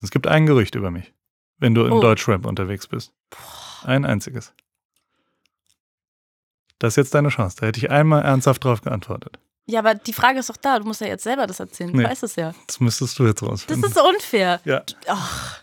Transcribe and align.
Es 0.00 0.10
gibt 0.10 0.26
ein 0.26 0.46
Gerücht 0.46 0.74
über 0.74 0.90
mich, 0.90 1.12
wenn 1.58 1.74
du 1.74 1.84
im 1.84 1.92
Oh. 1.94 2.00
Deutschrap 2.00 2.46
unterwegs 2.46 2.86
bist. 2.86 3.12
Ein 3.84 4.04
einziges. 4.04 4.52
Das 6.78 6.92
ist 6.92 6.96
jetzt 6.96 7.14
deine 7.14 7.28
Chance. 7.30 7.56
Da 7.60 7.66
hätte 7.66 7.78
ich 7.78 7.90
einmal 7.90 8.22
ernsthaft 8.22 8.64
drauf 8.64 8.82
geantwortet. 8.82 9.38
Ja, 9.66 9.80
aber 9.80 9.94
die 9.94 10.12
Frage 10.12 10.38
ist 10.38 10.48
doch 10.48 10.56
da. 10.56 10.78
Du 10.78 10.86
musst 10.86 11.00
ja 11.00 11.08
jetzt 11.08 11.24
selber 11.24 11.46
das 11.46 11.60
erzählen. 11.60 11.90
Nee. 11.90 12.02
Du 12.04 12.08
weißt 12.08 12.22
es 12.22 12.36
ja. 12.36 12.54
Das 12.66 12.80
müsstest 12.80 13.18
du 13.18 13.26
jetzt 13.26 13.42
Das 13.42 13.48
rausfinden. 13.48 13.84
ist 13.84 13.94
so 13.94 14.08
unfair. 14.08 14.60
ja, 14.64 14.82
Ach, 15.08 15.60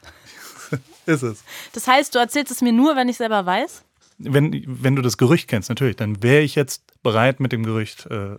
ist 1.05 1.23
es. 1.23 1.43
das 1.73 1.87
heißt, 1.87 2.13
du 2.13 2.19
erzählst 2.19 2.51
es 2.51 2.61
mir 2.61 2.73
nur, 2.73 2.95
wenn 2.95 3.09
ich 3.09 3.17
selber 3.17 3.45
weiß? 3.45 3.83
Wenn, 4.17 4.63
wenn 4.67 4.95
du 4.95 5.01
das 5.01 5.17
Gerücht 5.17 5.47
kennst, 5.49 5.69
natürlich, 5.69 5.95
dann 5.95 6.21
wäre 6.21 6.41
ich 6.41 6.55
jetzt 6.55 6.83
bereit, 7.01 7.39
mit 7.39 7.51
dem 7.51 7.63
Gerücht 7.63 8.05
äh, 8.07 8.37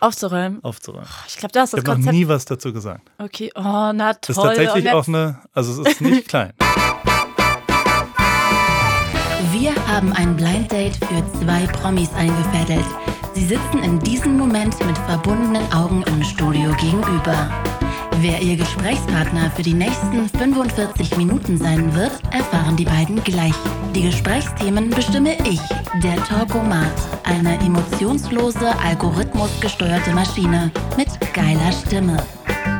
Aufzuräumen. 0.00 0.62
aufzuräumen. 0.62 1.06
Ich 1.28 1.36
glaube, 1.36 1.52
das 1.52 1.72
ist 1.72 1.78
Ich 1.78 1.84
das 1.84 1.90
habe 1.90 2.00
noch 2.00 2.06
Konzept. 2.06 2.14
nie 2.16 2.28
was 2.28 2.44
dazu 2.44 2.72
gesagt. 2.72 3.02
Okay, 3.18 3.50
oh, 3.54 3.60
na 3.62 4.12
toll. 4.14 4.18
Das 4.20 4.36
ist 4.36 4.42
tatsächlich 4.42 4.90
auch 4.92 5.08
eine, 5.08 5.38
also 5.52 5.82
es 5.82 5.88
ist 5.88 6.00
nicht 6.00 6.28
klein. 6.28 6.52
Wir 9.52 9.74
haben 9.86 10.12
ein 10.12 10.36
Blind 10.36 10.70
Date 10.72 10.96
für 10.96 11.22
zwei 11.40 11.66
Promis 11.66 12.12
eingefädelt. 12.14 12.84
Sie 13.34 13.44
sitzen 13.46 13.82
in 13.82 13.98
diesem 14.00 14.36
Moment 14.36 14.74
mit 14.86 14.96
verbundenen 14.98 15.72
Augen 15.72 16.02
im 16.06 16.22
Studio 16.22 16.72
gegenüber. 16.80 17.50
Wer 18.20 18.40
ihr 18.40 18.56
Gesprächspartner 18.56 19.50
für 19.50 19.62
die 19.62 19.74
nächsten 19.74 20.28
45 20.28 21.16
Minuten 21.16 21.58
sein 21.58 21.94
wird, 21.94 22.12
erfahren 22.32 22.76
die 22.76 22.84
beiden 22.84 23.22
gleich. 23.22 23.54
Die 23.94 24.02
Gesprächsthemen 24.02 24.90
bestimme 24.90 25.36
ich, 25.48 25.60
der 26.02 26.16
Talkomat, 26.24 26.92
eine 27.24 27.58
emotionslose, 27.60 28.76
algorithmusgesteuerte 28.78 30.12
Maschine 30.12 30.70
mit 30.96 31.08
geiler 31.32 31.72
Stimme. 31.86 32.22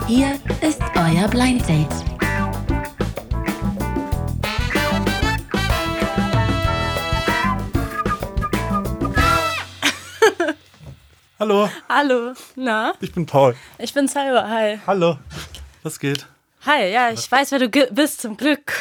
Hier 0.06 0.34
ist 0.60 0.80
euer 0.96 1.28
Blind 1.28 1.68
Date. 1.68 2.23
Hallo, 11.38 11.68
Hallo, 11.88 12.32
na? 12.54 12.92
ich 13.00 13.12
bin 13.12 13.26
Paul. 13.26 13.56
Ich 13.78 13.92
bin 13.92 14.06
Salva, 14.06 14.48
hi. 14.48 14.78
Hallo. 14.86 15.18
Was 15.82 15.98
geht? 15.98 16.26
Hi, 16.64 16.90
ja, 16.92 17.10
ich 17.10 17.30
weiß, 17.30 17.50
wer 17.52 17.58
du 17.58 17.68
bist, 17.68 18.20
zum 18.22 18.36
Glück. 18.36 18.72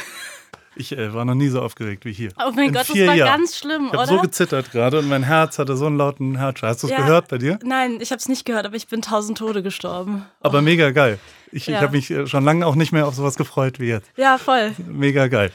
Ich 0.75 0.91
äh, 0.91 1.13
war 1.13 1.25
noch 1.25 1.33
nie 1.35 1.49
so 1.49 1.61
aufgeregt 1.61 2.05
wie 2.05 2.13
hier. 2.13 2.29
Oh 2.37 2.51
mein 2.55 2.67
In 2.67 2.73
Gott, 2.73 2.89
das 2.89 2.95
war 2.95 3.13
Jahren. 3.15 3.27
ganz 3.41 3.57
schlimm, 3.57 3.85
Ich 3.87 3.93
habe 3.93 3.97
oder? 4.03 4.07
so 4.07 4.21
gezittert 4.21 4.71
gerade 4.71 4.99
und 4.99 5.09
mein 5.09 5.23
Herz 5.23 5.57
hatte 5.59 5.75
so 5.75 5.87
einen 5.87 5.97
lauten 5.97 6.37
Herzschlag. 6.37 6.71
Hast 6.71 6.83
du 6.83 6.87
es 6.87 6.91
Ja. 6.93 6.97
gehört 7.01 7.27
bei 7.27 7.37
dir? 7.37 7.59
Nein, 7.63 7.97
ich 8.01 8.11
habe 8.11 8.19
es 8.19 8.29
nicht 8.29 8.45
gehört, 8.45 8.65
aber 8.65 8.75
ich 8.75 8.87
bin 8.87 9.01
tausend 9.01 9.37
Tode 9.39 9.61
gestorben. 9.63 10.25
Aber 10.41 10.61
mega 10.61 10.91
geil. 10.91 11.19
Ich, 11.51 11.63
ich 11.67 11.73
Ja. 11.75 11.81
habe 11.81 11.91
mich 11.95 12.09
äh, 12.11 12.27
schon 12.27 12.43
lange 12.45 12.65
auch 12.65 12.75
nicht 12.75 12.91
mehr 12.91 13.07
auf 13.07 13.15
sowas 13.15 13.35
gefreut 13.35 13.79
wie 13.79 13.87
jetzt. 13.89 14.09
Ja, 14.15 14.37
voll. 14.37 14.73
Mega 14.77 15.27
geil. 15.27 15.51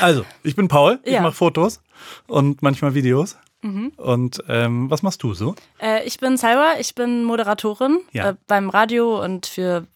Also, 0.00 0.24
ich 0.42 0.56
bin 0.56 0.68
Paul, 0.68 1.00
ich 1.04 1.12
Ja. 1.14 1.22
mache 1.22 1.34
Fotos 1.34 1.80
und 2.26 2.60
manchmal 2.62 2.94
Videos. 2.94 3.36
Und 3.60 4.42
ähm, 4.48 4.88
was 4.90 5.02
machst 5.02 5.22
du 5.22 5.34
so? 5.34 5.54
Äh, 5.80 6.04
ich 6.04 6.18
bin 6.18 6.36
Salwa, 6.36 6.74
ich 6.78 6.94
bin 6.94 7.24
Moderatorin 7.24 7.98
Ja. 8.12 8.30
äh, 8.30 8.34
beim 8.46 8.70
Radio 8.70 9.22
und 9.22 9.46
für 9.46 9.86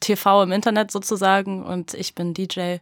TV 0.00 0.42
im 0.42 0.52
Internet 0.52 0.90
sozusagen 0.90 1.62
und 1.62 1.94
ich 1.94 2.14
bin 2.14 2.34
DJ 2.34 2.76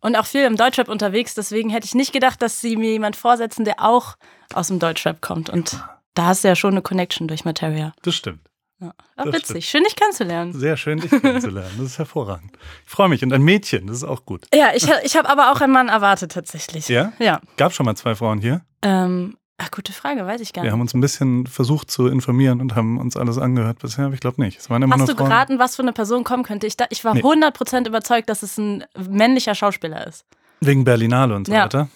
und 0.00 0.16
auch 0.16 0.26
viel 0.26 0.44
im 0.44 0.56
Deutschrap 0.56 0.88
unterwegs. 0.88 1.34
Deswegen 1.34 1.70
hätte 1.70 1.86
ich 1.86 1.94
nicht 1.94 2.12
gedacht, 2.12 2.40
dass 2.42 2.60
sie 2.60 2.76
mir 2.76 2.90
jemand 2.92 3.16
vorsetzen, 3.16 3.64
der 3.64 3.84
auch 3.84 4.16
aus 4.54 4.68
dem 4.68 4.78
Deutschrap 4.78 5.20
kommt. 5.20 5.50
Und 5.50 5.82
da 6.14 6.26
hast 6.26 6.44
du 6.44 6.48
ja 6.48 6.56
schon 6.56 6.72
eine 6.72 6.82
Connection 6.82 7.28
durch 7.28 7.44
Materia. 7.44 7.92
Das 8.02 8.14
stimmt. 8.14 8.40
Ja. 8.80 8.92
Auch 9.16 9.24
Das 9.24 9.34
witzig, 9.34 9.68
schön 9.68 9.82
dich 9.84 9.96
kennenzulernen. 9.96 10.52
Sehr 10.52 10.76
schön, 10.76 11.00
dich 11.00 11.10
kennenzulernen. 11.10 11.72
Das 11.78 11.86
ist 11.86 11.98
hervorragend. 11.98 12.52
Ich 12.86 12.90
freue 12.92 13.08
mich. 13.08 13.22
Und 13.24 13.32
ein 13.32 13.42
Mädchen, 13.42 13.88
das 13.88 13.96
ist 13.98 14.04
auch 14.04 14.24
gut. 14.24 14.46
Ja, 14.54 14.68
ich, 14.74 14.88
ich 15.02 15.16
habe 15.16 15.28
aber 15.28 15.50
auch 15.52 15.60
einen 15.60 15.72
Mann 15.72 15.88
erwartet 15.88 16.32
tatsächlich. 16.32 16.88
Ja? 16.88 17.12
Ja. 17.18 17.40
Gab 17.56 17.72
schon 17.74 17.86
mal 17.86 17.96
zwei 17.96 18.14
Frauen 18.14 18.40
hier. 18.40 18.62
Ähm, 18.82 19.36
ach, 19.58 19.70
gute 19.70 19.92
Frage, 19.92 20.24
weiß 20.26 20.40
ich 20.40 20.52
gar 20.52 20.62
Wir 20.62 20.68
nicht. 20.68 20.72
haben 20.72 20.80
uns 20.80 20.94
ein 20.94 21.00
bisschen 21.00 21.46
versucht 21.46 21.90
zu 21.90 22.06
informieren 22.06 22.60
und 22.60 22.74
haben 22.74 22.98
uns 22.98 23.16
alles 23.16 23.38
angehört 23.38 23.78
bisher, 23.80 24.06
aber 24.06 24.14
ich 24.14 24.20
glaube 24.20 24.40
nicht. 24.40 24.58
Es 24.58 24.70
waren 24.70 24.82
immer 24.82 24.96
Hast 24.96 25.08
du 25.08 25.14
Frauen. 25.14 25.28
geraten, 25.28 25.58
was 25.58 25.76
für 25.76 25.82
eine 25.82 25.92
Person 25.92 26.24
kommen 26.24 26.42
könnte? 26.44 26.66
Ich, 26.66 26.76
da, 26.76 26.86
ich 26.90 27.04
war 27.04 27.14
Nee. 27.14 27.22
100% 27.22 27.86
überzeugt, 27.86 28.28
dass 28.30 28.42
es 28.42 28.56
ein 28.58 28.84
männlicher 29.08 29.54
Schauspieler 29.54 30.06
ist. 30.06 30.24
Wegen 30.60 30.84
Berlinale 30.84 31.34
und 31.36 31.46
so 31.46 31.52
Ja. 31.52 31.64
weiter. 31.64 31.88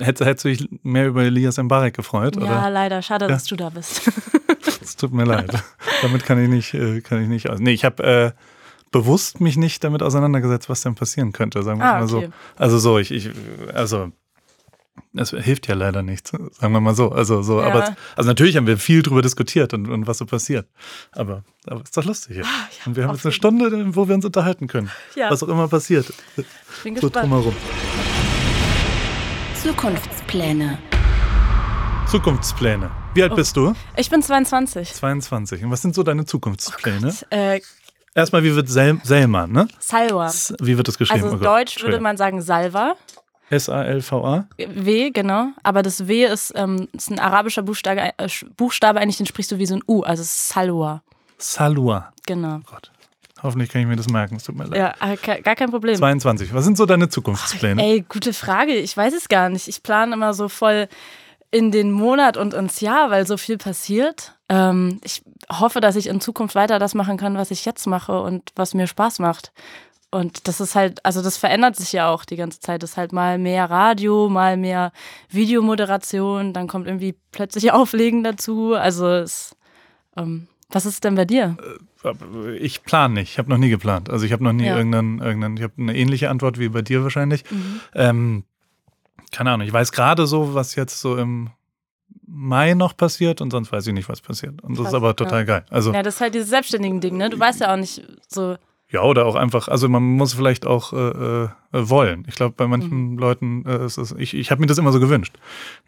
Hättest, 0.00 0.26
hättest 0.28 0.44
du 0.44 0.48
dich 0.48 0.68
mehr 0.82 1.06
über 1.06 1.22
Elias 1.22 1.56
Mbarek 1.56 1.94
gefreut? 1.94 2.36
Ja, 2.36 2.42
Oder? 2.42 2.70
leider. 2.70 3.00
Schade, 3.00 3.28
dass 3.28 3.44
du 3.44 3.56
da 3.56 3.70
bist. 3.70 4.10
Es 4.82 4.96
tut 4.96 5.12
mir 5.14 5.24
leid. 5.24 5.50
Damit 6.02 6.24
kann 6.26 6.42
ich 6.42 6.48
nicht, 6.50 6.74
äh, 6.74 7.00
kann 7.00 7.22
ich 7.22 7.28
nicht 7.28 7.48
aus. 7.48 7.58
Nee, 7.58 7.70
ich 7.72 7.84
habe 7.86 8.02
äh, 8.04 8.32
bewusst 8.90 9.40
mich 9.40 9.56
nicht 9.56 9.82
damit 9.82 10.02
auseinandergesetzt, 10.02 10.68
was 10.68 10.82
denn 10.82 10.94
passieren 10.94 11.32
könnte, 11.32 11.62
sagen 11.62 11.78
wir 11.80 11.86
Ah, 11.86 12.00
mal 12.00 12.06
so. 12.06 12.18
okay. 12.18 12.30
Also 12.56 12.78
so, 12.78 12.98
ich, 12.98 13.10
ich 13.10 13.30
also 13.72 14.10
es 15.16 15.30
hilft 15.30 15.68
ja 15.68 15.74
leider 15.74 16.02
nichts, 16.02 16.30
sagen 16.30 16.72
wir 16.72 16.80
mal 16.80 16.94
so. 16.94 17.10
Also 17.12 17.42
so, 17.42 17.60
Ja. 17.60 17.66
aber 17.68 17.96
also 18.16 18.28
natürlich 18.28 18.56
haben 18.56 18.66
wir 18.66 18.78
viel 18.78 19.02
drüber 19.02 19.22
diskutiert 19.22 19.72
und, 19.74 19.88
und 19.88 20.06
was 20.06 20.18
so 20.18 20.26
passiert. 20.26 20.66
Aber, 21.12 21.42
aber 21.66 21.82
ist 21.82 21.96
doch 21.96 22.04
lustig 22.04 22.36
hier. 22.36 22.44
und 22.86 22.96
wir 22.96 23.04
haben 23.06 23.14
jetzt 23.14 23.24
eine 23.26 23.32
Stunde, 23.32 23.94
wo 23.96 24.08
wir 24.08 24.14
uns 24.14 24.24
unterhalten 24.24 24.66
können. 24.66 24.90
Ja. 25.14 25.30
Was 25.30 25.42
auch 25.42 25.48
immer 25.48 25.68
passiert. 25.68 26.12
Bin 26.82 26.96
So 26.96 27.02
gespannt. 27.08 27.24
drumherum. 27.30 27.54
Zukunftspläne. 29.62 30.78
Zukunftspläne. 32.10 32.90
Wie 33.14 33.22
alt 33.22 33.32
Oh. 33.32 33.36
bist 33.36 33.56
du? 33.56 33.74
Ich 33.96 34.10
bin 34.10 34.22
22. 34.22 34.92
22. 34.92 35.64
Und 35.64 35.70
was 35.70 35.80
sind 35.82 35.94
so 35.94 36.02
deine 36.02 36.24
Zukunftspläne? 36.26 37.14
Äh, 37.30 37.60
Erstmal, 38.14 38.44
wie 38.44 38.54
wird 38.54 38.68
Sel 38.68 39.00
Selman, 39.02 39.50
ne? 39.50 39.66
Salwa. 39.80 40.26
S- 40.26 40.54
Wie 40.60 40.76
wird 40.76 40.86
das 40.86 40.98
geschrieben? 40.98 41.24
Also 41.24 41.36
Oh 41.36 41.40
Deutsch 41.40 41.82
würde 41.82 41.98
man 42.00 42.16
sagen 42.16 42.42
Salva. 42.42 42.94
S-A-L-V-A? 43.54 44.46
W, 44.58 45.10
genau. 45.10 45.48
Aber 45.62 45.82
das 45.82 46.06
W 46.08 46.24
ist, 46.26 46.52
ähm, 46.56 46.88
ist 46.92 47.10
ein 47.10 47.18
arabischer 47.18 47.62
Buchstabe, 47.62 48.00
äh, 48.16 48.28
Buchstabe, 48.56 49.00
eigentlich 49.00 49.16
den 49.18 49.26
sprichst 49.26 49.52
du 49.52 49.58
wie 49.58 49.66
so 49.66 49.74
ein 49.76 49.82
U, 49.88 50.02
also 50.02 50.22
Salwa. 50.24 51.02
Salua. 51.38 52.12
Genau. 52.26 52.60
Gott. 52.70 52.90
Hoffentlich 53.42 53.68
kann 53.70 53.82
ich 53.82 53.86
mir 53.86 53.96
das 53.96 54.08
merken. 54.08 54.36
Es 54.36 54.44
tut 54.44 54.56
mir 54.56 54.64
leid. 54.64 54.94
Ja, 55.00 55.16
ke- 55.16 55.42
gar 55.42 55.54
kein 55.54 55.70
Problem. 55.70 55.96
22. 55.96 56.54
Was 56.54 56.64
sind 56.64 56.78
so 56.78 56.86
deine 56.86 57.08
Zukunftspläne? 57.10 57.82
Ey, 57.82 58.04
gute 58.08 58.32
Frage. 58.32 58.72
Ich 58.74 58.96
weiß 58.96 59.12
es 59.12 59.28
gar 59.28 59.50
nicht. 59.50 59.68
Ich 59.68 59.82
plane 59.82 60.14
immer 60.14 60.32
so 60.32 60.48
voll 60.48 60.88
in 61.50 61.70
den 61.70 61.92
Monat 61.92 62.36
und 62.38 62.54
ins 62.54 62.80
Jahr, 62.80 63.10
weil 63.10 63.26
so 63.26 63.36
viel 63.36 63.58
passiert. 63.58 64.34
Ähm, 64.48 64.98
ich 65.04 65.22
hoffe, 65.52 65.80
dass 65.82 65.94
ich 65.96 66.06
in 66.06 66.20
Zukunft 66.22 66.54
weiter 66.54 66.78
das 66.78 66.94
machen 66.94 67.18
kann, 67.18 67.36
was 67.36 67.50
ich 67.50 67.64
jetzt 67.66 67.86
mache 67.86 68.18
und 68.22 68.50
was 68.56 68.72
mir 68.72 68.86
Spaß 68.86 69.18
macht. 69.18 69.52
Und 70.14 70.46
das 70.46 70.60
ist 70.60 70.76
halt, 70.76 71.04
also 71.04 71.22
das 71.22 71.36
verändert 71.36 71.74
sich 71.74 71.90
ja 71.90 72.08
auch 72.08 72.24
die 72.24 72.36
ganze 72.36 72.60
Zeit. 72.60 72.84
Das 72.84 72.90
ist 72.92 72.96
halt 72.96 73.12
mal 73.12 73.36
mehr 73.36 73.68
Radio, 73.68 74.28
mal 74.28 74.56
mehr 74.56 74.92
Videomoderation, 75.28 76.52
dann 76.52 76.68
kommt 76.68 76.86
irgendwie 76.86 77.16
plötzlich 77.32 77.72
Auflegen 77.72 78.22
dazu. 78.22 78.74
Also 78.74 79.08
es, 79.08 79.56
ähm, 80.16 80.46
was 80.70 80.86
ist 80.86 81.02
denn 81.02 81.16
bei 81.16 81.24
dir? 81.24 81.56
Ich 82.60 82.84
plane 82.84 83.14
nicht. 83.14 83.32
Ich 83.32 83.38
habe 83.38 83.50
noch 83.50 83.58
nie 83.58 83.70
geplant. 83.70 84.08
Also 84.08 84.24
ich 84.24 84.30
habe 84.32 84.44
noch 84.44 84.52
nie 84.52 84.66
Ja. 84.66 84.76
irgendeinen, 84.76 85.18
irgendeinen, 85.18 85.56
ich 85.56 85.64
habe 85.64 85.72
eine 85.78 85.96
ähnliche 85.96 86.30
Antwort 86.30 86.60
wie 86.60 86.68
bei 86.68 86.82
dir 86.82 87.02
wahrscheinlich. 87.02 87.42
Mhm. 87.50 87.80
Ähm, 87.94 88.44
keine 89.32 89.50
Ahnung. 89.50 89.66
Ich 89.66 89.72
weiß 89.72 89.90
gerade 89.90 90.28
so, 90.28 90.54
was 90.54 90.76
jetzt 90.76 91.00
so 91.00 91.16
im 91.16 91.50
Mai 92.24 92.74
noch 92.74 92.96
passiert 92.96 93.40
und 93.40 93.50
sonst 93.50 93.72
weiß 93.72 93.84
ich 93.88 93.92
nicht, 93.94 94.08
was 94.08 94.20
passiert. 94.20 94.62
Und 94.62 94.74
das 94.74 94.84
Krass, 94.84 94.92
ist 94.92 94.94
aber 94.94 95.16
total 95.16 95.40
ja. 95.40 95.44
geil. 95.44 95.66
Also 95.70 95.92
Ja, 95.92 96.04
das 96.04 96.14
ist 96.14 96.20
halt 96.20 96.34
dieses 96.36 96.50
selbstständigen 96.50 97.00
Ding, 97.00 97.16
ne? 97.16 97.30
Du 97.30 97.40
weißt 97.40 97.62
ja 97.62 97.72
auch 97.72 97.76
nicht 97.76 98.00
so, 98.28 98.54
Ja, 98.94 99.02
oder 99.02 99.26
auch 99.26 99.34
einfach, 99.34 99.66
also 99.66 99.88
man 99.88 100.02
muss 100.04 100.34
vielleicht 100.34 100.66
auch 100.66 100.92
äh, 100.92 100.96
äh, 101.44 101.48
wollen. 101.72 102.24
Ich 102.28 102.36
glaube, 102.36 102.54
bei 102.56 102.66
manchen 102.68 103.12
Mhm. 103.14 103.18
Leuten 103.18 103.64
äh, 103.66 103.84
ist 103.84 103.98
es, 103.98 104.12
ich, 104.16 104.34
ich 104.34 104.50
habe 104.52 104.60
mir 104.60 104.68
das 104.68 104.78
immer 104.78 104.92
so 104.92 105.00
gewünscht. 105.00 105.34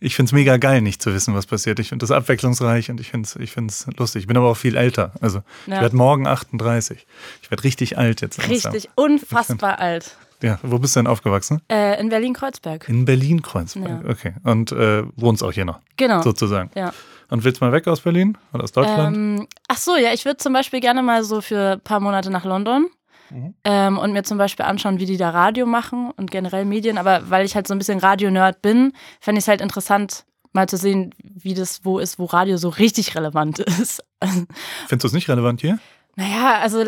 Ich 0.00 0.16
finde 0.16 0.28
es 0.30 0.32
mega 0.32 0.56
geil, 0.56 0.80
nicht 0.82 1.00
zu 1.00 1.14
wissen, 1.14 1.32
was 1.34 1.46
passiert. 1.46 1.78
Ich 1.78 1.88
finde 1.90 2.02
das 2.02 2.10
abwechslungsreich 2.10 2.90
und 2.90 3.00
ich 3.00 3.08
finde 3.10 3.26
es 3.28 3.36
ich 3.36 3.52
find's 3.52 3.86
lustig. 3.96 4.22
Ich 4.22 4.26
bin 4.26 4.36
aber 4.36 4.48
auch 4.48 4.56
viel 4.56 4.76
älter. 4.76 5.12
Also 5.20 5.42
ich 5.66 5.72
Ja. 5.72 5.80
werde 5.82 5.94
morgen 5.96 6.26
38. 6.26 7.06
Ich 7.42 7.50
werde 7.50 7.62
richtig 7.62 7.96
alt 7.96 8.20
jetzt. 8.22 8.38
langsam. 8.38 8.72
richtig 8.72 8.90
unfassbar 8.96 9.78
alt. 9.78 10.16
Ja, 10.42 10.58
wo 10.62 10.78
bist 10.78 10.96
du 10.96 11.00
denn 11.00 11.06
aufgewachsen? 11.06 11.62
Äh, 11.68 11.98
in 12.00 12.08
Berlin-Kreuzberg. 12.10 12.88
In 12.88 13.04
Berlin-Kreuzberg. 13.04 14.04
Ja. 14.04 14.10
Okay. 14.10 14.34
Und 14.42 14.72
äh, 14.72 15.04
wohnst 15.16 15.42
auch 15.44 15.52
hier 15.52 15.64
noch, 15.64 15.78
Genau. 15.96 16.20
sozusagen. 16.22 16.70
Ja. 16.74 16.92
Und 17.28 17.44
willst 17.44 17.60
mal 17.60 17.72
weg 17.72 17.86
aus 17.88 18.00
Berlin 18.00 18.38
oder 18.52 18.64
aus 18.64 18.72
Deutschland? 18.72 19.16
Ähm, 19.16 19.48
ach 19.68 19.78
so, 19.78 19.96
ja, 19.96 20.12
ich 20.12 20.24
würde 20.24 20.36
zum 20.38 20.52
Beispiel 20.52 20.80
gerne 20.80 21.02
mal 21.02 21.24
so 21.24 21.40
für 21.40 21.72
ein 21.72 21.80
paar 21.80 22.00
Monate 22.00 22.30
nach 22.30 22.44
London 22.44 22.86
Mhm. 23.30 23.54
ähm, 23.64 23.98
und 23.98 24.12
mir 24.12 24.22
zum 24.22 24.38
Beispiel 24.38 24.64
anschauen, 24.66 25.00
wie 25.00 25.04
die 25.06 25.16
da 25.16 25.30
Radio 25.30 25.66
machen 25.66 26.12
und 26.16 26.30
generell 26.30 26.64
Medien. 26.64 26.96
Aber 26.96 27.28
weil 27.28 27.44
ich 27.44 27.56
halt 27.56 27.66
so 27.66 27.74
ein 27.74 27.78
bisschen 27.78 27.98
Radio-Nerd 27.98 28.62
bin, 28.62 28.92
fände 29.20 29.40
ich 29.40 29.44
es 29.44 29.48
halt 29.48 29.60
interessant, 29.60 30.24
mal 30.52 30.68
zu 30.68 30.76
sehen, 30.76 31.12
wie 31.24 31.54
das 31.54 31.84
wo 31.84 31.98
ist, 31.98 32.20
wo 32.20 32.26
Radio 32.26 32.56
so 32.56 32.68
richtig 32.68 33.16
relevant 33.16 33.58
ist. 33.80 34.04
Findest 34.22 35.02
du 35.02 35.06
es 35.08 35.12
nicht 35.12 35.28
relevant 35.28 35.60
hier? 35.60 35.80
Naja, 36.14 36.60
also, 36.60 36.84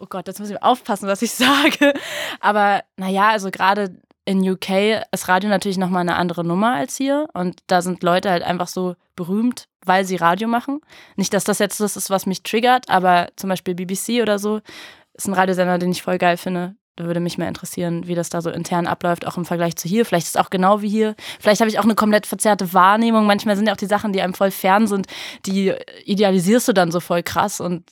oh 0.00 0.06
Gott, 0.08 0.26
jetzt 0.26 0.40
muss 0.40 0.50
ich 0.50 0.60
aufpassen, 0.62 1.06
was 1.08 1.22
ich 1.22 1.30
sage. 1.32 1.94
Aber 2.40 2.82
naja, 2.96 3.28
also 3.30 3.50
gerade 3.52 3.96
in 4.24 4.48
UK 4.48 5.02
ist 5.10 5.28
Radio 5.28 5.50
natürlich 5.50 5.78
nochmal 5.78 6.02
eine 6.02 6.16
andere 6.16 6.44
Nummer 6.44 6.74
als 6.74 6.96
hier. 6.96 7.28
Und 7.34 7.60
da 7.66 7.82
sind 7.82 8.02
Leute 8.02 8.30
halt 8.30 8.42
einfach 8.42 8.68
so 8.68 8.94
berühmt, 9.16 9.68
weil 9.84 10.04
sie 10.04 10.16
Radio 10.16 10.48
machen. 10.48 10.80
Nicht, 11.16 11.34
dass 11.34 11.44
das 11.44 11.58
jetzt 11.58 11.80
das 11.80 11.96
ist, 11.96 12.10
was 12.10 12.26
mich 12.26 12.42
triggert, 12.42 12.88
aber 12.88 13.28
zum 13.36 13.50
Beispiel 13.50 13.74
BBC 13.74 14.22
oder 14.22 14.38
so 14.38 14.60
ist 15.14 15.28
ein 15.28 15.34
Radiosender, 15.34 15.78
den 15.78 15.90
ich 15.90 16.02
voll 16.02 16.18
geil 16.18 16.36
finde. 16.36 16.74
Da 16.96 17.04
würde 17.04 17.20
mich 17.20 17.38
mehr 17.38 17.48
interessieren, 17.48 18.06
wie 18.06 18.14
das 18.14 18.28
da 18.28 18.42
so 18.42 18.50
intern 18.50 18.86
abläuft, 18.86 19.26
auch 19.26 19.38
im 19.38 19.46
Vergleich 19.46 19.76
zu 19.76 19.88
hier. 19.88 20.04
Vielleicht 20.04 20.26
ist 20.26 20.36
es 20.36 20.40
auch 20.40 20.50
genau 20.50 20.82
wie 20.82 20.88
hier. 20.88 21.14
Vielleicht 21.40 21.60
habe 21.60 21.70
ich 21.70 21.78
auch 21.78 21.84
eine 21.84 21.94
komplett 21.94 22.26
verzerrte 22.26 22.74
Wahrnehmung. 22.74 23.26
Manchmal 23.26 23.56
sind 23.56 23.66
ja 23.66 23.72
auch 23.72 23.78
die 23.78 23.86
Sachen, 23.86 24.12
die 24.12 24.20
einem 24.20 24.34
voll 24.34 24.50
fern 24.50 24.86
sind, 24.86 25.06
die 25.46 25.72
idealisierst 26.04 26.68
du 26.68 26.72
dann 26.72 26.90
so 26.90 27.00
voll 27.00 27.22
krass 27.22 27.60
und 27.60 27.84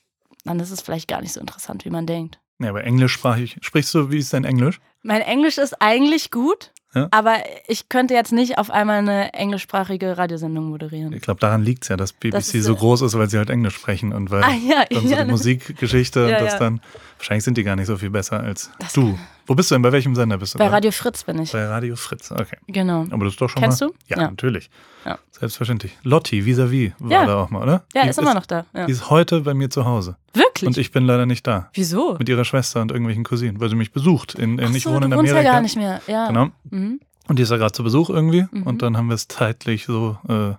dann 0.44 0.60
ist 0.60 0.70
es 0.70 0.82
vielleicht 0.82 1.08
gar 1.08 1.22
nicht 1.22 1.32
so 1.32 1.40
interessant, 1.40 1.84
wie 1.84 1.90
man 1.90 2.06
denkt. 2.06 2.38
Ja, 2.58 2.68
aber 2.68 2.84
englischsprachig. 2.84 3.56
Sprichst 3.62 3.94
du, 3.94 4.10
wie 4.10 4.18
ist 4.18 4.34
dein 4.34 4.44
Englisch? 4.44 4.80
Mein 5.02 5.22
Englisch 5.22 5.58
ist 5.58 5.80
eigentlich 5.80 6.30
gut, 6.30 6.72
Ja. 6.94 7.08
aber 7.10 7.36
ich 7.68 7.88
könnte 7.88 8.14
jetzt 8.14 8.32
nicht 8.32 8.58
auf 8.58 8.70
einmal 8.70 8.98
eine 8.98 9.32
englischsprachige 9.32 10.18
Radiosendung 10.18 10.66
moderieren. 10.68 11.12
Ich 11.12 11.22
glaube, 11.22 11.40
daran 11.40 11.62
liegt 11.62 11.84
es 11.84 11.88
ja, 11.88 11.96
dass 11.96 12.12
BBC 12.12 12.32
Das 12.32 12.50
so 12.50 12.74
groß 12.76 13.02
ist, 13.02 13.16
weil 13.16 13.30
sie 13.30 13.38
halt 13.38 13.48
Englisch 13.50 13.74
sprechen 13.76 14.12
und 14.12 14.30
weil 14.30 14.42
Ah, 14.42 14.52
ja, 14.52 14.84
dann 14.90 15.06
so 15.06 15.14
die 15.16 15.24
Musikgeschichte 15.24 16.24
und 16.24 16.32
das 16.32 16.58
dann. 16.58 16.80
Wahrscheinlich 17.20 17.44
sind 17.44 17.58
die 17.58 17.64
gar 17.64 17.76
nicht 17.76 17.86
so 17.86 17.98
viel 17.98 18.08
besser 18.08 18.40
als 18.40 18.70
du. 18.94 19.18
Wo 19.46 19.54
bist 19.54 19.70
du 19.70 19.74
denn? 19.74 19.82
Bei 19.82 19.92
welchem 19.92 20.14
Sender 20.14 20.38
bist 20.38 20.54
du? 20.54 20.58
Bei? 20.58 20.68
Radio 20.68 20.90
Fritz 20.90 21.22
bin 21.24 21.38
ich. 21.38 21.52
Bei 21.52 21.66
Radio 21.66 21.94
Fritz, 21.94 22.30
okay. 22.32 22.56
Genau. 22.66 23.04
Aber 23.10 23.24
das 23.26 23.34
ist 23.34 23.40
doch 23.42 23.50
schon 23.50 23.60
Kennst 23.62 23.82
mal. 23.82 23.88
du? 23.88 23.94
Ja, 24.06 24.16
Ja. 24.22 24.30
natürlich. 24.30 24.70
Ja. 25.04 25.18
Selbstverständlich. 25.30 25.98
Lotti, 26.02 26.46
vis-à-vis, 26.46 26.92
war 26.98 27.10
Ja. 27.10 27.26
da 27.26 27.36
auch 27.42 27.50
mal, 27.50 27.62
oder? 27.62 27.84
Ja, 27.94 28.04
Die 28.04 28.08
ist 28.08 28.18
immer 28.18 28.32
noch 28.32 28.46
da. 28.46 28.64
Die 28.86 28.90
ist 28.90 29.10
heute 29.10 29.40
bei 29.42 29.52
mir 29.52 29.68
zu 29.68 29.84
Hause. 29.84 30.16
Wirklich? 30.32 30.66
Und 30.68 30.78
ich 30.78 30.92
bin 30.92 31.04
leider 31.04 31.26
nicht 31.26 31.46
da. 31.46 31.68
Wieso? 31.74 32.16
Mit 32.18 32.28
ihrer 32.30 32.46
Schwester 32.46 32.80
und 32.80 32.90
irgendwelchen 32.90 33.24
Cousinen, 33.24 33.60
weil 33.60 33.68
sie 33.68 33.76
mich 33.76 33.92
besucht. 33.92 34.34
In, 34.36 34.58
in, 34.58 34.68
Ach 34.70 34.74
ich 34.74 34.84
so, 34.84 34.90
wohne 34.94 35.04
in 35.04 35.10
du 35.10 35.18
wohnst 35.18 35.30
Amerika. 35.30 35.48
ja 35.50 35.54
gar 35.56 35.60
nicht 35.62 35.76
mehr. 35.76 36.00
Ja. 36.06 36.28
Genau. 36.28 36.48
Mhm. 36.70 37.00
Und 37.28 37.38
die 37.38 37.42
ist 37.42 37.50
ja 37.50 37.58
gerade 37.58 37.72
zu 37.72 37.82
Besuch 37.82 38.08
irgendwie. 38.08 38.46
Mhm. 38.50 38.62
Und 38.62 38.80
dann 38.80 38.96
haben 38.96 39.08
wir 39.08 39.14
es 39.14 39.28
zeitlich 39.28 39.84
so 39.84 40.16
äh, 40.26 40.54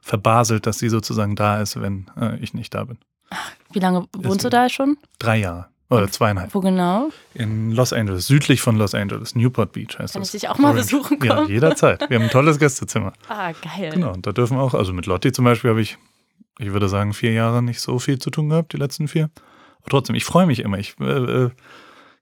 verbaselt, 0.00 0.66
dass 0.66 0.78
sie 0.80 0.88
sozusagen 0.88 1.36
da 1.36 1.60
ist, 1.60 1.80
wenn 1.80 2.10
äh, 2.20 2.36
ich 2.38 2.52
nicht 2.52 2.74
da 2.74 2.82
bin. 2.84 2.98
Wie 3.72 3.78
lange 3.78 4.06
wohnst 4.16 4.44
du 4.44 4.48
da 4.48 4.68
schon? 4.68 4.96
Drei 5.20 5.38
Jahre. 5.38 5.68
Oder 5.90 6.08
zweieinhalb. 6.10 6.54
Wo 6.54 6.60
genau? 6.60 7.10
In 7.34 7.72
Los 7.72 7.92
Angeles, 7.92 8.26
südlich 8.28 8.60
von 8.60 8.76
Los 8.76 8.94
Angeles, 8.94 9.34
Newport 9.34 9.72
Beach 9.72 9.98
heißt 9.98 10.12
Kann 10.14 10.22
das. 10.22 10.32
ich 10.34 10.40
dich 10.40 10.48
auch 10.48 10.56
mal 10.58 10.68
Orange. 10.70 10.82
besuchen 10.84 11.18
Ja, 11.22 11.34
kommen? 11.34 11.48
jederzeit. 11.48 12.08
Wir 12.08 12.16
haben 12.16 12.24
ein 12.24 12.30
tolles 12.30 12.58
Gästezimmer. 12.58 13.12
Ah, 13.28 13.52
geil. 13.52 13.90
Genau, 13.92 14.12
und 14.12 14.26
da 14.26 14.32
dürfen 14.32 14.56
auch, 14.56 14.72
also 14.74 14.92
mit 14.92 15.06
Lotti 15.06 15.32
zum 15.32 15.44
Beispiel 15.44 15.70
habe 15.70 15.80
ich, 15.82 15.98
ich 16.58 16.72
würde 16.72 16.88
sagen, 16.88 17.12
vier 17.12 17.32
Jahre 17.32 17.62
nicht 17.62 17.80
so 17.80 17.98
viel 17.98 18.18
zu 18.20 18.30
tun 18.30 18.48
gehabt, 18.50 18.72
die 18.72 18.76
letzten 18.76 19.08
vier. 19.08 19.30
Aber 19.80 19.90
trotzdem, 19.90 20.14
ich 20.14 20.24
freue 20.24 20.46
mich 20.46 20.60
immer. 20.60 20.78
Ich, 20.78 20.94
äh, 21.00 21.04
äh, 21.04 21.50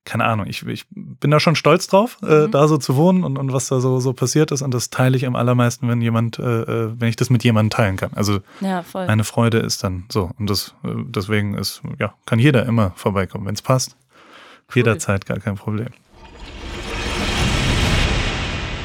keine 0.09 0.25
Ahnung, 0.25 0.47
ich, 0.47 0.67
ich 0.67 0.87
bin 0.91 1.31
da 1.31 1.39
schon 1.39 1.55
stolz 1.55 1.87
drauf, 1.87 2.17
äh, 2.23 2.47
Mhm. 2.47 2.51
da 2.51 2.67
so 2.67 2.79
zu 2.79 2.97
wohnen 2.97 3.25
und, 3.25 3.37
und 3.37 3.53
was 3.53 3.69
da 3.69 3.79
so, 3.81 4.01
so 4.01 4.15
passiert 4.15 4.51
ist. 4.53 4.63
Und 4.63 4.73
das 4.73 4.89
teile 4.89 5.17
ich 5.17 5.27
am 5.27 5.37
allermeisten, 5.37 5.87
wenn 5.89 6.01
jemand, 6.01 6.39
äh, 6.39 6.43
äh, 6.63 6.93
wenn 6.99 7.09
ich 7.09 7.17
das 7.17 7.29
mit 7.29 7.45
jemandem 7.45 7.71
teilen 7.71 7.97
kann. 7.97 8.11
Also 8.15 8.41
Ja, 8.61 8.83
voll. 8.83 9.07
meine 9.07 9.25
Freude 9.25 9.59
ist 9.59 9.85
dann 9.85 10.05
so. 10.11 10.31
Und 10.39 10.49
das, 10.49 10.75
äh, 10.85 10.89
deswegen 11.09 11.55
ist, 11.55 11.83
ja, 11.99 12.15
kann 12.25 12.39
jeder 12.39 12.65
immer 12.67 12.93
vorbeikommen, 12.97 13.47
wenn 13.47 13.55
es 13.55 13.63
passt. 13.63 13.97
Jederzeit 14.75 15.27
gar 15.27 15.39
kein 15.41 15.57
Problem. 15.57 15.89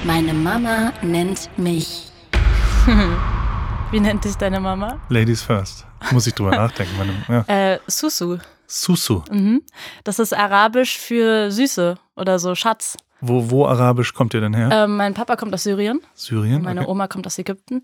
Meine 0.05 0.33
Mama 0.33 0.91
nennt 1.01 1.49
mich. 1.57 2.11
Wie 3.91 3.99
nennt 3.99 4.25
dich 4.25 4.35
deine 4.35 4.59
Mama? 4.59 4.99
Ladies 5.09 5.41
first. 5.41 5.85
Muss 6.11 6.27
ich 6.27 6.33
drüber 6.33 6.51
nachdenken. 6.55 6.93
Meine, 6.97 7.45
ja. 7.47 7.73
Äh, 7.73 7.79
Susu. 7.87 8.37
Susu. 8.67 9.21
Mhm. 9.31 9.61
Das 10.03 10.19
ist 10.19 10.33
arabisch 10.33 10.97
für 10.97 11.51
Süße 11.51 11.95
oder 12.15 12.39
so 12.39 12.55
Schatz. 12.55 12.97
Wo, 13.21 13.49
wo 13.49 13.65
arabisch 13.65 14.13
kommt 14.13 14.33
ihr 14.33 14.41
denn 14.41 14.53
her? 14.53 14.69
Ähm, 14.71 14.97
mein 14.97 15.13
Papa 15.13 15.35
kommt 15.35 15.53
aus 15.53 15.63
Syrien, 15.63 16.01
Syrien? 16.13 16.61
meine 16.61 16.81
okay. 16.81 16.89
Oma 16.89 17.07
kommt 17.07 17.25
aus 17.25 17.37
Ägypten 17.39 17.81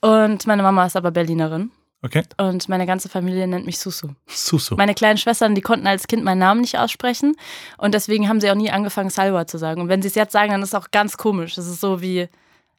und 0.00 0.46
meine 0.46 0.62
Mama 0.62 0.84
ist 0.86 0.96
aber 0.96 1.12
Berlinerin. 1.12 1.70
okay. 2.02 2.24
Und 2.36 2.68
meine 2.68 2.84
ganze 2.84 3.08
Familie 3.08 3.46
nennt 3.46 3.64
mich 3.64 3.78
Susu. 3.78 4.08
Susu. 4.26 4.74
Meine 4.74 4.94
kleinen 4.94 5.18
Schwestern, 5.18 5.54
die 5.54 5.60
konnten 5.60 5.86
als 5.86 6.08
Kind 6.08 6.24
meinen 6.24 6.40
Namen 6.40 6.62
nicht 6.62 6.78
aussprechen. 6.78 7.36
Und 7.78 7.94
deswegen 7.94 8.28
haben 8.28 8.40
sie 8.40 8.50
auch 8.50 8.56
nie 8.56 8.72
angefangen, 8.72 9.10
Salwa 9.10 9.46
zu 9.46 9.56
sagen. 9.56 9.80
Und 9.80 9.88
wenn 9.88 10.02
sie 10.02 10.08
es 10.08 10.16
jetzt 10.16 10.32
sagen, 10.32 10.50
dann 10.50 10.62
ist 10.62 10.70
es 10.70 10.74
auch 10.74 10.90
ganz 10.90 11.16
komisch. 11.16 11.54
Das 11.54 11.68
ist 11.68 11.80
so 11.80 12.02
wie, 12.02 12.28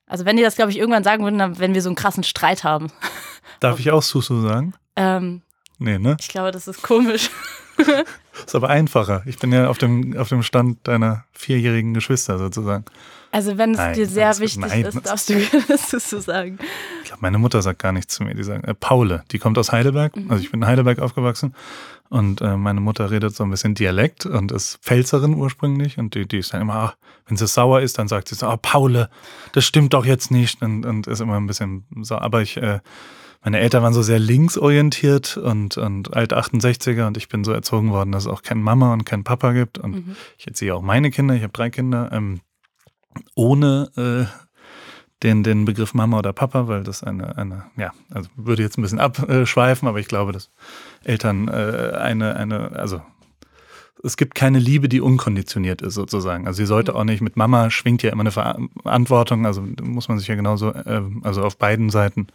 also 0.05 0.25
wenn 0.25 0.35
die 0.35 0.43
das, 0.43 0.55
glaube 0.57 0.71
ich, 0.71 0.77
irgendwann 0.77 1.05
sagen 1.05 1.23
würden, 1.23 1.39
dann 1.39 1.57
wenn 1.59 1.73
wir 1.73 1.81
so 1.81 1.87
einen 1.87 1.95
krassen 1.95 2.23
Streit 2.25 2.65
haben. 2.65 2.87
Darf 3.61 3.79
ich 3.79 3.89
auch 3.91 4.03
Susu 4.03 4.41
sagen? 4.41 4.73
Ähm, 4.97 5.41
Nee, 5.83 5.99
ne? 5.99 6.15
ich 6.17 6.29
glaube, 6.29 6.51
das 6.51 6.69
ist 6.69 6.81
komisch. 6.81 7.29
Ist 8.45 8.55
aber 8.55 8.69
einfacher. 8.69 9.23
Ich 9.25 9.37
bin 9.37 9.51
ja 9.51 9.67
auf 9.67 9.77
dem, 9.77 10.15
auf 10.17 10.29
dem 10.29 10.43
Stand 10.43 10.87
deiner 10.87 11.25
vierjährigen 11.33 11.93
Geschwister 11.93 12.37
sozusagen. 12.37 12.85
Also 13.31 13.57
wenn 13.57 13.71
es 13.71 13.77
Nein, 13.77 13.93
dir 13.95 14.07
sehr 14.07 14.37
wichtig 14.39 14.61
nein, 14.61 14.85
ist, 14.85 15.05
darfst 15.05 15.29
du 15.29 15.35
das 15.67 16.09
so 16.09 16.19
sagen. 16.19 16.59
Ich 17.01 17.07
glaube, 17.07 17.21
meine 17.21 17.39
Mutter 17.39 17.61
sagt 17.61 17.79
gar 17.79 17.91
nichts 17.91 18.15
zu 18.15 18.23
mir. 18.23 18.33
Die 18.35 18.43
sagen, 18.43 18.63
äh, 18.63 18.73
Paule, 18.73 19.23
die 19.31 19.39
kommt 19.39 19.57
aus 19.57 19.71
Heidelberg. 19.71 20.15
Mhm. 20.15 20.31
Also 20.31 20.43
ich 20.43 20.51
bin 20.51 20.61
in 20.61 20.67
Heidelberg 20.67 20.99
aufgewachsen. 20.99 21.55
Und 22.09 22.41
äh, 22.41 22.57
meine 22.57 22.79
Mutter 22.79 23.11
redet 23.11 23.35
so 23.35 23.43
ein 23.43 23.49
bisschen 23.49 23.75
Dialekt 23.75 24.25
und 24.25 24.51
ist 24.51 24.77
Pfälzerin 24.83 25.33
ursprünglich. 25.33 25.97
Und 25.97 26.15
die, 26.15 26.27
die 26.27 26.39
ist 26.39 26.53
dann 26.53 26.61
immer, 26.61 26.75
ach, 26.75 26.95
wenn 27.27 27.37
sie 27.37 27.47
sauer 27.47 27.81
ist, 27.81 27.97
dann 27.97 28.07
sagt 28.07 28.29
sie 28.29 28.35
so, 28.35 28.47
oh, 28.47 28.57
Paule, 28.57 29.09
das 29.53 29.65
stimmt 29.65 29.93
doch 29.93 30.05
jetzt 30.05 30.31
nicht. 30.31 30.61
Und, 30.61 30.85
und 30.85 31.07
ist 31.07 31.21
immer 31.21 31.37
ein 31.37 31.47
bisschen 31.47 31.85
so. 32.01 32.17
Aber 32.17 32.41
ich, 32.41 32.57
äh, 32.57 32.79
meine 33.43 33.59
Eltern 33.59 33.83
waren 33.83 33.93
so 33.93 34.01
sehr 34.01 34.19
linksorientiert 34.19 35.37
und, 35.37 35.77
und 35.77 36.13
alt 36.15 36.33
68er 36.33 37.07
und 37.07 37.17
ich 37.17 37.27
bin 37.27 37.43
so 37.43 37.51
erzogen 37.51 37.91
worden, 37.91 38.11
dass 38.11 38.23
es 38.23 38.29
auch 38.31 38.41
keine 38.41 38.61
Mama 38.61 38.93
und 38.93 39.05
keinen 39.05 39.23
Papa 39.23 39.51
gibt. 39.51 39.77
Und 39.77 39.91
Mhm. 39.95 40.15
ich 40.37 40.47
erziehe 40.47 40.73
auch 40.73 40.81
meine 40.81 41.11
Kinder, 41.11 41.35
ich 41.35 41.43
habe 41.43 41.53
drei 41.53 41.69
Kinder, 41.69 42.09
ähm, 42.13 42.39
ohne 43.35 43.91
äh, 43.97 44.25
den, 45.23 45.43
den 45.43 45.65
Begriff 45.65 45.93
Mama 45.93 46.19
oder 46.19 46.33
Papa, 46.33 46.67
weil 46.67 46.83
das 46.83 47.03
eine, 47.03 47.37
eine, 47.37 47.65
ja, 47.77 47.91
also 48.11 48.29
würde 48.35 48.63
jetzt 48.63 48.77
ein 48.77 48.81
bisschen 48.81 48.99
abschweifen, 48.99 49.87
aber 49.87 49.99
ich 49.99 50.07
glaube, 50.07 50.31
dass 50.31 50.49
Eltern 51.03 51.47
äh, 51.47 51.93
eine, 51.97 52.35
eine, 52.35 52.71
also 52.73 53.01
es 54.03 54.17
gibt 54.17 54.35
keine 54.35 54.59
Liebe, 54.59 54.89
die 54.89 54.99
unkonditioniert 54.99 55.81
ist, 55.81 55.93
sozusagen. 55.93 56.45
Also 56.45 56.57
sie 56.57 56.65
sollte 56.65 56.93
auch 56.95 57.05
nicht, 57.05 57.21
mit 57.21 57.37
Mama 57.37 57.69
schwingt 57.69 58.03
ja 58.03 58.11
immer 58.11 58.21
eine 58.21 58.31
Verantwortung, 58.31 59.45
also 59.45 59.63
muss 59.81 60.09
man 60.09 60.19
sich 60.19 60.27
ja 60.27 60.35
genauso, 60.35 60.71
äh, 60.71 61.01
also 61.21 61.43
auf 61.43 61.57
beiden 61.57 61.89
Seiten 61.89 62.27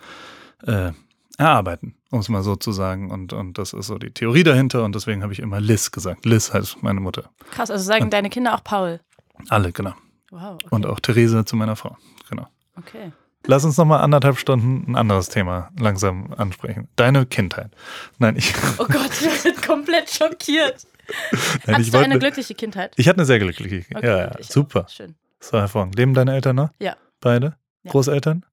äh, 0.67 0.93
erarbeiten, 1.39 1.95
um 2.11 2.21
es 2.21 2.29
mal 2.29 2.43
so 2.43 2.57
zu 2.57 2.73
sagen. 2.73 3.11
Und, 3.11 3.33
und 3.33 3.59
das 3.59 3.73
ist 3.73 3.87
so 3.87 3.99
die 3.99 4.11
Theorie 4.11 4.43
dahinter 4.43 4.85
und 4.85 4.95
deswegen 4.95 5.23
habe 5.23 5.33
ich 5.33 5.39
immer 5.41 5.61
Liz 5.61 5.91
gesagt. 5.91 6.27
Liz 6.27 6.53
heißt 6.53 6.83
meine 6.83 7.01
Mutter. 7.01 7.31
Krass, 7.51 7.71
also 7.71 7.85
sagen 7.85 8.11
deine 8.11 8.29
Kinder 8.31 8.55
auch 8.55 8.65
Paul. 8.65 9.01
Alle, 9.49 9.73
genau. 9.73 9.95
Wow. 10.31 10.55
Okay. 10.55 10.67
Und 10.71 10.87
auch 10.87 11.01
Therese 11.01 11.45
zu 11.45 11.57
meiner 11.57 11.77
Frau. 11.77 11.97
Genau. 12.29 12.47
okay. 12.77 13.13
Lass 13.47 13.65
uns 13.65 13.77
noch 13.77 13.85
mal 13.85 14.01
anderthalb 14.01 14.37
Stunden 14.37 14.91
ein 14.91 14.97
anderes 14.97 15.29
Thema 15.29 15.71
langsam 15.79 16.35
ansprechen. 16.37 16.89
Deine 16.97 17.25
Kindheit. 17.25 17.71
Nein, 18.19 18.37
ich, 18.37 18.53
Oh 18.79 18.85
Gott, 18.85 19.11
ich 19.21 19.43
bin 19.43 19.55
komplett 19.63 20.11
schockiert. 20.11 20.87
nein, 21.33 21.77
Hattest 21.77 21.87
ich 21.87 21.91
du 21.93 21.99
eine 21.99 22.19
glückliche 22.19 22.55
Kindheit? 22.55 22.93
Ich 22.97 23.09
hatte 23.09 23.19
eine 23.19 23.27
sehr 23.27 23.39
glückliche 23.39 23.83
Kindheit. 23.83 23.97
Okay, 23.97 24.07
ja, 24.09 24.19
ja, 24.19 24.39
ich 24.39 24.49
auch. 24.49 24.53
super. 24.53 24.87
Schön. 24.89 25.15
Das 25.39 25.53
war 25.53 25.61
hervorragend. 25.61 25.97
Leben 25.97 26.15
deine 26.15 26.35
Eltern 26.35 26.57
noch? 26.57 26.71
Ja. 26.81 26.97
Beide? 27.21 27.57
Ja. 27.85 27.93
Großeltern? 27.93 28.45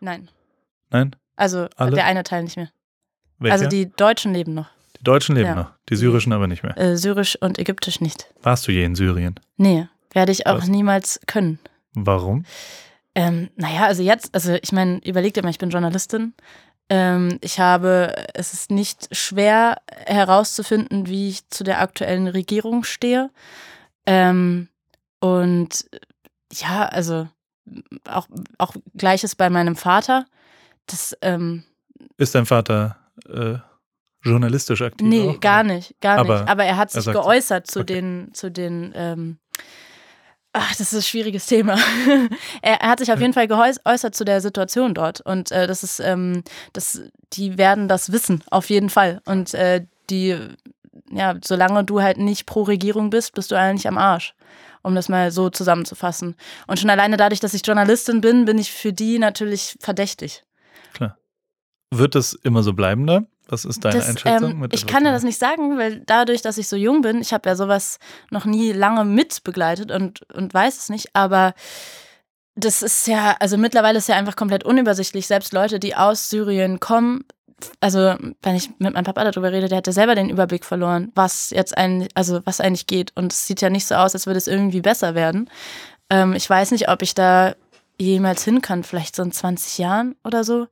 Nein. 0.00 0.28
Nein? 0.90 1.16
Also 1.36 1.68
Alle? 1.76 1.92
der 1.94 2.04
eine 2.06 2.22
Teil 2.22 2.42
nicht 2.44 2.56
mehr. 2.56 2.70
Welche? 3.38 3.52
Also 3.54 3.68
die 3.68 3.90
Deutschen 3.90 4.32
leben 4.34 4.54
noch. 4.54 4.68
Die 4.98 5.04
Deutschen 5.04 5.34
leben 5.34 5.48
Ja. 5.48 5.54
noch, 5.54 5.70
die 5.88 5.96
syrischen 5.96 6.32
aber 6.32 6.46
nicht 6.46 6.62
mehr. 6.62 6.76
Äh, 6.78 6.96
Syrisch 6.96 7.36
und 7.40 7.58
Ägyptisch 7.58 8.00
nicht. 8.00 8.26
Warst 8.42 8.66
du 8.68 8.72
je 8.72 8.84
in 8.84 8.94
Syrien? 8.94 9.38
Nee, 9.56 9.88
werde 10.12 10.32
ich 10.32 10.46
auch 10.46 10.58
Was? 10.58 10.68
niemals 10.68 11.20
können. 11.26 11.58
Warum? 11.94 12.44
Ähm, 13.14 13.50
naja, 13.56 13.86
also 13.86 14.02
jetzt, 14.02 14.34
also 14.34 14.54
ich 14.62 14.72
meine, 14.72 14.98
überleg 15.04 15.34
dir 15.34 15.42
mal, 15.42 15.50
ich 15.50 15.58
bin 15.58 15.70
Journalistin. 15.70 16.34
Ähm, 16.88 17.38
ich 17.40 17.58
habe, 17.60 18.14
es 18.34 18.52
ist 18.52 18.70
nicht 18.70 19.08
schwer 19.14 19.78
herauszufinden, 20.06 21.06
wie 21.08 21.28
ich 21.30 21.48
zu 21.50 21.64
der 21.64 21.80
aktuellen 21.80 22.28
Regierung 22.28 22.84
stehe. 22.84 23.30
Ähm, 24.06 24.68
und 25.20 25.86
ja, 26.52 26.86
also 26.86 27.28
auch, 28.08 28.28
auch 28.58 28.74
gleiches 28.94 29.36
bei 29.36 29.50
meinem 29.50 29.76
Vater. 29.76 30.26
Das, 30.86 31.16
ähm, 31.22 31.64
Ist 32.16 32.34
dein 32.34 32.46
Vater 32.46 32.96
äh, 33.28 33.56
journalistisch 34.22 34.82
aktiv? 34.82 35.06
nee, 35.06 35.28
auch? 35.28 35.40
gar 35.40 35.62
nicht, 35.64 36.00
gar 36.00 36.18
Aber 36.18 36.40
nicht. 36.40 36.48
Aber 36.50 36.64
er 36.64 36.76
hat 36.76 36.90
er 36.90 37.00
sich 37.00 37.04
sagt- 37.04 37.16
geäußert 37.16 37.66
zu 37.66 37.80
okay. 37.80 37.94
den, 37.94 38.30
zu 38.34 38.50
den, 38.50 38.92
ähm, 38.94 39.38
ach, 40.52 40.70
das 40.70 40.92
ist 40.92 40.94
ein 40.94 41.02
schwieriges 41.02 41.46
Thema. 41.46 41.76
er, 42.62 42.80
er 42.80 42.88
hat 42.88 42.98
sich 42.98 43.12
auf 43.12 43.20
jeden 43.20 43.32
Fall 43.32 43.48
geäußert 43.48 44.14
zu 44.14 44.24
der 44.24 44.40
Situation 44.40 44.94
dort. 44.94 45.20
Und 45.20 45.50
äh, 45.52 45.66
das 45.66 45.82
ist, 45.82 46.00
ähm, 46.00 46.42
das, 46.72 47.00
die 47.32 47.58
werden 47.58 47.88
das 47.88 48.12
wissen, 48.12 48.42
auf 48.50 48.70
jeden 48.70 48.90
Fall. 48.90 49.20
Und 49.24 49.54
äh, 49.54 49.86
die, 50.10 50.36
ja, 51.10 51.36
solange 51.44 51.84
du 51.84 52.02
halt 52.02 52.18
nicht 52.18 52.46
pro 52.46 52.62
Regierung 52.62 53.10
bist, 53.10 53.34
bist 53.34 53.50
du 53.50 53.54
eigentlich 53.56 53.88
am 53.88 53.98
Arsch. 53.98 54.34
Um 54.84 54.96
das 54.96 55.08
mal 55.08 55.30
so 55.30 55.48
zusammenzufassen. 55.48 56.34
Und 56.66 56.80
schon 56.80 56.90
alleine 56.90 57.16
dadurch, 57.16 57.38
dass 57.38 57.54
ich 57.54 57.64
Journalistin 57.64 58.20
bin, 58.20 58.44
bin 58.46 58.58
ich 58.58 58.72
für 58.72 58.92
die 58.92 59.20
natürlich 59.20 59.76
verdächtig. 59.80 60.42
Klar. 60.92 61.18
Wird 61.94 62.14
das 62.14 62.32
immer 62.32 62.62
so 62.62 62.72
bleiben 62.72 63.06
da? 63.06 63.24
Was 63.48 63.64
ist 63.64 63.84
deine 63.84 63.96
Das, 63.98 64.08
Einschätzung? 64.08 64.52
ähm, 64.52 64.60
mit 64.60 64.74
ich 64.74 64.86
kann 64.86 65.04
dir 65.04 65.12
das 65.12 65.24
nicht 65.24 65.38
sagen, 65.38 65.76
weil 65.76 66.00
dadurch, 66.06 66.42
dass 66.42 66.58
ich 66.58 66.68
so 66.68 66.76
jung 66.76 67.02
bin, 67.02 67.20
ich 67.20 67.32
habe 67.32 67.48
ja 67.48 67.56
sowas 67.56 67.98
noch 68.30 68.44
nie 68.44 68.72
lange 68.72 69.04
mitbegleitet 69.04 69.90
und, 69.90 70.22
und 70.32 70.54
weiß 70.54 70.78
es 70.78 70.88
nicht, 70.88 71.10
aber 71.14 71.54
das 72.54 72.82
ist 72.82 73.06
ja, 73.08 73.36
also 73.40 73.56
mittlerweile 73.56 73.98
ist 73.98 74.08
ja 74.08 74.16
einfach 74.16 74.36
komplett 74.36 74.64
unübersichtlich. 74.64 75.26
Selbst 75.26 75.52
Leute, 75.52 75.78
die 75.78 75.96
aus 75.96 76.30
Syrien 76.30 76.80
kommen, 76.80 77.24
also 77.80 78.14
wenn 78.42 78.56
ich 78.56 78.70
mit 78.78 78.94
meinem 78.94 79.04
Papa 79.04 79.24
darüber 79.24 79.52
rede, 79.52 79.68
der 79.68 79.78
hatte 79.78 79.92
selber 79.92 80.14
den 80.14 80.30
Überblick 80.30 80.64
verloren, 80.64 81.12
was 81.14 81.50
jetzt 81.50 81.76
ein, 81.76 82.08
also 82.14 82.40
was 82.44 82.60
eigentlich 82.60 82.86
geht. 82.86 83.12
Und 83.16 83.32
es 83.32 83.46
sieht 83.46 83.60
ja 83.60 83.70
nicht 83.70 83.86
so 83.86 83.94
aus, 83.94 84.14
als 84.14 84.26
würde 84.26 84.38
es 84.38 84.46
irgendwie 84.48 84.80
besser 84.80 85.14
werden. 85.14 85.48
Ähm, 86.10 86.34
ich 86.34 86.48
weiß 86.48 86.70
nicht, 86.72 86.88
ob 86.88 87.02
ich 87.02 87.14
da 87.14 87.54
jemals 88.04 88.44
hin 88.44 88.62
kann, 88.62 88.84
vielleicht 88.84 89.16
so 89.16 89.22
in 89.22 89.32
20 89.32 89.78
Jahren 89.78 90.16
oder 90.24 90.44
so. 90.44 90.68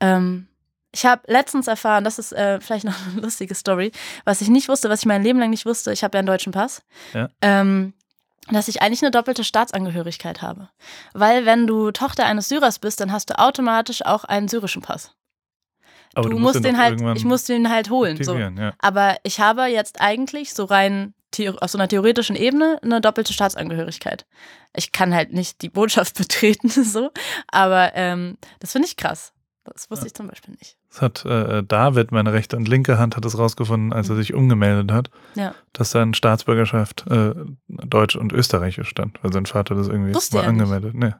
Ähm, 0.00 0.48
ich 0.92 1.04
habe 1.04 1.22
letztens 1.26 1.66
erfahren, 1.66 2.04
das 2.04 2.18
ist 2.18 2.32
äh, 2.32 2.60
vielleicht 2.60 2.84
noch 2.84 2.94
eine 3.06 3.20
lustige 3.22 3.54
Story, 3.54 3.92
was 4.24 4.40
ich 4.40 4.48
nicht 4.48 4.68
wusste, 4.68 4.88
was 4.88 5.00
ich 5.00 5.06
mein 5.06 5.22
Leben 5.22 5.38
lang 5.38 5.50
nicht 5.50 5.66
wusste. 5.66 5.92
Ich 5.92 6.02
habe 6.02 6.16
ja 6.16 6.20
einen 6.20 6.26
deutschen 6.26 6.52
Pass. 6.52 6.82
Ja. 7.12 7.28
Ähm, 7.42 7.92
dass 8.50 8.68
ich 8.68 8.80
eigentlich 8.80 9.02
eine 9.02 9.10
doppelte 9.10 9.44
Staatsangehörigkeit 9.44 10.40
habe. 10.40 10.70
Weil 11.12 11.44
wenn 11.44 11.66
du 11.66 11.90
Tochter 11.90 12.24
eines 12.24 12.48
Syrers 12.48 12.78
bist, 12.78 12.98
dann 12.98 13.12
hast 13.12 13.28
du 13.28 13.38
automatisch 13.38 14.04
auch 14.06 14.24
einen 14.24 14.48
syrischen 14.48 14.80
Pass. 14.80 15.12
Aber 16.14 16.30
du, 16.30 16.38
musst 16.38 16.64
den 16.64 16.74
doch 16.74 16.80
halt, 16.80 17.00
ich 17.16 17.24
muss 17.24 17.44
den 17.44 17.68
halt 17.68 17.90
holen. 17.90 18.22
So. 18.22 18.36
ja. 18.36 18.72
Aber 18.78 19.16
ich 19.22 19.40
habe 19.40 19.66
jetzt 19.66 20.00
eigentlich 20.00 20.54
so 20.54 20.64
rein 20.64 21.12
theo- 21.32 21.56
auf 21.58 21.70
so 21.70 21.78
einer 21.78 21.88
theoretischen 21.88 22.36
Ebene 22.36 22.78
eine 22.82 23.00
doppelte 23.00 23.32
Staatsangehörigkeit. 23.32 24.26
Ich 24.76 24.92
kann 24.92 25.14
halt 25.14 25.32
nicht 25.32 25.62
die 25.62 25.68
Botschaft 25.70 26.14
betreten, 26.18 26.68
so, 26.68 27.10
aber 27.48 27.92
ähm, 27.94 28.36
das 28.60 28.72
finde 28.72 28.86
ich 28.88 28.96
krass. 28.96 29.32
Das 29.64 29.90
wusste 29.90 30.06
ich 30.06 30.14
zum 30.14 30.28
Beispiel 30.28 30.54
nicht. 30.58 30.78
Das 30.88 31.02
hat 31.02 31.26
äh, 31.26 31.62
David, 31.62 32.10
meine 32.10 32.32
rechte 32.32 32.56
und 32.56 32.68
linke 32.68 32.96
Hand, 32.98 33.16
hat 33.16 33.24
es 33.26 33.36
rausgefunden, 33.36 33.92
als 33.92 34.08
er 34.08 34.16
sich 34.16 34.32
umgemeldet 34.32 34.90
hat, 34.92 35.10
Ja. 35.34 35.54
dass 35.74 35.90
seine 35.90 36.14
Staatsbürgerschaft 36.14 37.04
äh, 37.10 37.34
Deutsch 37.68 38.16
und 38.16 38.32
Österreichisch 38.32 38.88
stand, 38.88 39.22
weil 39.22 39.30
sein 39.34 39.44
Vater 39.44 39.74
das 39.74 39.88
irgendwie 39.88 40.12
mal 40.12 40.18
er 40.18 40.38
nicht. 40.40 40.48
angemeldet. 40.62 40.94
Nee. 40.94 41.12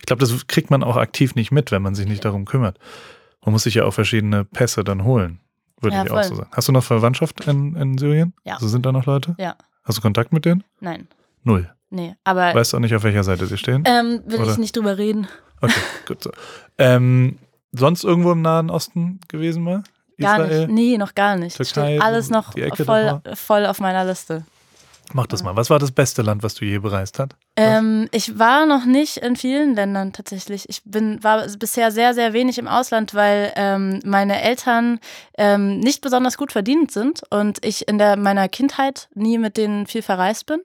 Ich 0.00 0.04
glaube, 0.06 0.20
das 0.20 0.46
kriegt 0.48 0.70
man 0.70 0.82
auch 0.84 0.96
aktiv 0.98 1.34
nicht 1.34 1.50
mit, 1.50 1.70
wenn 1.70 1.80
man 1.80 1.94
sich 1.94 2.06
nicht 2.06 2.26
darum 2.26 2.44
kümmert. 2.44 2.78
Man 3.42 3.52
muss 3.52 3.62
sich 3.62 3.74
ja 3.74 3.84
auch 3.84 3.94
verschiedene 3.94 4.44
Pässe 4.44 4.84
dann 4.84 5.04
holen, 5.04 5.40
würde 5.80 5.96
Ja, 5.96 6.04
ich 6.04 6.10
auch 6.10 6.14
voll. 6.14 6.24
so 6.24 6.34
sagen. 6.36 6.50
Hast 6.52 6.68
du 6.68 6.72
noch 6.72 6.84
Verwandtschaft 6.84 7.46
in, 7.46 7.74
in 7.76 7.98
Syrien? 7.98 8.32
Ja. 8.44 8.54
Also 8.54 8.68
sind 8.68 8.84
da 8.86 8.92
noch 8.92 9.06
Leute? 9.06 9.34
Ja. 9.38 9.56
Hast 9.84 9.98
du 9.98 10.02
Kontakt 10.02 10.32
mit 10.32 10.44
denen? 10.44 10.64
Nein. 10.80 11.08
Null. 11.42 11.70
Nee. 11.90 12.16
Aber 12.24 12.54
Weißt 12.54 12.72
du 12.72 12.76
auch 12.76 12.80
nicht, 12.80 12.94
auf 12.94 13.02
welcher 13.04 13.22
Seite 13.24 13.46
sie 13.46 13.58
stehen? 13.58 13.84
ähm, 13.86 14.22
will 14.26 14.40
Oder? 14.40 14.52
ich 14.52 14.58
nicht 14.58 14.76
drüber 14.76 14.98
reden. 14.98 15.28
Okay, 15.60 15.74
gut 16.06 16.22
so. 16.22 16.30
Ähm, 16.78 17.38
sonst 17.72 18.02
irgendwo 18.04 18.32
im 18.32 18.42
Nahen 18.42 18.70
Osten 18.70 19.20
gewesen 19.28 19.62
mal? 19.62 19.82
Gar 20.18 20.40
Israel? 20.44 20.66
nicht. 20.66 20.74
Nee, 20.74 20.98
noch 20.98 21.14
gar 21.14 21.36
nicht. 21.36 21.56
Türkei, 21.56 21.70
Steht 21.96 22.02
alles 22.02 22.30
noch 22.30 22.52
voll, 22.84 23.20
voll 23.34 23.66
auf 23.66 23.80
meiner 23.80 24.04
Liste. 24.04 24.44
Mach 25.12 25.26
das 25.26 25.42
mal. 25.42 25.54
Was 25.56 25.70
war 25.70 25.78
das 25.78 25.92
beste 25.92 26.22
Land, 26.22 26.42
was 26.42 26.54
du 26.54 26.64
je 26.64 26.78
bereist 26.78 27.18
hast? 27.18 27.36
Ähm, 27.56 28.08
ich 28.10 28.36
war 28.38 28.66
noch 28.66 28.84
nicht 28.84 29.18
in 29.18 29.36
vielen 29.36 29.76
Ländern 29.76 30.12
tatsächlich. 30.12 30.68
Ich 30.68 30.82
bin, 30.84 31.22
war 31.22 31.46
bisher 31.58 31.92
sehr, 31.92 32.12
sehr 32.12 32.32
wenig 32.32 32.58
im 32.58 32.66
Ausland, 32.66 33.14
weil 33.14 33.52
ähm, 33.54 34.00
meine 34.04 34.42
Eltern 34.42 34.98
ähm, 35.38 35.78
nicht 35.78 36.00
besonders 36.00 36.36
gut 36.36 36.50
verdient 36.50 36.90
sind 36.90 37.22
und 37.30 37.64
ich 37.64 37.86
in 37.86 37.98
der, 37.98 38.16
meiner 38.16 38.48
Kindheit 38.48 39.08
nie 39.14 39.38
mit 39.38 39.56
denen 39.56 39.86
viel 39.86 40.02
verreist 40.02 40.46
bin. 40.46 40.60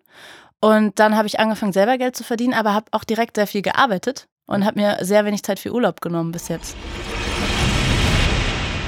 Und 0.62 1.00
dann 1.00 1.16
habe 1.16 1.28
ich 1.28 1.40
angefangen, 1.40 1.74
selber 1.74 1.98
Geld 1.98 2.16
zu 2.16 2.24
verdienen, 2.24 2.54
aber 2.54 2.74
habe 2.74 2.88
auch 2.92 3.04
direkt 3.04 3.36
sehr 3.36 3.48
viel 3.48 3.62
gearbeitet 3.62 4.28
und 4.48 4.66
habe 4.66 4.80
mir 4.80 4.98
sehr 5.02 5.26
wenig 5.26 5.44
Zeit 5.44 5.60
für 5.60 5.72
Urlaub 5.72 6.02
genommen 6.02 6.32
bis 6.32 6.48
jetzt. 6.48 6.76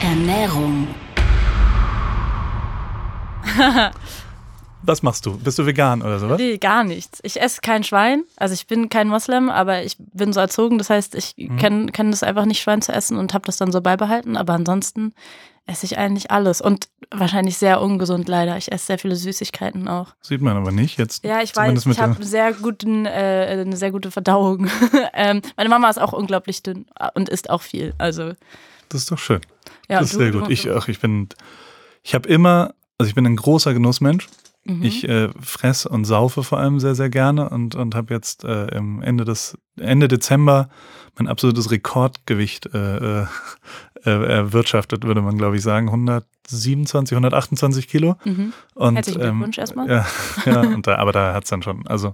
Ernährung. 0.01 0.87
Was 4.83 5.03
machst 5.03 5.25
du? 5.25 5.37
Bist 5.37 5.59
du 5.59 5.65
vegan 5.65 6.01
oder 6.01 6.17
sowas? 6.19 6.39
Nee, 6.39 6.57
gar 6.57 6.83
nichts. 6.83 7.19
Ich 7.23 7.39
esse 7.39 7.61
kein 7.61 7.83
Schwein. 7.83 8.23
Also 8.37 8.53
ich 8.55 8.65
bin 8.67 8.89
kein 8.89 9.07
Moslem, 9.07 9.49
aber 9.49 9.83
ich 9.83 9.95
bin 9.99 10.33
so 10.33 10.39
erzogen. 10.39 10.77
Das 10.79 10.89
heißt, 10.89 11.13
ich 11.15 11.35
Mhm. 11.37 11.57
kenne 11.57 11.85
kenn 11.91 12.09
das 12.11 12.23
einfach 12.23 12.45
nicht, 12.45 12.61
Schwein 12.61 12.81
zu 12.81 12.91
essen 12.91 13.17
und 13.17 13.33
habe 13.33 13.45
das 13.45 13.57
dann 13.57 13.71
so 13.71 13.81
beibehalten. 13.81 14.35
Aber 14.37 14.53
ansonsten 14.53 15.13
esse 15.67 15.85
ich 15.85 15.99
eigentlich 15.99 16.31
alles. 16.31 16.61
Und 16.61 16.89
wahrscheinlich 17.11 17.57
sehr 17.57 17.79
ungesund 17.79 18.27
leider. 18.27 18.57
Ich 18.57 18.71
esse 18.71 18.87
sehr 18.87 18.97
viele 18.97 19.15
Süßigkeiten 19.15 19.87
auch. 19.87 20.15
Sieht 20.21 20.41
man 20.41 20.57
aber 20.57 20.71
nicht. 20.71 20.97
Jetzt 20.97 21.23
Ja, 21.23 21.41
ich 21.43 21.55
weiß, 21.55 21.85
ich 21.85 21.99
habe 21.99 22.23
sehr 22.25 22.51
guten, 22.53 23.05
äh, 23.05 23.59
eine 23.61 23.77
sehr 23.77 23.91
gute 23.91 24.09
Verdauung. 24.09 24.67
ähm, 25.13 25.41
meine 25.57 25.69
Mama 25.69 25.89
ist 25.91 26.01
auch 26.01 26.13
unglaublich 26.13 26.63
dünn 26.63 26.87
und 27.13 27.29
isst 27.29 27.51
auch 27.51 27.61
viel. 27.61 27.93
Also 27.99 28.33
Das 28.89 29.01
ist 29.01 29.11
doch 29.11 29.19
schön. 29.19 29.41
ja, 29.87 29.99
das 29.99 30.07
ist 30.07 30.15
du- 30.15 30.19
sehr 30.19 30.31
du- 30.31 30.39
gut. 30.39 30.49
Ich, 30.49 30.67
ach, 30.71 30.87
ich 30.87 30.99
bin, 30.99 31.29
ich 32.01 32.15
habe 32.15 32.27
immer, 32.27 32.73
also 32.97 33.07
ich 33.07 33.13
bin 33.15 33.27
ein 33.27 33.35
großer 33.35 33.73
Genussmensch. 33.75 34.27
Mhm. 34.63 34.83
Ich 34.83 35.07
äh, 35.07 35.29
fress 35.39 35.85
und 35.85 36.05
saufe 36.05 36.43
vor 36.43 36.59
allem 36.59 36.79
sehr, 36.79 36.93
sehr 36.93 37.09
gerne 37.09 37.49
und, 37.49 37.75
und 37.75 37.95
habe 37.95 38.13
jetzt 38.13 38.43
äh, 38.43 38.67
im 38.75 39.01
Ende 39.01 39.25
des 39.25 39.57
Ende 39.77 40.07
Dezember 40.07 40.69
mein 41.17 41.27
absolutes 41.27 41.71
Rekordgewicht 41.71 42.67
äh, 42.73 43.21
äh, 43.21 43.25
äh, 44.05 44.09
erwirtschaftet, 44.09 45.03
würde 45.03 45.21
man 45.21 45.37
glaube 45.37 45.55
ich 45.55 45.63
sagen. 45.63 45.87
127, 45.87 47.15
128 47.15 47.87
Kilo. 47.87 48.15
Mhm. 48.23 48.53
Und, 48.75 48.95
Herzlichen 48.95 49.21
Glückwunsch 49.21 49.57
erstmal. 49.57 49.89
Ja, 49.89 50.05
ja 50.45 50.59
und 50.61 50.85
da, 50.85 50.95
aber 50.97 51.11
da 51.11 51.33
hat 51.33 51.45
es 51.45 51.49
dann 51.49 51.63
schon. 51.63 51.87
Also 51.87 52.13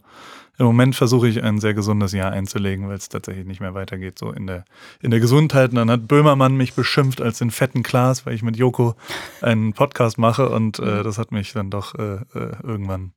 im 0.60 0.66
Moment 0.66 0.96
versuche 0.96 1.28
ich 1.28 1.44
ein 1.44 1.60
sehr 1.60 1.74
gesundes 1.74 2.14
Jahr 2.14 2.32
einzulegen, 2.32 2.88
weil 2.88 2.98
es 2.98 3.10
tatsächlich 3.10 3.46
nicht 3.46 3.62
mehr 3.62 3.76
weitergeht, 3.76 4.18
so 4.18 4.32
in 4.32 4.48
der, 4.48 4.66
in 5.02 5.12
der 5.12 5.20
Gesundheit. 5.20 5.70
Und 5.70 5.76
dann 5.76 5.92
hat 5.92 6.08
Böhmermann 6.08 6.56
mich 6.56 6.74
beschimpft 6.74 7.22
als 7.22 7.38
den 7.38 7.52
fetten 7.52 7.84
Klaas, 7.84 8.26
weil 8.26 8.34
ich 8.34 8.42
mit 8.42 8.58
Joko 8.58 8.96
einen 9.42 9.74
Podcast 9.74 10.18
mache 10.18 10.50
und 10.50 10.80
Mhm. 10.80 10.88
äh, 10.88 11.04
das 11.04 11.18
hat 11.18 11.32
mich 11.32 11.54
dann 11.54 11.70
doch 11.70 11.96
äh, 11.96 12.16
äh, 12.34 12.56
irgendwann 12.64 13.12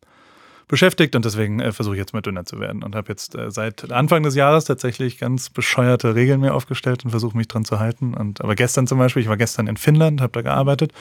beschäftigt 0.69 1.17
und 1.17 1.25
deswegen 1.25 1.61
äh, 1.61 1.73
versuche 1.73 1.97
ich 1.97 1.99
jetzt 1.99 2.13
mal 2.13 2.21
dünner 2.21 2.45
zu 2.45 2.61
werden 2.61 2.85
und 2.85 2.95
habe 2.95 3.09
jetzt 3.09 3.35
äh, 3.35 3.51
seit 3.51 3.91
Anfang 3.91 4.23
des 4.23 4.35
Jahres 4.37 4.67
tatsächlich 4.67 5.19
ganz 5.19 5.51
bescheuerte 5.51 6.15
Regeln 6.15 6.41
mir 6.41 6.55
aufgestellt 6.55 7.05
und 7.05 7.11
versuche 7.11 7.37
mich 7.37 7.49
dran 7.49 7.65
zu 7.65 7.81
halten. 7.81 8.15
Und 8.15 8.41
aber 8.41 8.55
gestern 8.55 8.87
zum 8.87 8.99
Beispiel, 8.99 9.23
ich 9.23 9.29
war 9.29 9.37
gestern 9.37 9.67
in 9.67 9.77
Finnland, 9.77 10.21
habe 10.21 10.33
da 10.33 10.43
gearbeitet 10.43 10.93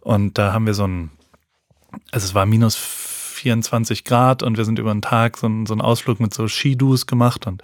und 0.00 0.38
da 0.38 0.52
haben 0.52 0.64
wir 0.66 0.74
so 0.74 0.86
ein 0.86 1.10
also 2.10 2.24
es 2.24 2.34
war 2.34 2.46
minus 2.46 2.74
24 3.42 4.04
Grad 4.04 4.42
und 4.44 4.56
wir 4.56 4.64
sind 4.64 4.78
über 4.78 4.92
den 4.94 5.02
Tag 5.02 5.36
so, 5.36 5.46
einen- 5.46 5.66
so 5.66 5.74
einen 5.74 5.80
Ausflug 5.80 6.20
mit 6.20 6.32
so 6.32 6.46
Skidus 6.46 7.06
gemacht 7.06 7.46
und, 7.48 7.60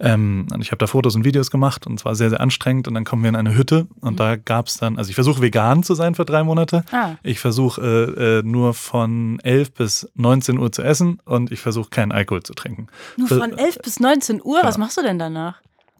ähm, 0.00 0.46
und 0.52 0.60
ich 0.60 0.70
habe 0.70 0.78
da 0.78 0.86
Fotos 0.86 1.16
und 1.16 1.24
Videos 1.24 1.50
gemacht 1.50 1.86
und 1.86 1.98
es 1.98 2.04
war 2.04 2.14
sehr, 2.14 2.28
sehr 2.28 2.40
anstrengend 2.40 2.86
und 2.88 2.94
dann 2.94 3.04
kommen 3.04 3.22
wir 3.22 3.30
in 3.30 3.36
eine 3.36 3.54
Hütte 3.56 3.86
und 4.00 4.20
da 4.20 4.36
gab 4.36 4.66
es 4.66 4.76
dann, 4.76 4.98
also 4.98 5.08
ich 5.08 5.14
versuche 5.14 5.40
vegan 5.40 5.82
zu 5.82 5.94
sein 5.94 6.14
für 6.14 6.24
drei 6.26 6.44
Monate. 6.44 6.84
Ah. 6.92 7.12
Ich 7.22 7.40
versuche 7.40 7.80
äh, 7.80 8.38
äh, 8.38 8.42
nur 8.42 8.74
von 8.74 9.40
11 9.40 9.72
bis 9.72 10.08
19 10.14 10.58
Uhr 10.58 10.70
zu 10.70 10.82
essen 10.82 11.20
und 11.24 11.50
ich 11.50 11.60
versuche 11.60 11.88
keinen 11.90 12.12
Alkohol 12.12 12.42
zu 12.42 12.52
trinken. 12.52 12.88
Nur 13.16 13.28
von 13.28 13.56
11 13.56 13.78
bis 13.82 13.98
19 14.00 14.40
Uhr? 14.44 14.60
Was 14.62 14.76
machst 14.78 14.98
du 14.98 15.02
denn 15.02 15.18
danach? 15.18 15.56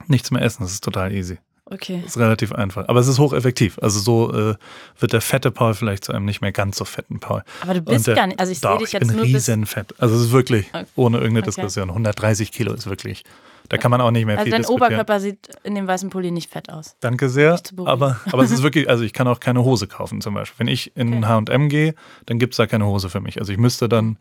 Nichts 0.06 0.30
mehr 0.30 0.42
essen, 0.42 0.62
das 0.64 0.72
ist 0.72 0.84
total 0.84 1.12
easy. 1.12 1.38
Okay. 1.66 2.00
Das 2.04 2.12
ist 2.16 2.18
relativ 2.18 2.52
einfach. 2.52 2.88
Aber 2.88 3.00
es 3.00 3.08
ist 3.08 3.18
hocheffektiv. 3.18 3.78
Also 3.80 3.98
so 3.98 4.32
äh, 4.32 4.54
wird 4.98 5.12
der 5.14 5.22
fette 5.22 5.50
Paul 5.50 5.72
vielleicht 5.74 6.04
zu 6.04 6.12
einem 6.12 6.26
nicht 6.26 6.42
mehr 6.42 6.52
ganz 6.52 6.76
so 6.76 6.84
fetten 6.84 7.20
Paul. 7.20 7.42
Aber 7.62 7.72
du 7.74 7.80
bist 7.80 8.06
der- 8.06 8.14
gar 8.14 8.26
nicht, 8.26 8.38
also 8.38 8.52
ich 8.52 8.60
sehe 8.60 8.76
dich 8.78 8.88
ich 8.88 8.92
jetzt 8.92 9.06
bin 9.08 9.16
nur 9.16 9.24
riesenfett. 9.24 9.94
Also 9.98 10.14
es 10.16 10.22
ist 10.22 10.32
wirklich, 10.32 10.66
Okay. 10.74 10.84
ohne 10.96 11.16
irgendeine 11.18 11.40
Okay. 11.40 11.46
Diskussion, 11.62 11.88
130 11.88 12.52
Kilo 12.52 12.72
ist 12.74 12.86
wirklich, 12.86 13.24
da 13.70 13.78
kann 13.78 13.90
man 13.90 14.02
auch 14.02 14.10
nicht 14.10 14.26
mehr 14.26 14.36
Also 14.38 14.44
viel 14.50 14.52
dein. 14.60 14.66
Oberkörper 14.66 15.20
sieht 15.20 15.38
in 15.62 15.74
dem 15.74 15.86
weißen 15.86 16.10
Pulli 16.10 16.30
nicht 16.30 16.50
fett 16.50 16.70
aus. 16.70 16.96
Danke 17.00 17.30
sehr. 17.30 17.58
Aber, 17.86 18.20
aber 18.30 18.42
es 18.42 18.50
ist 18.50 18.62
wirklich, 18.62 18.90
also 18.90 19.02
ich 19.02 19.14
kann 19.14 19.26
auch 19.26 19.40
keine 19.40 19.64
Hose 19.64 19.86
kaufen 19.86 20.20
zum 20.20 20.34
Beispiel. 20.34 20.58
Wenn 20.66 20.68
ich 20.72 20.94
in 20.96 21.24
Okay. 21.24 21.26
H&M 21.26 21.70
gehe, 21.70 21.94
dann 22.26 22.38
gibt 22.38 22.52
es 22.52 22.58
da 22.58 22.66
keine 22.66 22.84
Hose 22.84 23.08
für 23.08 23.20
mich. 23.20 23.38
Also 23.40 23.52
ich 23.52 23.58
müsste 23.58 23.88
dann, 23.88 24.18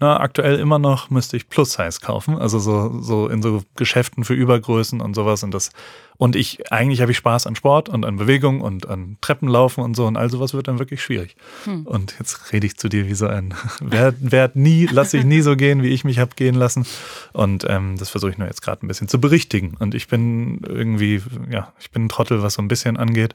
na, 0.00 0.18
aktuell 0.18 0.58
immer 0.58 0.78
noch 0.78 1.10
müsste 1.10 1.36
ich 1.36 1.50
Plus-Size 1.50 2.00
kaufen. 2.00 2.38
Also 2.38 2.58
so, 2.58 3.02
so 3.02 3.28
in 3.28 3.42
so 3.42 3.62
Geschäften 3.76 4.24
für 4.24 4.32
Übergrößen 4.32 5.02
und 5.02 5.14
sowas. 5.14 5.42
Und 5.42 5.52
das, 5.52 5.72
und 6.16 6.36
ich, 6.36 6.72
eigentlich 6.72 7.02
habe 7.02 7.12
ich 7.12 7.18
Spaß 7.18 7.46
an 7.46 7.54
Sport 7.54 7.90
und 7.90 8.06
an 8.06 8.16
Bewegung 8.16 8.62
und 8.62 8.88
an 8.88 9.18
Treppenlaufen 9.20 9.84
und 9.84 9.94
so. 9.94 10.06
Und 10.06 10.16
all 10.16 10.30
sowas 10.30 10.54
wird 10.54 10.68
dann 10.68 10.78
wirklich 10.78 11.02
schwierig. 11.02 11.36
Hm. 11.64 11.86
Und 11.86 12.14
jetzt 12.18 12.50
rede 12.50 12.66
ich 12.66 12.78
zu 12.78 12.88
dir 12.88 13.08
wie 13.08 13.14
so 13.14 13.26
ein, 13.26 13.52
werd, 13.82 14.16
werd 14.20 14.56
nie, 14.56 14.88
lass 14.90 15.10
dich 15.10 15.24
nie 15.24 15.42
so 15.42 15.54
gehen, 15.54 15.82
wie 15.82 15.90
ich 15.90 16.02
mich 16.02 16.18
habe 16.18 16.34
gehen 16.34 16.54
lassen. 16.54 16.86
Und 17.34 17.66
ähm, 17.68 17.96
das 17.98 18.08
versuche 18.08 18.30
ich 18.30 18.38
nur 18.38 18.48
jetzt 18.48 18.62
gerade 18.62 18.86
ein 18.86 18.88
bisschen 18.88 19.08
zu 19.08 19.20
berichtigen. 19.20 19.76
Und 19.80 19.94
ich 19.94 20.08
bin 20.08 20.62
irgendwie, 20.66 21.22
ja, 21.50 21.74
ich 21.78 21.90
bin 21.90 22.06
ein 22.06 22.08
Trottel, 22.08 22.42
was 22.42 22.54
so 22.54 22.62
ein 22.62 22.68
bisschen 22.68 22.96
angeht. 22.96 23.34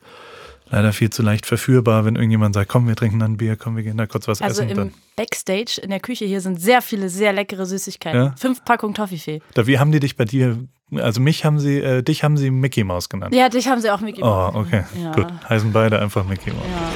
Leider 0.67 0.93
viel 0.93 1.12
zu 1.12 1.22
leicht 1.22 1.45
verführbar, 1.45 2.05
wenn 2.05 2.15
irgendjemand 2.15 2.55
sagt, 2.55 2.69
komm, 2.69 2.88
wir 2.88 2.95
trinken 2.95 3.19
dann 3.19 3.34
ein 3.34 3.38
Bier, 3.38 3.55
komm, 3.55 3.75
wir 3.75 3.84
gehen 3.84 3.98
da 3.98 4.07
kurz 4.07 4.27
was 4.27 4.41
Also 4.41 4.62
essen. 4.63 4.72
im 4.72 4.77
Dann, 4.77 4.93
Backstage 5.15 5.79
in 5.81 5.91
der 5.91 6.00
Küche 6.00 6.25
hier 6.25 6.41
sind 6.41 6.60
sehr 6.60 6.81
viele 6.81 7.07
sehr 7.10 7.34
leckere 7.34 7.65
Süßigkeiten. 7.67 8.19
Ja? 8.19 8.34
Fünf 8.38 8.65
Packungen 8.65 8.95
Toffifee. 8.95 9.41
da, 9.53 9.67
wie 9.67 9.77
haben 9.77 9.91
die 9.91 10.00
dich 10.00 10.17
bei 10.17 10.25
dir, 10.25 10.57
also 10.95 11.22
mich 11.22 11.45
haben 11.45 11.60
sie, 11.60 11.77
äh, 11.79 12.01
dich 12.01 12.24
haben 12.24 12.36
sie 12.36 12.50
Mickey 12.50 12.84
Mouse 12.84 13.10
genannt. 13.10 13.36
Ja, 13.36 13.48
dich 13.50 13.67
haben 13.67 13.79
sie 13.79 13.91
auch 13.91 14.00
mitgegeben. 14.01 14.27
Oh, 14.27 14.51
okay, 14.55 14.84
Ja. 15.01 15.12
gut. 15.12 15.27
Heißen 15.48 15.72
beide 15.72 16.00
einfach 16.01 16.25
Mickey 16.25 16.50
Mouse. 16.51 16.63
Ja. 16.65 16.91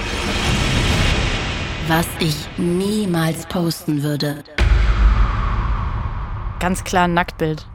Was 1.95 2.07
ich 2.19 2.35
niemals 2.57 3.45
posten 3.47 4.01
würde. 4.03 4.43
Ganz 6.59 6.83
klar 6.83 7.05
ein 7.05 7.13
Nacktbild. 7.13 7.67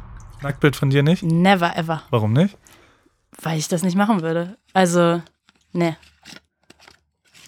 Nacktbild 0.42 0.76
von 0.76 0.90
dir 0.90 1.02
nicht? 1.02 1.22
Never 1.22 1.76
ever. 1.76 2.02
Warum 2.10 2.32
nicht? 2.32 2.56
Weil 3.42 3.58
ich 3.58 3.68
das 3.68 3.82
nicht 3.82 3.96
machen 3.96 4.20
würde. 4.22 4.56
Also, 4.74 5.22
ne. 5.74 5.96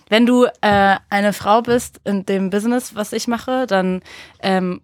Wenn 0.09 0.27
du 0.27 0.45
äh, 0.61 0.97
eine 1.11 1.33
Frau 1.33 1.63
bist 1.63 2.01
in 2.05 2.25
dem 2.27 2.51
Business, 2.51 2.95
was 2.95 3.13
ich 3.13 3.27
mache, 3.27 3.67
dann 3.67 4.03
ähm, 4.41 4.81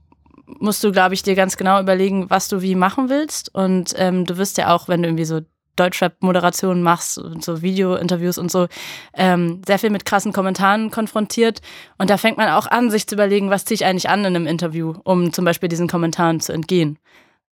musst 0.58 0.82
du, 0.82 0.90
glaube 0.90 1.14
ich, 1.14 1.22
dir 1.22 1.34
ganz 1.34 1.56
genau 1.56 1.80
überlegen, 1.80 2.28
was 2.28 2.48
du 2.48 2.60
wie 2.60 2.74
machen 2.74 3.08
willst. 3.08 3.54
Und 3.54 3.94
ähm, 3.96 4.24
du 4.24 4.36
wirst 4.36 4.58
ja 4.58 4.74
auch, 4.74 4.88
wenn 4.88 5.02
du 5.02 5.08
irgendwie 5.08 5.24
so 5.24 5.40
Deutschrap-Moderationen 5.76 6.82
machst 6.82 7.18
und 7.18 7.44
so 7.44 7.62
Video-Interviews 7.62 8.36
und 8.36 8.50
so, 8.50 8.66
ähm, 9.14 9.62
sehr 9.66 9.78
viel 9.78 9.90
mit 9.90 10.04
krassen 10.04 10.32
Kommentaren 10.32 10.90
konfrontiert. 10.90 11.60
Und 11.98 12.10
da 12.10 12.18
fängt 12.18 12.36
man 12.36 12.48
auch 12.48 12.66
an, 12.66 12.90
sich 12.90 13.06
zu 13.06 13.14
überlegen, 13.14 13.48
was 13.48 13.64
ziehe 13.64 13.76
ich 13.76 13.84
eigentlich 13.84 14.08
an 14.08 14.20
in 14.20 14.36
einem 14.36 14.46
Interview, 14.46 14.94
um 15.04 15.32
zum 15.32 15.44
Beispiel 15.44 15.68
diesen 15.68 15.88
Kommentaren 15.88 16.40
zu 16.40 16.52
entgehen. 16.52 16.98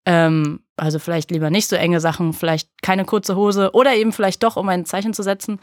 Ähm, 0.06 0.60
also 0.76 0.98
vielleicht 0.98 1.30
lieber 1.30 1.50
nicht 1.50 1.68
so 1.68 1.76
enge 1.76 2.00
Sachen, 2.00 2.32
vielleicht 2.32 2.68
keine 2.82 3.04
kurze 3.04 3.36
Hose 3.36 3.72
oder 3.72 3.94
eben 3.94 4.12
vielleicht 4.12 4.42
doch, 4.42 4.56
um 4.56 4.68
ein 4.68 4.86
Zeichen 4.86 5.12
zu 5.12 5.22
setzen. 5.22 5.60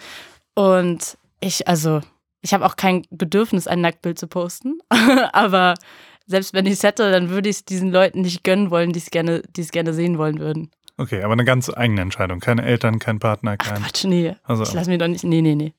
Und 0.54 1.18
ich, 1.40 1.68
also, 1.68 2.02
ich 2.42 2.54
habe 2.54 2.66
auch 2.66 2.76
kein 2.76 3.04
Bedürfnis, 3.10 3.68
ein 3.68 3.82
Nacktbild 3.82 4.20
zu 4.20 4.28
posten. 4.28 4.80
Aber 5.34 5.74
selbst 6.28 6.54
wenn 6.54 6.66
ich 6.66 6.74
es 6.74 6.84
hätte, 6.84 7.12
dann 7.12 7.30
würde 7.30 7.50
ich 7.50 7.58
es 7.58 7.66
diesen 7.66 7.92
Leuten 7.92 8.22
nicht 8.22 8.44
gönnen 8.44 8.70
wollen, 8.70 8.94
die 8.94 9.00
es 9.00 9.10
gerne, 9.10 9.44
gerne 9.54 9.94
sehen 9.94 10.18
wollen 10.18 10.40
würden. 10.40 10.70
Okay, 11.00 11.22
aber 11.22 11.34
eine 11.34 11.46
ganz 11.46 11.70
eigene 11.70 12.02
Entscheidung. 12.02 12.40
Keine 12.40 12.66
Eltern, 12.66 12.98
kein 12.98 13.20
Partner, 13.20 13.56
kein. 13.56 13.78
Ach 13.78 13.84
Quatsch, 13.84 14.06
nee. 14.06 14.36
Also. 14.44 14.64
Ich 14.64 14.74
lass 14.74 14.88
mich 14.88 14.98
doch 14.98 15.08
nicht. 15.08 15.24
Nee, 15.24 15.42
nee, 15.42 15.54
nee. 15.54 15.74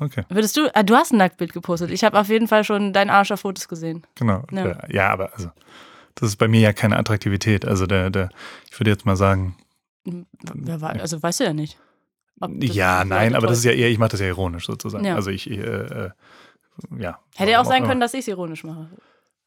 Okay. 0.00 0.24
Würdest 0.28 0.56
du, 0.56 0.68
ah, 0.74 0.82
du 0.82 0.96
hast 0.96 1.12
ein 1.12 1.18
Nacktbild 1.18 1.52
gepostet. 1.52 1.92
Ich 1.92 2.02
habe 2.02 2.18
auf 2.18 2.28
jeden 2.28 2.48
Fall 2.48 2.64
schon 2.64 2.92
dein 2.92 3.10
Arsch 3.10 3.30
auf 3.30 3.40
Fotos 3.40 3.68
gesehen. 3.68 4.04
Genau. 4.16 4.42
Ja. 4.50 4.76
ja, 4.88 5.10
aber 5.10 5.32
also, 5.34 5.50
das 6.14 6.30
ist 6.30 6.36
bei 6.36 6.48
mir 6.48 6.60
ja 6.60 6.72
keine 6.72 6.96
Attraktivität. 6.96 7.64
Also 7.64 7.86
der, 7.86 8.10
der, 8.10 8.30
ich 8.70 8.78
würde 8.78 8.90
jetzt 8.90 9.06
mal 9.06 9.16
sagen. 9.16 9.56
Also 11.00 11.22
weißt 11.22 11.40
du 11.40 11.44
ja 11.44 11.52
nicht. 11.52 11.78
Ja, 12.60 13.04
nein, 13.04 13.34
aber 13.34 13.46
das 13.46 13.58
ist 13.58 13.64
ja 13.64 13.72
eher, 13.72 13.88
ich 13.88 13.98
mache 13.98 14.10
das 14.10 14.20
ja 14.20 14.26
ironisch 14.26 14.66
sozusagen. 14.66 15.04
Ja. 15.04 15.14
Also 15.14 15.30
ich, 15.30 15.48
äh, 15.48 15.54
äh, 15.54 16.10
ja. 16.98 17.20
Hätte 17.36 17.52
ja 17.52 17.60
auch 17.60 17.64
sein 17.64 17.84
können, 17.84 18.00
dass 18.00 18.12
ich 18.14 18.20
es 18.20 18.28
ironisch 18.28 18.64
mache 18.64 18.90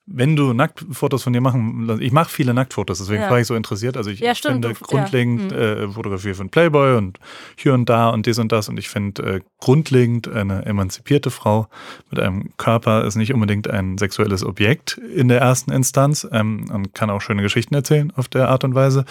wenn 0.10 0.38
du 0.38 0.54
Nacktfotos 0.54 1.24
von 1.24 1.34
dir 1.34 1.42
machen, 1.42 2.00
ich 2.00 2.14
mache 2.14 2.30
viele 2.30 2.54
Nacktfotos, 2.54 3.00
deswegen 3.00 3.24
ja. 3.24 3.30
war 3.30 3.40
ich 3.40 3.48
so 3.48 3.56
interessiert. 3.56 3.98
Also 3.98 4.10
ich 4.10 4.22
ja, 4.22 4.34
finde 4.34 4.74
grundlegend 4.74 5.52
ja. 5.52 5.58
Hm. 5.58 5.90
äh, 5.90 5.90
Fotografie 5.90 6.34
von 6.34 6.50
Playboy 6.50 6.96
und 6.96 7.20
hier 7.58 7.74
und 7.74 7.90
da 7.90 8.10
und 8.10 8.26
dies 8.26 8.40
und 8.40 8.52
das 8.52 8.70
und 8.70 8.80
ich 8.80 8.88
finde 8.88 9.24
äh, 9.24 9.40
grundlegend 9.60 10.30
eine 10.30 10.66
emanzipierte 10.66 11.30
Frau 11.30 11.68
mit 12.10 12.20
einem 12.20 12.56
Körper 12.58 13.04
ist 13.04 13.16
nicht 13.16 13.34
unbedingt 13.34 13.70
ein 13.70 13.98
sexuelles 13.98 14.46
Objekt 14.46 14.98
in 14.98 15.28
der 15.28 15.42
ersten 15.42 15.72
Instanz 15.72 16.26
ähm, 16.32 16.66
und 16.72 16.94
kann 16.94 17.10
auch 17.10 17.22
schöne 17.22 17.42
Geschichten 17.42 17.76
erzählen 17.76 18.14
auf 18.16 18.30
der 18.30 18.48
Art 18.48 18.64
und 18.64 18.76
Weise. 18.76 19.04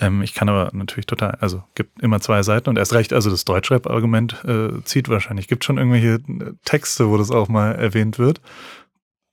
Ähm, 0.00 0.22
ich 0.22 0.34
kann 0.34 0.48
aber 0.48 0.70
natürlich 0.72 1.06
total, 1.06 1.36
also 1.40 1.64
gibt 1.74 2.00
immer 2.00 2.20
zwei 2.20 2.42
Seiten 2.44 2.68
und 2.68 2.78
erst 2.78 2.92
recht, 2.92 3.12
also 3.12 3.30
das 3.30 3.44
Deutschrap-Argument 3.44 4.44
äh, 4.44 4.82
zieht 4.84 5.08
wahrscheinlich. 5.08 5.48
Gibt 5.48 5.64
schon 5.64 5.78
irgendwelche 5.78 6.20
Texte, 6.64 7.08
wo 7.08 7.16
das 7.16 7.32
auch 7.32 7.48
mal 7.48 7.72
erwähnt 7.72 8.18
wird. 8.20 8.40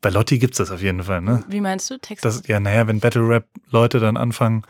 Bei 0.05 0.11
Lotti 0.11 0.37
gibt 0.37 0.53
es 0.53 0.59
das 0.59 0.69
auf 0.69 0.83
jeden 0.83 1.01
Fall, 1.01 1.19
ne? 1.19 1.43
Wie 1.47 1.61
meinst 1.61 1.89
du? 1.89 1.97
Texte? 1.97 2.27
Das, 2.27 2.45
ja, 2.45 2.59
naja, 2.59 2.85
wenn 2.85 2.99
Battle 2.99 3.27
Rap-Leute 3.27 3.99
dann 3.99 4.17
anfangen, 4.17 4.61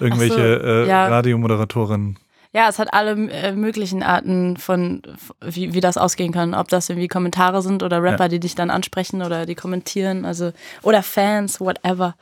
irgendwelche 0.00 0.34
so, 0.34 0.66
äh, 0.66 0.86
ja. 0.86 1.08
Radiomoderatorinnen. 1.08 2.18
Ja, 2.52 2.68
es 2.68 2.78
hat 2.78 2.92
alle 2.92 3.12
äh, 3.30 3.52
möglichen 3.52 4.02
Arten 4.02 4.58
von, 4.58 5.00
wie, 5.40 5.72
wie 5.72 5.80
das 5.80 5.96
ausgehen 5.96 6.30
kann. 6.30 6.52
Ob 6.52 6.68
das 6.68 6.90
irgendwie 6.90 7.08
Kommentare 7.08 7.62
sind 7.62 7.82
oder 7.82 8.02
Rapper, 8.02 8.24
ja. 8.24 8.28
die 8.28 8.38
dich 8.38 8.54
dann 8.54 8.68
ansprechen 8.68 9.22
oder 9.22 9.46
die 9.46 9.54
kommentieren, 9.54 10.26
also 10.26 10.52
oder 10.82 11.02
Fans, 11.02 11.58
whatever. 11.58 12.14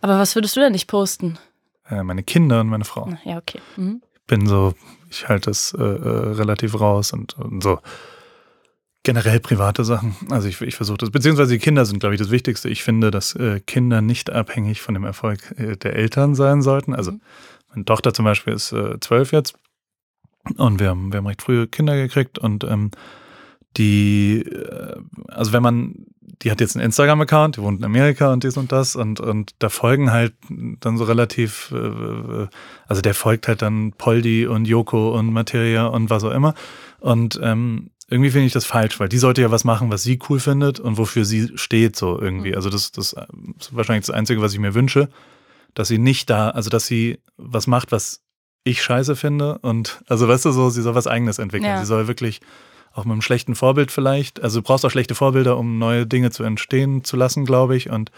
Aber 0.00 0.20
was 0.20 0.36
würdest 0.36 0.54
du 0.54 0.60
denn 0.60 0.70
nicht 0.70 0.86
posten? 0.86 1.36
Äh, 1.90 2.04
meine 2.04 2.22
Kinder 2.22 2.60
und 2.60 2.68
meine 2.68 2.84
Frau. 2.84 3.12
Ja, 3.24 3.38
okay. 3.38 3.60
Mhm. 3.74 4.02
Ich 4.14 4.26
bin 4.28 4.46
so, 4.46 4.72
ich 5.10 5.28
halte 5.28 5.50
es 5.50 5.74
äh, 5.76 5.82
äh, 5.82 6.32
relativ 6.34 6.78
raus 6.78 7.12
und, 7.12 7.36
und 7.36 7.60
so 7.60 7.80
generell 9.08 9.40
private 9.40 9.86
Sachen. 9.86 10.14
Also 10.28 10.48
ich, 10.48 10.60
ich 10.60 10.76
versuche 10.76 10.98
das, 10.98 11.10
beziehungsweise 11.10 11.54
die 11.54 11.58
Kinder 11.58 11.86
sind, 11.86 11.98
glaube 11.98 12.14
ich, 12.14 12.20
das 12.20 12.30
Wichtigste. 12.30 12.68
Ich 12.68 12.82
finde, 12.82 13.10
dass 13.10 13.34
äh, 13.34 13.58
Kinder 13.60 14.02
nicht 14.02 14.28
abhängig 14.28 14.82
von 14.82 14.92
dem 14.92 15.04
Erfolg 15.04 15.54
äh, 15.56 15.78
der 15.78 15.96
Eltern 15.96 16.34
sein 16.34 16.60
sollten. 16.60 16.94
Also 16.94 17.12
mhm. 17.12 17.20
meine 17.70 17.86
Tochter 17.86 18.12
zum 18.12 18.26
Beispiel 18.26 18.52
ist 18.52 18.70
äh, 18.72 19.00
zwölf 19.00 19.32
jetzt 19.32 19.54
und 20.58 20.78
wir 20.78 20.90
haben, 20.90 21.10
wir 21.10 21.16
haben 21.16 21.26
recht 21.26 21.40
früh 21.40 21.66
Kinder 21.66 21.96
gekriegt 21.96 22.38
und 22.38 22.64
ähm, 22.64 22.90
die, 23.78 24.42
äh, 24.42 24.96
also 25.28 25.54
wenn 25.54 25.62
man, 25.62 25.94
die 26.42 26.50
hat 26.50 26.60
jetzt 26.60 26.76
einen 26.76 26.84
Instagram-Account, 26.84 27.56
die 27.56 27.62
wohnt 27.62 27.78
in 27.78 27.86
Amerika 27.86 28.30
und 28.30 28.44
dies 28.44 28.58
und 28.58 28.72
das 28.72 28.94
und, 28.94 29.20
und 29.20 29.54
da 29.58 29.70
folgen 29.70 30.12
halt 30.12 30.34
dann 30.50 30.98
so 30.98 31.04
relativ, 31.04 31.72
äh, 31.72 32.46
also 32.86 33.00
der 33.00 33.14
folgt 33.14 33.48
halt 33.48 33.62
dann 33.62 33.92
Poldi 33.92 34.46
und 34.46 34.66
Joko 34.66 35.18
und 35.18 35.32
Materia 35.32 35.86
und 35.86 36.10
was 36.10 36.24
auch 36.24 36.32
immer 36.32 36.54
und 37.00 37.40
ähm, 37.42 37.88
irgendwie 38.10 38.30
finde 38.30 38.46
ich 38.46 38.52
das 38.52 38.64
falsch, 38.64 38.98
weil 39.00 39.08
die 39.08 39.18
sollte 39.18 39.42
ja 39.42 39.50
was 39.50 39.64
machen, 39.64 39.90
was 39.90 40.02
sie 40.02 40.18
cool 40.28 40.40
findet 40.40 40.80
und 40.80 40.96
wofür 40.96 41.24
sie 41.24 41.52
steht, 41.56 41.94
so 41.94 42.18
irgendwie. 42.18 42.50
Mhm. 42.50 42.54
Also 42.56 42.70
das, 42.70 42.90
das 42.90 43.12
ist 43.12 43.76
wahrscheinlich 43.76 44.06
das 44.06 44.14
Einzige, 44.14 44.40
was 44.40 44.54
ich 44.54 44.58
mir 44.58 44.74
wünsche, 44.74 45.08
dass 45.74 45.88
sie 45.88 45.98
nicht 45.98 46.30
da, 46.30 46.48
also 46.50 46.70
dass 46.70 46.86
sie 46.86 47.20
was 47.36 47.66
macht, 47.66 47.92
was 47.92 48.22
ich 48.64 48.82
scheiße 48.82 49.14
finde 49.14 49.58
und 49.58 50.02
also 50.08 50.26
weißt 50.26 50.46
du 50.46 50.52
so, 50.52 50.70
sie 50.70 50.82
soll 50.82 50.94
was 50.94 51.06
eigenes 51.06 51.38
entwickeln. 51.38 51.70
Ja. 51.70 51.80
Sie 51.80 51.86
soll 51.86 52.08
wirklich 52.08 52.40
auch 52.92 53.04
mit 53.04 53.12
einem 53.12 53.22
schlechten 53.22 53.54
Vorbild 53.54 53.92
vielleicht, 53.92 54.42
also 54.42 54.60
du 54.60 54.66
brauchst 54.66 54.84
auch 54.86 54.90
schlechte 54.90 55.14
Vorbilder, 55.14 55.58
um 55.58 55.78
neue 55.78 56.06
Dinge 56.06 56.30
zu 56.30 56.44
entstehen 56.44 57.04
zu 57.04 57.16
lassen, 57.16 57.44
glaube 57.44 57.76
ich 57.76 57.90
und 57.90 58.10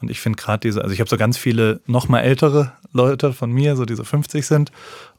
und 0.00 0.10
ich 0.10 0.20
finde 0.20 0.36
gerade 0.36 0.60
diese, 0.60 0.82
also 0.82 0.92
ich 0.92 1.00
habe 1.00 1.08
so 1.08 1.16
ganz 1.16 1.38
viele 1.38 1.80
noch 1.86 2.08
mal 2.08 2.20
ältere 2.20 2.72
Leute 2.92 3.32
von 3.32 3.50
mir, 3.50 3.76
so 3.76 3.84
die 3.86 3.94
so 3.94 4.04
50 4.04 4.46
sind. 4.46 4.70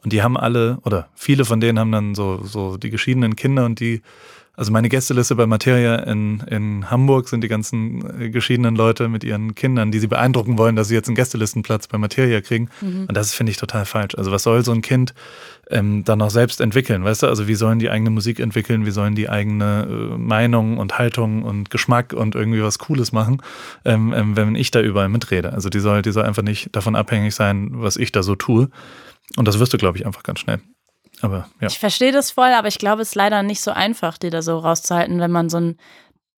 Und 0.04 0.12
die 0.12 0.22
haben 0.22 0.36
alle, 0.36 0.78
oder 0.84 1.08
viele 1.14 1.44
von 1.44 1.60
denen 1.60 1.78
haben 1.78 1.90
dann 1.90 2.14
so, 2.14 2.44
so 2.44 2.76
die 2.76 2.90
geschiedenen 2.90 3.34
Kinder 3.34 3.64
und 3.64 3.80
die 3.80 4.02
also 4.58 4.72
meine 4.72 4.88
Gästeliste 4.88 5.36
bei 5.36 5.46
Materia 5.46 5.94
in, 6.00 6.40
in 6.50 6.90
Hamburg 6.90 7.28
sind 7.28 7.44
die 7.44 7.48
ganzen 7.48 8.20
äh, 8.20 8.28
geschiedenen 8.28 8.74
Leute 8.74 9.08
mit 9.08 9.22
ihren 9.22 9.54
Kindern, 9.54 9.92
die 9.92 10.00
sie 10.00 10.08
beeindrucken 10.08 10.58
wollen, 10.58 10.74
dass 10.74 10.88
sie 10.88 10.94
jetzt 10.94 11.06
einen 11.06 11.14
Gästelistenplatz 11.14 11.86
bei 11.86 11.96
Materia 11.96 12.40
kriegen. 12.40 12.68
Mhm. 12.80 13.06
Und 13.06 13.16
das 13.16 13.32
finde 13.32 13.52
ich 13.52 13.56
total 13.56 13.84
falsch. 13.84 14.16
Also 14.16 14.32
was 14.32 14.42
soll 14.42 14.64
so 14.64 14.72
ein 14.72 14.82
Kind 14.82 15.14
ähm, 15.70 16.02
dann 16.02 16.18
noch 16.18 16.30
selbst 16.30 16.60
entwickeln, 16.60 17.04
weißt 17.04 17.22
du? 17.22 17.28
Also 17.28 17.46
wie 17.46 17.54
sollen 17.54 17.78
die 17.78 17.88
eigene 17.88 18.10
Musik 18.10 18.40
entwickeln, 18.40 18.84
wie 18.84 18.90
sollen 18.90 19.14
die 19.14 19.28
eigene 19.28 19.86
äh, 19.88 20.18
Meinung 20.18 20.78
und 20.78 20.98
Haltung 20.98 21.44
und 21.44 21.70
Geschmack 21.70 22.12
und 22.12 22.34
irgendwie 22.34 22.60
was 22.60 22.80
Cooles 22.80 23.12
machen, 23.12 23.40
ähm, 23.84 24.12
ähm, 24.12 24.36
wenn 24.36 24.56
ich 24.56 24.72
da 24.72 24.80
überall 24.80 25.08
mitrede. 25.08 25.52
Also 25.52 25.68
die 25.68 25.78
soll, 25.78 26.02
die 26.02 26.10
soll 26.10 26.24
einfach 26.24 26.42
nicht 26.42 26.74
davon 26.74 26.96
abhängig 26.96 27.36
sein, 27.36 27.70
was 27.74 27.96
ich 27.96 28.10
da 28.10 28.24
so 28.24 28.34
tue. 28.34 28.70
Und 29.36 29.46
das 29.46 29.60
wirst 29.60 29.72
du, 29.72 29.78
glaube 29.78 29.98
ich, 29.98 30.04
einfach 30.04 30.24
ganz 30.24 30.40
schnell. 30.40 30.58
Aber 31.22 31.48
ja. 31.60 31.68
Ich 31.68 31.78
verstehe 31.78 32.12
das 32.12 32.30
voll, 32.30 32.52
aber 32.52 32.68
ich 32.68 32.78
glaube, 32.78 33.02
es 33.02 33.08
ist 33.08 33.14
leider 33.14 33.42
nicht 33.42 33.60
so 33.60 33.70
einfach, 33.70 34.18
die 34.18 34.30
da 34.30 34.42
so 34.42 34.58
rauszuhalten, 34.58 35.20
wenn 35.20 35.30
man 35.30 35.48
so 35.48 35.56
einen 35.56 35.78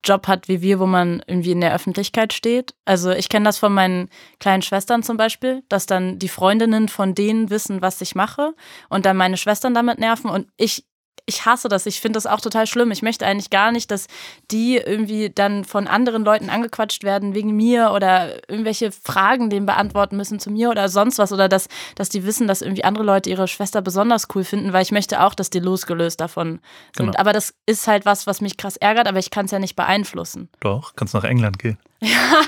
Job 0.03 0.27
hat 0.27 0.47
wie 0.47 0.61
wir, 0.61 0.79
wo 0.79 0.87
man 0.87 1.21
irgendwie 1.27 1.51
in 1.51 1.61
der 1.61 1.73
Öffentlichkeit 1.73 2.33
steht. 2.33 2.73
Also 2.85 3.11
ich 3.11 3.29
kenne 3.29 3.45
das 3.45 3.59
von 3.59 3.73
meinen 3.73 4.09
kleinen 4.39 4.63
Schwestern 4.63 5.03
zum 5.03 5.17
Beispiel, 5.17 5.63
dass 5.69 5.85
dann 5.85 6.17
die 6.17 6.29
Freundinnen 6.29 6.89
von 6.89 7.13
denen 7.13 7.49
wissen, 7.49 7.81
was 7.81 8.01
ich 8.01 8.15
mache 8.15 8.55
und 8.89 9.05
dann 9.05 9.17
meine 9.17 9.37
Schwestern 9.37 9.73
damit 9.73 9.99
nerven 9.99 10.29
und 10.29 10.47
ich 10.57 10.85
ich 11.25 11.45
hasse 11.45 11.69
das. 11.69 11.85
Ich 11.85 12.01
finde 12.01 12.17
das 12.17 12.25
auch 12.27 12.41
total 12.41 12.67
schlimm. 12.67 12.91
Ich 12.91 13.01
möchte 13.01 13.25
eigentlich 13.25 13.49
gar 13.49 13.71
nicht, 13.71 13.91
dass 13.91 14.07
die 14.51 14.77
irgendwie 14.77 15.29
dann 15.29 15.65
von 15.65 15.87
anderen 15.87 16.23
Leuten 16.23 16.49
angequatscht 16.49 17.03
werden 17.03 17.33
wegen 17.33 17.55
mir 17.55 17.91
oder 17.91 18.49
irgendwelche 18.49 18.91
Fragen 18.91 19.49
denen 19.49 19.65
beantworten 19.65 20.17
müssen 20.17 20.39
zu 20.39 20.51
mir 20.51 20.69
oder 20.69 20.89
sonst 20.89 21.17
was 21.17 21.31
oder 21.31 21.49
dass, 21.49 21.67
dass 21.95 22.09
die 22.09 22.25
wissen, 22.25 22.47
dass 22.47 22.61
irgendwie 22.61 22.83
andere 22.83 23.03
Leute 23.03 23.29
ihre 23.29 23.47
Schwester 23.47 23.81
besonders 23.81 24.27
cool 24.35 24.43
finden, 24.43 24.73
weil 24.73 24.83
ich 24.83 24.91
möchte 24.91 25.21
auch, 25.21 25.33
dass 25.33 25.49
die 25.49 25.59
losgelöst 25.59 26.19
davon 26.19 26.59
sind. 26.95 27.07
Genau. 27.07 27.19
Aber 27.19 27.33
das 27.33 27.53
ist 27.65 27.87
halt 27.87 28.05
was, 28.05 28.27
was 28.27 28.41
mich 28.41 28.57
krass 28.57 28.77
ärgert, 28.77 29.07
aber 29.07 29.19
ich 29.19 29.29
kann 29.29 29.45
es 29.45 29.51
ja 29.51 29.59
nicht 29.59 29.75
beeinflussen. 29.75 30.49
Doch, 30.59 30.95
kannst 30.95 31.13
nach 31.13 31.23
England 31.23 31.59
gehen. 31.59 31.77
Ja, 32.03 32.41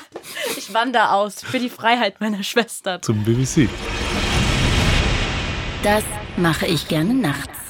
ich 0.57 0.73
wandere 0.73 1.11
aus 1.11 1.43
für 1.43 1.59
die 1.59 1.69
Freiheit 1.69 2.19
meiner 2.19 2.41
Schwester. 2.41 2.99
Zum 3.03 3.23
BBC. 3.23 3.69
Das 5.83 6.03
mache 6.37 6.65
ich 6.65 6.87
gerne 6.87 7.13
nachts. 7.13 7.62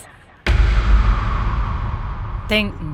Denken. 2.50 2.94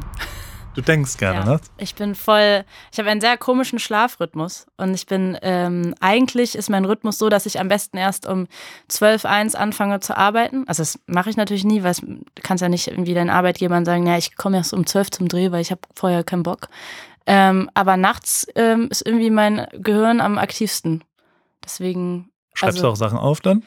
Du 0.75 0.81
denkst 0.81 1.17
gerne, 1.17 1.39
ja. 1.39 1.45
ne? 1.45 1.59
Ich 1.77 1.95
bin 1.95 2.15
voll, 2.15 2.63
ich 2.91 2.99
habe 2.99 3.09
einen 3.09 3.19
sehr 3.19 3.37
komischen 3.37 3.79
Schlafrhythmus 3.79 4.67
und 4.77 4.93
ich 4.93 5.07
bin, 5.07 5.37
ähm, 5.41 5.95
eigentlich 5.99 6.55
ist 6.55 6.69
mein 6.69 6.85
Rhythmus 6.85 7.17
so, 7.17 7.27
dass 7.27 7.45
ich 7.45 7.59
am 7.59 7.67
besten 7.67 7.97
erst 7.97 8.27
um 8.27 8.47
12, 8.87 9.25
1 9.25 9.55
anfange 9.55 9.99
zu 9.99 10.15
arbeiten. 10.15 10.65
Also 10.67 10.83
das 10.83 10.99
mache 11.07 11.31
ich 11.31 11.37
natürlich 11.37 11.65
nie, 11.65 11.83
weil 11.83 11.95
du 11.95 12.23
kannst 12.43 12.61
ja 12.61 12.69
nicht 12.69 12.87
irgendwie 12.87 13.13
deinen 13.13 13.31
Arbeitgebern 13.31 13.83
sagen, 13.83 14.05
ja, 14.05 14.17
ich 14.17 14.37
komme 14.37 14.57
erst 14.57 14.73
um 14.73 14.85
12 14.85 15.11
zum 15.11 15.27
Dreh, 15.27 15.51
weil 15.51 15.61
ich 15.61 15.71
habe 15.71 15.81
vorher 15.95 16.23
keinen 16.23 16.43
Bock. 16.43 16.69
Ähm, 17.25 17.69
aber 17.73 17.97
nachts 17.97 18.47
ähm, 18.55 18.87
ist 18.89 19.05
irgendwie 19.05 19.31
mein 19.31 19.67
Gehirn 19.73 20.21
am 20.21 20.37
aktivsten. 20.37 21.03
Deswegen. 21.63 22.29
Schreibst 22.53 22.77
also, 22.77 22.87
du 22.87 22.93
auch 22.93 22.95
Sachen 22.95 23.17
auf 23.17 23.41
dann? 23.41 23.63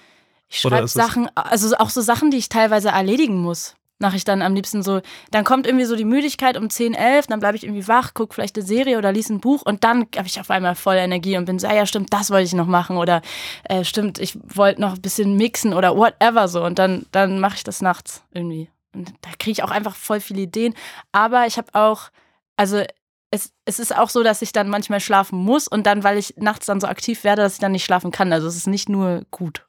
Ich 0.49 0.61
schreibe 0.61 0.88
Sachen, 0.88 1.29
also 1.35 1.77
auch 1.77 1.90
so 1.90 2.01
Sachen, 2.01 2.31
die 2.31 2.37
ich 2.37 2.49
teilweise 2.49 2.90
erledigen 2.90 3.40
muss 3.40 3.75
mache 4.02 4.16
ich 4.16 4.24
dann 4.24 4.42
am 4.42 4.54
liebsten 4.54 4.82
so, 4.82 5.00
dann 5.30 5.44
kommt 5.44 5.66
irgendwie 5.66 5.86
so 5.86 5.96
die 5.96 6.04
Müdigkeit 6.04 6.58
um 6.58 6.68
10, 6.68 6.92
11, 6.92 7.28
dann 7.28 7.40
bleibe 7.40 7.56
ich 7.56 7.64
irgendwie 7.64 7.88
wach, 7.88 8.12
gucke 8.12 8.34
vielleicht 8.34 8.56
eine 8.56 8.66
Serie 8.66 8.98
oder 8.98 9.12
lese 9.12 9.32
ein 9.32 9.40
Buch 9.40 9.62
und 9.62 9.84
dann 9.84 10.06
habe 10.16 10.26
ich 10.26 10.38
auf 10.38 10.50
einmal 10.50 10.74
voll 10.74 10.96
Energie 10.96 11.38
und 11.38 11.46
bin 11.46 11.58
so, 11.58 11.66
ah 11.66 11.74
ja, 11.74 11.86
stimmt, 11.86 12.12
das 12.12 12.30
wollte 12.30 12.44
ich 12.44 12.52
noch 12.52 12.66
machen 12.66 12.98
oder 12.98 13.22
äh, 13.64 13.84
stimmt, 13.84 14.18
ich 14.18 14.36
wollte 14.44 14.82
noch 14.82 14.94
ein 14.94 15.00
bisschen 15.00 15.36
mixen 15.36 15.72
oder 15.72 15.96
whatever 15.96 16.48
so 16.48 16.62
und 16.62 16.78
dann, 16.78 17.06
dann 17.12 17.40
mache 17.40 17.56
ich 17.56 17.64
das 17.64 17.80
nachts 17.80 18.22
irgendwie. 18.32 18.68
Und 18.94 19.14
da 19.22 19.30
kriege 19.38 19.52
ich 19.52 19.62
auch 19.62 19.70
einfach 19.70 19.94
voll 19.94 20.20
viele 20.20 20.42
Ideen. 20.42 20.74
Aber 21.12 21.46
ich 21.46 21.56
habe 21.56 21.68
auch, 21.72 22.10
also 22.56 22.82
es, 23.30 23.52
es 23.64 23.78
ist 23.78 23.96
auch 23.96 24.10
so, 24.10 24.22
dass 24.22 24.42
ich 24.42 24.52
dann 24.52 24.68
manchmal 24.68 25.00
schlafen 25.00 25.38
muss 25.38 25.66
und 25.66 25.86
dann, 25.86 26.04
weil 26.04 26.18
ich 26.18 26.34
nachts 26.36 26.66
dann 26.66 26.80
so 26.80 26.86
aktiv 26.86 27.24
werde, 27.24 27.42
dass 27.42 27.54
ich 27.54 27.60
dann 27.60 27.72
nicht 27.72 27.84
schlafen 27.84 28.10
kann. 28.10 28.32
Also 28.32 28.46
es 28.46 28.56
ist 28.56 28.66
nicht 28.66 28.88
nur 28.88 29.24
gut. 29.30 29.66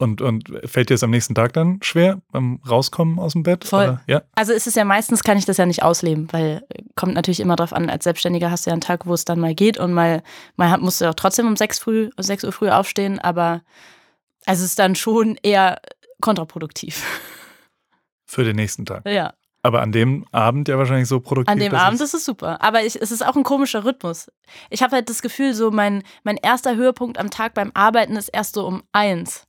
Und, 0.00 0.22
und 0.22 0.50
fällt 0.64 0.88
dir 0.88 0.94
es 0.94 1.02
am 1.02 1.10
nächsten 1.10 1.34
Tag 1.34 1.52
dann 1.52 1.78
schwer 1.82 2.22
beim 2.32 2.58
Rauskommen 2.66 3.18
aus 3.18 3.34
dem 3.34 3.42
Bett? 3.42 3.66
Voll. 3.66 3.84
Oder? 3.84 4.02
Ja. 4.06 4.22
Also 4.34 4.54
ist 4.54 4.66
es 4.66 4.74
ja 4.74 4.86
meistens, 4.86 5.22
kann 5.22 5.36
ich 5.36 5.44
das 5.44 5.58
ja 5.58 5.66
nicht 5.66 5.82
ausleben, 5.82 6.26
weil 6.32 6.64
kommt 6.96 7.12
natürlich 7.12 7.38
immer 7.40 7.54
drauf 7.54 7.74
an, 7.74 7.90
als 7.90 8.04
Selbstständiger 8.04 8.50
hast 8.50 8.64
du 8.64 8.70
ja 8.70 8.72
einen 8.72 8.80
Tag, 8.80 9.04
wo 9.04 9.12
es 9.12 9.26
dann 9.26 9.38
mal 9.38 9.54
geht 9.54 9.76
und 9.76 9.92
mal, 9.92 10.22
mal 10.56 10.78
musst 10.78 11.02
du 11.02 11.10
auch 11.10 11.14
trotzdem 11.14 11.46
um 11.46 11.54
6, 11.54 11.80
früh, 11.80 12.08
6 12.16 12.44
Uhr 12.44 12.52
früh 12.52 12.70
aufstehen, 12.70 13.18
aber 13.18 13.60
also 14.46 14.64
es 14.64 14.70
ist 14.70 14.78
dann 14.78 14.94
schon 14.94 15.38
eher 15.42 15.82
kontraproduktiv. 16.22 17.04
Für 18.24 18.42
den 18.42 18.56
nächsten 18.56 18.86
Tag. 18.86 19.06
Ja. 19.06 19.34
Aber 19.62 19.82
an 19.82 19.92
dem 19.92 20.24
Abend 20.32 20.68
ja 20.68 20.78
wahrscheinlich 20.78 21.08
so 21.08 21.20
produktiv. 21.20 21.52
An 21.52 21.58
dem 21.58 21.74
Abend 21.74 22.00
ist 22.00 22.14
es 22.14 22.24
super. 22.24 22.62
Aber 22.62 22.82
ich, 22.84 22.98
es 22.98 23.12
ist 23.12 23.20
auch 23.20 23.36
ein 23.36 23.42
komischer 23.42 23.84
Rhythmus. 23.84 24.32
Ich 24.70 24.82
habe 24.82 24.96
halt 24.96 25.10
das 25.10 25.20
Gefühl, 25.20 25.52
so 25.52 25.70
mein, 25.70 26.04
mein 26.24 26.38
erster 26.38 26.74
Höhepunkt 26.74 27.18
am 27.18 27.28
Tag 27.28 27.52
beim 27.52 27.70
Arbeiten 27.74 28.16
ist 28.16 28.28
erst 28.28 28.54
so 28.54 28.66
um 28.66 28.82
eins. 28.92 29.46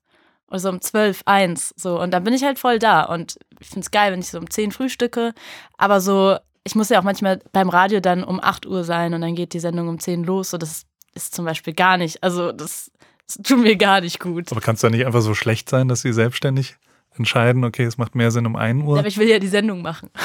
Oder 0.51 0.59
so 0.59 0.69
um 0.69 0.81
zwölf, 0.81 1.21
eins. 1.25 1.73
So. 1.77 1.99
Und 1.99 2.11
dann 2.11 2.23
bin 2.23 2.33
ich 2.33 2.43
halt 2.43 2.59
voll 2.59 2.77
da. 2.77 3.03
Und 3.03 3.37
ich 3.59 3.67
finde 3.67 3.81
es 3.81 3.91
geil, 3.91 4.11
wenn 4.11 4.19
ich 4.19 4.27
so 4.27 4.37
um 4.37 4.49
zehn 4.49 4.71
frühstücke. 4.71 5.33
Aber 5.77 6.01
so, 6.01 6.37
ich 6.65 6.75
muss 6.75 6.89
ja 6.89 6.99
auch 6.99 7.03
manchmal 7.03 7.39
beim 7.53 7.69
Radio 7.69 8.01
dann 8.01 8.23
um 8.23 8.39
8 8.41 8.65
Uhr 8.65 8.83
sein 8.83 9.13
und 9.13 9.21
dann 9.21 9.33
geht 9.33 9.53
die 9.53 9.59
Sendung 9.59 9.87
um 9.87 9.99
10 9.99 10.25
los. 10.25 10.49
So, 10.51 10.57
das 10.57 10.85
ist 11.15 11.33
zum 11.33 11.45
Beispiel 11.45 11.73
gar 11.73 11.95
nicht. 11.95 12.21
Also, 12.21 12.51
das, 12.51 12.91
das 13.27 13.37
tut 13.43 13.59
mir 13.59 13.77
gar 13.77 14.01
nicht 14.01 14.19
gut. 14.19 14.51
Aber 14.51 14.61
kann 14.61 14.75
es 14.75 14.81
da 14.81 14.89
nicht 14.89 15.05
einfach 15.05 15.21
so 15.21 15.33
schlecht 15.33 15.69
sein, 15.69 15.87
dass 15.87 16.01
sie 16.01 16.11
selbstständig 16.11 16.75
entscheiden, 17.17 17.63
okay, 17.63 17.83
es 17.83 17.97
macht 17.97 18.15
mehr 18.15 18.31
Sinn 18.31 18.45
um 18.45 18.55
1 18.57 18.83
Uhr? 18.83 18.99
Aber 18.99 19.07
ich 19.07 19.17
will 19.17 19.29
ja 19.29 19.39
die 19.39 19.47
Sendung 19.47 19.81
machen. 19.81 20.09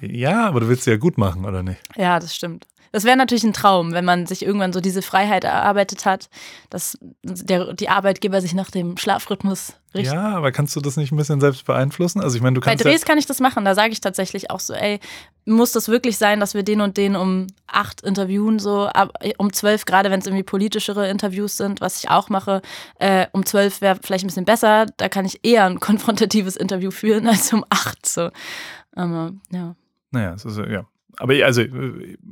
Ja, 0.00 0.46
aber 0.46 0.60
du 0.60 0.68
willst 0.68 0.84
sie 0.84 0.90
ja 0.90 0.98
gut 0.98 1.16
machen, 1.16 1.46
oder 1.46 1.62
nicht? 1.62 1.80
Ja, 1.96 2.20
das 2.20 2.36
stimmt. 2.36 2.66
Das 2.94 3.02
wäre 3.02 3.16
natürlich 3.16 3.42
ein 3.42 3.52
Traum, 3.52 3.90
wenn 3.90 4.04
man 4.04 4.24
sich 4.24 4.46
irgendwann 4.46 4.72
so 4.72 4.80
diese 4.80 5.02
Freiheit 5.02 5.42
erarbeitet 5.42 6.04
hat, 6.04 6.28
dass 6.70 6.96
der, 7.24 7.72
die 7.72 7.88
Arbeitgeber 7.88 8.40
sich 8.40 8.54
nach 8.54 8.70
dem 8.70 8.96
Schlafrhythmus 8.96 9.72
richten. 9.96 10.14
Ja, 10.14 10.36
aber 10.36 10.52
kannst 10.52 10.76
du 10.76 10.80
das 10.80 10.96
nicht 10.96 11.10
ein 11.10 11.16
bisschen 11.16 11.40
selbst 11.40 11.64
beeinflussen? 11.64 12.20
Also 12.20 12.36
ich 12.36 12.42
meine, 12.42 12.54
du 12.54 12.60
Bei 12.60 12.66
kannst 12.66 12.84
ja, 12.84 12.92
Drehs 12.92 13.04
kann 13.04 13.18
ich 13.18 13.26
das 13.26 13.40
machen. 13.40 13.64
Da 13.64 13.74
sage 13.74 13.92
ich 13.92 14.00
tatsächlich 14.00 14.52
auch 14.52 14.60
so, 14.60 14.74
ey, 14.74 15.00
muss 15.44 15.72
das 15.72 15.88
wirklich 15.88 16.18
sein, 16.18 16.38
dass 16.38 16.54
wir 16.54 16.62
den 16.62 16.80
und 16.80 16.96
den 16.96 17.16
um 17.16 17.48
acht 17.66 18.00
interviewen, 18.02 18.60
so 18.60 18.86
ab, 18.86 19.12
um 19.38 19.52
zwölf, 19.52 19.86
gerade 19.86 20.12
wenn 20.12 20.20
es 20.20 20.26
irgendwie 20.26 20.44
politischere 20.44 21.08
Interviews 21.08 21.56
sind, 21.56 21.80
was 21.80 21.98
ich 21.98 22.10
auch 22.10 22.28
mache, 22.28 22.62
äh, 23.00 23.26
um 23.32 23.44
zwölf 23.44 23.80
wäre 23.80 23.98
vielleicht 24.00 24.22
ein 24.22 24.28
bisschen 24.28 24.44
besser. 24.44 24.86
Da 24.98 25.08
kann 25.08 25.24
ich 25.24 25.40
eher 25.44 25.64
ein 25.64 25.80
konfrontatives 25.80 26.54
Interview 26.54 26.92
führen 26.92 27.26
als 27.26 27.52
um 27.52 27.64
acht. 27.70 28.06
So. 28.06 28.30
Aber 28.92 29.32
ja. 29.50 29.74
naja, 30.12 30.34
es 30.34 30.44
ist, 30.44 30.58
ja. 30.58 30.86
Aber 31.18 31.34
ich- 31.34 31.44
also 31.44 31.62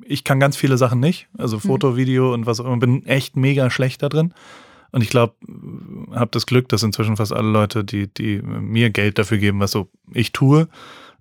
ich 0.04 0.24
kann 0.24 0.40
ganz 0.40 0.56
viele 0.56 0.76
Sachen 0.76 1.00
nicht, 1.00 1.28
also 1.38 1.58
Foto, 1.58 1.96
Video 1.96 2.32
und 2.34 2.46
was 2.46 2.60
auch 2.60 2.64
immer, 2.66 2.78
bin 2.78 3.04
echt 3.06 3.36
mega 3.36 3.70
schlecht 3.70 4.02
da 4.02 4.08
drin. 4.08 4.34
Und 4.90 5.02
ich 5.02 5.08
glaube, 5.08 5.34
habe 6.10 6.30
das 6.32 6.44
Glück, 6.46 6.68
dass 6.68 6.82
inzwischen 6.82 7.16
fast 7.16 7.32
alle 7.32 7.48
Leute, 7.50 7.82
die, 7.84 8.08
die 8.12 8.42
mir 8.42 8.90
Geld 8.90 9.18
dafür 9.18 9.38
geben, 9.38 9.58
was 9.60 9.70
so 9.70 9.88
ich 10.12 10.32
tue, 10.32 10.68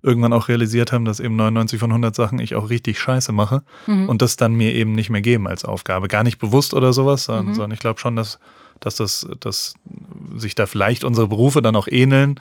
irgendwann 0.02 0.32
auch 0.32 0.48
realisiert 0.48 0.92
haben, 0.92 1.04
dass 1.04 1.20
eben 1.20 1.36
99 1.36 1.78
von 1.78 1.92
100 1.92 2.14
Sachen 2.14 2.38
ich 2.40 2.54
auch 2.56 2.68
richtig 2.68 2.98
scheiße 2.98 3.32
mache 3.32 3.62
Mhm. 3.86 4.08
und 4.08 4.20
das 4.20 4.36
dann 4.36 4.52
mir 4.54 4.74
eben 4.74 4.92
nicht 4.92 5.10
mehr 5.10 5.22
geben 5.22 5.46
als 5.46 5.64
Aufgabe. 5.64 6.08
Gar 6.08 6.24
nicht 6.24 6.38
bewusst 6.38 6.74
oder 6.74 6.92
sowas, 6.92 7.24
sondern, 7.24 7.46
Mhm. 7.46 7.54
sondern 7.54 7.70
ich 7.70 7.78
glaube 7.78 8.00
schon, 8.00 8.16
dass, 8.16 8.38
dass, 8.80 8.96
das, 8.96 9.26
dass 9.40 9.74
sich 10.36 10.54
da 10.56 10.66
vielleicht 10.66 11.04
unsere 11.04 11.28
Berufe 11.28 11.62
dann 11.62 11.76
auch 11.76 11.86
ähneln, 11.88 12.40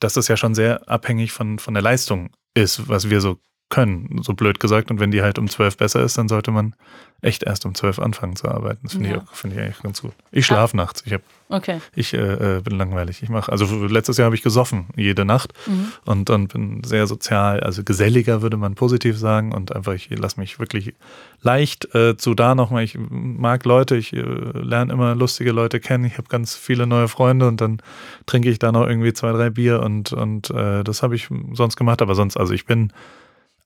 dass 0.00 0.14
das 0.14 0.26
ja 0.28 0.36
schon 0.36 0.54
sehr 0.56 0.88
abhängig 0.90 1.30
von, 1.32 1.58
von 1.60 1.72
der 1.74 1.82
Leistung 1.82 2.30
ist, 2.54 2.88
was 2.88 3.08
wir 3.08 3.20
so 3.20 3.38
können, 3.68 4.20
so 4.22 4.32
blöd 4.34 4.60
gesagt. 4.60 4.90
Und 4.90 5.00
wenn 5.00 5.10
die 5.10 5.22
halt 5.22 5.38
um 5.38 5.48
zwölf 5.48 5.76
besser 5.76 6.00
ist, 6.02 6.16
dann 6.18 6.28
sollte 6.28 6.50
man 6.52 6.74
echt 7.22 7.42
erst 7.42 7.64
um 7.66 7.74
zwölf 7.74 7.98
anfangen 7.98 8.36
zu 8.36 8.46
arbeiten. 8.48 8.80
Das 8.84 8.92
finde 8.92 9.08
Ja. 9.08 9.24
ich, 9.24 9.36
finde 9.36 9.56
ich 9.56 9.62
eigentlich 9.62 9.82
ganz 9.82 10.02
gut. 10.02 10.12
Ich 10.30 10.46
schlafe 10.46 10.76
nachts. 10.76 11.02
Ich, 11.06 11.12
hab, 11.14 11.22
Okay. 11.48 11.80
ich 11.96 12.12
äh, 12.14 12.58
äh, 12.58 12.60
bin 12.60 12.76
langweilig. 12.78 13.22
Ich 13.22 13.28
mache, 13.28 13.50
also 13.50 13.86
letztes 13.86 14.18
Jahr 14.18 14.26
habe 14.26 14.36
ich 14.36 14.42
gesoffen, 14.42 14.86
jede 14.96 15.24
Nacht 15.24 15.52
Mhm. 15.66 15.92
und, 16.04 16.30
und 16.30 16.52
bin 16.52 16.84
sehr 16.84 17.06
sozial, 17.08 17.58
also 17.60 17.82
geselliger 17.82 18.42
würde 18.42 18.56
man 18.56 18.74
positiv 18.76 19.18
sagen 19.18 19.52
und 19.52 19.74
einfach, 19.74 19.94
ich 19.94 20.10
lasse 20.10 20.38
mich 20.38 20.60
wirklich 20.60 20.94
leicht 21.42 21.92
äh, 21.94 22.16
zu 22.16 22.34
da 22.34 22.54
nochmal. 22.54 22.84
Ich 22.84 22.96
mag 23.10 23.64
Leute, 23.64 23.96
ich 23.96 24.12
äh, 24.12 24.20
lerne 24.20 24.92
immer 24.92 25.14
lustige 25.16 25.50
Leute 25.52 25.80
kennen. 25.80 26.04
Ich 26.04 26.18
habe 26.18 26.28
ganz 26.28 26.54
viele 26.54 26.86
neue 26.86 27.08
Freunde 27.08 27.48
und 27.48 27.60
dann 27.60 27.78
trinke 28.26 28.50
ich 28.50 28.58
da 28.60 28.70
noch 28.70 28.86
irgendwie 28.86 29.12
zwei, 29.14 29.32
drei 29.32 29.50
Bier 29.50 29.80
und, 29.82 30.12
und 30.12 30.50
äh, 30.50 30.84
das 30.84 31.02
habe 31.02 31.16
ich 31.16 31.28
sonst 31.52 31.74
gemacht. 31.76 32.02
Aber 32.02 32.14
sonst, 32.14 32.36
also 32.36 32.52
ich 32.52 32.66
bin 32.66 32.92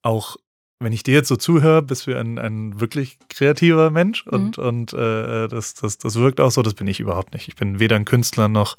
auch, 0.03 0.37
wenn 0.79 0.93
ich 0.93 1.03
dir 1.03 1.15
jetzt 1.15 1.29
so 1.29 1.37
zuhöre, 1.37 1.83
bist 1.83 2.07
du 2.07 2.19
ein, 2.19 2.39
ein 2.39 2.81
wirklich 2.81 3.19
kreativer 3.29 3.91
Mensch 3.91 4.27
und, 4.27 4.59
und 4.59 4.93
äh, 4.93 5.49
das, 5.49 5.75
das, 5.75 5.99
das 5.99 6.15
wirkt 6.17 6.41
auch 6.41 6.51
so, 6.51 6.63
das 6.63 6.75
bin 6.75 6.87
ich 6.87 7.01
überhaupt 7.01 7.35
nicht. 7.35 7.49
Ich 7.49 7.57
bin 7.57 7.79
weder 7.81 7.97
ein 7.97 8.05
Künstler 8.05 8.49
noch 8.49 8.77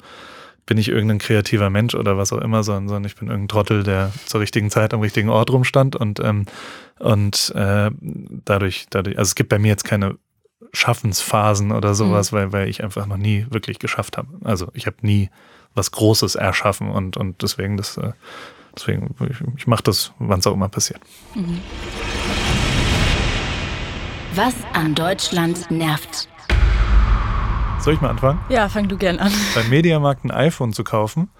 bin 0.66 0.78
ich 0.78 0.88
irgendein 0.88 1.18
kreativer 1.18 1.70
Mensch 1.70 1.94
oder 1.94 2.16
was 2.16 2.32
auch 2.32 2.40
immer, 2.40 2.62
sondern, 2.62 2.88
sondern 2.88 3.04
ich 3.04 3.16
bin 3.16 3.28
irgendein 3.28 3.48
Trottel, 3.48 3.82
der 3.82 4.12
zur 4.26 4.40
richtigen 4.40 4.70
Zeit 4.70 4.94
am 4.94 5.00
richtigen 5.00 5.28
Ort 5.28 5.50
rumstand 5.50 5.96
und, 5.96 6.20
ähm, 6.20 6.46
und 6.98 7.52
äh, 7.56 7.90
dadurch, 8.44 8.86
dadurch, 8.90 9.18
also 9.18 9.30
es 9.30 9.34
gibt 9.34 9.48
bei 9.48 9.58
mir 9.58 9.68
jetzt 9.68 9.84
keine 9.84 10.18
Schaffensphasen 10.72 11.72
oder 11.72 11.94
sowas, 11.94 12.32
weil, 12.32 12.52
weil 12.52 12.68
ich 12.68 12.82
einfach 12.82 13.06
noch 13.06 13.16
nie 13.16 13.46
wirklich 13.50 13.78
geschafft 13.78 14.16
habe. 14.16 14.28
Also 14.44 14.68
ich 14.74 14.86
habe 14.86 14.96
nie 15.02 15.30
was 15.74 15.90
Großes 15.90 16.36
erschaffen 16.36 16.90
und, 16.90 17.16
und 17.16 17.42
deswegen 17.42 17.76
das, 17.76 17.96
äh, 17.96 18.12
deswegen, 18.76 19.14
ich, 19.28 19.36
ich 19.56 19.66
mache 19.66 19.82
das, 19.82 20.12
wann 20.18 20.38
es 20.38 20.46
auch 20.46 20.54
immer 20.54 20.68
passiert. 20.68 21.00
Was 24.34 24.54
an 24.72 24.94
Deutschland 24.94 25.70
nervt. 25.70 26.28
Soll 27.80 27.94
ich 27.94 28.00
mal 28.00 28.10
anfangen? 28.10 28.38
Ja, 28.48 28.68
fang 28.68 28.88
du 28.88 28.96
gern 28.96 29.18
an. 29.18 29.32
beim 29.54 29.68
Mediamarkt 29.68 30.24
ein 30.24 30.30
iPhone 30.30 30.72
zu 30.72 30.84
kaufen 30.84 31.30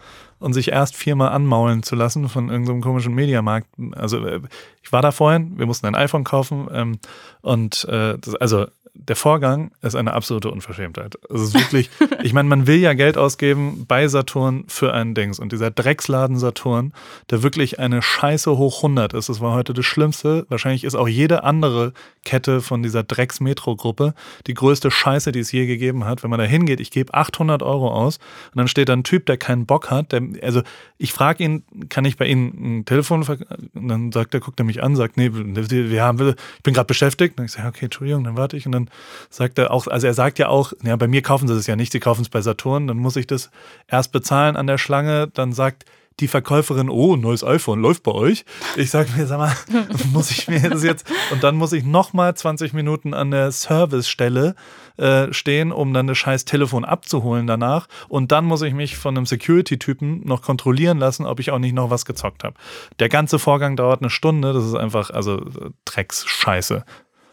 und 0.40 0.52
sich 0.54 0.72
erst 0.72 0.96
viermal 0.96 1.28
anmaulen 1.28 1.82
zu 1.84 1.94
lassen 1.94 2.28
von 2.28 2.48
irgendeinem 2.50 2.80
komischen 2.80 3.14
Mediamarkt. 3.14 3.68
Also 3.92 4.26
äh, 4.26 4.40
ich 4.82 4.92
war 4.92 5.02
da 5.02 5.12
vorhin, 5.12 5.56
wir 5.58 5.66
mussten 5.66 5.86
ein 5.86 5.94
iPhone 5.94 6.24
kaufen 6.24 6.68
ähm, 6.72 6.98
und 7.42 7.84
äh, 7.84 8.18
das, 8.18 8.34
also 8.34 8.66
der 8.94 9.16
Vorgang 9.16 9.72
ist 9.80 9.94
eine 9.94 10.12
absolute 10.12 10.50
Unverschämtheit. 10.50 11.18
Es 11.30 11.40
ist 11.40 11.54
wirklich, 11.54 11.90
ich 12.22 12.32
meine, 12.32 12.48
man 12.48 12.66
will 12.66 12.76
ja 12.76 12.92
Geld 12.92 13.16
ausgeben 13.16 13.86
bei 13.88 14.06
Saturn 14.08 14.64
für 14.68 14.92
ein 14.92 15.14
Dings 15.14 15.38
und 15.38 15.52
dieser 15.52 15.70
Drecksladen 15.70 16.38
Saturn, 16.38 16.92
der 17.30 17.42
wirklich 17.42 17.78
eine 17.78 18.02
Scheiße 18.02 18.56
hoch 18.58 18.78
100 18.78 19.14
ist, 19.14 19.28
das 19.28 19.40
war 19.40 19.54
heute 19.54 19.72
das 19.72 19.86
Schlimmste. 19.86 20.46
Wahrscheinlich 20.48 20.84
ist 20.84 20.94
auch 20.94 21.08
jede 21.08 21.42
andere 21.44 21.92
Kette 22.24 22.60
von 22.60 22.82
dieser 22.82 23.02
Drecks-Metro-Gruppe 23.02 24.14
die 24.46 24.54
größte 24.54 24.90
Scheiße, 24.90 25.32
die 25.32 25.40
es 25.40 25.52
je 25.52 25.66
gegeben 25.66 26.04
hat. 26.04 26.22
Wenn 26.22 26.30
man 26.30 26.38
da 26.38 26.44
hingeht, 26.44 26.80
ich 26.80 26.90
gebe 26.90 27.14
800 27.14 27.62
Euro 27.62 27.90
aus 27.90 28.18
und 28.52 28.58
dann 28.58 28.68
steht 28.68 28.88
da 28.88 28.92
ein 28.92 29.04
Typ, 29.04 29.26
der 29.26 29.38
keinen 29.38 29.64
Bock 29.66 29.90
hat. 29.90 30.12
Der, 30.12 30.22
also 30.42 30.62
ich 30.98 31.12
frage 31.12 31.42
ihn, 31.42 31.64
kann 31.88 32.04
ich 32.04 32.16
bei 32.16 32.26
Ihnen 32.26 32.80
ein 32.80 32.84
Telefon, 32.84 33.22
und 33.22 33.88
dann 33.88 34.12
sagt 34.12 34.34
er, 34.34 34.40
guckt 34.40 34.60
er 34.60 34.64
mich 34.64 34.82
an, 34.82 34.96
sagt, 34.96 35.16
nee, 35.16 35.30
wir 35.32 36.02
haben, 36.02 36.28
ich 36.28 36.62
bin 36.62 36.74
gerade 36.74 36.86
beschäftigt. 36.86 37.38
Und 37.38 37.46
ich 37.46 37.52
sage, 37.52 37.68
okay, 37.68 37.86
Entschuldigung, 37.86 38.24
dann 38.24 38.36
warte 38.36 38.56
ich. 38.56 38.66
Und 38.66 38.72
dann 38.72 38.81
sagt 39.30 39.58
er 39.58 39.70
auch, 39.70 39.86
also 39.86 40.06
er 40.06 40.14
sagt 40.14 40.38
ja 40.38 40.48
auch, 40.48 40.72
ja, 40.82 40.96
bei 40.96 41.08
mir 41.08 41.22
kaufen 41.22 41.48
sie 41.48 41.54
das 41.54 41.66
ja 41.66 41.76
nicht, 41.76 41.92
sie 41.92 42.00
kaufen 42.00 42.22
es 42.22 42.28
bei 42.28 42.40
Saturn, 42.40 42.86
dann 42.86 42.98
muss 42.98 43.16
ich 43.16 43.26
das 43.26 43.50
erst 43.88 44.12
bezahlen 44.12 44.56
an 44.56 44.66
der 44.66 44.78
Schlange, 44.78 45.28
dann 45.28 45.52
sagt 45.52 45.84
die 46.20 46.28
Verkäuferin, 46.28 46.88
oh, 46.88 47.16
neues 47.16 47.44
iPhone, 47.44 47.80
läuft 47.80 48.02
bei 48.02 48.12
euch. 48.12 48.44
Ich 48.76 48.90
sage 48.90 49.10
mir, 49.16 49.26
sag 49.26 49.38
mal, 49.38 49.54
muss 50.12 50.30
ich 50.30 50.48
mir 50.48 50.70
das 50.70 50.82
jetzt, 50.82 51.10
und 51.30 51.42
dann 51.42 51.56
muss 51.56 51.72
ich 51.72 51.84
nochmal 51.84 52.34
20 52.34 52.72
Minuten 52.72 53.14
an 53.14 53.30
der 53.30 53.50
Servicestelle 53.50 54.54
äh, 54.98 55.32
stehen, 55.32 55.72
um 55.72 55.94
dann 55.94 56.06
das 56.06 56.18
scheiß 56.18 56.44
Telefon 56.44 56.84
abzuholen 56.84 57.46
danach. 57.46 57.88
Und 58.08 58.32
dann 58.32 58.44
muss 58.44 58.62
ich 58.62 58.74
mich 58.74 58.96
von 58.96 59.16
einem 59.16 59.26
Security-Typen 59.26 60.26
noch 60.26 60.42
kontrollieren 60.42 60.98
lassen, 60.98 61.26
ob 61.26 61.40
ich 61.40 61.50
auch 61.50 61.58
nicht 61.58 61.74
noch 61.74 61.90
was 61.90 62.04
gezockt 62.04 62.44
habe. 62.44 62.56
Der 62.98 63.08
ganze 63.08 63.38
Vorgang 63.38 63.76
dauert 63.76 64.02
eine 64.02 64.10
Stunde, 64.10 64.52
das 64.52 64.64
ist 64.64 64.74
einfach, 64.74 65.10
also 65.10 65.38
äh, 65.38 65.70
Drecksscheiße. 65.84 66.84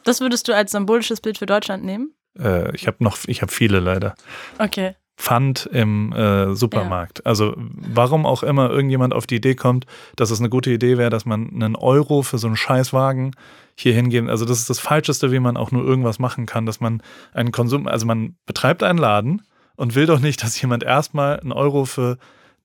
Das 0.09 0.21
würdest 0.21 0.47
du 0.47 0.55
als 0.55 0.71
symbolisches 0.71 1.21
Bild 1.21 1.37
für 1.37 1.45
Deutschland 1.45 1.85
nehmen? 1.85 2.15
Äh, 2.35 2.75
ich 2.75 2.87
habe 2.87 2.97
noch, 3.03 3.19
ich 3.27 3.43
habe 3.43 3.51
viele 3.51 3.79
leider. 3.79 4.15
Okay. 4.57 4.95
Pfand 5.17 5.69
im 5.71 6.11
äh, 6.13 6.55
Supermarkt. 6.55 7.27
Also 7.27 7.53
warum 7.55 8.25
auch 8.25 8.41
immer 8.41 8.71
irgendjemand 8.71 9.13
auf 9.13 9.27
die 9.27 9.35
Idee 9.35 9.53
kommt, 9.53 9.85
dass 10.15 10.31
es 10.31 10.39
eine 10.39 10.49
gute 10.49 10.71
Idee 10.71 10.97
wäre, 10.97 11.11
dass 11.11 11.27
man 11.27 11.51
einen 11.53 11.75
Euro 11.75 12.23
für 12.23 12.39
so 12.39 12.47
einen 12.47 12.55
Scheißwagen 12.55 13.35
hier 13.75 13.93
hingeben. 13.93 14.31
Also 14.31 14.45
das 14.45 14.57
ist 14.57 14.71
das 14.71 14.79
Falscheste, 14.79 15.31
wie 15.31 15.39
man 15.39 15.57
auch 15.57 15.69
nur 15.69 15.83
irgendwas 15.85 16.17
machen 16.17 16.47
kann, 16.47 16.65
dass 16.65 16.79
man 16.79 17.03
einen 17.31 17.51
Konsum, 17.51 17.87
also 17.87 18.07
man 18.07 18.35
betreibt 18.47 18.81
einen 18.81 18.97
Laden 18.97 19.43
und 19.75 19.93
will 19.93 20.07
doch 20.07 20.21
nicht, 20.21 20.41
dass 20.41 20.59
jemand 20.59 20.81
erstmal 20.81 21.39
einen 21.39 21.51
Euro 21.51 21.85
für 21.85 22.17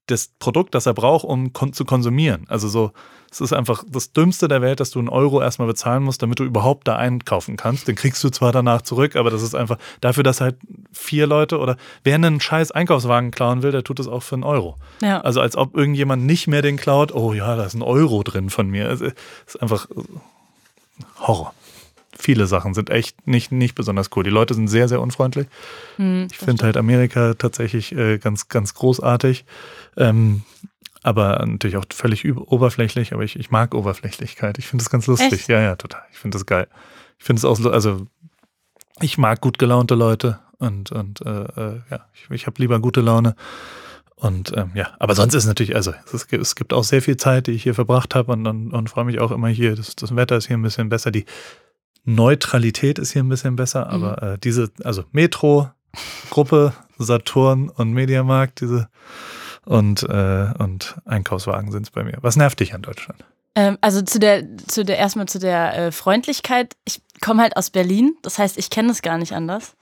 das 0.07 0.31
Produkt, 0.39 0.75
das 0.75 0.87
er 0.87 0.95
braucht, 0.95 1.25
um 1.25 1.53
kon 1.53 1.73
zu 1.73 1.85
konsumieren. 1.85 2.45
Also 2.49 2.69
so, 2.69 2.93
es 3.31 3.41
ist 3.41 3.53
einfach 3.53 3.83
das 3.89 4.13
Dümmste 4.13 4.49
der 4.49 4.63
Welt, 4.63 4.79
dass 4.81 4.91
du 4.91 4.99
einen 4.99 5.09
Euro 5.09 5.41
erstmal 5.41 5.67
bezahlen 5.67 6.03
musst, 6.03 6.23
damit 6.23 6.39
du 6.39 6.45
überhaupt 6.45 6.87
da 6.87 6.97
einkaufen 6.97 7.57
kannst. 7.57 7.89
Den 7.89 7.97
kriegst 7.97 8.23
du 8.23 8.29
zwar 8.29 8.53
danach 8.53 8.83
zurück, 8.83 9.17
aber 9.17 9.31
das 9.31 9.43
ist 9.43 9.55
einfach 9.55 9.79
dafür, 10.01 10.23
dass 10.23 10.41
halt 10.41 10.57
vier 10.93 11.27
Leute 11.27 11.59
oder 11.59 11.77
wer 12.05 12.15
einen 12.15 12.41
scheiß 12.41 12.71
Einkaufswagen 12.71 13.31
klauen 13.31 13.63
will, 13.63 13.73
der 13.73 13.83
tut 13.83 13.99
es 13.99 14.07
auch 14.07 14.23
für 14.23 14.37
einen 14.37 14.45
Euro. 14.45 14.77
Ja. 15.01 15.21
Also 15.23 15.41
als 15.41 15.57
ob 15.57 15.77
irgendjemand 15.77 16.25
nicht 16.25 16.47
mehr 16.47 16.63
den 16.63 16.77
klaut, 16.77 17.13
oh 17.13 17.33
ja, 17.33 17.57
da 17.57 17.65
ist 17.65 17.75
ein 17.75 17.83
Euro 17.83 18.23
drin 18.23 18.51
von 18.51 18.69
mir. 18.69 18.89
Es 18.91 19.01
ist 19.01 19.61
einfach 19.61 19.89
Horror. 21.19 21.55
Viele 22.19 22.47
Sachen 22.47 22.75
sind 22.75 22.91
echt 22.91 23.27
nicht, 23.27 23.53
nicht 23.53 23.75
besonders 23.75 24.11
cool. 24.15 24.25
Die 24.25 24.31
Leute 24.31 24.55
sind 24.55 24.69
sehr, 24.69 24.89
sehr 24.89 25.01
unfreundlich. 25.01 25.47
Hm, 25.97 26.29
Ich 26.31 26.39
finde 26.39 26.65
halt 26.65 26.77
Amerika 26.77 27.35
tatsächlich 27.35 27.93
äh, 27.95 28.19
ganz, 28.19 28.49
ganz 28.49 28.75
großartig. 28.75 29.45
Ähm, 29.97 30.43
aber 31.03 31.45
natürlich 31.47 31.77
auch 31.77 31.85
völlig 31.93 32.25
oberflächlich, 32.35 33.13
aber 33.13 33.25
ich, 33.25 33.39
ich 33.39 33.51
mag 33.51 33.75
Oberflächlichkeit. 33.75 34.59
Ich 34.59 34.67
finde 34.67 34.83
das 34.85 34.91
ganz 34.91 35.07
lustig. 35.07 35.33
Echt? 35.33 35.49
Ja, 35.49 35.61
ja, 35.61 35.77
total. 35.77 36.03
Ich 36.13 36.19
finde 36.19 36.37
das 36.37 36.47
geil. 36.47 36.67
Ich 37.19 37.25
finde 37.25 37.41
es 37.41 37.45
auch, 37.45 37.57
so- 37.57 37.71
also 37.71 38.07
ich 39.01 39.19
mag 39.19 39.41
gut 39.41 39.59
gelaunte 39.59 39.95
Leute 39.97 40.39
und, 40.59 40.93
und 40.93 41.21
äh, 41.21 41.29
äh, 41.45 41.81
ja, 41.91 42.07
ich, 42.15 42.31
ich 42.31 42.47
habe 42.47 42.61
lieber 42.61 42.81
gute 42.81 43.01
Laune. 43.03 43.35
Und 44.17 44.57
ähm, 44.57 44.71
ja, 44.75 44.93
aber 45.01 45.15
sonst 45.15 45.35
ist 45.35 45.45
natürlich, 45.45 45.75
also 45.77 45.93
es, 46.13 46.29
gibt- 46.29 46.41
es 46.43 46.55
gibt 46.55 46.73
auch 46.73 46.85
sehr 46.85 47.03
viel 47.03 47.17
Zeit, 47.19 47.49
die 47.49 47.51
ich 47.53 47.65
hier 47.65 47.75
verbracht 47.75 48.15
habe 48.15 48.33
und, 48.33 48.47
und, 48.47 48.73
und 48.73 48.89
freue 48.89 49.05
mich 49.05 49.21
auch 49.21 49.33
immer 49.33 49.49
hier. 49.49 49.75
Das, 49.77 49.97
das 49.97 50.15
Wetter 50.17 50.37
ist 50.37 50.47
hier 50.47 50.57
ein 50.57 50.63
bisschen 50.63 50.89
besser, 50.89 51.11
die 51.11 51.27
Neutralität 52.05 52.99
ist 52.99 53.13
hier 53.13 53.23
ein 53.23 53.29
bisschen 53.29 53.57
besser, 53.57 53.89
aber 53.89 54.23
äh, 54.23 54.39
diese, 54.39 54.71
also 54.83 55.05
Metro, 55.13 55.71
Gruppe, 56.31 56.73
Saturn 56.99 57.69
und 57.71 57.93
Mediamarkt, 57.93 58.61
diese 58.61 58.89
und, 59.65 60.03
äh, 60.03 60.49
und 60.59 60.97
Einkaufswagen 61.07 61.73
sind 61.73 61.85
es 61.85 61.91
bei 61.91 62.05
mir. 62.05 62.19
Was 62.21 62.37
nervt 62.37 62.61
dich 62.61 62.75
an 62.75 62.83
Deutschland? 62.83 63.25
Ähm, 63.55 63.79
also 63.81 64.03
zu 64.03 64.19
der, 64.19 64.45
zu 64.67 64.85
der, 64.85 64.99
erstmal 64.99 65.27
zu 65.27 65.39
der 65.39 65.77
äh, 65.77 65.93
Freundlichkeit. 65.93 66.77
Ich 66.85 67.01
komme 67.21 67.43
halt 67.43 67.57
aus 67.57 67.71
Berlin, 67.71 68.17
das 68.23 68.39
heißt, 68.39 68.59
ich 68.59 68.69
kenne 68.69 68.91
es 68.91 69.01
gar 69.01 69.17
nicht 69.17 69.33
anders. 69.33 69.75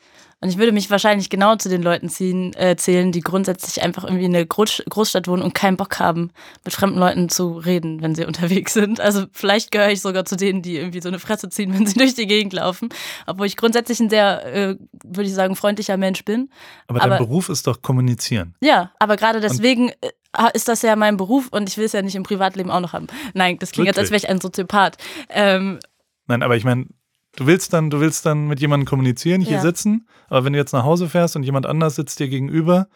Und 0.42 0.48
ich 0.48 0.58
würde 0.58 0.72
mich 0.72 0.90
wahrscheinlich 0.90 1.30
genau 1.30 1.54
zu 1.54 1.68
den 1.68 1.82
Leuten 1.84 2.08
ziehen, 2.08 2.52
äh, 2.54 2.74
zählen, 2.74 3.12
die 3.12 3.20
grundsätzlich 3.20 3.80
einfach 3.80 4.02
irgendwie 4.02 4.24
in 4.24 4.32
der 4.32 4.44
Groß 4.44 4.82
Großstadt 4.90 5.28
wohnen 5.28 5.40
und 5.40 5.54
keinen 5.54 5.76
Bock 5.76 6.00
haben, 6.00 6.32
mit 6.64 6.74
fremden 6.74 6.98
Leuten 6.98 7.28
zu 7.28 7.52
reden, 7.58 8.02
wenn 8.02 8.16
sie 8.16 8.24
unterwegs 8.26 8.72
sind. 8.74 9.00
Also 9.00 9.26
vielleicht 9.30 9.70
gehöre 9.70 9.90
ich 9.90 10.00
sogar 10.00 10.24
zu 10.24 10.36
denen, 10.36 10.60
die 10.60 10.76
irgendwie 10.76 11.00
so 11.00 11.08
eine 11.08 11.20
Fresse 11.20 11.48
ziehen, 11.48 11.72
wenn 11.72 11.86
sie 11.86 11.94
durch 11.98 12.16
die 12.16 12.26
Gegend 12.26 12.54
laufen. 12.54 12.88
Obwohl 13.26 13.46
ich 13.46 13.56
grundsätzlich 13.56 14.00
ein 14.00 14.10
sehr, 14.10 14.44
äh, 14.44 14.76
würde 15.04 15.28
ich 15.28 15.34
sagen, 15.34 15.54
freundlicher 15.54 15.96
Mensch 15.96 16.24
bin. 16.24 16.50
Aber 16.88 16.98
dein 16.98 17.12
Aber- 17.12 17.24
Beruf 17.24 17.48
ist 17.48 17.68
doch 17.68 17.80
kommunizieren. 17.80 18.56
Ja, 18.60 18.90
aber 18.98 19.14
gerade 19.14 19.38
deswegen 19.38 19.90
äh, 19.90 20.10
ist 20.54 20.66
das 20.66 20.82
ja 20.82 20.96
mein 20.96 21.16
Beruf 21.18 21.50
und 21.52 21.68
ich 21.68 21.76
will 21.78 21.84
es 21.84 21.92
ja 21.92 22.02
nicht 22.02 22.16
im 22.16 22.24
Privatleben 22.24 22.72
auch 22.72 22.80
noch 22.80 22.94
haben. 22.94 23.06
Nein, 23.34 23.58
das 23.60 23.70
klingt 23.70 23.86
jetzt, 23.86 23.98
als 24.00 24.10
wäre 24.10 24.18
ich 24.18 24.28
ein 24.28 24.40
Soziopath. 24.40 24.96
Ähm, 25.28 25.78
Nein, 26.26 26.42
aber 26.42 26.56
ich 26.56 26.64
meine, 26.64 26.86
du 27.36 27.46
willst 27.46 27.72
dann, 27.72 27.90
du 27.90 28.00
willst 28.00 28.26
dann 28.26 28.46
mit 28.48 28.60
jemandem 28.60 28.86
kommunizieren, 28.86 29.40
hier 29.40 29.56
Ja. 29.56 29.62
sitzen, 29.62 30.06
aber 30.28 30.44
wenn 30.44 30.52
du 30.52 30.58
jetzt 30.58 30.72
nach 30.72 30.84
Hause 30.84 31.08
fährst 31.08 31.36
und 31.36 31.42
jemand 31.42 31.66
anders 31.66 31.94
sitzt 31.96 32.18
dir 32.20 32.28
gegenüber, 32.28 32.88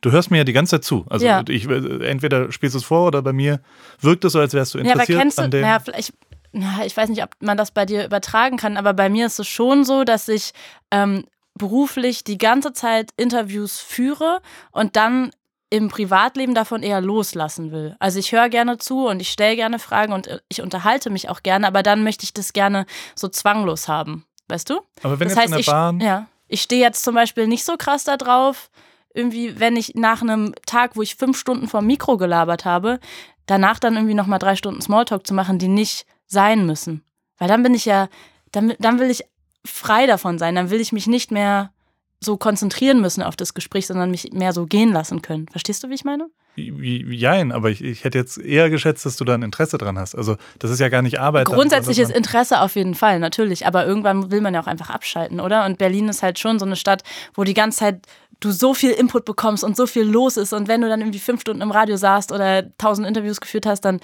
du 0.00 0.10
hörst 0.12 0.30
mir 0.30 0.38
ja 0.38 0.44
die 0.44 0.52
ganze 0.52 0.76
Zeit 0.76 0.84
zu. 0.84 1.04
Also 1.10 1.26
Ja. 1.26 1.42
ich, 1.48 1.68
äh, 1.68 2.06
entweder 2.08 2.50
spielst 2.52 2.74
du 2.74 2.78
es 2.78 2.84
vor 2.84 3.06
oder 3.06 3.22
bei 3.22 3.32
mir 3.32 3.60
wirkt 4.00 4.24
es 4.24 4.32
so, 4.32 4.40
als 4.40 4.54
wärst 4.54 4.74
du 4.74 4.78
ja, 4.78 4.84
aber 4.84 4.92
interessiert 4.92 5.18
kennst 5.20 5.38
du, 5.38 5.42
an 5.42 5.50
dem. 5.50 5.60
naja, 5.62 5.78
vielleicht, 5.80 6.12
na, 6.52 6.84
ich 6.84 6.96
weiß 6.96 7.08
nicht, 7.08 7.22
ob 7.22 7.30
man 7.40 7.56
das 7.56 7.70
bei 7.72 7.84
dir 7.86 8.04
übertragen 8.04 8.56
kann, 8.56 8.76
aber 8.76 8.94
bei 8.94 9.08
mir 9.08 9.26
ist 9.26 9.38
es 9.38 9.48
schon 9.48 9.84
so, 9.84 10.04
dass 10.04 10.28
ich 10.28 10.52
ähm, 10.90 11.24
beruflich 11.54 12.22
die 12.24 12.38
ganze 12.38 12.72
Zeit 12.72 13.10
Interviews 13.16 13.80
führe 13.80 14.40
und 14.70 14.94
dann 14.96 15.30
im 15.70 15.88
Privatleben 15.88 16.54
davon 16.54 16.82
eher 16.82 17.00
loslassen 17.00 17.72
will. 17.72 17.96
Also 17.98 18.18
ich 18.18 18.32
höre 18.32 18.48
gerne 18.48 18.78
zu 18.78 19.06
und 19.06 19.20
ich 19.20 19.30
stelle 19.30 19.56
gerne 19.56 19.78
Fragen 19.78 20.12
und 20.12 20.26
äh, 20.26 20.40
ich 20.48 20.62
unterhalte 20.62 21.10
mich 21.10 21.28
auch 21.28 21.42
gerne, 21.42 21.66
aber 21.66 21.82
dann 21.82 22.02
möchte 22.04 22.24
ich 22.24 22.32
das 22.32 22.52
gerne 22.52 22.86
so 23.14 23.28
zwanglos 23.28 23.88
haben. 23.88 24.24
Weißt 24.48 24.70
du? 24.70 24.80
aber 25.02 25.20
wenn 25.20 25.28
das 25.28 25.36
jetzt 25.36 25.38
heißt, 25.38 25.46
in 25.46 25.52
der 25.52 25.60
ich, 25.60 25.66
Bahn, 25.66 26.00
ja, 26.00 26.26
ich 26.48 26.62
stehe 26.62 26.80
jetzt 26.80 27.04
zum 27.04 27.14
Beispiel 27.14 27.46
nicht 27.46 27.64
so 27.64 27.76
krass 27.76 28.04
da 28.04 28.16
drauf, 28.16 28.70
irgendwie, 29.12 29.60
wenn 29.60 29.76
ich 29.76 29.94
nach 29.94 30.22
einem 30.22 30.54
Tag, 30.64 30.96
wo 30.96 31.02
ich 31.02 31.16
fünf 31.16 31.38
Stunden 31.38 31.68
vom 31.68 31.86
Mikro 31.86 32.16
gelabert 32.16 32.64
habe, 32.64 32.98
danach 33.46 33.78
dann 33.78 33.94
irgendwie 33.94 34.14
nochmal 34.14 34.38
drei 34.38 34.56
Stunden 34.56 34.80
Smalltalk 34.80 35.26
zu 35.26 35.34
machen, 35.34 35.58
die 35.58 35.68
nicht 35.68 36.06
sein 36.26 36.66
müssen. 36.66 37.04
Weil 37.36 37.48
dann 37.48 37.62
bin 37.62 37.74
ich 37.74 37.84
ja, 37.84 38.08
dann, 38.52 38.74
dann 38.78 38.98
will 38.98 39.10
ich 39.10 39.24
frei 39.64 40.06
davon 40.06 40.38
sein, 40.38 40.54
dann 40.54 40.70
will 40.70 40.80
ich 40.80 40.92
mich 40.92 41.06
nicht 41.06 41.30
mehr 41.30 41.72
so 42.20 42.36
konzentrieren 42.36 43.00
müssen 43.00 43.22
auf 43.22 43.36
das 43.36 43.54
Gespräch, 43.54 43.86
sondern 43.86 44.10
mich 44.10 44.32
mehr 44.32 44.52
so 44.52 44.66
gehen 44.66 44.92
lassen 44.92 45.22
können. 45.22 45.46
Verstehst 45.48 45.82
du, 45.84 45.88
wie 45.88 45.94
ich 45.94 46.04
meine? 46.04 46.28
jein, 46.56 47.52
aber 47.52 47.70
ich, 47.70 47.82
ich 47.84 48.02
hätte 48.04 48.18
jetzt 48.18 48.36
eher 48.36 48.68
geschätzt, 48.70 49.06
dass 49.06 49.16
du 49.16 49.24
da 49.24 49.34
ein 49.34 49.42
Interesse 49.42 49.78
dran 49.78 49.96
hast. 49.98 50.16
Also 50.16 50.36
das 50.58 50.72
ist 50.72 50.80
ja 50.80 50.88
gar 50.88 51.02
nicht 51.02 51.20
Arbeit. 51.20 51.46
Grundsätzliches 51.46 52.10
Interesse 52.10 52.60
auf 52.60 52.74
jeden 52.74 52.96
Fall, 52.96 53.20
natürlich. 53.20 53.66
Aber 53.66 53.86
irgendwann 53.86 54.30
will 54.32 54.40
man 54.40 54.54
ja 54.54 54.60
auch 54.60 54.66
einfach 54.66 54.90
abschalten, 54.90 55.38
oder? 55.40 55.64
Und 55.66 55.78
Berlin 55.78 56.08
ist 56.08 56.22
halt 56.22 56.38
schon 56.40 56.58
so 56.58 56.66
eine 56.66 56.74
Stadt, 56.76 57.02
wo 57.34 57.44
die 57.44 57.54
ganze 57.54 57.78
Zeit 57.78 58.06
du 58.40 58.50
so 58.50 58.74
viel 58.74 58.90
Input 58.90 59.24
bekommst 59.24 59.64
und 59.64 59.76
so 59.76 59.86
viel 59.86 60.04
los 60.04 60.36
ist. 60.36 60.52
Und 60.52 60.68
wenn 60.68 60.80
du 60.80 60.88
dann 60.88 61.00
irgendwie 61.00 61.18
fünf 61.18 61.40
Stunden 61.40 61.62
im 61.62 61.70
Radio 61.70 61.96
saßt 61.96 62.32
oder 62.32 62.76
tausend 62.76 63.06
Interviews 63.06 63.40
geführt 63.40 63.66
hast, 63.66 63.82
dann. 63.82 64.00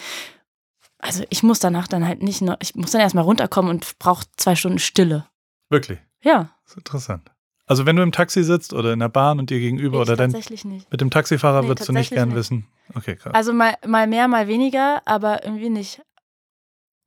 Also 0.98 1.24
ich 1.28 1.42
muss 1.42 1.58
danach 1.58 1.86
dann 1.86 2.06
halt 2.06 2.22
nicht 2.22 2.40
nur, 2.40 2.56
ich 2.60 2.74
muss 2.76 2.92
dann 2.92 3.00
erstmal 3.00 3.24
runterkommen 3.24 3.70
und 3.70 3.98
brauche 3.98 4.24
zwei 4.36 4.56
Stunden 4.56 4.78
Stille. 4.78 5.26
Wirklich, 5.68 5.98
Ja. 6.22 6.50
das 6.62 6.72
ist 6.72 6.78
interessant. 6.78 7.30
Also 7.66 7.86
wenn 7.86 7.96
du 7.96 8.02
im 8.02 8.12
Taxi 8.12 8.44
sitzt 8.44 8.72
oder 8.74 8.92
in 8.92 8.98
der 8.98 9.08
Bahn 9.08 9.38
und 9.38 9.48
dir 9.50 9.58
gegenüber 9.58 10.02
ich 10.02 10.10
oder 10.10 10.26
nicht. 10.28 10.90
mit 10.90 11.00
dem 11.00 11.10
Taxifahrer 11.10 11.62
Nee, 11.62 11.68
würdest 11.68 11.88
du 11.88 11.92
nicht 11.92 12.10
gern 12.12 12.28
nicht. 12.28 12.36
wissen. 12.36 12.66
Okay, 12.94 13.16
krass. 13.16 13.32
Also 13.34 13.52
mal, 13.54 13.74
mal 13.86 14.06
mehr, 14.06 14.28
mal 14.28 14.48
weniger, 14.48 15.00
aber 15.06 15.44
irgendwie 15.44 15.70
nicht. 15.70 16.02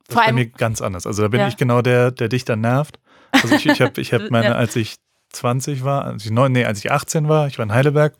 Das 0.07 0.13
Vor 0.15 0.23
ist 0.23 0.27
bei 0.29 0.33
mir 0.33 0.47
ganz 0.47 0.81
anders. 0.81 1.05
Also 1.05 1.21
da 1.21 1.27
bin 1.27 1.41
Ja. 1.41 1.47
ich 1.47 1.57
genau 1.57 1.81
der, 1.81 2.11
der 2.11 2.29
dich 2.29 2.43
dann 2.45 2.61
nervt. 2.61 2.99
Also 3.31 3.53
ich, 3.55 3.65
ich 3.67 3.81
habe 3.81 4.01
ich 4.01 4.13
hab 4.13 4.21
meine, 4.31 4.55
als 4.55 4.75
ich 4.75 4.95
20 5.33 5.83
war, 5.83 6.05
als 6.05 6.25
ich, 6.25 6.31
neun, 6.31 6.53
nee, 6.53 6.65
als 6.65 6.79
ich 6.79 6.91
18 6.91 7.27
war, 7.27 7.47
ich 7.47 7.57
war 7.59 7.63
in 7.65 7.73
Heidelberg, 7.73 8.15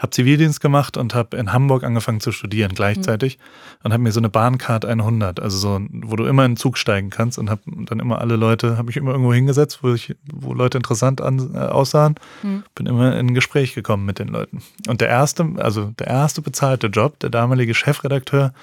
habe 0.00 0.10
Zivildienst 0.10 0.60
gemacht 0.60 0.96
und 0.96 1.14
habe 1.14 1.36
in 1.36 1.52
Hamburg 1.52 1.84
angefangen 1.84 2.20
zu 2.20 2.32
studieren 2.32 2.74
gleichzeitig 2.74 3.38
und 3.84 3.92
habe 3.92 4.02
mir 4.02 4.12
so 4.12 4.20
eine 4.20 4.30
Bahncard 4.30 4.84
100, 4.84 5.40
also 5.40 5.56
so, 5.58 5.80
wo 5.92 6.16
du 6.16 6.24
immer 6.24 6.44
in 6.46 6.52
den 6.52 6.56
Zug 6.56 6.78
steigen 6.78 7.10
kannst 7.10 7.38
und 7.38 7.50
habe 7.50 7.60
dann 7.66 8.00
immer 8.00 8.20
alle 8.20 8.36
Leute, 8.36 8.78
habe 8.78 8.90
ich 8.90 8.96
immer 8.96 9.12
irgendwo 9.12 9.32
hingesetzt, 9.32 9.80
wo, 9.82 9.92
ich, 9.92 10.16
wo 10.32 10.54
Leute 10.54 10.78
interessant 10.78 11.20
an, 11.20 11.54
äh, 11.54 11.58
aussahen, 11.58 12.14
Hm. 12.40 12.64
bin 12.74 12.86
immer 12.86 13.18
in 13.18 13.28
ein 13.28 13.34
Gespräch 13.34 13.74
gekommen 13.74 14.06
mit 14.06 14.18
den 14.18 14.28
Leuten. 14.28 14.62
Und 14.88 15.00
der 15.02 15.08
erste, 15.08 15.46
also 15.58 15.92
der 15.98 16.06
erste 16.06 16.40
bezahlte 16.40 16.86
Job, 16.86 17.18
der 17.20 17.30
damalige 17.30 17.74
Chefredakteur 17.74 18.54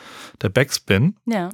der 0.42 0.50
Backspin, 0.50 1.16
ja. 1.26 1.50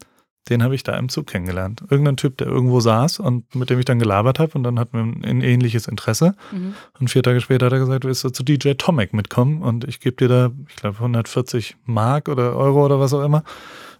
Den 0.49 0.61
habe 0.61 0.75
ich 0.75 0.83
da 0.83 0.97
im 0.97 1.09
Zug 1.09 1.27
kennengelernt. 1.27 1.83
Irgendein 1.89 2.17
Typ, 2.17 2.37
der 2.37 2.47
irgendwo 2.47 2.79
saß 2.79 3.19
und 3.19 3.55
mit 3.55 3.69
dem 3.69 3.79
ich 3.79 3.85
dann 3.85 3.99
gelabert 3.99 4.39
habe 4.39 4.51
und 4.55 4.63
dann 4.63 4.77
hatten 4.77 5.21
wir 5.21 5.29
ein 5.29 5.41
ähnliches 5.41 5.87
Interesse. 5.87 6.35
Mhm. 6.51 6.73
Und 6.99 7.09
vier 7.09 7.23
Tage 7.23 7.39
später 7.39 7.67
hat 7.67 7.73
er 7.73 7.79
gesagt, 7.79 8.03
willst 8.03 8.23
du 8.23 8.29
zu 8.29 8.43
DJ 8.43 8.73
Tomek 8.73 9.13
mitkommen 9.13 9.61
und 9.61 9.85
ich 9.85 9.99
gebe 9.99 10.17
dir 10.17 10.27
da, 10.27 10.51
ich 10.67 10.75
glaube, 10.75 10.97
140 10.97 11.77
Mark 11.85 12.27
oder 12.27 12.55
Euro 12.55 12.85
oder 12.85 12.99
was 12.99 13.13
auch 13.13 13.23
immer. 13.23 13.43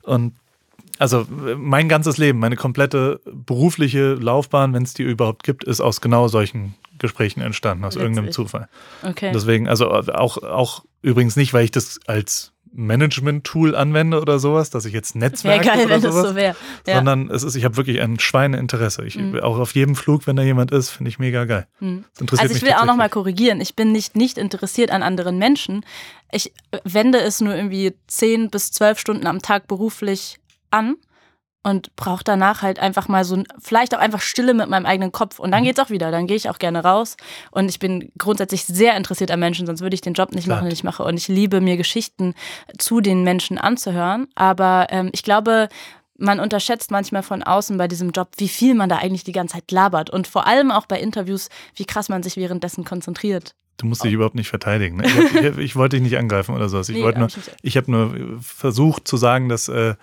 Und 0.04 0.34
also 1.00 1.26
mein 1.58 1.90
ganzes 1.90 2.18
Leben, 2.18 2.40
meine 2.40 2.56
komplette 2.56 3.20
berufliche 3.26 4.14
Laufbahn, 4.14 4.74
wenn 4.74 4.84
es 4.84 4.94
die 4.94 5.04
überhaupt 5.04 5.44
gibt, 5.44 5.64
ist 5.64 5.82
aus 5.82 6.02
genau 6.02 6.28
solchen 6.28 6.76
Gesprächen 7.00 7.42
entstanden, 7.42 7.84
aus 7.84 7.96
Witzig. 7.96 8.04
irgendeinem 8.04 8.32
Zufall. 8.32 8.70
Okay. 9.02 9.32
Deswegen, 9.34 9.68
also 9.68 9.90
auch, 9.90 10.38
auch 10.38 10.84
übrigens 11.02 11.36
nicht, 11.36 11.54
weil 11.54 11.66
ich 11.66 11.72
das 11.72 12.00
als 12.06 12.52
Management-Tool 12.74 13.76
anwende 13.76 14.20
oder 14.20 14.40
sowas, 14.40 14.70
dass 14.70 14.86
ich 14.86 14.94
jetzt 14.94 15.16
Wäre 15.16 15.26
Netzwerke 15.26 15.66
geil, 15.66 15.80
oder 15.86 15.90
wenn 15.90 16.02
das 16.02 16.14
sowas, 16.14 16.30
so 16.30 16.36
wäre. 16.36 16.56
Ja. 16.88 16.96
sondern 16.96 17.30
es 17.30 17.44
ist, 17.44 17.56
ich 17.56 17.64
habe 17.66 17.78
wirklich 17.78 18.02
ein 18.02 18.20
Schweineinteresse. 18.20 19.06
Ich, 19.06 19.16
Mhm. 19.16 19.40
Auch 19.42 19.60
auf 19.60 19.74
jedem 19.76 19.96
Flug, 19.96 20.28
wenn 20.28 20.36
da 20.36 20.44
jemand 20.44 20.72
ist, 20.72 20.90
finde 20.90 21.10
ich 21.10 21.20
mega 21.20 21.46
geil. 21.46 21.68
Mhm. 21.80 22.06
Also 22.38 22.56
ich 22.56 22.62
will 22.62 22.74
auch 22.74 22.86
nochmal 22.86 23.10
korrigieren. 23.10 23.62
Ich 23.62 23.76
bin 23.76 23.92
nicht 23.92 24.16
nicht 24.16 24.38
interessiert 24.38 24.92
an 24.92 25.04
anderen 25.04 25.38
Menschen. 25.38 25.86
Ich 26.32 26.52
wende 26.84 27.20
es 27.20 27.42
nur 27.42 27.56
irgendwie 27.56 27.94
zehn 28.08 28.50
bis 28.50 28.72
zwölf 28.72 29.00
Stunden 29.00 29.28
am 29.28 29.42
Tag 29.42 29.68
beruflich 29.68 30.40
an 30.72 30.96
und 31.64 31.96
brauche 31.96 32.24
danach 32.24 32.62
halt 32.62 32.80
einfach 32.80 33.08
mal 33.08 33.24
so, 33.24 33.36
ein- 33.38 33.48
vielleicht 33.60 33.96
auch 33.96 34.00
einfach 34.00 34.22
Stille 34.22 34.54
mit 34.54 34.70
meinem 34.70 34.86
eigenen 34.86 35.12
Kopf. 35.12 35.40
Und 35.40 35.52
dann 35.52 35.62
Mhm. 35.62 35.68
geht's 35.68 35.80
auch 35.80 35.90
wieder. 35.90 36.12
Dann 36.12 36.28
gehe 36.28 36.36
ich 36.36 36.50
auch 36.50 36.60
gerne 36.60 36.84
raus. 36.84 37.16
Und 37.52 37.70
ich 37.70 37.80
bin 37.80 38.12
grundsätzlich 38.18 38.66
sehr 38.66 38.96
interessiert 38.98 39.32
an 39.32 39.40
Menschen, 39.40 39.66
sonst 39.66 39.82
würde 39.82 39.94
ich 39.96 40.02
den 40.02 40.14
Job 40.14 40.34
nicht 40.34 40.44
Klar. 40.46 40.58
machen, 40.58 40.66
den 40.66 40.74
ich 40.74 40.84
mache. 40.84 41.04
Und 41.04 41.16
ich 41.18 41.28
liebe 41.30 41.62
mir 41.62 41.78
Geschichten 41.78 42.34
zu 42.78 43.00
den 43.02 43.24
Menschen 43.24 43.58
anzuhören. 43.58 44.28
Aber 44.36 44.88
ähm, 44.90 45.10
ich 45.14 45.24
glaube, 45.24 45.70
man 46.18 46.40
unterschätzt 46.40 46.92
manchmal 46.92 47.24
von 47.24 47.44
außen 47.44 47.78
bei 47.78 47.88
diesem 47.88 48.12
Job, 48.12 48.30
wie 48.38 48.48
viel 48.50 48.76
man 48.76 48.88
da 48.90 48.98
eigentlich 48.98 49.24
die 49.24 49.32
ganze 49.32 49.56
Zeit 49.56 49.72
labert. 49.72 50.10
Und 50.10 50.28
vor 50.28 50.46
allem 50.48 50.70
auch 50.70 50.86
bei 50.86 51.00
Interviews, 51.00 51.50
wie 51.76 51.86
krass 51.86 52.10
man 52.10 52.24
sich 52.24 52.36
währenddessen 52.38 52.84
konzentriert. 52.84 53.56
Du 53.78 53.88
musst 53.88 54.04
dich 54.04 54.14
überhaupt 54.14 54.36
nicht 54.36 54.50
verteidigen. 54.50 54.98
Ne? 54.98 55.06
Ich, 55.08 55.16
hab, 55.18 55.58
ich, 55.58 55.58
ich 55.58 55.76
wollte 55.76 55.96
dich 55.96 56.04
nicht 56.04 56.18
angreifen 56.18 56.54
oder 56.56 56.70
sowas. 56.70 56.90
Ich, 56.90 56.96
Nee, 57.04 57.12
nur, 57.18 57.28
ich 57.64 57.76
habe 57.78 57.90
nur 57.92 58.38
versucht 58.42 59.08
zu 59.08 59.18
sagen, 59.18 59.50
dass, 59.50 59.68
äh, 59.70 59.96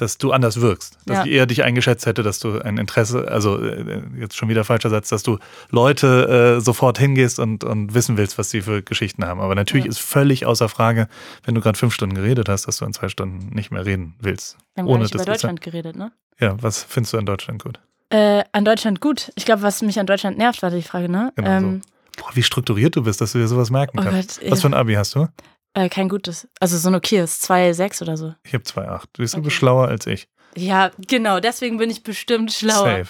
dass 0.00 0.18
du 0.18 0.32
anders 0.32 0.60
wirkst. 0.60 0.96
Dass 1.06 1.18
Ja. 1.18 1.24
ich 1.24 1.30
eher 1.32 1.46
dich 1.46 1.62
eingeschätzt 1.64 2.06
hätte, 2.06 2.22
dass 2.22 2.38
du 2.38 2.58
ein 2.60 2.78
Interesse, 2.78 3.28
also 3.30 3.58
äh, 3.62 4.02
jetzt 4.18 4.36
schon 4.36 4.48
wieder 4.48 4.64
falscher 4.64 4.90
Satz, 4.90 5.08
dass 5.08 5.22
du 5.22 5.38
Leute 5.70 6.56
äh, 6.58 6.60
sofort 6.60 6.98
hingehst 6.98 7.38
und, 7.38 7.64
und 7.64 7.94
wissen 7.94 8.16
willst, 8.16 8.38
was 8.38 8.50
sie 8.50 8.62
für 8.62 8.82
Geschichten 8.82 9.24
haben. 9.24 9.40
Aber 9.40 9.54
natürlich 9.54 9.84
Ja. 9.86 9.90
ist 9.90 10.00
völlig 10.00 10.46
außer 10.46 10.68
Frage, 10.68 11.08
wenn 11.44 11.54
du 11.54 11.60
gerade 11.60 11.78
fünf 11.78 11.94
Stunden 11.94 12.14
geredet 12.14 12.48
hast, 12.48 12.66
dass 12.66 12.76
du 12.78 12.84
in 12.84 12.92
zwei 12.92 13.08
Stunden 13.08 13.54
nicht 13.54 13.70
mehr 13.70 13.84
reden 13.86 14.14
willst. 14.20 14.56
Wir 14.74 14.82
haben 14.82 14.86
gar 14.86 14.94
Ohne 14.94 15.02
nicht 15.04 15.14
über 15.14 15.24
Deutschland 15.24 15.60
geredet, 15.60 15.96
ne? 15.96 16.12
Ja, 16.38 16.56
was 16.62 16.82
findest 16.82 17.12
du 17.12 17.18
an 17.18 17.26
Deutschland 17.26 17.62
gut? 17.62 17.78
Äh, 18.10 18.42
an 18.52 18.64
Deutschland 18.64 19.00
gut. 19.00 19.30
Ich 19.36 19.44
glaube, 19.44 19.62
was 19.62 19.82
mich 19.82 20.00
an 20.00 20.06
Deutschland 20.06 20.36
nervt, 20.38 20.62
war 20.62 20.70
die 20.70 20.82
Frage, 20.82 21.08
ne? 21.08 21.32
Genau 21.36 21.50
ähm, 21.50 21.80
Boah, 22.18 22.30
wie 22.34 22.42
strukturiert 22.42 22.96
du 22.96 23.02
bist, 23.04 23.20
dass 23.20 23.32
du 23.32 23.38
dir 23.38 23.46
sowas 23.48 23.70
merken 23.70 23.98
Oh 23.98 24.02
kannst. 24.02 24.40
Gott, 24.40 24.50
was 24.50 24.58
ja. 24.58 24.68
für 24.68 24.74
ein 24.74 24.78
Abi 24.78 24.94
hast 24.94 25.14
du? 25.14 25.28
Äh, 25.74 25.88
kein 25.88 26.08
gutes. 26.08 26.48
Also 26.60 26.76
so 26.78 26.88
ein 26.88 26.94
okayes, 26.94 27.42
2,6 27.48 28.02
oder 28.02 28.16
so. 28.16 28.34
Ich 28.44 28.54
habe 28.54 28.64
2,8. 28.64 29.04
Du 29.12 29.22
bist 29.22 29.36
Okay. 29.36 29.50
schlauer 29.50 29.88
als 29.88 30.06
ich. 30.06 30.28
Ja, 30.56 30.90
genau, 31.06 31.38
deswegen 31.40 31.76
bin 31.78 31.90
ich 31.90 32.02
bestimmt 32.02 32.52
schlauer. 32.52 32.98
Safe. 33.04 33.08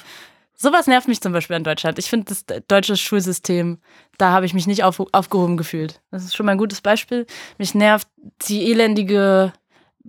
Sowas 0.55 0.87
nervt 0.87 1.09
mich 1.09 1.23
zum 1.23 1.33
Beispiel 1.33 1.57
in 1.57 1.65
Deutschland. 1.65 1.99
Ich 1.99 2.11
finde 2.11 2.27
das 2.27 2.45
deutsche 2.69 2.95
Schulsystem, 2.97 3.79
da 4.19 4.31
habe 4.31 4.45
ich 4.45 4.53
mich 4.53 4.67
nicht 4.67 4.85
auf, 4.85 5.01
aufgehoben 5.13 5.57
gefühlt. 5.57 6.03
Das 6.11 6.23
ist 6.23 6.37
schon 6.37 6.45
mal 6.45 6.53
ein 6.53 6.59
gutes 6.59 6.83
Beispiel. 6.83 7.27
Mich 7.57 7.75
nervt 7.75 8.07
die 8.47 8.71
elendige 8.71 9.55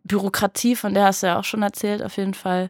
Bürokratie, 0.04 0.76
von 0.76 0.94
der 0.94 1.06
hast 1.06 1.24
du 1.24 1.28
ja 1.28 1.40
auch 1.40 1.46
schon 1.46 1.62
erzählt, 1.62 2.04
auf 2.04 2.18
jeden 2.18 2.34
Fall. 2.34 2.70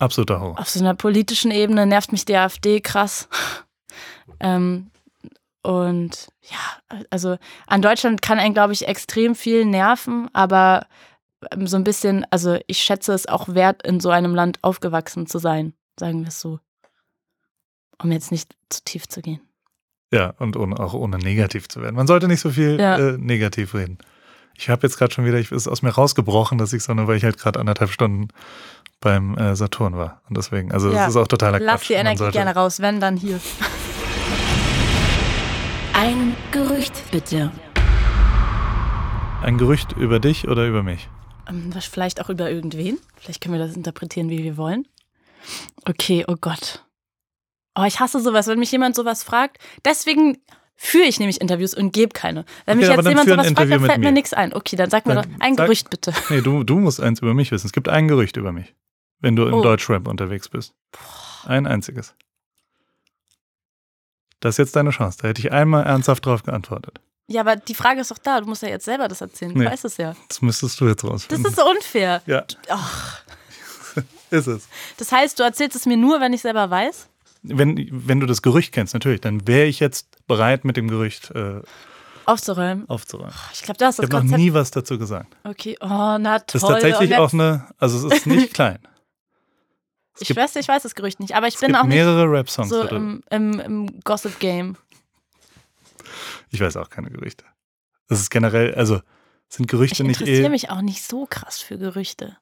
Absoluter 0.00 0.40
Horror. 0.40 0.58
Auf 0.58 0.68
so 0.68 0.80
einer 0.80 0.94
politischen 0.94 1.52
Ebene 1.52 1.86
nervt 1.86 2.10
mich 2.10 2.24
die 2.24 2.34
AfD 2.36 2.80
krass. 2.80 3.28
ähm, 4.40 4.90
und 5.62 6.28
ja, 6.42 7.02
also 7.10 7.36
an 7.66 7.82
Deutschland 7.82 8.20
kann 8.22 8.38
einen, 8.38 8.54
glaube 8.54 8.72
ich, 8.72 8.86
extrem 8.88 9.34
viel 9.34 9.64
nerven, 9.64 10.28
aber 10.32 10.86
ähm, 11.52 11.66
so 11.66 11.76
ein 11.76 11.84
bisschen, 11.84 12.26
also 12.30 12.58
ich 12.66 12.78
schätze 12.78 13.12
es 13.12 13.26
auch 13.28 13.48
wert, 13.48 13.82
in 13.86 14.00
so 14.00 14.10
einem 14.10 14.34
Land 14.34 14.58
aufgewachsen 14.62 15.26
zu 15.26 15.38
sein, 15.38 15.72
sagen 15.98 16.20
wir 16.22 16.28
es 16.28 16.40
so. 16.40 16.58
Um 18.02 18.10
jetzt 18.10 18.32
nicht 18.32 18.54
zu 18.70 18.82
tief 18.84 19.06
zu 19.08 19.22
gehen. 19.22 19.40
Ja, 20.12 20.34
und 20.38 20.56
ohne, 20.56 20.78
auch 20.80 20.94
ohne 20.94 21.16
negativ 21.18 21.68
zu 21.68 21.80
werden. 21.80 21.94
Man 21.96 22.06
sollte 22.06 22.26
nicht 22.28 22.40
so 22.40 22.50
viel 22.50 22.78
Ja. 22.80 22.98
äh, 22.98 23.16
negativ 23.18 23.74
reden. 23.74 23.98
Ich 24.56 24.68
habe 24.68 24.86
jetzt 24.86 24.98
gerade 24.98 25.14
schon 25.14 25.24
wieder, 25.24 25.38
ich 25.38 25.50
ist 25.52 25.68
aus 25.68 25.82
mir 25.82 25.90
rausgebrochen, 25.90 26.58
dass 26.58 26.72
ich 26.74 26.82
so 26.82 26.92
eine, 26.92 27.06
weil 27.06 27.16
ich 27.16 27.24
halt 27.24 27.38
gerade 27.38 27.58
anderthalb 27.60 27.90
Stunden 27.90 28.28
beim 29.00 29.36
äh, 29.38 29.56
Saturn 29.56 29.96
war. 29.96 30.20
Und 30.28 30.36
deswegen, 30.36 30.70
also 30.72 30.90
Ja. 30.92 31.04
es 31.04 31.10
ist 31.10 31.16
auch 31.16 31.26
totaler 31.28 31.58
Lass 31.60 31.80
Quatsch. 31.80 31.88
die 31.88 31.92
Man 31.94 32.00
Energie 32.00 32.18
sollte- 32.18 32.32
gerne 32.38 32.54
raus, 32.54 32.80
wenn 32.80 33.00
dann 33.00 33.16
hier. 33.16 33.40
Ein 36.02 36.34
Gerücht 36.50 37.12
bitte. 37.12 37.52
Ein 39.40 39.56
Gerücht 39.56 39.92
über 39.92 40.18
dich 40.18 40.48
oder 40.48 40.66
über 40.66 40.82
mich? 40.82 41.08
Ähm, 41.48 41.72
was 41.72 41.84
vielleicht 41.84 42.20
auch 42.20 42.28
über 42.28 42.50
irgendwen. 42.50 42.98
Vielleicht 43.16 43.40
können 43.40 43.54
wir 43.56 43.64
das 43.64 43.76
interpretieren, 43.76 44.28
wie 44.28 44.42
wir 44.42 44.56
wollen. 44.56 44.88
Okay, 45.88 46.24
oh 46.26 46.34
Gott. 46.40 46.84
Oh, 47.78 47.84
ich 47.84 48.00
hasse 48.00 48.18
sowas, 48.20 48.48
wenn 48.48 48.58
mich 48.58 48.72
jemand 48.72 48.96
sowas 48.96 49.22
fragt. 49.22 49.58
Deswegen 49.84 50.38
führe 50.74 51.04
ich 51.04 51.20
nämlich 51.20 51.40
Interviews 51.40 51.72
und 51.72 51.92
gebe 51.92 52.12
keine. 52.12 52.46
Wenn 52.66 52.78
Okay, 52.78 52.88
mich 52.88 52.96
jetzt 52.96 53.08
jemand 53.08 53.28
sowas 53.28 53.46
fragt, 53.52 53.70
dann 53.70 53.80
fällt 53.86 53.98
mir 54.00 54.06
mir. 54.06 54.12
nichts 54.12 54.32
ein. 54.32 54.52
Okay, 54.54 54.74
dann 54.74 54.90
sag 54.90 55.06
mir 55.06 55.14
doch 55.14 55.24
ein 55.38 55.54
sag- 55.54 55.66
Gerücht 55.66 55.88
bitte. 55.88 56.12
Nee, 56.30 56.40
du, 56.40 56.64
du 56.64 56.80
musst 56.80 57.00
eins 57.00 57.20
über 57.20 57.32
mich 57.32 57.52
wissen. 57.52 57.66
Es 57.68 57.72
gibt 57.72 57.88
ein 57.88 58.08
Gerücht 58.08 58.36
über 58.36 58.50
mich, 58.50 58.74
wenn 59.20 59.36
du 59.36 59.46
im 59.46 59.54
Oh. 59.54 59.62
Deutschrap 59.62 60.08
unterwegs 60.08 60.48
bist. 60.48 60.74
Ein 61.44 61.68
einziges. 61.68 62.16
Das 64.42 64.54
ist 64.54 64.58
jetzt 64.58 64.76
deine 64.76 64.90
Chance. 64.90 65.18
Da 65.22 65.28
hätte 65.28 65.40
ich 65.40 65.52
einmal 65.52 65.84
ernsthaft 65.84 66.26
drauf 66.26 66.42
geantwortet. 66.42 67.00
Ja, 67.28 67.40
aber 67.42 67.56
die 67.56 67.74
Frage 67.74 68.00
ist 68.00 68.10
doch 68.10 68.18
da. 68.18 68.40
Du 68.40 68.46
musst 68.48 68.62
ja 68.62 68.68
jetzt 68.68 68.84
selber 68.84 69.06
das 69.08 69.20
erzählen. 69.20 69.54
Du 69.54 69.60
Nee. 69.60 69.66
weißt 69.66 69.84
es 69.84 69.96
ja. 69.96 70.14
Das 70.28 70.42
müsstest 70.42 70.78
du 70.80 70.88
jetzt 70.88 71.02
Das 71.04 71.10
rausfinden. 71.10 71.46
ist 71.46 71.56
so 71.56 71.70
unfair. 71.70 72.20
ja, 72.26 72.44
Ach, 72.68 73.22
ist 74.30 74.48
es. 74.48 74.68
das 74.98 75.12
heißt, 75.12 75.38
du 75.38 75.44
erzählst 75.44 75.76
es 75.76 75.86
mir 75.86 75.96
nur, 75.96 76.20
wenn 76.20 76.32
ich 76.32 76.42
selber 76.42 76.68
weiß? 76.68 77.08
Wenn, 77.44 77.88
wenn 77.90 78.20
du 78.20 78.26
das 78.26 78.42
Gerücht 78.42 78.72
kennst, 78.72 78.94
natürlich, 78.94 79.20
dann 79.20 79.46
wäre 79.46 79.66
ich 79.66 79.80
jetzt 79.80 80.26
bereit, 80.26 80.64
mit 80.64 80.76
dem 80.76 80.88
Gerücht 80.88 81.30
äh, 81.32 81.60
Aufzuräumen. 82.24 82.88
aufzuräumen. 82.88 83.32
Ich 83.52 83.62
glaube, 83.62 83.78
das 83.78 83.98
ist 83.98 84.04
Ich 84.04 84.10
das 84.10 84.18
habe 84.20 84.28
noch 84.30 84.36
nie 84.36 84.52
was 84.52 84.70
dazu 84.70 84.98
gesagt. 84.98 85.34
Okay, 85.44 85.76
oh, 85.80 85.86
na 85.86 86.38
toll. 86.40 86.44
Das 86.52 86.62
ist 86.62 86.68
tatsächlich 86.68 87.16
auch 87.16 87.32
eine, 87.32 87.66
also 87.78 88.06
es 88.08 88.14
ist 88.14 88.26
nicht 88.26 88.54
klein. 88.54 88.78
Ich 90.20 90.34
weiß, 90.34 90.56
ich 90.56 90.68
weiß 90.68 90.82
das 90.82 90.94
Gerücht 90.94 91.20
nicht, 91.20 91.34
aber 91.34 91.48
ich 91.48 91.54
Es 91.54 91.60
bin 91.60 91.74
auch 91.74 91.84
nicht 91.84 91.94
mehrere 91.94 92.30
Rap-Songs. 92.30 92.68
so 92.68 92.82
im, 92.82 93.22
im, 93.30 93.58
im 93.60 94.00
Gossip-Game. 94.04 94.76
Ich 96.50 96.60
weiß 96.60 96.76
auch 96.76 96.90
keine 96.90 97.10
Gerüchte. 97.10 97.44
Das 98.08 98.20
ist 98.20 98.30
generell, 98.30 98.74
also 98.74 99.00
sind 99.48 99.64
Ich 99.64 99.70
Gerüchte 99.70 100.04
nicht 100.04 100.20
interessiere 100.20 100.46
eh. 100.46 100.50
mich 100.50 100.70
auch 100.70 100.82
nicht 100.82 101.02
so 101.02 101.26
krass 101.28 101.60
für 101.60 101.78
Gerüchte. 101.78 102.36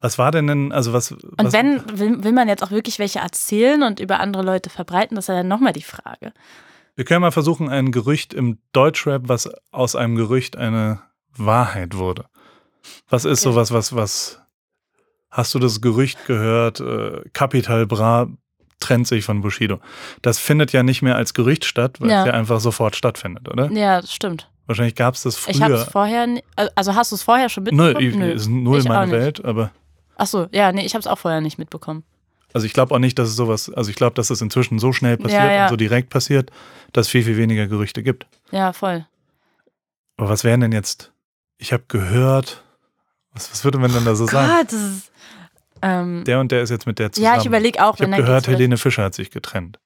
Was 0.00 0.18
war 0.18 0.32
denn 0.32 0.46
denn, 0.48 0.72
also 0.72 0.92
was. 0.92 1.12
Und 1.12 1.36
was, 1.38 1.52
wenn, 1.52 1.98
will, 1.98 2.24
will 2.24 2.32
man 2.32 2.48
jetzt 2.48 2.62
auch 2.62 2.70
wirklich 2.72 2.98
welche 2.98 3.20
erzählen 3.20 3.82
und 3.84 4.00
über 4.00 4.18
andere 4.20 4.42
Leute 4.42 4.68
verbreiten, 4.70 5.14
das 5.14 5.24
ist 5.24 5.28
ja 5.28 5.34
dann 5.36 5.48
nochmal 5.48 5.72
die 5.72 5.82
Frage. 5.82 6.32
Wir 6.96 7.04
können 7.04 7.20
mal 7.22 7.30
versuchen, 7.30 7.68
ein 7.68 7.92
Gerücht 7.92 8.34
im 8.34 8.58
Deutschrap, 8.72 9.22
was 9.26 9.48
aus 9.70 9.94
einem 9.96 10.16
Gerücht 10.16 10.56
eine 10.56 11.00
Wahrheit 11.36 11.96
wurde. 11.96 12.26
Was 13.08 13.24
ist 13.24 13.46
Okay. 13.46 13.52
sowas, 13.54 13.72
was, 13.72 13.94
was. 13.94 14.41
Hast 15.32 15.54
du 15.54 15.58
das 15.58 15.80
Gerücht 15.80 16.26
gehört? 16.26 16.78
Äh, 16.80 17.22
Capital 17.32 17.86
Bra 17.86 18.28
trennt 18.80 19.06
sich 19.06 19.24
von 19.24 19.40
Bushido. 19.40 19.80
Das 20.20 20.38
findet 20.38 20.72
ja 20.72 20.82
nicht 20.82 21.02
mehr 21.02 21.16
als 21.16 21.34
Gerücht 21.34 21.64
statt, 21.64 22.00
weil 22.00 22.10
Ja. 22.10 22.20
es 22.20 22.26
ja 22.26 22.32
einfach 22.34 22.60
sofort 22.60 22.96
stattfindet, 22.96 23.48
oder? 23.48 23.70
Ja, 23.72 24.00
das 24.00 24.12
stimmt. 24.12 24.48
Wahrscheinlich 24.66 24.94
gab 24.94 25.14
es 25.14 25.22
das 25.22 25.46
Ich 25.48 25.62
habe 25.62 25.74
es 25.74 25.82
früher. 25.84 25.90
vorher, 25.92 26.26
also 26.76 26.94
hast 26.94 27.10
du 27.12 27.16
es 27.16 27.22
vorher 27.22 27.48
schon 27.48 27.64
Null, 27.64 27.94
mitbekommen? 27.94 28.28
ich, 28.28 28.34
ist 28.36 28.48
null 28.48 28.78
Ich 28.80 28.84
meine. 28.88 29.10
Welt, 29.10 29.44
aber 29.44 29.70
Ach 30.16 30.26
so, 30.26 30.46
ja, 30.52 30.70
nee, 30.70 30.84
ich 30.84 30.92
habe 30.94 31.00
es 31.00 31.06
auch 31.06 31.18
vorher 31.18 31.40
nicht 31.40 31.58
mitbekommen. 31.58 32.04
also 32.52 32.66
ich 32.66 32.72
glaube 32.74 32.94
auch 32.94 32.98
nicht, 32.98 33.18
dass 33.18 33.28
es 33.30 33.34
sowas, 33.36 33.70
also 33.72 33.88
ich 33.90 33.96
glaube, 33.96 34.14
dass 34.14 34.28
es 34.30 34.40
inzwischen 34.42 34.78
so 34.78 34.92
schnell 34.92 35.16
passiert 35.16 35.42
Ja, 35.42 35.52
ja. 35.52 35.62
und 35.64 35.70
so 35.70 35.76
direkt 35.76 36.10
passiert, 36.10 36.50
dass 36.92 37.06
es 37.06 37.10
viel, 37.10 37.24
viel 37.24 37.38
weniger 37.38 37.66
Gerüchte 37.66 38.02
gibt. 38.02 38.26
Ja, 38.50 38.72
voll. 38.74 39.06
Aber 40.18 40.28
was 40.28 40.44
wären 40.44 40.60
denn 40.60 40.72
jetzt? 40.72 41.12
Ich 41.58 41.72
habe 41.72 41.84
gehört, 41.88 42.62
was, 43.34 43.50
was 43.50 43.64
würde 43.64 43.78
man 43.78 43.92
denn 43.92 44.04
da 44.04 44.14
so 44.14 44.26
sagen? 44.26 44.48
Gott, 44.48 44.66
das 44.66 44.80
ist. 44.80 45.12
Ähm, 45.84 46.22
Der 46.24 46.38
und 46.38 46.52
der 46.52 46.62
ist 46.62 46.70
jetzt 46.70 46.86
mit 46.86 46.98
der 46.98 47.10
zusammen. 47.12 47.34
ja, 47.34 47.40
ich 47.40 47.46
überlege 47.46 47.84
auch, 47.84 47.96
Ich 47.96 48.02
habe 48.02 48.14
gehört, 48.16 48.46
Helene 48.46 48.76
Fischer 48.76 49.02
hat 49.04 49.14
sich 49.14 49.30
getrennt. 49.30 49.80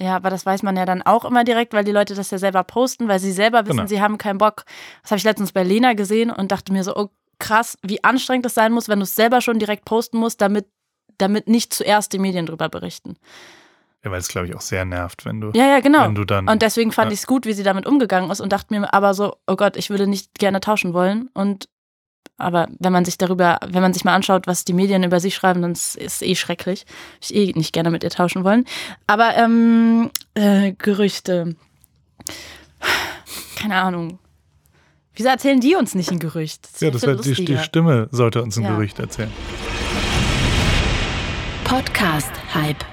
Ja, 0.00 0.16
aber 0.16 0.30
das 0.30 0.44
weiß 0.46 0.62
man 0.62 0.76
ja 0.76 0.86
dann 0.86 1.02
auch 1.02 1.24
immer 1.24 1.44
direkt, 1.44 1.72
weil 1.74 1.84
die 1.84 1.92
Leute 1.92 2.14
das 2.14 2.30
ja 2.30 2.38
selber 2.38 2.64
posten, 2.64 3.06
weil 3.08 3.18
sie 3.20 3.30
selber 3.30 3.64
wissen, 3.66 3.76
Genau. 3.76 3.88
sie 3.88 4.00
haben 4.00 4.18
keinen 4.18 4.38
Bock. 4.38 4.64
Das 5.02 5.10
habe 5.12 5.18
ich 5.18 5.24
letztens 5.24 5.52
bei 5.52 5.62
Lena 5.62 5.92
gesehen 5.92 6.30
und 6.30 6.50
dachte 6.50 6.72
mir 6.72 6.82
so, 6.82 6.96
oh 6.96 7.10
krass, 7.38 7.76
wie 7.82 8.02
anstrengend 8.02 8.46
das 8.46 8.54
sein 8.54 8.72
muss, 8.72 8.88
wenn 8.88 8.98
du 9.00 9.04
es 9.04 9.14
selber 9.14 9.40
schon 9.40 9.58
direkt 9.58 9.84
posten 9.84 10.18
musst, 10.18 10.40
damit, 10.40 10.66
damit 11.18 11.46
nicht 11.46 11.74
zuerst 11.74 12.12
die 12.12 12.18
Medien 12.18 12.46
drüber 12.46 12.68
berichten. 12.68 13.16
Ja, 14.04 14.10
weil 14.10 14.18
es, 14.18 14.28
glaube 14.28 14.46
ich, 14.48 14.54
auch 14.56 14.60
sehr 14.60 14.84
nervt, 14.84 15.24
wenn 15.24 15.40
du, 15.40 15.50
Ja, 15.54 15.66
ja, 15.66 15.80
genau. 15.80 16.04
wenn 16.06 16.14
du 16.14 16.24
dann. 16.24 16.48
Und 16.48 16.62
deswegen 16.62 16.90
fand 16.90 17.10
Ja. 17.10 17.14
ich 17.14 17.20
es 17.20 17.26
gut, 17.26 17.46
wie 17.46 17.52
sie 17.52 17.62
damit 17.62 17.86
umgegangen 17.86 18.30
ist 18.30 18.40
und 18.40 18.52
dachte 18.52 18.74
mir 18.74 18.92
aber 18.92 19.14
so, 19.14 19.36
oh 19.46 19.56
Gott, 19.56 19.76
ich 19.76 19.90
würde 19.90 20.06
nicht 20.06 20.34
gerne 20.38 20.60
tauschen 20.60 20.92
wollen. 20.92 21.30
Und 21.34 21.68
aber 22.38 22.68
wenn 22.78 22.92
man 22.92 23.04
sich 23.04 23.16
darüber, 23.18 23.58
wenn 23.66 23.82
man 23.82 23.92
sich 23.92 24.04
mal 24.04 24.14
anschaut, 24.14 24.46
was 24.46 24.64
die 24.64 24.72
Medien 24.72 25.02
über 25.04 25.20
sie 25.20 25.30
schreiben, 25.30 25.62
dann 25.62 25.72
ist 25.72 25.96
es 25.96 26.20
eh 26.22 26.34
schrecklich. 26.34 26.84
Ich 27.20 27.34
eh 27.34 27.52
nicht 27.54 27.72
gerne 27.72 27.90
mit 27.90 28.02
ihr 28.02 28.10
tauschen 28.10 28.44
wollen. 28.44 28.64
Aber 29.06 29.36
ähm, 29.36 30.10
äh, 30.34 30.72
Gerüchte. 30.72 31.54
Keine 33.56 33.76
Ahnung. 33.76 34.18
Wieso 35.14 35.28
erzählen 35.28 35.60
die 35.60 35.76
uns 35.76 35.94
nicht 35.94 36.10
ein 36.10 36.18
Gerücht? 36.18 36.68
ja, 36.80 36.90
das 36.90 37.02
viel 37.04 37.16
wär, 37.16 37.22
die, 37.22 37.44
die. 37.44 37.58
Stimme 37.58 38.08
sollte 38.10 38.42
uns 38.42 38.56
ein 38.56 38.64
Ja. 38.64 38.70
Gerücht 38.74 38.98
erzählen. 38.98 39.30
Podcast-Hype. 41.64 42.84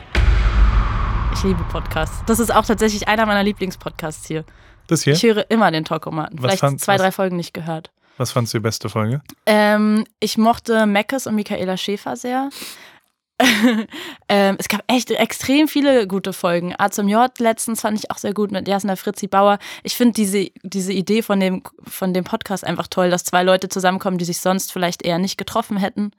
Ich 1.33 1.43
liebe 1.43 1.63
Podcasts. 1.71 2.23
Das 2.27 2.39
ist 2.39 2.53
auch 2.53 2.65
tatsächlich 2.65 3.07
einer 3.07 3.25
meiner 3.25 3.43
Lieblingspodcasts 3.43 4.27
hier. 4.27 4.43
Das 4.87 5.03
hier? 5.03 5.13
Ich 5.13 5.23
höre 5.23 5.49
immer 5.49 5.71
den 5.71 5.83
Talkomaten. 5.85 6.37
Was 6.37 6.41
Vielleicht 6.43 6.59
fand- 6.59 6.81
zwei, 6.81 6.93
was- 6.95 7.01
drei 7.01 7.11
Folgen 7.11 7.35
nicht 7.37 7.53
gehört. 7.53 7.91
Was 8.21 8.33
fandst 8.33 8.53
du 8.53 8.59
die 8.59 8.61
beste 8.61 8.87
Folge? 8.87 9.23
Ähm, 9.47 10.05
ich 10.19 10.37
mochte 10.37 10.85
Meckes 10.85 11.25
und 11.25 11.33
Michaela 11.33 11.75
Schäfer 11.75 12.15
sehr. 12.15 12.51
ähm, 14.29 14.57
es 14.59 14.67
gab 14.67 14.83
echt 14.85 15.09
extrem 15.09 15.67
viele 15.67 16.05
gute 16.05 16.31
Folgen. 16.31 16.75
A 16.77 16.91
zum 16.91 17.07
J 17.07 17.31
letztens 17.39 17.81
fand 17.81 17.97
ich 17.97 18.11
auch 18.11 18.19
sehr 18.19 18.35
gut 18.35 18.51
mit 18.51 18.67
Jasna 18.67 18.95
Fritzi 18.95 19.25
Bauer. 19.25 19.57
Ich 19.81 19.95
finde 19.95 20.13
diese, 20.13 20.51
diese 20.61 20.93
Idee 20.93 21.23
von 21.23 21.39
dem, 21.39 21.63
von 21.87 22.13
dem 22.13 22.23
Podcast 22.23 22.63
einfach 22.63 22.85
toll, 22.85 23.09
dass 23.09 23.23
zwei 23.23 23.41
Leute 23.41 23.69
zusammenkommen, 23.69 24.19
die 24.19 24.25
sich 24.25 24.39
sonst 24.39 24.71
vielleicht 24.71 25.01
eher 25.01 25.17
nicht 25.17 25.39
getroffen 25.39 25.77
hätten. 25.77 26.11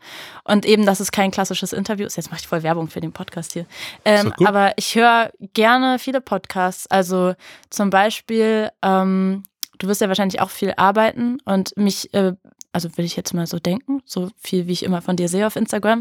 Und 0.42 0.66
eben, 0.66 0.84
dass 0.84 0.98
es 0.98 1.12
kein 1.12 1.30
klassisches 1.30 1.72
Interview 1.72 2.06
ist. 2.06 2.16
Jetzt 2.16 2.32
mache 2.32 2.40
ich 2.40 2.48
voll 2.48 2.64
Werbung 2.64 2.88
für 2.88 3.00
den 3.00 3.12
Podcast 3.12 3.52
hier. 3.52 3.66
Ähm, 4.04 4.32
aber 4.42 4.72
ich 4.76 4.96
höre 4.96 5.30
gerne 5.54 6.00
viele 6.00 6.20
Podcasts. 6.20 6.88
Also 6.88 7.36
zum 7.70 7.90
Beispiel, 7.90 8.72
ähm, 8.82 9.44
du 9.82 9.88
wirst 9.88 10.00
ja 10.00 10.08
wahrscheinlich 10.08 10.40
auch 10.40 10.50
viel 10.50 10.72
arbeiten 10.76 11.38
und 11.44 11.76
mich, 11.76 12.12
äh, 12.14 12.32
also 12.72 12.96
will 12.96 13.04
ich 13.04 13.16
jetzt 13.16 13.34
mal 13.34 13.46
so 13.46 13.58
denken, 13.58 14.00
so 14.06 14.30
viel 14.38 14.66
wie 14.66 14.72
ich 14.72 14.82
immer 14.84 15.02
von 15.02 15.16
dir 15.16 15.28
sehe 15.28 15.46
auf 15.46 15.56
Instagram, 15.56 16.00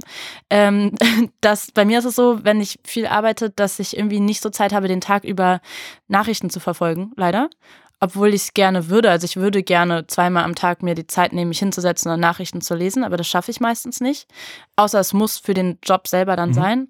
ähm, 0.49 0.95
dass 1.41 1.71
bei 1.71 1.83
mir 1.83 1.99
ist 1.99 2.05
es 2.05 2.15
so, 2.15 2.43
wenn 2.43 2.61
ich 2.61 2.79
viel 2.85 3.07
arbeite, 3.07 3.49
dass 3.49 3.79
ich 3.79 3.97
irgendwie 3.97 4.19
nicht 4.19 4.41
so 4.41 4.49
Zeit 4.49 4.71
habe, 4.71 4.87
den 4.87 5.01
Tag 5.01 5.23
über 5.23 5.59
Nachrichten 6.07 6.49
zu 6.49 6.59
verfolgen, 6.59 7.11
leider. 7.17 7.49
Obwohl 8.03 8.29
ich 8.29 8.41
es 8.41 8.53
gerne 8.55 8.89
würde. 8.89 9.11
Also 9.11 9.25
ich 9.25 9.35
würde 9.35 9.61
gerne 9.61 10.07
zweimal 10.07 10.43
am 10.43 10.55
Tag 10.55 10.81
mir 10.81 10.95
die 10.95 11.05
Zeit 11.05 11.33
nehmen, 11.33 11.49
mich 11.49 11.59
hinzusetzen 11.59 12.11
und 12.11 12.19
Nachrichten 12.19 12.59
zu 12.59 12.73
lesen, 12.73 13.03
aber 13.03 13.15
das 13.15 13.27
schaffe 13.27 13.51
ich 13.51 13.59
meistens 13.59 14.01
nicht. 14.01 14.27
Außer 14.75 14.99
es 14.99 15.13
muss 15.13 15.37
für 15.37 15.53
den 15.53 15.77
Job 15.83 16.07
selber 16.07 16.35
dann 16.35 16.49
Mhm. 16.49 16.53
sein. 16.53 16.87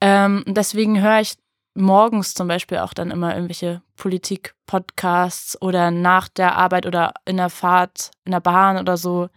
Ähm, 0.00 0.44
deswegen 0.46 1.00
höre 1.02 1.20
ich 1.20 1.34
morgens 1.74 2.34
zum 2.34 2.48
Beispiel 2.48 2.78
auch 2.78 2.94
dann 2.94 3.10
immer 3.10 3.34
irgendwelche 3.34 3.82
Politik-Podcasts 3.96 5.60
oder 5.60 5.90
nach 5.90 6.28
der 6.28 6.56
Arbeit 6.56 6.86
oder 6.86 7.14
in 7.24 7.36
der 7.36 7.50
Fahrt, 7.50 8.10
in 8.24 8.32
der 8.32 8.40
Bahn 8.40 8.78
oder 8.78 8.96
so. 8.96 9.28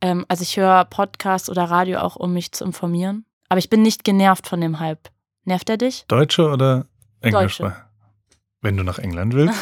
Ähm, 0.00 0.24
also 0.28 0.42
ich 0.42 0.56
höre 0.56 0.84
Podcasts 0.84 1.48
oder 1.50 1.64
Radio 1.64 1.98
auch, 2.00 2.16
um 2.16 2.32
mich 2.32 2.52
zu 2.52 2.64
informieren. 2.64 3.24
Aber 3.48 3.58
ich 3.58 3.70
bin 3.70 3.82
nicht 3.82 4.04
genervt 4.04 4.46
von 4.48 4.60
dem 4.60 4.80
Hype. 4.80 5.08
Nervt 5.44 5.68
er 5.70 5.76
dich? 5.76 6.04
Deutsche 6.08 6.48
oder 6.48 6.86
Englisch? 7.20 7.58
Deutsche. 7.58 7.76
Wenn 8.60 8.76
du 8.76 8.84
nach 8.84 8.98
England 8.98 9.34
willst. 9.34 9.58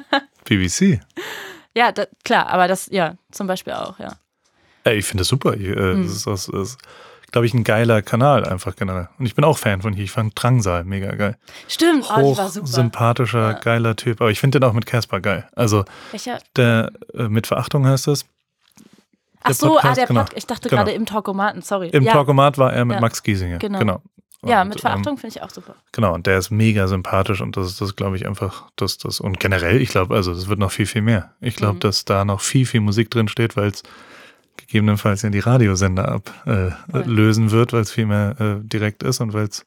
BBC. 0.44 1.00
ja, 1.74 1.92
da, 1.92 2.06
klar, 2.24 2.46
aber 2.48 2.66
das, 2.68 2.88
ja, 2.90 3.14
zum 3.30 3.46
Beispiel 3.46 3.74
auch, 3.74 3.98
ja. 3.98 4.16
Ey, 4.84 4.96
ich 4.98 5.04
finde 5.04 5.20
das 5.22 5.28
super. 5.28 5.54
Ich, 5.54 5.66
äh, 5.68 5.94
Mhm. 5.94 6.02
das 6.04 6.12
ist, 6.12 6.26
das 6.26 6.48
ist, 6.48 6.78
glaube 7.30 7.46
ich, 7.46 7.54
ein 7.54 7.64
geiler 7.64 8.02
Kanal 8.02 8.44
einfach 8.44 8.74
generell. 8.76 9.08
Und 9.18 9.26
ich 9.26 9.34
bin 9.34 9.44
auch 9.44 9.58
Fan 9.58 9.82
von 9.82 9.92
hier. 9.92 10.04
Ich 10.04 10.10
fand 10.12 10.32
Drangsal 10.40 10.84
mega 10.84 11.14
geil. 11.14 11.36
Stimmt, 11.68 12.06
oh, 12.10 12.16
Hoch, 12.16 12.38
war 12.38 12.48
super. 12.48 12.66
sympathischer, 12.66 13.50
Ja. 13.50 13.52
geiler 13.52 13.96
Typ. 13.96 14.20
Aber 14.20 14.30
ich 14.30 14.40
finde 14.40 14.60
den 14.60 14.68
auch 14.68 14.72
mit 14.72 14.86
Casper 14.86 15.20
geil. 15.20 15.48
Also 15.54 15.84
Welcher? 16.10 16.38
der 16.56 16.92
äh, 17.14 17.28
mit 17.28 17.46
Verachtung 17.46 17.86
heißt 17.86 18.08
es. 18.08 18.24
Ach 19.42 19.52
so, 19.52 19.68
Podcast, 19.74 19.86
ah, 19.86 19.94
der 19.94 20.06
genau. 20.06 20.24
Ich 20.34 20.46
dachte 20.46 20.68
Genau. 20.68 20.82
gerade 20.82 20.94
im 20.96 21.06
Talkomaten, 21.06 21.62
sorry. 21.62 21.88
Im 21.90 22.02
ja, 22.02 22.12
Talkomat 22.12 22.58
war 22.58 22.72
er 22.72 22.84
mit 22.84 22.96
Ja. 22.96 23.00
Max 23.00 23.22
Giesinger. 23.22 23.58
Genau. 23.58 23.78
Genau. 23.78 24.02
ja, 24.44 24.62
Und, 24.62 24.68
mit 24.68 24.78
ähm, 24.78 24.80
Verachtung 24.82 25.16
finde 25.18 25.36
ich 25.36 25.42
auch 25.42 25.50
super. 25.50 25.74
Genau, 25.92 26.12
und 26.14 26.26
der 26.26 26.38
ist 26.38 26.50
mega 26.50 26.88
sympathisch 26.88 27.40
und 27.40 27.56
das 27.56 27.66
ist 27.68 27.80
das, 27.80 27.94
glaube 27.94 28.16
ich, 28.16 28.26
einfach, 28.26 28.64
das, 28.76 28.98
das, 28.98 29.20
und 29.20 29.38
generell, 29.38 29.80
ich 29.80 29.90
glaube, 29.90 30.14
also 30.14 30.34
das 30.34 30.48
wird 30.48 30.58
noch 30.58 30.72
viel, 30.72 30.86
viel 30.86 31.02
mehr. 31.02 31.32
Ich 31.40 31.56
glaube, 31.56 31.74
Mhm. 31.74 31.80
dass 31.80 32.04
da 32.04 32.24
noch 32.24 32.40
viel, 32.40 32.66
viel 32.66 32.80
Musik 32.80 33.10
drin 33.10 33.28
steht, 33.28 33.56
weil 33.56 33.68
es 33.68 33.82
gegebenenfalls 34.68 35.22
ja 35.22 35.30
die 35.30 35.38
Radiosender 35.40 36.08
ablösen 36.08 37.48
äh, 37.48 37.50
wird, 37.50 37.72
weil 37.72 37.80
es 37.80 37.90
viel 37.90 38.06
mehr 38.06 38.36
äh, 38.38 38.56
direkt 38.60 39.02
ist 39.02 39.20
und 39.20 39.32
weil 39.32 39.46
es, 39.46 39.66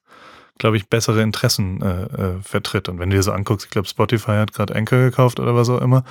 glaube 0.60 0.78
ich, 0.78 0.90
bessere 0.90 1.24
Interessen 1.24 1.82
äh, 1.82 2.04
äh, 2.04 2.42
vertritt. 2.44 2.88
Und 2.88 3.00
wenn 3.00 3.10
du 3.10 3.16
dir 3.16 3.24
so 3.24 3.32
anguckst, 3.32 3.66
ich 3.66 3.72
glaube, 3.72 3.88
Spotify 3.88 4.34
hat 4.34 4.54
gerade 4.54 4.76
Anchor 4.76 5.00
gekauft 5.00 5.40
oder 5.40 5.56
was 5.56 5.70
auch 5.70 5.82
immer, 5.82 6.04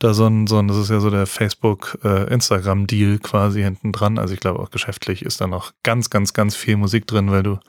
da 0.00 0.12
so 0.12 0.26
ein, 0.26 0.48
so 0.48 0.58
ein, 0.58 0.66
das 0.66 0.76
ist 0.76 0.90
ja 0.90 0.98
so 0.98 1.08
der 1.08 1.26
Facebook-Instagram-Deal 1.26 3.20
quasi 3.20 3.62
hinten 3.62 3.92
dran. 3.92 4.18
Also 4.18 4.34
ich 4.34 4.40
glaube 4.40 4.58
auch 4.58 4.70
geschäftlich 4.70 5.22
ist 5.22 5.40
da 5.40 5.46
noch 5.46 5.72
ganz, 5.84 6.10
ganz, 6.10 6.32
ganz 6.32 6.56
viel 6.56 6.76
Musik 6.76 7.06
drin, 7.06 7.30
weil 7.30 7.44
du 7.44 7.60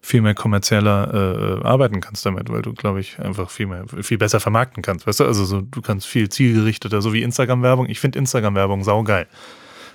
viel 0.00 0.20
mehr 0.20 0.34
kommerzieller 0.34 1.60
äh, 1.60 1.66
arbeiten 1.66 2.00
kannst 2.00 2.24
damit, 2.24 2.50
weil 2.50 2.62
du, 2.62 2.72
glaube 2.72 3.00
ich, 3.00 3.18
einfach 3.18 3.50
viel 3.50 3.66
mehr, 3.66 3.84
viel 4.02 4.18
besser 4.18 4.38
vermarkten 4.38 4.82
kannst. 4.82 5.08
Weißt 5.08 5.18
du, 5.20 5.24
also 5.24 5.44
so, 5.44 5.62
du 5.62 5.80
kannst 5.80 6.06
viel 6.06 6.28
zielgerichteter, 6.28 7.02
so 7.02 7.12
wie 7.12 7.22
Instagram-Werbung. 7.22 7.88
Ich 7.88 7.98
finde 7.98 8.20
Instagram-Werbung 8.20 8.84
saugeil. 8.84 9.26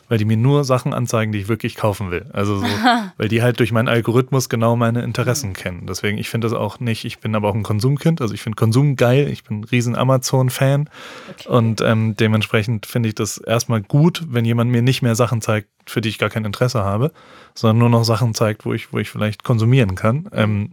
Weil 0.09 0.17
die 0.17 0.25
mir 0.25 0.37
nur 0.37 0.63
Sachen 0.65 0.93
anzeigen, 0.93 1.31
die 1.31 1.39
ich 1.39 1.47
wirklich 1.47 1.75
kaufen 1.75 2.11
will. 2.11 2.25
Also 2.33 2.57
so, 2.57 2.65
weil 3.17 3.27
die 3.29 3.41
halt 3.41 3.59
durch 3.59 3.71
meinen 3.71 3.87
Algorithmus 3.87 4.49
genau 4.49 4.75
meine 4.75 5.01
Interessen 5.03 5.53
kennen. 5.53 5.85
Deswegen, 5.87 6.17
ich 6.17 6.29
finde 6.29 6.49
das 6.49 6.57
auch 6.57 6.79
nicht, 6.79 7.05
ich 7.05 7.19
bin 7.19 7.35
aber 7.35 7.47
auch 7.49 7.55
ein 7.55 7.63
Konsumkind, 7.63 8.19
also 8.19 8.33
ich 8.33 8.41
finde 8.41 8.57
Konsum 8.57 8.95
geil, 8.95 9.29
ich 9.31 9.43
bin 9.43 9.61
ein 9.61 9.63
riesen 9.63 9.95
Amazon-Fan 9.95 10.89
Okay. 11.29 11.47
und 11.49 11.81
ähm, 11.81 12.15
dementsprechend 12.17 12.85
finde 12.85 13.09
ich 13.09 13.15
das 13.15 13.37
erstmal 13.37 13.81
gut, 13.81 14.23
wenn 14.29 14.45
jemand 14.45 14.71
mir 14.71 14.81
nicht 14.81 15.01
mehr 15.01 15.15
Sachen 15.15 15.41
zeigt, 15.41 15.67
für 15.85 16.01
die 16.01 16.09
ich 16.09 16.17
gar 16.17 16.29
kein 16.29 16.45
Interesse 16.45 16.83
habe, 16.83 17.11
sondern 17.53 17.77
nur 17.77 17.89
noch 17.89 18.03
Sachen 18.03 18.33
zeigt, 18.33 18.65
wo 18.65 18.73
ich, 18.73 18.91
wo 18.91 18.97
ich 18.97 19.09
vielleicht 19.09 19.43
konsumieren 19.43 19.95
kann. 19.95 20.27
Ähm, 20.33 20.71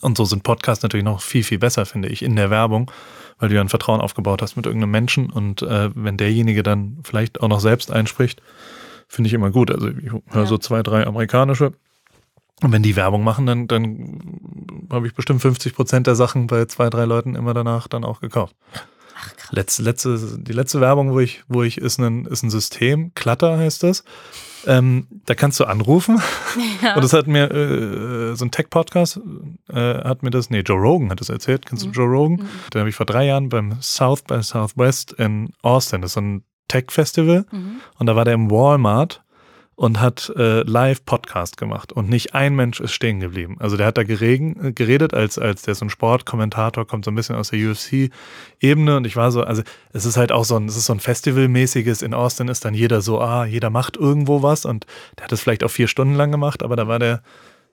und 0.00 0.16
so 0.16 0.24
sind 0.24 0.42
Podcasts 0.42 0.82
natürlich 0.82 1.04
noch 1.04 1.20
viel, 1.20 1.44
viel 1.44 1.58
besser, 1.58 1.86
finde 1.86 2.08
ich, 2.08 2.22
in 2.22 2.36
der 2.36 2.50
Werbung, 2.50 2.90
weil 3.38 3.48
du 3.48 3.54
ja 3.54 3.60
ein 3.60 3.68
Vertrauen 3.68 4.00
aufgebaut 4.00 4.42
hast 4.42 4.56
mit 4.56 4.66
irgendeinem 4.66 4.90
Menschen 4.90 5.30
und 5.30 5.62
äh, 5.62 5.90
wenn 5.94 6.16
derjenige 6.16 6.62
dann 6.62 6.98
vielleicht 7.04 7.40
auch 7.40 7.48
noch 7.48 7.60
selbst 7.60 7.90
einspricht, 7.90 8.42
finde 9.08 9.28
ich 9.28 9.34
immer 9.34 9.50
gut. 9.50 9.70
Also 9.70 9.88
ich 9.88 10.10
höre 10.10 10.22
Ja. 10.34 10.46
so 10.46 10.58
zwei, 10.58 10.82
drei 10.82 11.06
amerikanische. 11.06 11.72
Und 12.62 12.70
wenn 12.70 12.82
die 12.84 12.94
Werbung 12.96 13.24
machen, 13.24 13.44
dann, 13.46 13.66
dann 13.66 14.86
habe 14.90 15.06
ich 15.08 15.14
bestimmt 15.14 15.42
50 15.42 15.74
Prozent 15.74 16.06
der 16.06 16.14
Sachen 16.14 16.46
bei 16.46 16.64
zwei, 16.66 16.88
drei 16.90 17.04
Leuten 17.04 17.34
immer 17.34 17.54
danach 17.54 17.88
dann 17.88 18.04
auch 18.04 18.20
gekauft. 18.20 18.54
Ach. 19.22 19.52
Letzte, 19.52 19.82
letzte, 19.82 20.18
die 20.38 20.52
letzte 20.52 20.80
Werbung, 20.80 21.12
wo 21.12 21.20
ich, 21.20 21.42
wo 21.48 21.62
ich 21.62 21.78
ist 21.78 21.98
ein, 21.98 22.26
ist 22.26 22.42
ein 22.42 22.50
System, 22.50 23.12
Clutter 23.14 23.58
heißt 23.58 23.82
das. 23.82 24.04
Ähm, 24.66 25.06
da 25.26 25.34
kannst 25.34 25.58
du 25.60 25.64
anrufen. 25.64 26.20
Ja. 26.82 26.96
Und 26.96 27.04
das 27.04 27.12
hat 27.12 27.28
mir 27.28 27.50
äh, 27.50 28.34
so 28.34 28.44
ein 28.44 28.50
Tech-Podcast, 28.50 29.20
äh, 29.68 29.74
hat 29.74 30.24
mir 30.24 30.30
das, 30.30 30.50
nee, 30.50 30.60
Joe 30.60 30.78
Rogan 30.78 31.10
hat 31.10 31.20
das 31.20 31.28
erzählt. 31.28 31.64
Kennst 31.64 31.84
du 31.84 31.90
Joe 31.90 32.06
Rogan? 32.06 32.48
Den 32.74 32.80
habe 32.80 32.88
ich 32.88 32.96
vor 32.96 33.06
drei 33.06 33.26
Jahren 33.26 33.48
beim 33.48 33.80
South 33.80 34.22
by 34.22 34.42
Southwest 34.42 35.12
in 35.12 35.52
Austin, 35.62 36.02
das 36.02 36.10
ist 36.10 36.14
so 36.14 36.20
ein 36.20 36.44
Tech-Festival. 36.66 37.46
Mhm. 37.50 37.80
Und 37.98 38.06
da 38.06 38.16
war 38.16 38.24
der 38.24 38.34
im 38.34 38.50
Walmart 38.50 39.22
und 39.74 40.00
hat 40.00 40.30
äh, 40.36 40.62
live 40.62 41.04
Podcast 41.04 41.56
gemacht 41.56 41.92
und 41.92 42.08
nicht 42.08 42.34
ein 42.34 42.54
Mensch 42.54 42.78
ist 42.80 42.92
stehen 42.92 43.20
geblieben. 43.20 43.56
Also 43.58 43.76
der 43.76 43.86
hat 43.86 43.96
da 43.96 44.02
geregen, 44.02 44.66
äh, 44.66 44.72
geredet, 44.72 45.14
als, 45.14 45.38
als 45.38 45.62
der 45.62 45.74
so 45.74 45.86
ein 45.86 45.90
Sportkommentator 45.90 46.86
kommt 46.86 47.04
so 47.04 47.10
ein 47.10 47.14
bisschen 47.14 47.36
aus 47.36 47.50
der 47.50 47.58
UFC-Ebene 47.58 48.96
und 48.96 49.06
ich 49.06 49.16
war 49.16 49.32
so, 49.32 49.42
also 49.42 49.62
es 49.92 50.04
ist 50.04 50.16
halt 50.16 50.30
auch 50.30 50.44
so 50.44 50.56
ein, 50.56 50.66
es 50.66 50.76
ist 50.76 50.86
so 50.86 50.92
ein 50.92 51.00
Festivalmäßiges, 51.00 52.02
in 52.02 52.12
Austin 52.12 52.48
ist 52.48 52.64
dann 52.64 52.74
jeder 52.74 53.00
so, 53.00 53.20
ah, 53.20 53.46
jeder 53.46 53.70
macht 53.70 53.96
irgendwo 53.96 54.42
was 54.42 54.66
und 54.66 54.86
der 55.16 55.24
hat 55.24 55.32
es 55.32 55.40
vielleicht 55.40 55.64
auch 55.64 55.70
vier 55.70 55.88
Stunden 55.88 56.14
lang 56.14 56.30
gemacht, 56.30 56.62
aber 56.62 56.76
da 56.76 56.86
war 56.86 56.98
der, 56.98 57.22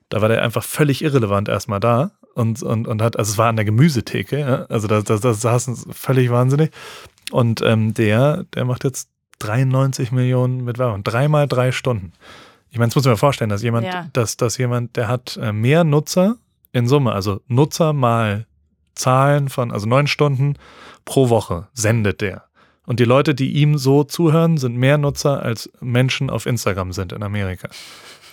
da 0.08 0.22
war 0.22 0.28
der 0.28 0.42
einfach 0.42 0.64
völlig 0.64 1.02
irrelevant 1.02 1.50
erstmal 1.50 1.80
da 1.80 2.12
und, 2.34 2.62
und, 2.62 2.88
und 2.88 3.02
hat, 3.02 3.18
also 3.18 3.32
es 3.32 3.38
war 3.38 3.48
an 3.48 3.56
der 3.56 3.66
Gemüsetheke, 3.66 4.40
ja? 4.40 4.64
also 4.70 4.88
da, 4.88 5.02
da, 5.02 5.18
da 5.18 5.34
saßen 5.34 5.76
völlig 5.92 6.30
wahnsinnig 6.30 6.70
und 7.30 7.60
ähm, 7.60 7.92
der, 7.92 8.44
der 8.54 8.64
macht 8.64 8.84
jetzt 8.84 9.09
93 9.40 10.12
Millionen 10.12 10.64
mit 10.64 10.78
Werbung. 10.78 11.02
Dreimal 11.04 11.48
drei 11.48 11.72
Stunden. 11.72 12.12
Ich 12.70 12.78
meine, 12.78 12.88
das 12.88 12.94
muss 12.94 13.04
man 13.04 13.12
mir 13.14 13.18
vorstellen, 13.18 13.50
dass 13.50 13.62
jemand, 13.62 13.86
Ja. 13.86 14.06
dass, 14.12 14.36
dass 14.36 14.56
jemand, 14.58 14.96
der 14.96 15.08
hat 15.08 15.36
äh, 15.42 15.52
mehr 15.52 15.82
Nutzer 15.82 16.36
in 16.72 16.86
Summe, 16.86 17.12
also 17.12 17.40
Nutzer 17.48 17.92
mal 17.92 18.46
Zahlen 18.94 19.48
von, 19.48 19.72
also 19.72 19.86
neun 19.88 20.06
Stunden 20.06 20.54
pro 21.04 21.28
Woche 21.30 21.68
sendet 21.72 22.20
der. 22.20 22.44
Und 22.86 23.00
die 23.00 23.04
Leute, 23.04 23.34
die 23.34 23.52
ihm 23.52 23.78
so 23.78 24.04
zuhören, 24.04 24.56
sind 24.56 24.76
mehr 24.76 24.98
Nutzer 24.98 25.42
als 25.42 25.70
Menschen 25.80 26.30
auf 26.30 26.46
Instagram 26.46 26.92
sind 26.92 27.12
in 27.12 27.22
Amerika. 27.22 27.68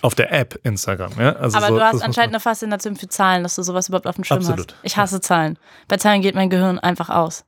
Auf 0.02 0.14
der 0.14 0.32
App 0.32 0.60
Instagram, 0.62 1.12
ja. 1.18 1.32
Also 1.34 1.56
Aber 1.58 1.68
so, 1.68 1.74
du 1.76 1.80
hast 1.82 2.02
anscheinend 2.02 2.34
eine 2.34 2.40
Faszination 2.40 2.94
für 2.94 3.08
Zahlen, 3.08 3.42
dass 3.42 3.56
du 3.56 3.62
sowas 3.62 3.88
überhaupt 3.88 4.06
auf 4.06 4.14
dem 4.14 4.24
Schirm 4.24 4.38
Absolut. 4.38 4.72
hast. 4.72 4.84
Ich 4.84 4.96
hasse 4.96 5.20
Zahlen. 5.20 5.58
Bei 5.88 5.96
Zahlen 5.96 6.22
geht 6.22 6.36
mein 6.36 6.50
Gehirn 6.50 6.78
einfach 6.78 7.08
aus. 7.08 7.44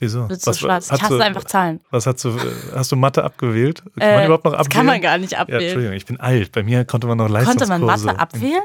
Wieso? 0.00 0.28
Wird 0.28 0.40
so 0.40 0.52
schwarz. 0.52 0.90
Ich 0.92 1.02
hasse 1.02 1.16
du, 1.18 1.24
einfach 1.24 1.44
Zahlen. 1.44 1.80
Was 1.90 2.06
hast 2.06 2.24
du, 2.24 2.36
hast 2.74 2.92
du 2.92 2.96
Mathe 2.96 3.24
abgewählt? 3.24 3.82
Kann 3.84 3.92
man 3.98 4.08
Äh, 4.20 4.24
überhaupt 4.26 4.44
noch 4.44 4.52
das 4.52 4.60
abwählen? 4.66 4.76
kann 4.76 4.86
man 4.86 5.00
gar 5.00 5.18
nicht 5.18 5.32
Ja, 5.32 5.40
abwählen. 5.40 5.62
Entschuldigung, 5.62 5.96
ich 5.96 6.06
bin 6.06 6.20
alt. 6.20 6.52
Bei 6.52 6.62
mir 6.62 6.84
konnte 6.84 7.06
man 7.06 7.18
noch 7.18 7.24
Konnte 7.26 7.44
Leistungskurse. 7.46 7.72
man 7.72 7.86
Mathe 8.14 8.18
abwählen? 8.18 8.62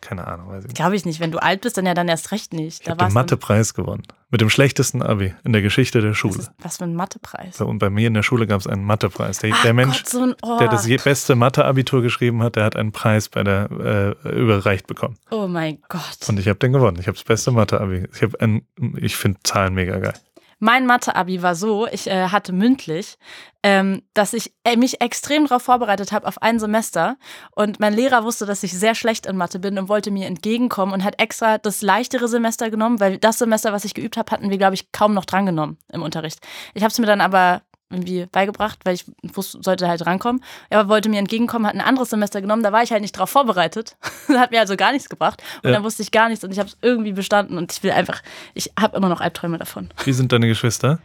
Keine 0.00 0.28
Ahnung, 0.28 0.48
weiß 0.50 0.58
ich 0.62 0.68
nicht. 0.68 0.76
Glaube 0.76 0.94
ich 0.94 1.04
nicht. 1.04 1.18
Wenn 1.18 1.32
du 1.32 1.38
alt 1.42 1.62
bist, 1.62 1.76
dann 1.76 1.84
ja 1.84 1.92
dann 1.92 2.06
erst 2.06 2.30
recht 2.30 2.52
nicht. 2.52 2.80
Ich 2.80 2.84
Da 2.86 2.92
habe 2.92 3.06
den 3.06 3.12
Mathepreis 3.14 3.74
gewonnen. 3.74 4.04
Mit 4.30 4.40
dem 4.40 4.48
schlechtesten 4.48 5.02
Abi 5.02 5.34
in 5.42 5.52
der 5.52 5.60
Geschichte 5.60 6.00
der 6.00 6.10
Was, 6.10 6.18
Schule. 6.18 6.38
ist, 6.38 6.52
was 6.60 6.76
für 6.76 6.84
ein 6.84 6.94
Mathepreis. 6.94 7.60
Und 7.60 7.78
bei 7.80 7.90
mir 7.90 8.06
in 8.06 8.14
der 8.14 8.22
Schule 8.22 8.46
gab 8.46 8.60
es 8.60 8.68
einen 8.68 8.84
Mathepreis. 8.84 9.38
Der, 9.40 9.50
Ach 9.52 9.62
der 9.62 9.74
Mensch, 9.74 10.04
Gott, 10.04 10.08
so 10.08 10.22
ein, 10.22 10.34
oh. 10.42 10.58
der 10.60 10.68
das 10.68 10.86
beste 11.02 11.34
Mathe-Abitur 11.34 12.02
geschrieben 12.02 12.44
hat, 12.44 12.54
der 12.54 12.64
hat 12.64 12.76
einen 12.76 12.92
Preis 12.92 13.28
bei 13.28 13.42
der 13.42 14.16
äh, 14.24 14.28
überreicht 14.38 14.86
bekommen. 14.86 15.16
oh 15.32 15.48
mein 15.48 15.78
Gott. 15.88 16.28
Und 16.28 16.38
ich 16.38 16.46
habe 16.46 16.58
den 16.60 16.72
gewonnen. 16.74 16.98
Ich 17.00 17.08
habe 17.08 17.16
das 17.16 17.24
beste 17.24 17.50
Mathe-Abi. 17.50 18.04
Ich 18.14 18.40
ein, 18.40 18.62
ich 18.98 19.16
finde 19.16 19.40
Zahlen 19.42 19.74
mega 19.74 19.98
geil. 19.98 20.14
Mein 20.58 20.86
Mathe-Abi 20.86 21.42
war 21.42 21.54
so, 21.54 21.86
ich 21.86 22.08
äh, 22.08 22.28
hatte 22.28 22.52
mündlich, 22.52 23.16
ähm, 23.62 24.02
dass 24.14 24.32
ich 24.32 24.52
äh, 24.64 24.76
mich 24.76 25.00
extrem 25.00 25.46
darauf 25.46 25.62
vorbereitet 25.62 26.10
habe 26.10 26.26
auf 26.26 26.42
ein 26.42 26.58
Semester. 26.58 27.16
Und 27.52 27.78
mein 27.78 27.94
Lehrer 27.94 28.24
wusste, 28.24 28.44
dass 28.44 28.62
ich 28.62 28.72
sehr 28.72 28.94
schlecht 28.94 29.26
in 29.26 29.36
Mathe 29.36 29.60
bin 29.60 29.78
und 29.78 29.88
wollte 29.88 30.10
mir 30.10 30.26
entgegenkommen 30.26 30.92
und 30.92 31.04
hat 31.04 31.20
extra 31.20 31.58
das 31.58 31.82
leichtere 31.82 32.26
Semester 32.26 32.70
genommen, 32.70 32.98
weil 32.98 33.18
das 33.18 33.38
Semester, 33.38 33.72
was 33.72 33.84
ich 33.84 33.94
geübt 33.94 34.16
habe, 34.16 34.30
hatten 34.32 34.50
wir, 34.50 34.58
glaube 34.58 34.74
ich, 34.74 34.90
kaum 34.90 35.14
noch 35.14 35.24
drangenommen 35.24 35.78
im 35.92 36.02
Unterricht. 36.02 36.40
Ich 36.74 36.82
habe 36.82 36.90
es 36.90 36.98
mir 36.98 37.06
dann 37.06 37.20
aber 37.20 37.62
irgendwie 37.90 38.26
beigebracht, 38.26 38.78
weil 38.84 38.94
ich 38.94 39.04
wusste, 39.22 39.58
sollte 39.62 39.88
halt 39.88 40.04
rankommen. 40.06 40.42
Er 40.70 40.88
wollte 40.88 41.08
mir 41.08 41.18
entgegenkommen, 41.18 41.66
hat 41.66 41.74
ein 41.74 41.80
anderes 41.80 42.10
Semester 42.10 42.40
genommen, 42.40 42.62
da 42.62 42.72
war 42.72 42.82
ich 42.82 42.90
halt 42.92 43.02
nicht 43.02 43.12
drauf 43.12 43.30
vorbereitet. 43.30 43.96
hat 44.28 44.50
mir 44.50 44.60
also 44.60 44.76
gar 44.76 44.92
nichts 44.92 45.08
gebracht. 45.08 45.42
Und 45.62 45.70
Ja. 45.70 45.76
dann 45.76 45.84
wusste 45.84 46.02
ich 46.02 46.10
gar 46.10 46.28
nichts 46.28 46.44
und 46.44 46.50
ich 46.52 46.58
habe 46.58 46.68
es 46.68 46.76
irgendwie 46.82 47.12
bestanden 47.12 47.56
und 47.56 47.72
ich 47.72 47.82
will 47.82 47.90
einfach, 47.92 48.22
ich 48.54 48.72
habe 48.78 48.96
immer 48.96 49.08
noch 49.08 49.20
Albträume 49.20 49.58
davon. 49.58 49.88
Wie 50.04 50.12
sind 50.12 50.32
deine 50.32 50.48
Geschwister 50.48 50.98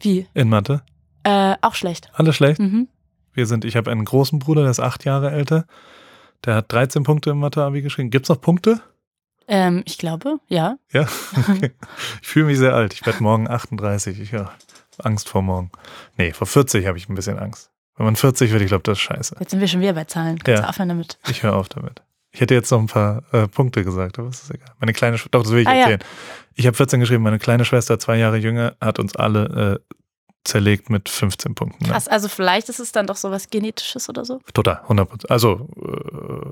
Wie? 0.00 0.26
in 0.34 0.48
Mathe? 0.48 0.82
Äh, 1.24 1.56
auch 1.60 1.74
schlecht. 1.74 2.10
Alle 2.14 2.32
schlecht? 2.32 2.58
Mhm. 2.60 2.88
Wir 3.34 3.46
sind, 3.46 3.64
ich 3.64 3.76
habe 3.76 3.90
einen 3.90 4.04
großen 4.04 4.38
Bruder, 4.38 4.62
der 4.62 4.70
ist 4.70 4.80
acht 4.80 5.04
Jahre 5.04 5.30
älter. 5.30 5.66
Der 6.46 6.54
hat 6.56 6.72
13 6.72 7.02
Punkte 7.02 7.30
im 7.30 7.38
Mathe-Abi 7.38 7.82
geschrieben. 7.82 8.08
Gibt 8.10 8.24
es 8.24 8.30
noch 8.30 8.40
Punkte? 8.40 8.80
Ähm, 9.46 9.82
ich 9.84 9.98
glaube, 9.98 10.38
ja. 10.48 10.76
Ja, 10.92 11.06
okay. 11.48 11.72
Ich 12.22 12.28
fühle 12.28 12.46
mich 12.46 12.56
sehr 12.58 12.74
alt. 12.74 12.94
Ich 12.94 13.04
werde 13.04 13.22
morgen 13.22 13.48
38. 13.48 14.18
Ich 14.20 14.32
habe 14.32 14.50
Angst 15.04 15.28
vor 15.28 15.42
morgen. 15.42 15.70
Nee, 16.16 16.32
vor 16.32 16.46
40 16.46 16.86
habe 16.86 16.98
ich 16.98 17.08
ein 17.08 17.14
bisschen 17.14 17.38
Angst. 17.38 17.70
Wenn 17.96 18.06
man 18.06 18.16
40 18.16 18.50
wird, 18.52 18.62
ich 18.62 18.68
glaube, 18.68 18.82
das 18.84 18.98
ist 18.98 19.02
scheiße. 19.02 19.36
Jetzt 19.40 19.50
sind 19.50 19.60
wir 19.60 19.68
schon 19.68 19.80
wieder 19.80 19.92
bei 19.92 20.04
Zahlen. 20.04 20.38
Kannst 20.38 20.48
Ja. 20.48 20.62
du 20.62 20.68
aufhören 20.68 20.88
damit? 20.88 21.18
Ich 21.28 21.42
höre 21.42 21.54
auf 21.54 21.68
damit. 21.68 22.02
Ich 22.32 22.40
hätte 22.40 22.54
jetzt 22.54 22.70
noch 22.70 22.78
ein 22.78 22.86
paar 22.86 23.22
äh, 23.32 23.48
Punkte 23.48 23.82
gesagt, 23.84 24.18
aber 24.18 24.28
es 24.28 24.42
ist 24.44 24.50
egal. 24.54 24.72
Meine 24.78 24.92
kleine 24.92 25.18
Schwester, 25.18 25.30
doch, 25.38 25.42
das 25.42 25.52
will 25.52 25.60
ich 25.62 25.68
Ah, 25.68 25.72
ja. 25.74 25.80
erzählen. 25.80 26.00
Ich 26.54 26.66
habe 26.66 26.76
14 26.76 27.00
geschrieben, 27.00 27.22
meine 27.24 27.38
kleine 27.38 27.64
Schwester, 27.64 27.98
zwei 27.98 28.16
Jahre 28.18 28.36
jünger, 28.36 28.76
hat 28.80 28.98
uns 29.00 29.16
alle 29.16 29.80
äh, 29.80 29.94
zerlegt 30.44 30.88
mit 30.90 31.08
15 31.08 31.54
Punkten. 31.54 31.84
Krass, 31.86 32.08
also 32.08 32.28
vielleicht 32.28 32.68
ist 32.68 32.78
es 32.80 32.92
dann 32.92 33.06
doch 33.06 33.16
so 33.16 33.30
was 33.30 33.50
Genetisches 33.50 34.08
oder 34.08 34.24
so. 34.24 34.40
Total, 34.54 34.76
100 34.82 35.30
Also, 35.30 35.68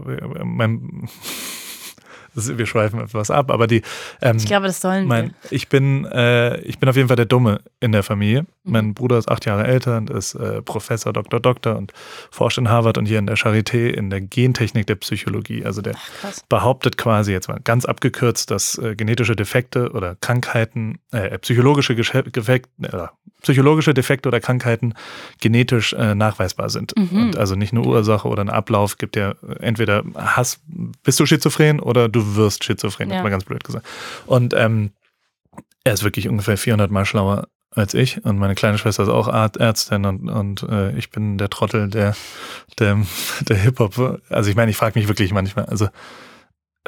äh, 0.08 0.44
mein, 0.44 1.08
wir 2.56 2.66
schweifen 2.66 3.00
etwas 3.00 3.30
ab, 3.30 3.50
aber 3.50 3.66
die, 3.66 3.82
ähm, 4.22 4.36
Ich 4.36 4.46
glaube, 4.46 4.66
das 4.66 4.80
sollen 4.80 5.06
mein, 5.06 5.34
ich 5.50 5.68
bin, 5.68 6.04
äh, 6.06 6.58
ich 6.60 6.78
bin 6.78 6.88
auf 6.88 6.96
jeden 6.96 7.08
Fall 7.08 7.16
der 7.16 7.26
Dumme 7.26 7.60
in 7.80 7.92
der 7.92 8.02
Familie. 8.02 8.42
Mhm. 8.42 8.46
Mein 8.72 8.94
Bruder 8.94 9.18
ist 9.18 9.28
acht 9.28 9.44
Jahre 9.46 9.66
älter 9.66 9.96
und 9.96 10.10
ist 10.10 10.34
äh, 10.34 10.62
Professor, 10.62 11.12
Doktor, 11.12 11.40
Doktor 11.40 11.76
und 11.76 11.92
forscht 12.30 12.58
in 12.58 12.68
Harvard 12.68 12.98
und 12.98 13.06
hier 13.06 13.18
in 13.18 13.26
der 13.26 13.36
Charité 13.36 13.88
in 13.88 14.10
der 14.10 14.20
Gentechnik 14.20 14.86
der 14.86 14.94
Psychologie. 14.96 15.64
Also 15.64 15.82
der 15.82 15.94
wir. 15.94 15.98
Krass. 16.20 16.44
behauptet 16.48 16.96
quasi 16.98 17.32
jetzt 17.32 17.48
mal 17.48 17.58
ganz 17.64 17.84
abgekürzt, 17.84 18.50
dass 18.50 18.78
äh, 18.78 18.94
genetische 18.94 19.34
Defekte 19.34 19.90
oder 19.92 20.16
Krankheiten, 20.20 20.98
äh, 21.12 21.38
psychologische 21.38 21.94
Gesche- 21.94 22.30
Gefekt, 22.30 22.68
äh, 22.82 23.06
psychologische 23.42 23.94
Defekte 23.94 24.28
oder 24.28 24.40
Krankheiten 24.40 24.94
genetisch 25.40 25.92
äh, 25.92 26.14
nachweisbar 26.14 26.70
sind. 26.70 26.94
Mhm. 26.96 27.22
Und 27.22 27.36
also 27.36 27.54
nicht 27.54 27.72
eine 27.72 27.82
Ursache 27.82 28.28
oder 28.28 28.42
ein 28.42 28.50
Ablauf 28.50 28.98
gibt 28.98 29.16
ja 29.16 29.34
entweder 29.60 30.02
hast, 30.14 30.60
bist 31.02 31.20
du 31.20 31.26
schizophren 31.26 31.80
oder 31.80 32.08
du 32.08 32.36
wirst 32.36 32.64
schizophren, 32.64 33.10
Ja. 33.10 33.22
mal 33.22 33.30
ganz 33.30 33.44
blöd 33.44 33.62
gesagt. 33.64 33.86
Und 34.26 34.54
ähm, 34.54 34.90
er 35.84 35.92
ist 35.94 36.04
wirklich 36.04 36.28
ungefähr 36.28 36.58
400 36.58 36.90
Mal 36.90 37.04
schlauer 37.04 37.46
als 37.70 37.94
ich 37.94 38.24
und 38.24 38.38
meine 38.38 38.54
kleine 38.54 38.78
Schwester 38.78 39.02
ist 39.04 39.08
auch 39.08 39.28
Ärztin 39.28 40.04
und, 40.04 40.28
und 40.28 40.62
äh, 40.64 40.96
ich 40.96 41.10
bin 41.10 41.38
der 41.38 41.50
Trottel 41.50 41.88
der, 41.88 42.16
der, 42.78 42.98
der 43.42 43.56
Hip-Hop. 43.56 44.20
Also 44.30 44.50
ich 44.50 44.56
meine, 44.56 44.70
ich 44.70 44.76
frage 44.76 44.98
mich 44.98 45.06
wirklich 45.06 45.32
manchmal, 45.32 45.66
also 45.66 45.88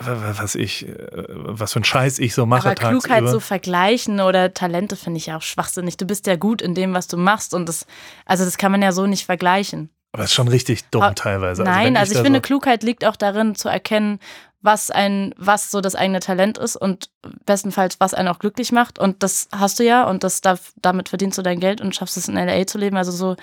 was 0.01 0.55
ich, 0.55 0.89
äh, 0.89 0.97
was 1.29 1.73
für 1.73 1.81
ein 1.81 1.85
Scheiß 1.85 2.19
ich 2.19 2.35
so 2.35 2.47
mache 2.47 2.69
Aber 2.69 2.75
Klugheit 2.75 3.21
tagsüber. 3.21 3.31
so 3.31 3.41
vergleichen 3.41 4.21
oder 4.21 4.55
Talente 4.55 4.97
finde 4.97 5.19
ich 5.19 5.27
ja 5.27 5.37
auch 5.37 5.43
schwachsinnig. 5.43 5.97
Du 5.97 6.07
bist 6.07 6.27
ja 6.27 6.37
gut 6.37 6.63
in 6.63 6.75
dem, 6.75 6.95
was 6.95 7.07
du 7.07 7.17
machst 7.17 7.55
und 7.55 7.69
das, 7.69 7.87
also 8.25 8.45
das 8.45 8.59
kann 8.59 8.73
man 8.73 8.83
ja 8.83 8.93
so 8.93 9.07
nicht 9.07 9.27
vergleichen. 9.27 9.91
Aber 10.13 10.25
es 10.25 10.31
ist 10.31 10.35
schon 10.35 10.49
richtig 10.49 10.89
dumm 10.91 11.03
Ah, 11.03 11.13
teilweise. 11.15 11.63
Nein, 11.63 11.87
wenn 11.87 11.97
also 11.97 12.13
ich 12.13 12.19
da 12.19 12.25
finde, 12.25 12.39
so, 12.39 12.43
Klugheit 12.43 12.83
liegt 12.83 13.05
auch 13.05 13.17
darin, 13.17 13.55
zu 13.55 13.69
erkennen, 13.69 14.19
was 14.63 14.91
ein, 14.91 15.35
was 15.39 15.71
so 15.71 15.81
das 15.81 15.95
eigene 15.95 16.21
Talent 16.21 16.59
ist 16.59 16.77
und 16.77 17.11
bestenfalls, 17.47 18.01
was 18.01 18.13
einen 18.13 18.29
auch 18.29 18.39
glücklich 18.39 18.73
macht. 18.73 18.99
Und 18.99 19.23
das 19.23 19.49
hast 19.53 19.79
du 19.79 19.85
ja 19.85 20.05
und 20.05 20.25
das 20.25 20.41
darf, 20.41 20.73
damit 20.83 21.09
verdienst 21.09 21.39
du 21.39 21.43
dein 21.43 21.61
Geld 21.61 21.81
und 21.81 21.95
schaffst 21.95 22.17
es 22.17 22.29
in 22.29 22.35
LA 22.35 22.67
zu 22.67 22.77
leben. 22.79 22.97
Also 22.97 23.13
so, 23.13 23.37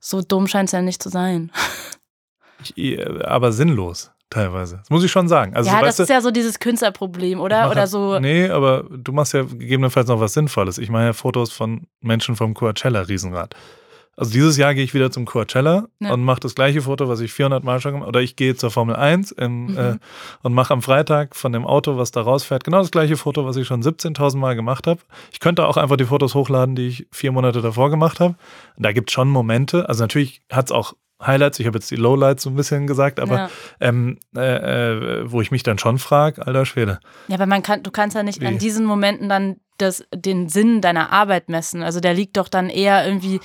so 0.00 0.22
dumm 0.22 0.48
scheint 0.48 0.68
es 0.68 0.72
ja 0.72 0.80
nicht 0.82 1.02
zu 1.02 1.10
sein. 1.10 1.52
ich, 2.74 2.98
aber 3.24 3.52
sinnlos 3.52 4.13
teilweise. 4.34 4.76
Das 4.78 4.90
muss 4.90 5.04
ich 5.04 5.10
schon 5.10 5.28
sagen. 5.28 5.54
Also 5.54 5.70
ja, 5.70 5.76
weißt 5.76 5.98
das 5.98 6.00
ist 6.00 6.10
ja 6.10 6.20
so 6.20 6.30
dieses 6.30 6.58
Künstlerproblem, 6.58 7.40
oder? 7.40 7.70
Oder 7.70 7.86
so. 7.86 8.18
Nee, 8.18 8.48
aber 8.48 8.84
du 8.90 9.12
machst 9.12 9.32
ja 9.32 9.42
gegebenenfalls 9.42 10.08
noch 10.08 10.20
was 10.20 10.34
Sinnvolles. 10.34 10.78
Ich 10.78 10.90
mache 10.90 11.04
ja 11.04 11.12
Fotos 11.12 11.52
von 11.52 11.86
Menschen 12.00 12.36
vom 12.36 12.54
Coachella 12.54 13.02
Riesenrad. 13.02 13.54
Also 14.16 14.30
dieses 14.30 14.56
Jahr 14.56 14.74
gehe 14.74 14.84
ich 14.84 14.94
wieder 14.94 15.10
zum 15.10 15.24
Coachella 15.24 15.86
Ja. 15.98 16.12
und 16.12 16.22
mache 16.22 16.38
das 16.38 16.54
gleiche 16.54 16.82
Foto, 16.82 17.08
was 17.08 17.18
ich 17.18 17.32
400 17.32 17.64
Mal 17.64 17.80
schon 17.80 17.90
gemacht 17.94 18.02
habe. 18.06 18.10
Oder 18.10 18.20
ich 18.22 18.36
gehe 18.36 18.54
zur 18.54 18.70
Formel 18.70 18.94
1 18.94 19.32
im, 19.32 19.66
Mhm. 19.72 19.76
äh, 19.76 19.96
und 20.42 20.54
mache 20.54 20.72
am 20.72 20.82
Freitag 20.82 21.34
von 21.34 21.52
dem 21.52 21.66
Auto, 21.66 21.96
was 21.96 22.12
da 22.12 22.20
rausfährt, 22.20 22.62
genau 22.62 22.78
das 22.78 22.92
gleiche 22.92 23.16
Foto, 23.16 23.44
was 23.44 23.56
ich 23.56 23.66
schon 23.66 23.82
17.000 23.82 24.40
Mal 24.40 24.54
gemacht 24.54 24.86
habe. 24.86 25.00
Ich 25.32 25.40
könnte 25.40 25.66
auch 25.66 25.76
einfach 25.76 25.96
die 25.96 26.04
Fotos 26.04 26.36
hochladen, 26.36 26.76
die 26.76 26.86
ich 26.86 27.08
vier 27.10 27.32
Monate 27.32 27.60
davor 27.60 27.90
gemacht 27.90 28.20
habe. 28.20 28.36
Da 28.78 28.92
gibt 28.92 29.10
es 29.10 29.14
schon 29.14 29.28
Momente. 29.30 29.88
Also 29.88 30.04
natürlich 30.04 30.42
hat 30.52 30.66
es 30.66 30.70
auch 30.70 30.94
Highlights. 31.22 31.58
Ich 31.60 31.66
habe 31.66 31.78
jetzt 31.78 31.90
die 31.90 31.96
Lowlights 31.96 32.42
so 32.42 32.50
ein 32.50 32.56
bisschen 32.56 32.86
gesagt, 32.86 33.20
aber 33.20 33.36
ja. 33.36 33.50
ähm, 33.80 34.18
äh, 34.36 35.20
äh, 35.20 35.30
wo 35.30 35.40
ich 35.40 35.50
mich 35.50 35.62
dann 35.62 35.78
schon 35.78 35.98
frage, 35.98 36.46
alter 36.46 36.66
Schwede. 36.66 37.00
ja, 37.28 37.34
aber 37.36 37.46
man 37.46 37.62
kann, 37.62 37.82
du 37.82 37.90
kannst 37.90 38.16
ja 38.16 38.22
nicht 38.22 38.40
Wie? 38.40 38.46
an 38.46 38.58
diesen 38.58 38.84
Momenten 38.84 39.28
dann 39.28 39.56
das, 39.78 40.04
den 40.14 40.48
Sinn 40.48 40.80
deiner 40.80 41.10
Arbeit 41.10 41.48
messen. 41.48 41.82
Also 41.82 42.00
der 42.00 42.14
liegt 42.14 42.36
doch 42.36 42.48
dann 42.48 42.68
eher 42.68 43.06
irgendwie 43.06 43.40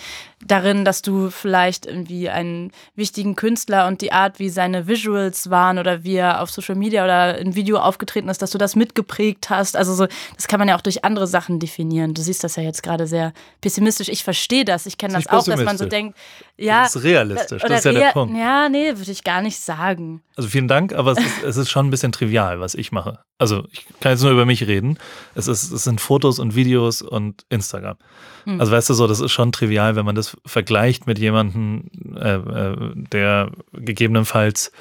darin, 0.46 0.86
dass 0.86 1.02
du 1.02 1.30
vielleicht 1.30 1.86
irgendwie 1.86 2.30
einen 2.30 2.72
wichtigen 2.96 3.36
Künstler 3.36 3.88
und 3.88 4.02
die 4.02 4.12
Art, 4.12 4.40
wie 4.40 4.50
seine 4.50 4.88
Visuals 4.88 5.50
waren 5.50 5.80
oder 5.80 6.04
wie 6.04 6.16
er 6.16 6.42
auf 6.42 6.50
Social 6.50 6.76
Media 6.76 7.04
oder 7.04 7.38
in 7.38 7.56
Video 7.56 7.78
aufgetreten 7.80 8.30
ist, 8.30 8.42
dass 8.42 8.52
du 8.52 8.58
das 8.58 8.76
mitgeprägt 8.76 9.50
hast. 9.50 9.76
Also 9.76 9.94
so, 9.94 10.08
das 10.36 10.48
kann 10.48 10.60
man 10.60 10.68
ja 10.70 10.78
auch 10.78 10.82
durch 10.82 11.04
andere 11.04 11.28
Sachen 11.28 11.60
definieren. 11.60 12.14
Du 12.14 12.22
siehst 12.22 12.44
das 12.44 12.56
ja 12.56 12.64
jetzt 12.64 12.84
gerade 12.84 13.08
sehr 13.08 13.34
pessimistisch. 13.62 14.08
Ich 14.08 14.24
verstehe 14.24 14.66
das. 14.66 14.86
Ich 14.86 14.98
kenne 14.98 15.16
das 15.16 15.28
auch, 15.28 15.44
dass 15.44 15.64
man 15.64 15.78
so 15.78 15.86
denkt, 15.86 16.18
ja. 16.58 16.84
das 16.84 16.96
ist 16.96 17.04
realistisch, 17.04 17.62
das 17.62 17.80
ist 17.80 17.86
ja 17.86 17.92
der 17.92 18.12
Punkt. 18.12 18.38
Ja, 18.38 18.70
nee, 18.70 18.96
würde 18.98 19.12
ich 19.12 19.24
gar 19.24 19.42
nicht 19.42 19.60
sagen. 19.60 20.22
Also 20.36 20.50
vielen 20.50 20.68
Dank, 20.68 20.94
aber 20.94 21.14
es 21.14 21.20
ist, 21.20 21.44
es 21.44 21.58
ist 21.58 21.70
schon 21.70 21.88
ein 21.88 21.90
bisschen 21.90 22.12
trivial, 22.12 22.60
was 22.60 22.76
ich 22.76 22.92
mache. 22.92 23.20
Also 23.40 23.66
ich 23.72 23.86
kann 24.02 24.12
jetzt 24.12 24.22
nur 24.22 24.32
über 24.32 24.46
mich 24.46 24.68
reden. 24.68 25.00
Es, 25.34 25.48
ist, 25.48 25.72
es 25.72 25.84
sind 25.86 26.00
Fotos 26.02 26.38
und 26.40 26.56
Videos 26.56 27.02
und 27.02 27.46
Instagram. 27.50 27.96
Hm. 28.44 28.60
Also 28.60 28.72
weißt 28.72 28.90
du 28.90 28.94
so, 28.94 29.08
das 29.08 29.22
ist 29.22 29.32
schon 29.32 29.52
trivial, 29.52 29.96
wenn 29.96 30.06
man 30.06 30.14
das 30.16 30.38
vergleicht 30.46 31.08
mit 31.08 31.18
jemandem, 31.18 31.90
äh, 32.18 32.36
äh, 32.36 32.76
der 32.96 33.50
gegebenenfalls 33.74 34.72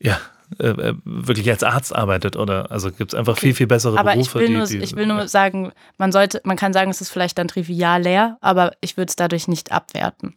ja 0.00 0.18
äh, 0.58 0.66
äh, 0.68 0.94
wirklich 1.04 1.48
als 1.50 1.62
Arzt 1.62 1.94
arbeitet 1.94 2.36
oder 2.36 2.70
also 2.70 2.90
gibt 2.92 3.12
es 3.12 3.18
einfach 3.18 3.38
viel, 3.38 3.54
viel 3.54 3.66
bessere 3.66 3.98
Aber 3.98 4.12
Berufe. 4.12 4.28
ich 4.30 4.34
will, 4.34 4.46
die, 4.48 4.54
nur, 4.54 4.66
die, 4.66 4.78
ich 4.78 4.94
will 4.96 5.06
nur 5.06 5.26
sagen, 5.28 5.72
man 5.98 6.12
sollte, 6.12 6.40
man 6.44 6.56
kann 6.56 6.72
sagen, 6.72 6.90
es 6.90 7.00
ist 7.00 7.10
vielleicht 7.10 7.38
dann 7.38 7.48
trivial 7.48 8.02
leer, 8.02 8.36
aber 8.40 8.72
ich 8.80 8.96
würde 8.96 9.10
es 9.10 9.16
dadurch 9.16 9.48
nicht 9.48 9.72
abwerten. 9.72 10.34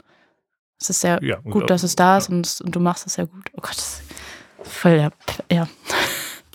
Es 0.80 0.89
ist 0.89 1.04
ja, 1.04 1.20
Ja, 1.22 1.38
gut, 1.38 1.70
dass 1.70 1.84
es 1.84 1.95
da 1.95 2.18
ist 2.18 2.30
und, 2.30 2.45
es- 2.45 2.62
und 2.62 2.76
du 2.76 2.80
machst 2.80 3.06
es 3.06 3.18
ja 3.18 3.26
gut. 3.26 3.45
Oh 3.54 3.62
Gott, 3.62 3.72
das 3.72 4.02
ist 4.64 4.72
voll 4.72 4.97
der, 4.97 5.12
ja. 5.52 5.68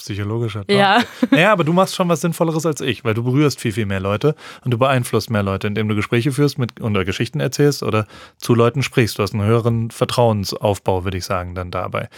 psychologischer 0.04 0.64
Ja. 0.68 1.02
Naja, 1.30 1.52
aber 1.52 1.64
du 1.64 1.72
machst 1.72 1.94
schon 1.94 2.08
was 2.08 2.20
Sinnvolleres 2.20 2.66
als 2.66 2.80
ich, 2.80 3.04
weil 3.04 3.14
du 3.14 3.22
berührst 3.24 3.60
viel, 3.60 3.72
viel 3.72 3.86
mehr 3.86 4.00
Leute 4.00 4.34
und 4.64 4.70
du 4.70 4.78
beeinflusst 4.78 5.30
mehr 5.30 5.42
Leute, 5.42 5.66
indem 5.66 5.88
du 5.88 5.94
Gespräche 5.94 6.32
führst 6.32 6.58
mit, 6.58 6.80
oder 6.80 7.04
Geschichten 7.04 7.40
erzählst 7.40 7.82
oder 7.82 8.06
zu 8.38 8.54
Leuten 8.54 8.82
sprichst. 8.82 9.18
Du 9.18 9.22
hast 9.22 9.34
einen 9.34 9.44
höheren 9.44 9.90
Vertrauensaufbau, 9.90 11.04
würde 11.04 11.18
ich 11.18 11.24
sagen, 11.24 11.54
dann 11.54 11.70
dabei. 11.70 12.08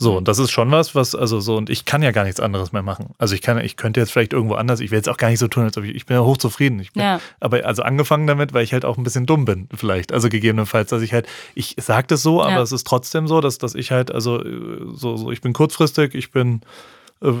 So, 0.00 0.16
und 0.16 0.28
das 0.28 0.38
ist 0.38 0.52
schon 0.52 0.70
was, 0.70 0.94
was, 0.94 1.16
also 1.16 1.40
so, 1.40 1.56
und 1.56 1.70
ich 1.70 1.84
kann 1.84 2.02
ja 2.02 2.12
gar 2.12 2.22
nichts 2.22 2.38
anderes 2.38 2.70
mehr 2.70 2.82
machen. 2.82 3.14
Also 3.18 3.34
ich 3.34 3.42
kann, 3.42 3.58
ich 3.58 3.76
könnte 3.76 3.98
jetzt 3.98 4.12
vielleicht 4.12 4.32
irgendwo 4.32 4.54
anders, 4.54 4.78
ich 4.78 4.92
will 4.92 4.98
jetzt 4.98 5.08
auch 5.08 5.16
gar 5.16 5.28
nicht 5.28 5.40
so 5.40 5.48
tun, 5.48 5.64
als 5.64 5.76
ob 5.76 5.82
ich, 5.82 5.92
ich 5.92 6.06
bin 6.06 6.16
ja 6.16 6.22
hochzufrieden. 6.22 6.78
Ich 6.78 6.92
bin, 6.92 7.02
Ja. 7.02 7.20
Aber 7.40 7.66
also 7.66 7.82
angefangen 7.82 8.28
damit, 8.28 8.52
weil 8.54 8.62
ich 8.62 8.72
halt 8.72 8.84
auch 8.84 8.96
ein 8.96 9.02
bisschen 9.02 9.26
dumm 9.26 9.44
bin, 9.44 9.68
vielleicht. 9.74 10.12
Also 10.12 10.28
gegebenenfalls, 10.28 10.90
dass 10.90 11.02
ich 11.02 11.12
halt, 11.12 11.26
ich 11.56 11.74
sage 11.80 12.06
das 12.06 12.22
so, 12.22 12.40
aber 12.40 12.52
Ja. 12.52 12.62
es 12.62 12.70
ist 12.70 12.86
trotzdem 12.86 13.26
so, 13.26 13.40
dass, 13.40 13.58
dass 13.58 13.74
ich 13.74 13.90
halt, 13.90 14.12
also 14.14 14.40
äh, 14.40 14.84
so, 14.94 15.16
so, 15.16 15.32
ich 15.32 15.40
bin 15.40 15.52
kurzfristig, 15.52 16.14
ich 16.14 16.30
bin, 16.30 16.60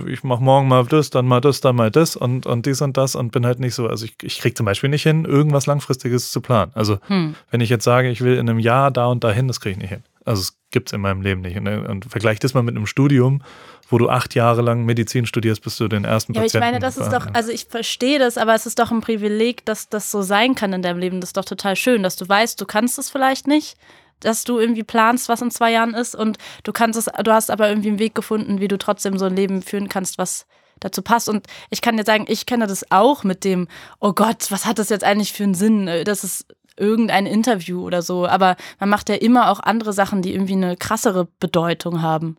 ich 0.06 0.24
mache 0.24 0.42
morgen 0.42 0.68
mal 0.68 0.84
das, 0.86 1.10
dann 1.10 1.26
mal 1.26 1.40
das, 1.40 1.60
dann 1.60 1.76
mal 1.76 1.90
das 1.90 2.16
und, 2.16 2.46
und 2.46 2.66
dies 2.66 2.82
und 2.82 2.96
das 2.96 3.14
und 3.14 3.30
bin 3.30 3.46
halt 3.46 3.60
nicht 3.60 3.74
so, 3.74 3.86
also 3.86 4.04
ich, 4.04 4.14
ich 4.22 4.40
kriege 4.40 4.54
zum 4.54 4.66
Beispiel 4.66 4.90
nicht 4.90 5.04
hin, 5.04 5.24
irgendwas 5.24 5.66
Langfristiges 5.66 6.32
zu 6.32 6.40
planen. 6.40 6.72
Also 6.74 6.98
Hm. 7.06 7.34
wenn 7.50 7.60
ich 7.60 7.70
jetzt 7.70 7.84
sage, 7.84 8.10
ich 8.10 8.20
will 8.20 8.34
in 8.34 8.48
einem 8.48 8.58
Jahr 8.58 8.90
da 8.90 9.06
und 9.06 9.22
dahin, 9.22 9.46
das 9.46 9.60
kriege 9.60 9.72
ich 9.72 9.78
nicht 9.78 9.90
hin. 9.90 10.02
Also 10.24 10.42
es 10.42 10.58
gibt 10.70 10.88
es 10.88 10.92
in 10.92 11.00
meinem 11.00 11.22
Leben 11.22 11.40
nicht. 11.40 11.56
Und, 11.56 11.66
und 11.66 12.04
vergleich 12.04 12.38
das 12.38 12.54
mal 12.54 12.62
mit 12.62 12.76
einem 12.76 12.86
Studium, 12.86 13.42
wo 13.88 13.98
du 13.98 14.10
acht 14.10 14.34
Jahre 14.34 14.60
lang 14.60 14.84
Medizin 14.84 15.24
studierst, 15.24 15.62
bis 15.62 15.76
du 15.76 15.88
den 15.88 16.04
ersten 16.04 16.34
Ja, 16.34 16.40
aber 16.40 16.46
ich 16.46 16.52
Patienten 16.52 16.72
meine, 16.74 16.80
das 16.80 16.98
ist 16.98 17.10
doch, 17.10 17.26
also 17.32 17.50
ich 17.50 17.64
verstehe 17.64 18.18
das, 18.18 18.36
aber 18.36 18.54
es 18.54 18.66
ist 18.66 18.78
doch 18.78 18.90
ein 18.90 19.00
Privileg, 19.00 19.64
dass 19.64 19.88
das 19.88 20.10
so 20.10 20.20
sein 20.22 20.54
kann 20.54 20.72
in 20.72 20.82
deinem 20.82 20.98
Leben. 20.98 21.20
Das 21.20 21.30
ist 21.30 21.36
doch 21.36 21.46
total 21.46 21.76
schön, 21.76 22.02
dass 22.02 22.16
du 22.16 22.28
weißt, 22.28 22.60
du 22.60 22.66
kannst 22.66 22.98
es 22.98 23.08
vielleicht 23.08 23.46
nicht, 23.46 23.78
dass 24.20 24.44
du 24.44 24.58
irgendwie 24.58 24.84
planst, 24.84 25.28
was 25.28 25.42
in 25.42 25.50
zwei 25.50 25.72
Jahren 25.72 25.94
ist 25.94 26.14
und 26.14 26.38
du 26.64 26.72
kannst 26.72 26.98
es, 26.98 27.06
du 27.06 27.32
hast 27.32 27.50
aber 27.50 27.68
irgendwie 27.68 27.88
einen 27.88 27.98
Weg 27.98 28.14
gefunden, 28.14 28.60
wie 28.60 28.68
du 28.68 28.78
trotzdem 28.78 29.18
so 29.18 29.26
ein 29.26 29.36
Leben 29.36 29.62
führen 29.62 29.88
kannst, 29.88 30.18
was 30.18 30.46
dazu 30.80 31.02
passt. 31.02 31.28
Und 31.28 31.46
ich 31.70 31.80
kann 31.80 31.96
dir 31.96 32.04
sagen, 32.04 32.24
ich 32.28 32.46
kenne 32.46 32.66
das 32.66 32.90
auch 32.90 33.24
mit 33.24 33.44
dem, 33.44 33.68
oh 34.00 34.12
Gott, 34.12 34.50
was 34.50 34.66
hat 34.66 34.78
das 34.78 34.88
jetzt 34.88 35.04
eigentlich 35.04 35.32
für 35.32 35.44
einen 35.44 35.54
Sinn? 35.54 35.90
Das 36.04 36.24
ist 36.24 36.46
irgendein 36.76 37.26
Interview 37.26 37.82
oder 37.82 38.02
so. 38.02 38.26
Aber 38.26 38.56
man 38.78 38.88
macht 38.88 39.08
ja 39.08 39.16
immer 39.16 39.50
auch 39.50 39.60
andere 39.60 39.92
Sachen, 39.92 40.22
die 40.22 40.32
irgendwie 40.32 40.54
eine 40.54 40.76
krassere 40.76 41.28
Bedeutung 41.40 42.02
haben. 42.02 42.36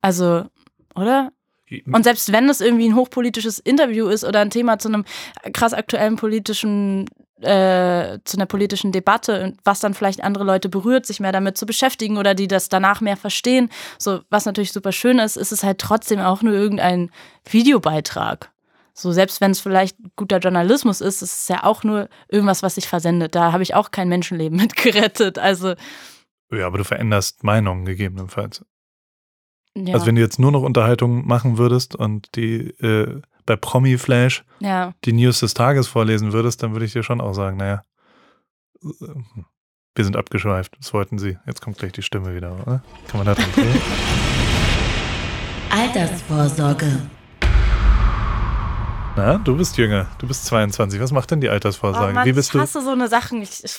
Also, 0.00 0.44
oder? 0.94 1.32
Und 1.92 2.02
selbst 2.02 2.32
wenn 2.32 2.48
es 2.48 2.60
irgendwie 2.60 2.88
ein 2.88 2.96
hochpolitisches 2.96 3.60
Interview 3.60 4.08
ist 4.08 4.24
oder 4.24 4.40
ein 4.40 4.50
Thema 4.50 4.78
zu 4.78 4.88
einem 4.88 5.04
krass 5.52 5.72
aktuellen 5.72 6.16
politischen, 6.16 7.08
äh, 7.42 8.18
zu 8.24 8.36
einer 8.36 8.46
politischen 8.46 8.92
Debatte, 8.92 9.42
und 9.42 9.58
was 9.64 9.80
dann 9.80 9.94
vielleicht 9.94 10.22
andere 10.22 10.44
Leute 10.44 10.68
berührt, 10.68 11.06
sich 11.06 11.20
mehr 11.20 11.32
damit 11.32 11.56
zu 11.56 11.66
beschäftigen 11.66 12.18
oder 12.18 12.34
die 12.34 12.48
das 12.48 12.68
danach 12.68 13.00
mehr 13.00 13.16
verstehen, 13.16 13.70
so 13.98 14.20
was 14.30 14.46
natürlich 14.46 14.72
super 14.72 14.92
schön 14.92 15.18
ist, 15.18 15.36
ist 15.36 15.52
es 15.52 15.62
halt 15.62 15.78
trotzdem 15.78 16.20
auch 16.20 16.42
nur 16.42 16.54
irgendein 16.54 17.10
Videobeitrag. 17.50 18.50
So, 18.92 19.12
selbst 19.12 19.40
wenn 19.40 19.52
es 19.52 19.60
vielleicht 19.60 19.96
guter 20.16 20.38
Journalismus 20.38 21.00
ist, 21.00 21.22
ist 21.22 21.32
es 21.32 21.48
ja 21.48 21.64
auch 21.64 21.84
nur 21.84 22.08
irgendwas, 22.28 22.62
was 22.62 22.74
sich 22.74 22.86
versendet. 22.88 23.34
Da 23.34 23.52
habe 23.52 23.62
ich 23.62 23.74
auch 23.74 23.90
kein 23.90 24.08
Menschenleben 24.08 24.58
mit 24.60 24.76
gerettet. 24.76 25.38
Also, 25.38 25.74
Ja, 26.52 26.66
aber 26.66 26.78
du 26.78 26.84
veränderst 26.84 27.42
Meinungen 27.44 27.84
gegebenenfalls. 27.84 28.64
ja. 29.76 29.94
Also 29.94 30.06
wenn 30.06 30.16
du 30.16 30.20
jetzt 30.20 30.38
nur 30.38 30.52
noch 30.52 30.62
Unterhaltung 30.62 31.26
machen 31.26 31.56
würdest 31.56 31.94
und 31.94 32.36
die 32.36 32.68
äh, 32.80 33.22
bei 33.46 33.56
Promi 33.56 33.98
Flash 33.98 34.44
ja. 34.60 34.92
die 35.04 35.12
News 35.12 35.40
des 35.40 35.54
Tages 35.54 35.88
vorlesen 35.88 36.32
würdest, 36.32 36.62
dann 36.62 36.72
würde 36.72 36.84
ich 36.84 36.92
dir 36.92 37.02
schon 37.02 37.20
auch 37.20 37.34
sagen, 37.34 37.56
naja, 37.56 37.82
wir 39.94 40.04
sind 40.04 40.16
abgeschweift. 40.16 40.76
Das 40.78 40.94
wollten 40.94 41.18
sie. 41.18 41.38
Jetzt 41.46 41.60
kommt 41.60 41.78
gleich 41.78 41.92
die 41.92 42.02
Stimme 42.02 42.34
wieder, 42.34 42.52
oder? 42.52 42.82
Kann 43.08 43.18
man 43.18 43.26
da 43.26 43.34
dran 43.34 43.52
drehen? 43.54 43.80
Altersvorsorge. 45.70 47.10
Na, 49.16 49.38
du 49.38 49.56
bist 49.56 49.76
jünger. 49.76 50.06
Du 50.18 50.26
bist 50.26 50.46
22. 50.46 51.00
Was 51.00 51.12
macht 51.12 51.30
denn 51.30 51.40
die 51.40 51.48
Oh 51.48 51.52
Altersvorsorge? 51.52 52.14
Mann, 52.14 52.26
wie 52.26 52.32
bist 52.32 52.48
ich 52.50 52.52
du? 52.52 52.60
hasse 52.60 52.80
so 52.80 52.90
eine 52.90 53.08
Sachen. 53.08 53.42
Ich, 53.42 53.62
ich, 53.64 53.76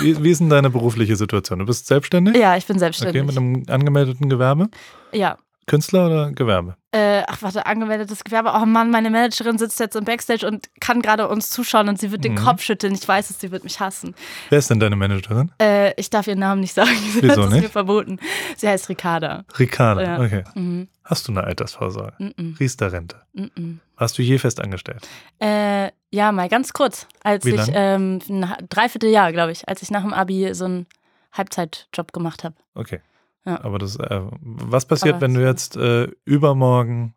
Wie, 0.00 0.22
wie 0.22 0.30
ist 0.30 0.40
denn 0.40 0.50
deine 0.50 0.70
berufliche 0.70 1.16
Situation? 1.16 1.60
Du 1.60 1.66
bist 1.66 1.86
selbstständig? 1.86 2.36
ja, 2.36 2.56
ich 2.56 2.66
bin 2.66 2.78
selbstständig. 2.78 3.22
Okay, 3.22 3.26
mit 3.26 3.36
einem 3.36 3.64
angemeldeten 3.74 4.28
Gewerbe? 4.28 4.68
ja, 5.12 5.38
Künstler 5.66 6.06
oder 6.06 6.30
Gewerbe? 6.32 6.76
Äh, 6.92 7.22
ach, 7.26 7.42
warte, 7.42 7.66
angemeldetes 7.66 8.22
Gewerbe. 8.24 8.52
Oh 8.54 8.64
Mann, 8.66 8.90
meine 8.90 9.10
Managerin 9.10 9.58
sitzt 9.58 9.80
jetzt 9.80 9.96
im 9.96 10.04
Backstage 10.04 10.46
und 10.46 10.68
kann 10.80 11.02
gerade 11.02 11.28
uns 11.28 11.50
zuschauen 11.50 11.88
und 11.88 11.98
sie 12.00 12.12
wird 12.12 12.24
den 12.24 12.32
Mhm. 12.34 12.38
Kopf 12.38 12.62
schütteln. 12.62 12.94
Ich 12.94 13.06
weiß 13.06 13.30
es, 13.30 13.40
sie 13.40 13.50
wird 13.50 13.64
mich 13.64 13.80
hassen. 13.80 14.14
Wer 14.48 14.58
ist 14.60 14.70
denn 14.70 14.78
deine 14.80 14.94
Managerin? 14.96 15.50
Äh, 15.60 15.92
ich 16.00 16.08
darf 16.08 16.26
ihren 16.28 16.38
Namen 16.38 16.60
nicht 16.60 16.72
sagen. 16.72 16.88
Sie 17.12 17.22
Wieso 17.22 17.42
hat 17.44 17.52
es 17.52 17.60
mir 17.62 17.68
verboten. 17.68 18.18
Sie 18.56 18.68
heißt 18.68 18.88
Ricarda. 18.88 19.44
Ricarda, 19.58 20.02
Ja. 20.02 20.20
okay. 20.20 20.44
Mhm. 20.54 20.88
Hast 21.04 21.26
du 21.28 21.32
eine 21.32 21.44
Altersvorsorge? 21.44 22.14
Mhm. 22.36 22.56
Riester-Rente? 22.58 23.16
Mhm. 23.32 23.80
Warst 23.96 24.16
du 24.18 24.22
je 24.22 24.38
fest 24.38 24.60
angestellt? 24.60 25.06
Äh, 25.40 25.90
ja, 26.10 26.30
mal 26.32 26.48
ganz 26.48 26.72
kurz. 26.72 27.06
Als 27.24 27.44
Wie 27.44 27.54
ich, 27.54 27.70
ähm, 27.72 28.20
ein 28.28 28.54
Dreivierteljahr, 28.68 29.32
glaube 29.32 29.52
ich, 29.52 29.68
als 29.68 29.82
ich 29.82 29.90
nach 29.90 30.02
dem 30.02 30.12
Abi 30.14 30.54
so 30.54 30.64
einen 30.66 30.86
Halbzeitjob 31.32 32.12
gemacht 32.12 32.44
habe. 32.44 32.54
Okay. 32.74 33.00
Ja. 33.46 33.62
Aber 33.64 33.78
das, 33.78 33.96
äh, 33.96 34.20
was 34.40 34.86
passiert, 34.86 35.14
Aber 35.14 35.20
wenn 35.22 35.34
du 35.34 35.42
jetzt 35.44 35.76
äh, 35.76 36.08
übermorgen 36.24 37.14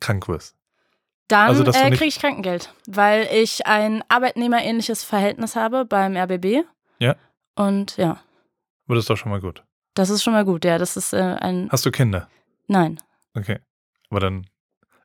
krank 0.00 0.28
wirst? 0.28 0.56
Dann 1.28 1.48
Also, 1.48 1.62
äh, 1.64 1.90
kriege 1.90 2.06
ich 2.06 2.18
Krankengeld, 2.18 2.72
weil 2.86 3.28
ich 3.32 3.66
ein 3.66 4.02
arbeitnehmerähnliches 4.08 5.04
Verhältnis 5.04 5.56
habe 5.56 5.84
beim 5.84 6.16
RBB. 6.16 6.64
Ja. 7.00 7.16
Und 7.54 7.96
ja, 7.98 8.20
Aber 8.86 8.94
das 8.94 9.02
ist 9.04 9.10
doch 9.10 9.16
schon 9.18 9.30
mal 9.30 9.40
gut. 9.40 9.62
das 9.94 10.08
ist 10.10 10.22
schon 10.22 10.32
mal 10.32 10.44
gut. 10.44 10.64
Ja, 10.64 10.78
das 10.78 10.96
ist 10.96 11.12
äh, 11.12 11.18
ein. 11.18 11.68
Hast 11.70 11.84
du 11.84 11.90
Kinder? 11.90 12.28
Nein. 12.66 12.98
Okay. 13.34 13.58
Aber 14.08 14.20
dann, 14.20 14.46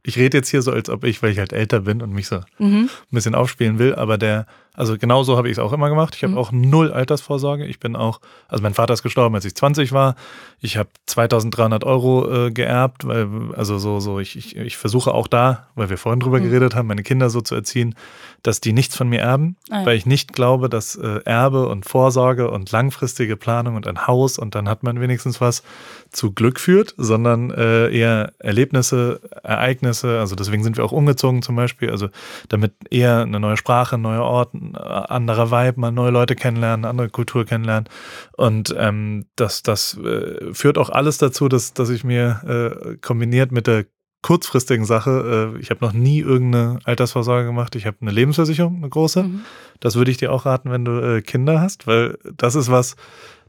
ich 0.04 0.18
rede 0.18 0.38
jetzt 0.38 0.48
hier 0.50 0.62
so, 0.62 0.72
als 0.72 0.90
ob 0.90 1.04
ich, 1.04 1.22
weil 1.22 1.32
ich 1.32 1.40
halt 1.40 1.52
älter 1.52 1.82
bin 1.82 2.02
und 2.02 2.12
mich 2.14 2.28
so 2.28 2.38
ein 2.38 2.46
Mhm. 2.60 2.90
bisschen 3.12 3.36
aufspielen 3.36 3.80
will, 3.80 3.94
aber 3.96 4.18
der, 4.18 4.46
also 4.76 4.98
genau 4.98 5.24
so 5.24 5.38
habe 5.38 5.48
ich 5.50 5.54
es 5.54 5.60
auch 5.60 5.72
immer 5.74 5.90
gemacht. 5.90 6.16
Ich 6.16 6.24
habe 6.24 6.34
Mhm. 6.34 6.38
auch 6.40 6.52
null 6.52 6.92
Altersvorsorge. 6.92 7.66
Ich 7.66 7.80
bin 7.80 7.96
auch, 7.96 8.20
also 8.48 8.62
mein 8.64 8.74
Vater 8.74 8.94
ist 8.94 9.04
gestorben, 9.04 9.36
als 9.36 9.46
ich 9.46 9.56
20 9.56 9.92
war. 9.92 10.16
Ich 10.60 10.78
habe 10.78 10.90
2300 11.06 11.84
Euro 11.84 12.48
äh, 12.48 12.52
geerbt, 12.52 13.06
weil, 13.08 13.28
also 13.56 13.78
so, 13.78 14.00
so, 14.00 14.20
ich, 14.20 14.36
ich, 14.38 14.56
ich 14.56 14.78
versuche 14.78 15.14
auch 15.14 15.28
da, 15.28 15.68
weil 15.76 15.90
wir 15.90 15.98
vorhin 15.98 16.20
drüber 16.20 16.40
Mhm. 16.40 16.44
geredet 16.46 16.76
haben, 16.76 16.88
meine 16.88 17.04
Kinder 17.04 17.30
so 17.30 17.42
zu 17.42 17.54
erziehen, 17.56 17.96
dass 18.42 18.62
die 18.62 18.74
nichts 18.74 18.96
von 18.98 19.08
mir 19.10 19.20
erben, 19.22 19.56
Ah, 19.70 19.82
ja. 19.82 19.86
weil 19.86 19.98
ich 19.98 20.06
nicht 20.06 20.34
glaube, 20.34 20.70
dass 20.70 20.96
äh, 20.96 21.20
Erbe 21.26 21.68
und 21.68 21.86
Vorsorge 21.86 22.50
und 22.50 22.72
langfristige 22.72 23.38
Planung 23.38 23.76
und 23.76 23.88
ein 23.88 24.08
Haus 24.08 24.38
und 24.40 24.56
dann 24.56 24.68
hat 24.68 24.84
man 24.84 25.00
wenigstens 25.00 25.40
was 25.40 25.64
zu 26.12 26.32
Glück 26.32 26.60
führt, 26.60 26.94
sondern 26.98 27.52
äh, 27.52 27.90
eher 27.96 28.34
Erlebnisse, 28.40 29.22
Ereignisse. 29.44 30.20
Also 30.20 30.36
deswegen 30.36 30.64
sind 30.64 30.78
wir 30.78 30.86
auch 30.86 30.92
umgezogen 30.92 31.42
zum 31.42 31.56
Beispiel. 31.56 31.90
Also 31.90 32.10
damit 32.50 32.74
eher 32.90 33.22
eine 33.22 33.40
neue 33.40 33.58
Sprache, 33.58 33.96
ein 33.96 34.02
neuer 34.02 34.24
Ort, 34.24 34.54
ein 34.72 34.76
äh, 34.76 34.78
anderer 34.78 35.52
Vibe, 35.52 35.80
mal 35.80 35.92
neue 35.92 36.12
Leute 36.12 36.36
kennenlernen, 36.36 36.86
andere 36.86 37.10
Kultur 37.10 37.46
kennenlernen. 37.46 37.90
Und 38.38 38.74
ähm, 38.78 39.26
das, 39.36 39.64
das 39.64 39.98
äh, 39.98 40.54
führt 40.54 40.78
auch 40.78 40.90
alles 40.90 41.18
dazu, 41.18 41.50
dass, 41.50 41.74
dass 41.74 41.90
ich 41.90 42.04
mir 42.04 42.42
äh, 42.46 42.98
kombiniert 42.98 43.52
mit 43.52 43.68
der 43.68 43.86
kurzfristigen 44.22 44.86
Sache, 44.86 45.54
äh, 45.56 45.60
ich 45.60 45.70
habe 45.70 45.86
noch 45.86 45.94
nie 45.94 46.20
irgendeine 46.20 46.80
Altersvorsorge 46.86 47.46
gemacht. 47.46 47.76
Ich 47.76 47.86
habe 47.86 47.98
eine 48.02 48.12
Lebensversicherung, 48.12 48.78
eine 48.78 48.90
große. 48.90 49.24
Mhm. 49.24 49.42
Das 49.80 49.96
würde 49.96 50.12
ich 50.12 50.18
dir 50.18 50.32
auch 50.32 50.46
raten, 50.46 50.72
wenn 50.72 50.86
du 50.86 51.00
äh, 51.00 51.22
Kinder 51.22 51.62
hast, 51.62 51.86
weil 51.86 52.18
das 52.38 52.56
ist 52.56 52.72
was, 52.72 52.96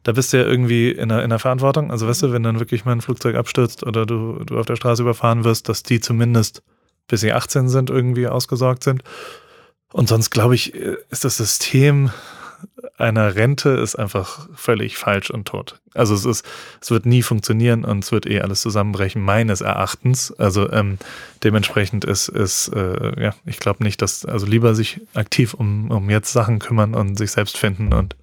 da 0.03 0.13
bist 0.13 0.33
du 0.33 0.37
ja 0.37 0.45
irgendwie 0.45 0.91
in 0.91 1.09
der, 1.09 1.23
in 1.23 1.31
der 1.31 1.39
Verantwortung. 1.39 1.91
Also 1.91 2.07
weißt 2.07 2.25
du, 2.25 2.33
wenn 2.33 2.43
dann 2.43 2.59
wirklich 2.59 2.85
mal 2.85 2.93
ein 2.93 3.01
Flugzeug 3.01 3.37
abstürzt 3.37 3.87
oder 3.87 4.05
du, 4.05 4.45
du 4.45 4.59
auf 4.59 4.67
der 4.67 4.77
Straße 4.77 5.03
überfahren 5.03 5.45
wirst, 5.45 5.69
dass 5.69 5.83
die 5.83 6.01
zumindest 6.01 6.63
bis 7.07 7.21
sie 7.21 7.33
18 7.33 7.69
sind, 7.69 7.91
irgendwie 7.91 8.27
ausgesorgt 8.29 8.83
sind. 8.85 9.03
Und 9.95 10.09
sonst 10.09 10.31
glaube 10.31 10.57
ich, 10.57 10.75
äh, 10.75 10.97
ist 11.11 11.25
das 11.25 11.37
System 11.37 12.11
einer 12.99 13.37
Rente 13.37 13.71
ist 13.71 13.95
einfach 13.95 14.49
völlig 14.55 14.97
falsch 14.97 15.31
und 15.31 15.47
tot. 15.47 15.81
Also 15.95 16.15
es 16.15 16.25
ist, 16.25 16.45
es 16.81 16.91
wird 16.91 17.07
nie 17.07 17.23
funktionieren 17.23 17.85
und 17.85 18.03
es 18.03 18.11
wird 18.11 18.27
eh 18.27 18.41
alles 18.41 18.61
zusammenbrechen, 18.61 19.23
meines 19.23 19.61
Erachtens. 19.61 20.33
Also 20.33 20.71
ähm, 20.73 20.99
dementsprechend 21.45 22.05
ist, 22.05 22.29
ist 22.29 22.69
äh, 22.75 23.23
ja, 23.23 23.35
ich 23.47 23.61
glaube 23.61 23.85
nicht, 23.85 24.03
dass, 24.03 24.25
also 24.25 24.47
lieber 24.47 24.75
sich 24.75 25.01
aktiv 25.15 25.55
um, 25.55 25.93
um 25.93 26.11
jetzt 26.11 26.33
Sachen 26.33 26.59
kümmern 26.59 26.95
und 26.95 27.17
sich 27.17 27.31
selbst 27.31 27.57
finden 27.57 27.93
und, 27.93 28.17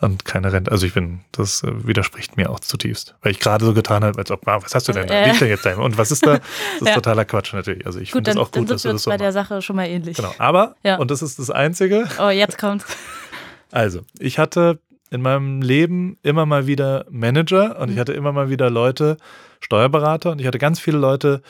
und 0.00 0.24
keine 0.24 0.52
Rente. 0.52 0.70
Also 0.72 0.86
ich 0.86 0.94
bin, 0.94 1.20
das 1.32 1.62
äh, 1.62 1.86
widerspricht 1.86 2.36
mir 2.36 2.50
auch 2.50 2.60
zutiefst. 2.60 3.14
Weil 3.22 3.32
ich 3.32 3.40
gerade 3.40 3.64
so 3.64 3.74
getan 3.74 4.02
habe, 4.04 4.18
als 4.18 4.30
ob, 4.30 4.46
ah, 4.48 4.60
was 4.62 4.74
hast 4.74 4.88
du 4.88 4.92
denn 4.92 5.06
da? 5.06 5.14
Äh. 5.14 5.28
Liegt 5.28 5.40
denn 5.40 5.48
jetzt 5.48 5.64
da? 5.64 5.76
Und 5.76 5.96
was 5.98 6.10
ist 6.10 6.26
da? 6.26 6.32
Das 6.78 6.82
ist 6.82 6.88
Ja. 6.88 6.94
totaler 6.94 7.24
Quatsch 7.24 7.52
natürlich. 7.54 7.86
Also 7.86 8.00
ich 8.00 8.10
finde 8.12 8.30
es 8.30 8.34
dann, 8.36 8.42
auch 8.44 8.48
dann 8.50 8.62
gut, 8.64 8.70
dass 8.72 8.82
sind 8.82 8.90
wir 8.90 8.92
das 8.94 9.02
so 9.04 9.10
bei 9.10 9.16
der. 9.16 9.32
Sache 9.32 9.62
schon 9.62 9.76
mal 9.76 9.86
ähnlich. 9.86 10.16
Genau. 10.16 10.34
Aber, 10.38 10.74
Ja. 10.82 10.96
und 10.96 11.10
das 11.10 11.22
ist 11.22 11.38
das 11.38 11.50
Einzige, 11.50 12.08
Oh, 12.18 12.28
jetzt 12.28 12.58
kommt's. 12.58 12.84
also, 13.70 14.00
ich 14.18 14.38
hatte 14.38 14.80
in 15.10 15.22
meinem 15.22 15.62
Leben 15.62 16.18
immer 16.22 16.44
mal 16.44 16.66
wieder 16.66 17.06
Manager 17.10 17.78
und 17.78 17.88
ich 17.90 17.94
Mhm. 17.96 18.00
hatte 18.00 18.12
immer 18.14 18.32
mal 18.32 18.50
wieder 18.50 18.68
Leute, 18.70 19.16
Steuerberater 19.60 20.32
und 20.32 20.40
ich 20.40 20.46
hatte 20.46 20.58
ganz 20.58 20.80
viele 20.80 20.98
Leute, 20.98 21.40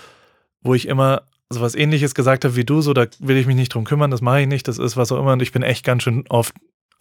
wo 0.62 0.74
ich 0.74 0.86
immer 0.86 1.22
so 1.50 1.60
was 1.60 1.74
ähnliches 1.74 2.14
gesagt 2.14 2.44
habe 2.44 2.56
wie 2.56 2.64
du, 2.64 2.80
so 2.82 2.92
da 2.92 3.06
will 3.20 3.36
ich 3.36 3.46
mich 3.46 3.56
nicht 3.56 3.72
drum 3.74 3.84
kümmern, 3.84 4.10
das 4.10 4.20
mache 4.20 4.42
ich 4.42 4.46
nicht, 4.46 4.66
das 4.68 4.78
ist 4.78 4.96
was 4.96 5.12
auch 5.12 5.18
immer 5.20 5.32
und 5.32 5.42
ich 5.42 5.52
bin 5.52 5.62
echt 5.62 5.84
ganz 5.84 6.02
schön 6.02 6.24
oft, 6.28 6.54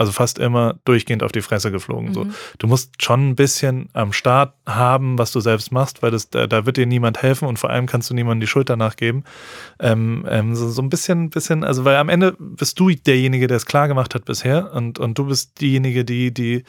also 0.03 0.11
fast 0.11 0.37
immer 0.37 0.75
durchgehend 0.83 1.23
auf 1.23 1.31
die 1.31 1.41
Fresse 1.41 1.71
geflogen. 1.71 2.13
So. 2.13 2.25
Mhm. 2.25 2.33
Du 2.57 2.67
musst 2.67 3.01
schon 3.01 3.29
ein 3.29 3.35
bisschen 3.35 3.87
am 3.93 4.11
Start 4.11 4.53
haben, 4.67 5.17
was 5.17 5.31
du 5.31 5.39
selbst 5.39 5.71
machst, 5.71 6.03
weil 6.03 6.11
das, 6.11 6.29
da, 6.29 6.45
da 6.45 6.65
wird 6.65 6.75
dir 6.75 6.85
niemand 6.85 7.21
helfen 7.21 7.47
und 7.47 7.57
vor 7.57 7.69
allem 7.69 7.85
kannst 7.85 8.09
du 8.09 8.13
niemandem 8.13 8.41
die 8.41 8.47
Schulter 8.47 8.75
nachgeben. 8.75 9.23
Ähm, 9.79 10.25
ähm, 10.29 10.55
so, 10.55 10.69
so 10.69 10.81
ein 10.81 10.89
bisschen, 10.89 11.29
bisschen, 11.29 11.63
also 11.63 11.85
weil 11.85 11.95
am 11.95 12.09
Ende 12.09 12.35
bist 12.37 12.79
du 12.79 12.89
derjenige, 12.89 13.47
der 13.47 13.57
es 13.57 13.65
klar 13.65 13.87
gemacht 13.87 14.13
hat 14.13 14.25
bisher 14.25 14.73
und, 14.73 14.99
und 14.99 15.17
du 15.17 15.25
bist 15.25 15.61
diejenige, 15.61 16.03
die, 16.03 16.33
die, 16.33 16.63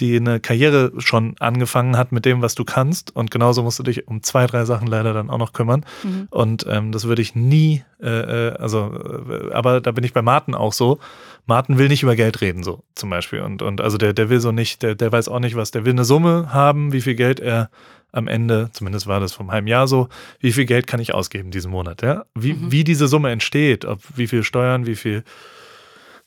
die 0.00 0.16
eine 0.16 0.40
Karriere 0.40 0.92
schon 0.98 1.36
angefangen 1.40 1.96
hat 1.98 2.10
mit 2.10 2.24
dem, 2.24 2.40
was 2.40 2.54
du 2.54 2.64
kannst 2.64 3.14
und 3.14 3.30
genauso 3.30 3.62
musst 3.62 3.78
du 3.78 3.82
dich 3.82 4.08
um 4.08 4.22
zwei, 4.22 4.46
drei 4.46 4.64
Sachen 4.64 4.86
leider 4.86 5.12
dann 5.12 5.28
auch 5.28 5.38
noch 5.38 5.52
kümmern 5.52 5.84
Mhm. 6.02 6.28
und 6.30 6.66
ähm, 6.68 6.92
das 6.92 7.04
würde 7.04 7.22
ich 7.22 7.34
nie, 7.34 7.82
äh, 8.00 8.08
äh, 8.48 8.52
also, 8.56 8.92
äh, 9.28 9.52
aber 9.52 9.80
da 9.80 9.92
bin 9.92 10.04
ich 10.04 10.12
bei 10.12 10.22
Martin 10.22 10.54
auch 10.54 10.72
so. 10.72 10.98
Martin 11.46 11.78
will 11.78 11.88
nicht 11.88 12.02
über 12.02 12.14
Geld 12.14 12.40
reden, 12.40 12.62
so 12.62 12.77
zum 12.94 13.10
Beispiel. 13.10 13.40
Und, 13.40 13.62
und 13.62 13.80
also 13.80 13.98
der, 13.98 14.12
der 14.12 14.30
will 14.30 14.40
so 14.40 14.52
nicht, 14.52 14.82
der, 14.82 14.94
der 14.94 15.12
weiß 15.12 15.28
auch 15.28 15.40
nicht 15.40 15.56
was, 15.56 15.70
der 15.70 15.84
will 15.84 15.92
eine 15.92 16.04
Summe 16.04 16.52
haben, 16.52 16.92
wie 16.92 17.00
viel 17.00 17.14
Geld 17.14 17.40
er 17.40 17.70
am 18.10 18.26
Ende, 18.26 18.70
zumindest 18.72 19.06
war 19.06 19.20
das 19.20 19.32
vom 19.34 19.50
halben 19.52 19.66
Jahr 19.66 19.86
so, 19.86 20.08
wie 20.40 20.52
viel 20.52 20.64
Geld 20.64 20.86
kann 20.86 20.98
ich 20.98 21.12
ausgeben 21.12 21.50
diesen 21.50 21.70
Monat, 21.70 22.00
ja? 22.02 22.24
Wie, 22.34 22.54
Mhm. 22.54 22.72
wie 22.72 22.82
diese 22.84 23.06
Summe 23.06 23.30
entsteht, 23.30 23.84
ob 23.84 24.00
wie 24.16 24.26
viel 24.26 24.42
Steuern, 24.44 24.86
wie 24.86 24.96
viel 24.96 25.24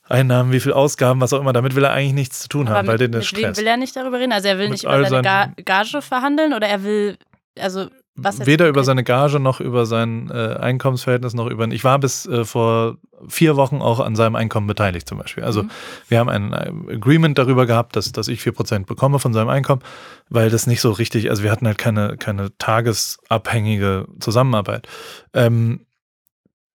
Einnahmen, 0.08 0.52
wie 0.52 0.60
viel 0.60 0.74
Ausgaben, 0.74 1.22
was 1.22 1.32
auch 1.34 1.40
immer, 1.40 1.54
damit 1.54 1.74
will 1.76 1.86
er 1.86 1.92
eigentlich 1.94 2.14
nichts 2.14 2.40
zu 2.42 2.50
tun 2.50 2.70
haben, 2.70 2.88
weil 2.88 2.98
den 2.98 3.12
mit, 3.12 3.20
mit 3.20 3.26
stresst. 3.26 3.60
will 3.60 3.68
er 3.68 3.78
nicht 3.78 3.96
darüber 3.96 4.20
reden? 4.20 4.34
Also 4.34 4.50
er 4.50 4.58
will 4.58 4.66
Mit 4.66 4.74
nicht 4.74 4.84
über 4.84 5.06
seine 5.08 5.54
Gage 5.64 6.02
verhandeln 6.02 6.54
oder 6.54 6.68
er 6.68 6.84
will, 6.84 7.18
also 7.58 7.88
Weder 8.16 8.68
über 8.68 8.84
seine 8.84 9.04
Gage 9.04 9.40
noch 9.40 9.62
über 9.62 9.86
sein 9.86 10.30
äh, 10.30 10.56
Einkommensverhältnis 10.60 11.34
noch 11.34 11.48
über. 11.48 11.68
Ich 11.70 11.84
war 11.84 11.98
bis 11.98 12.26
äh, 12.26 12.44
vor 12.44 12.98
vier 13.28 13.56
Wochen 13.56 13.82
auch 13.82 14.00
an 14.00 14.16
seinem 14.16 14.36
Einkommen 14.36 14.68
beteiligt 14.68 15.08
zum 15.08 15.18
Beispiel. 15.18 15.44
Also 15.44 15.64
Mhm. 15.64 15.72
wir 16.10 16.20
haben 16.20 16.30
ein 16.30 16.54
Agreement 16.54 17.38
darüber 17.38 17.66
gehabt, 17.66 17.96
dass, 17.96 18.12
dass 18.12 18.28
ich 18.28 18.42
vier 18.42 18.52
Prozent 18.52 18.86
bekomme 18.86 19.20
von 19.20 19.32
seinem 19.34 19.50
Einkommen, 19.50 19.82
weil 20.30 20.50
das 20.50 20.68
nicht 20.68 20.82
so 20.82 20.92
richtig, 20.92 21.30
also 21.30 21.44
wir 21.44 21.52
hatten 21.52 21.66
halt 21.68 21.78
keine, 21.78 22.18
keine 22.18 22.56
tagesabhängige 22.58 24.08
Zusammenarbeit. 24.20 24.88
Ähm, 25.34 25.86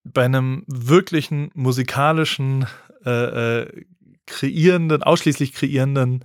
bei 0.05 0.25
einem 0.25 0.63
wirklichen 0.69 1.51
musikalischen, 1.55 2.67
äh, 3.05 3.61
äh, 3.61 3.85
kreierenden, 4.27 5.03
ausschließlich 5.03 5.53
kreierenden 5.53 6.25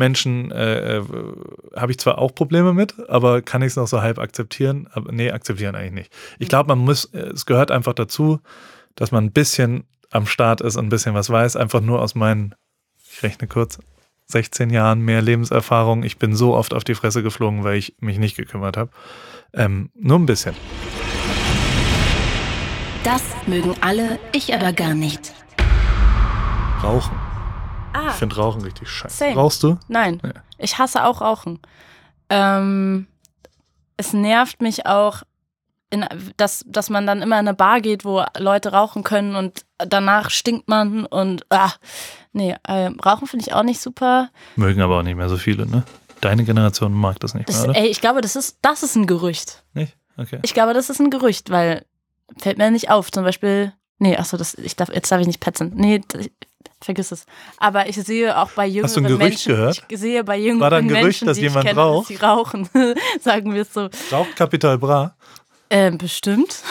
Menschen 0.00 0.50
äh, 0.50 0.96
äh, 0.96 1.04
habe 1.76 1.92
ich 1.92 1.98
zwar 1.98 2.18
auch 2.18 2.34
Probleme 2.34 2.72
mit, 2.72 3.08
aber 3.08 3.42
kann 3.42 3.62
ich 3.62 3.68
es 3.68 3.76
noch 3.76 3.86
so 3.86 4.02
halb 4.02 4.18
akzeptieren? 4.18 4.88
Aber 4.92 5.12
nee, 5.12 5.30
akzeptieren 5.30 5.76
eigentlich 5.76 5.92
nicht. 5.92 6.12
Ich 6.40 6.48
glaube, 6.48 6.68
man 6.68 6.78
muss, 6.78 7.04
äh, 7.04 7.28
es 7.28 7.46
gehört 7.46 7.70
einfach 7.70 7.92
dazu, 7.92 8.40
dass 8.96 9.12
man 9.12 9.26
ein 9.26 9.32
bisschen 9.32 9.84
am 10.10 10.26
Start 10.26 10.62
ist 10.62 10.76
und 10.76 10.86
ein 10.86 10.88
bisschen 10.88 11.14
was 11.14 11.30
weiß, 11.30 11.54
einfach 11.54 11.80
nur 11.80 12.02
aus 12.02 12.16
meinen, 12.16 12.54
ich 13.12 13.22
rechne 13.22 13.46
kurz, 13.46 13.78
16 14.26 14.70
Jahren 14.70 15.00
mehr 15.00 15.22
Lebenserfahrung. 15.22 16.02
Ich 16.02 16.18
bin 16.18 16.34
so 16.34 16.54
oft 16.54 16.72
auf 16.72 16.84
die 16.84 16.94
Fresse 16.94 17.22
geflogen, 17.22 17.62
weil 17.62 17.76
ich 17.76 17.96
mich 18.00 18.18
nicht 18.18 18.36
gekümmert 18.36 18.76
habe. 18.76 18.90
Ähm, 19.52 19.90
nur 19.94 20.18
ein 20.18 20.26
bisschen. 20.26 20.54
Das 23.04 23.22
mögen 23.46 23.74
alle, 23.80 24.18
ich 24.32 24.54
aber 24.54 24.72
gar 24.72 24.94
nicht. 24.94 25.34
Rauchen. 26.82 27.29
Ah, 27.92 28.08
Ich 28.08 28.14
finde 28.14 28.36
Rauchen 28.36 28.62
richtig 28.62 28.88
scheiße. 28.88 29.16
Same. 29.16 29.34
Rauchst 29.34 29.62
du? 29.62 29.78
nein. 29.88 30.20
Ja. 30.24 30.32
Ich 30.58 30.78
hasse 30.78 31.04
auch 31.04 31.20
Rauchen. 31.20 31.58
Ähm, 32.28 33.06
es 33.96 34.12
nervt 34.12 34.60
mich 34.62 34.86
auch, 34.86 35.22
in, 35.90 36.04
dass, 36.36 36.64
dass 36.68 36.88
man 36.90 37.06
dann 37.06 37.22
immer 37.22 37.36
in 37.40 37.48
eine 37.48 37.54
Bar 37.54 37.80
geht, 37.80 38.04
wo 38.04 38.22
Leute 38.38 38.72
rauchen 38.72 39.02
können 39.02 39.34
und 39.34 39.64
danach 39.78 40.30
stinkt 40.30 40.68
man 40.68 41.04
und 41.06 41.44
ah, 41.50 41.72
nee, 42.32 42.54
äh, 42.68 42.90
Rauchen 43.04 43.26
finde 43.26 43.44
ich 43.46 43.52
auch 43.54 43.64
nicht 43.64 43.80
super. 43.80 44.30
Mögen 44.56 44.80
aber 44.82 44.98
auch 44.98 45.02
nicht 45.02 45.16
mehr 45.16 45.28
so 45.28 45.36
viele, 45.36 45.66
ne? 45.66 45.82
Deine 46.20 46.44
Generation 46.44 46.92
mag 46.92 47.18
das 47.20 47.34
nicht 47.34 47.48
Das, 47.48 47.62
mehr, 47.62 47.70
oder? 47.70 47.78
ey, 47.80 47.88
ich 47.88 48.00
glaube, 48.00 48.20
das 48.20 48.36
ist, 48.36 48.58
das 48.62 48.82
ist 48.84 48.94
ein 48.94 49.06
Gerücht. 49.06 49.64
Nicht? 49.74 49.96
Okay. 50.16 50.38
Ich 50.42 50.54
glaube, 50.54 50.74
das 50.74 50.90
ist 50.90 51.00
ein 51.00 51.10
Gerücht, 51.10 51.50
weil 51.50 51.84
fällt 52.38 52.58
mir 52.58 52.70
nicht 52.70 52.90
auf. 52.90 53.10
Zum 53.10 53.24
Beispiel, 53.24 53.72
nee, 53.98 54.16
achso, 54.16 54.36
das, 54.36 54.54
ich 54.54 54.76
darf, 54.76 54.90
jetzt 54.90 55.10
darf 55.10 55.20
ich 55.20 55.26
nicht 55.26 55.40
petzen. 55.40 55.72
Nee, 55.74 56.02
vergiss 56.80 57.12
es. 57.12 57.26
Aber 57.58 57.88
ich 57.88 57.96
sehe 57.96 58.36
auch 58.38 58.50
bei 58.52 58.66
jüngeren 58.66 58.84
Hast 58.84 58.96
du 58.96 59.00
ein 59.00 59.06
Gerücht 59.06 59.20
Menschen, 59.20 59.52
gehört? 59.54 59.84
ich 59.88 59.98
sehe 59.98 60.24
bei 60.24 60.36
jüngeren 60.38 60.60
War 60.60 60.70
da 60.70 60.76
ein 60.78 60.88
Gerücht, 60.88 61.02
Menschen, 61.04 61.26
dass 61.26 61.36
die 61.36 61.42
jemand 61.44 61.66
kenne, 61.66 61.80
raucht? 61.80 62.10
dass 62.10 62.18
sie 62.18 62.22
rauchen, 62.24 62.68
sagen 63.20 63.54
wir 63.54 63.62
es 63.62 63.72
so. 63.72 63.88
Raucht 64.12 64.36
Capital 64.36 64.78
Bra? 64.78 65.14
Ähm, 65.70 65.98
bestimmt. 65.98 66.62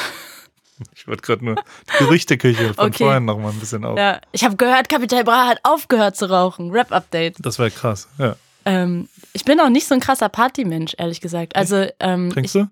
Ich 0.95 1.07
wollte 1.07 1.21
gerade 1.23 1.43
nur 1.43 1.55
die 1.55 1.97
Gerüchteküche 1.99 2.73
von 2.73 2.87
Okay. 2.87 3.03
vorhin 3.03 3.25
noch 3.25 3.37
mal 3.37 3.49
ein 3.51 3.59
bisschen 3.59 3.83
auf. 3.83 3.97
Ja, 3.97 4.21
ich 4.31 4.43
habe 4.45 4.55
gehört, 4.55 4.87
Capital 4.89 5.23
Bra 5.25 5.47
hat 5.47 5.59
aufgehört 5.63 6.15
zu 6.15 6.29
rauchen. 6.29 6.71
Rap-Update. 6.71 7.35
Das 7.45 7.59
wäre 7.59 7.69
krass. 7.71 8.07
Ja. 8.17 8.35
Ähm, 8.65 9.09
ich 9.33 9.43
bin 9.45 9.59
auch 9.59 9.69
nicht 9.69 9.87
so 9.87 9.93
ein 9.95 9.99
krasser 9.99 10.29
Partymensch, 10.29 10.93
ehrlich 10.97 11.19
gesagt. 11.21 11.55
Also, 11.55 11.85
ähm, 11.99 12.29
Trinkst 12.29 12.55
ich, 12.55 12.61
du? 12.61 12.69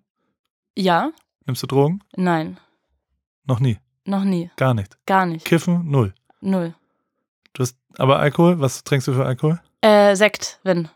ja, 0.81 1.11
Nimmst 1.45 1.63
du 1.63 1.67
Drogen? 1.67 2.01
nein, 2.15 2.57
Noch 3.45 3.59
nie. 3.59 3.77
noch 4.05 4.23
nie, 4.23 4.51
Gar 4.57 4.73
nicht. 4.73 4.97
gar 5.05 5.25
nicht, 5.25 5.45
Kiffen? 5.45 5.89
Null. 5.89 6.13
null. 6.41 6.75
Du 7.57 7.63
hast 7.63 7.75
aber 7.97 8.19
Alkohol? 8.19 8.59
Was 8.59 8.83
trinkst 8.83 9.07
du 9.07 9.13
für 9.13 9.25
Alkohol? 9.25 9.59
Äh, 9.81 10.15
Sekt, 10.15 10.59
wenn. 10.61 10.89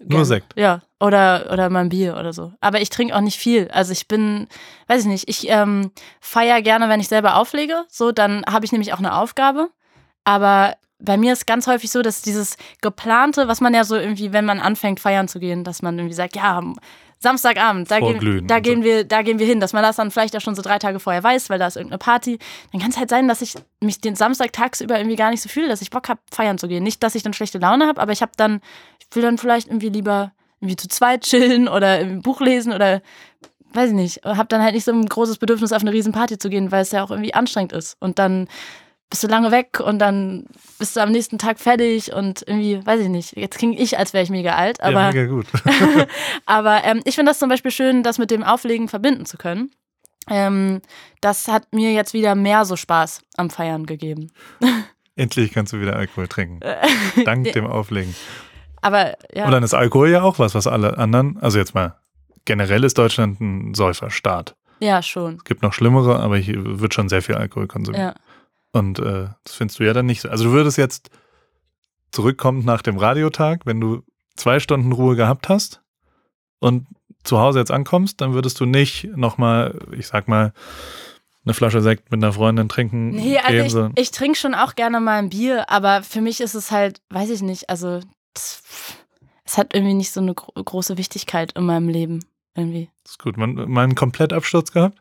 Nur 0.00 0.08
Gerne. 0.08 0.24
Sekt? 0.24 0.52
Ja, 0.56 0.82
oder, 0.98 1.48
oder 1.52 1.70
mal 1.70 1.82
ein 1.82 1.90
Bier 1.90 2.16
oder 2.16 2.32
so. 2.32 2.52
Aber 2.60 2.80
ich 2.80 2.90
trinke 2.90 3.14
auch 3.14 3.20
nicht 3.20 3.38
viel. 3.38 3.68
Also 3.68 3.92
ich 3.92 4.08
bin, 4.08 4.48
weiß 4.88 5.02
ich 5.02 5.06
nicht, 5.06 5.28
ich 5.28 5.48
ähm, 5.48 5.92
feiere 6.20 6.60
gerne, 6.60 6.88
wenn 6.88 6.98
ich 6.98 7.06
selber 7.06 7.36
auflege. 7.36 7.84
So, 7.88 8.10
dann 8.10 8.44
habe 8.46 8.64
ich 8.64 8.72
nämlich 8.72 8.92
auch 8.92 8.98
eine 8.98 9.16
Aufgabe. 9.16 9.70
Aber 10.24 10.74
bei 10.98 11.16
mir 11.16 11.32
ist 11.32 11.46
ganz 11.46 11.68
häufig 11.68 11.92
so, 11.92 12.02
dass 12.02 12.20
dieses 12.20 12.56
geplante, 12.80 13.46
was 13.46 13.60
man 13.60 13.72
ja 13.72 13.84
so 13.84 13.94
irgendwie, 13.94 14.32
wenn 14.32 14.44
man 14.44 14.58
anfängt 14.58 14.98
feiern 14.98 15.28
zu 15.28 15.38
gehen, 15.38 15.62
dass 15.62 15.82
man 15.82 15.96
irgendwie 15.96 16.16
sagt, 16.16 16.34
ja, 16.34 16.60
Samstagabend, 17.20 17.90
da, 17.90 17.98
gehen, 17.98 18.46
da, 18.46 18.56
und 18.56 18.64
so. 18.64 18.70
gehen 18.70 18.84
wir, 18.84 19.04
da 19.04 19.22
gehen 19.22 19.38
wir 19.38 19.46
hin, 19.46 19.58
dass 19.58 19.72
man 19.72 19.82
das 19.82 19.96
dann 19.96 20.10
vielleicht 20.10 20.36
auch 20.36 20.40
schon 20.40 20.54
so 20.54 20.62
drei 20.62 20.78
Tage 20.78 21.00
vorher 21.00 21.22
weiß, 21.22 21.50
weil 21.50 21.58
da 21.58 21.66
ist 21.66 21.76
irgendeine 21.76 21.98
Party. 21.98 22.38
Dann 22.72 22.80
kann 22.80 22.90
es 22.90 22.96
halt 22.96 23.10
sein, 23.10 23.26
dass 23.26 23.42
ich 23.42 23.54
mich 23.80 24.00
den 24.00 24.14
Samstag 24.14 24.52
tagsüber 24.52 24.98
irgendwie 24.98 25.16
gar 25.16 25.30
nicht 25.30 25.42
so 25.42 25.48
fühle, 25.48 25.68
dass 25.68 25.82
ich 25.82 25.90
Bock 25.90 26.08
habe, 26.08 26.20
feiern 26.30 26.58
zu 26.58 26.68
gehen. 26.68 26.84
Nicht, 26.84 27.02
dass 27.02 27.14
ich 27.14 27.22
dann 27.22 27.32
schlechte 27.32 27.58
Laune 27.58 27.86
habe, 27.86 28.00
aber 28.00 28.12
ich 28.12 28.22
habe 28.22 28.32
dann, 28.36 28.60
ich 29.00 29.14
will 29.16 29.22
dann 29.22 29.38
vielleicht 29.38 29.68
irgendwie 29.68 29.88
lieber 29.88 30.32
irgendwie 30.60 30.76
zu 30.76 30.88
zweit 30.88 31.22
chillen 31.22 31.68
oder 31.68 31.98
ein 31.98 32.22
Buch 32.22 32.40
lesen 32.40 32.72
oder 32.72 33.02
weiß 33.72 33.90
ich 33.90 33.96
nicht, 33.96 34.24
habe 34.24 34.48
dann 34.48 34.62
halt 34.62 34.74
nicht 34.74 34.84
so 34.84 34.92
ein 34.92 35.06
großes 35.06 35.38
Bedürfnis, 35.38 35.72
auf 35.72 35.82
eine 35.82 35.92
Riesenparty 35.92 36.38
zu 36.38 36.48
gehen, 36.48 36.72
weil 36.72 36.82
es 36.82 36.92
ja 36.92 37.02
auch 37.02 37.10
irgendwie 37.10 37.34
anstrengend 37.34 37.72
ist. 37.72 37.96
Und 38.00 38.18
dann 38.18 38.48
bist 39.10 39.24
du 39.24 39.28
lange 39.28 39.50
weg 39.50 39.80
und 39.80 39.98
dann 39.98 40.44
bist 40.78 40.96
du 40.96 41.00
am 41.00 41.10
nächsten 41.10 41.38
Tag 41.38 41.58
fertig 41.58 42.12
und 42.12 42.44
irgendwie, 42.46 42.84
weiß 42.84 43.00
ich 43.00 43.08
nicht, 43.08 43.36
jetzt 43.36 43.58
klinge 43.58 43.78
ich, 43.78 43.98
als 43.98 44.12
wäre 44.12 44.22
ich 44.22 44.30
mega 44.30 44.54
alt, 44.54 44.82
aber, 44.82 45.00
ja, 45.00 45.12
mega 45.12 45.26
gut. 45.26 45.46
aber 46.46 46.84
ähm, 46.84 47.00
ich 47.04 47.14
finde 47.14 47.30
das 47.30 47.38
zum 47.38 47.48
Beispiel 47.48 47.70
schön, 47.70 48.02
das 48.02 48.18
mit 48.18 48.30
dem 48.30 48.42
Auflegen 48.44 48.88
verbinden 48.88 49.24
zu 49.24 49.38
können. 49.38 49.70
Ähm, 50.28 50.82
das 51.22 51.48
hat 51.48 51.72
mir 51.72 51.92
jetzt 51.92 52.12
wieder 52.12 52.34
mehr 52.34 52.66
so 52.66 52.76
Spaß 52.76 53.22
am 53.36 53.48
Feiern 53.48 53.86
gegeben. 53.86 54.30
Endlich 55.16 55.52
kannst 55.52 55.72
du 55.72 55.80
wieder 55.80 55.96
Alkohol 55.96 56.28
trinken. 56.28 56.60
Dank 57.24 57.52
dem 57.52 57.66
Auflegen. 57.66 58.14
Aber 58.82 59.16
ja, 59.34 59.46
Und 59.46 59.52
dann 59.52 59.64
ist 59.64 59.74
Alkohol 59.74 60.10
ja 60.10 60.22
auch 60.22 60.38
was, 60.38 60.54
was 60.54 60.66
alle 60.66 60.96
anderen, 60.98 61.38
also 61.38 61.58
jetzt 61.58 61.74
mal, 61.74 61.96
generell 62.44 62.84
ist 62.84 62.98
Deutschland 62.98 63.40
ein 63.40 63.74
Säuferstaat. 63.74 64.54
ja, 64.78 65.02
schon. 65.02 65.36
Es 65.36 65.44
gibt 65.44 65.62
noch 65.62 65.72
schlimmere, 65.72 66.20
aber 66.20 66.36
hier 66.36 66.78
wird 66.78 66.94
schon 66.94 67.08
sehr 67.08 67.22
viel 67.22 67.34
Alkohol 67.34 67.66
konsumiert. 67.66 68.14
Ja. 68.16 68.27
Und 68.72 68.98
äh, 68.98 69.28
das 69.44 69.54
findest 69.54 69.78
du 69.80 69.84
ja 69.84 69.92
dann 69.92 70.06
nicht 70.06 70.20
so. 70.20 70.28
Also 70.28 70.44
du 70.44 70.52
würdest 70.52 70.78
jetzt 70.78 71.10
zurückkommen 72.10 72.64
nach 72.64 72.82
dem 72.82 72.96
Radiotag, 72.96 73.66
wenn 73.66 73.80
du 73.80 74.02
zwei 74.36 74.60
Stunden 74.60 74.92
Ruhe 74.92 75.16
gehabt 75.16 75.48
hast 75.48 75.82
und 76.60 76.86
zu 77.24 77.38
Hause 77.38 77.58
jetzt 77.58 77.70
ankommst, 77.70 78.20
dann 78.20 78.34
würdest 78.34 78.60
du 78.60 78.64
nicht 78.64 79.08
nochmal, 79.16 79.78
ich 79.92 80.06
sag 80.06 80.28
mal, 80.28 80.52
eine 81.44 81.54
Flasche 81.54 81.80
Sekt 81.80 82.10
mit 82.10 82.22
einer 82.22 82.32
Freundin 82.32 82.68
trinken 82.68 83.10
Nee, 83.10 83.32
gehen, 83.32 83.40
also 83.44 83.68
sondern 83.70 83.92
ich, 83.96 84.02
ich 84.02 84.10
trinke 84.10 84.38
schon 84.38 84.54
auch 84.54 84.74
gerne 84.74 85.00
mal 85.00 85.18
ein 85.18 85.30
Bier, 85.30 85.68
aber 85.70 86.02
für 86.02 86.20
mich 86.20 86.40
ist 86.40 86.54
es 86.54 86.70
halt, 86.70 87.00
weiß 87.10 87.30
ich 87.30 87.42
nicht, 87.42 87.70
also 87.70 88.00
es 88.34 89.56
hat 89.56 89.74
irgendwie 89.74 89.94
nicht 89.94 90.12
so 90.12 90.20
eine 90.20 90.34
gro 90.34 90.52
große 90.62 90.98
Wichtigkeit 90.98 91.52
in 91.52 91.64
meinem 91.64 91.88
Leben. 91.88 92.20
Irgendwie. 92.54 92.90
das 93.04 93.12
ist 93.12 93.18
gut. 93.20 93.36
Man, 93.36 93.54
mal 93.70 93.84
einen 93.84 93.94
Komplettabsturz 93.94 94.72
gehabt, 94.72 94.98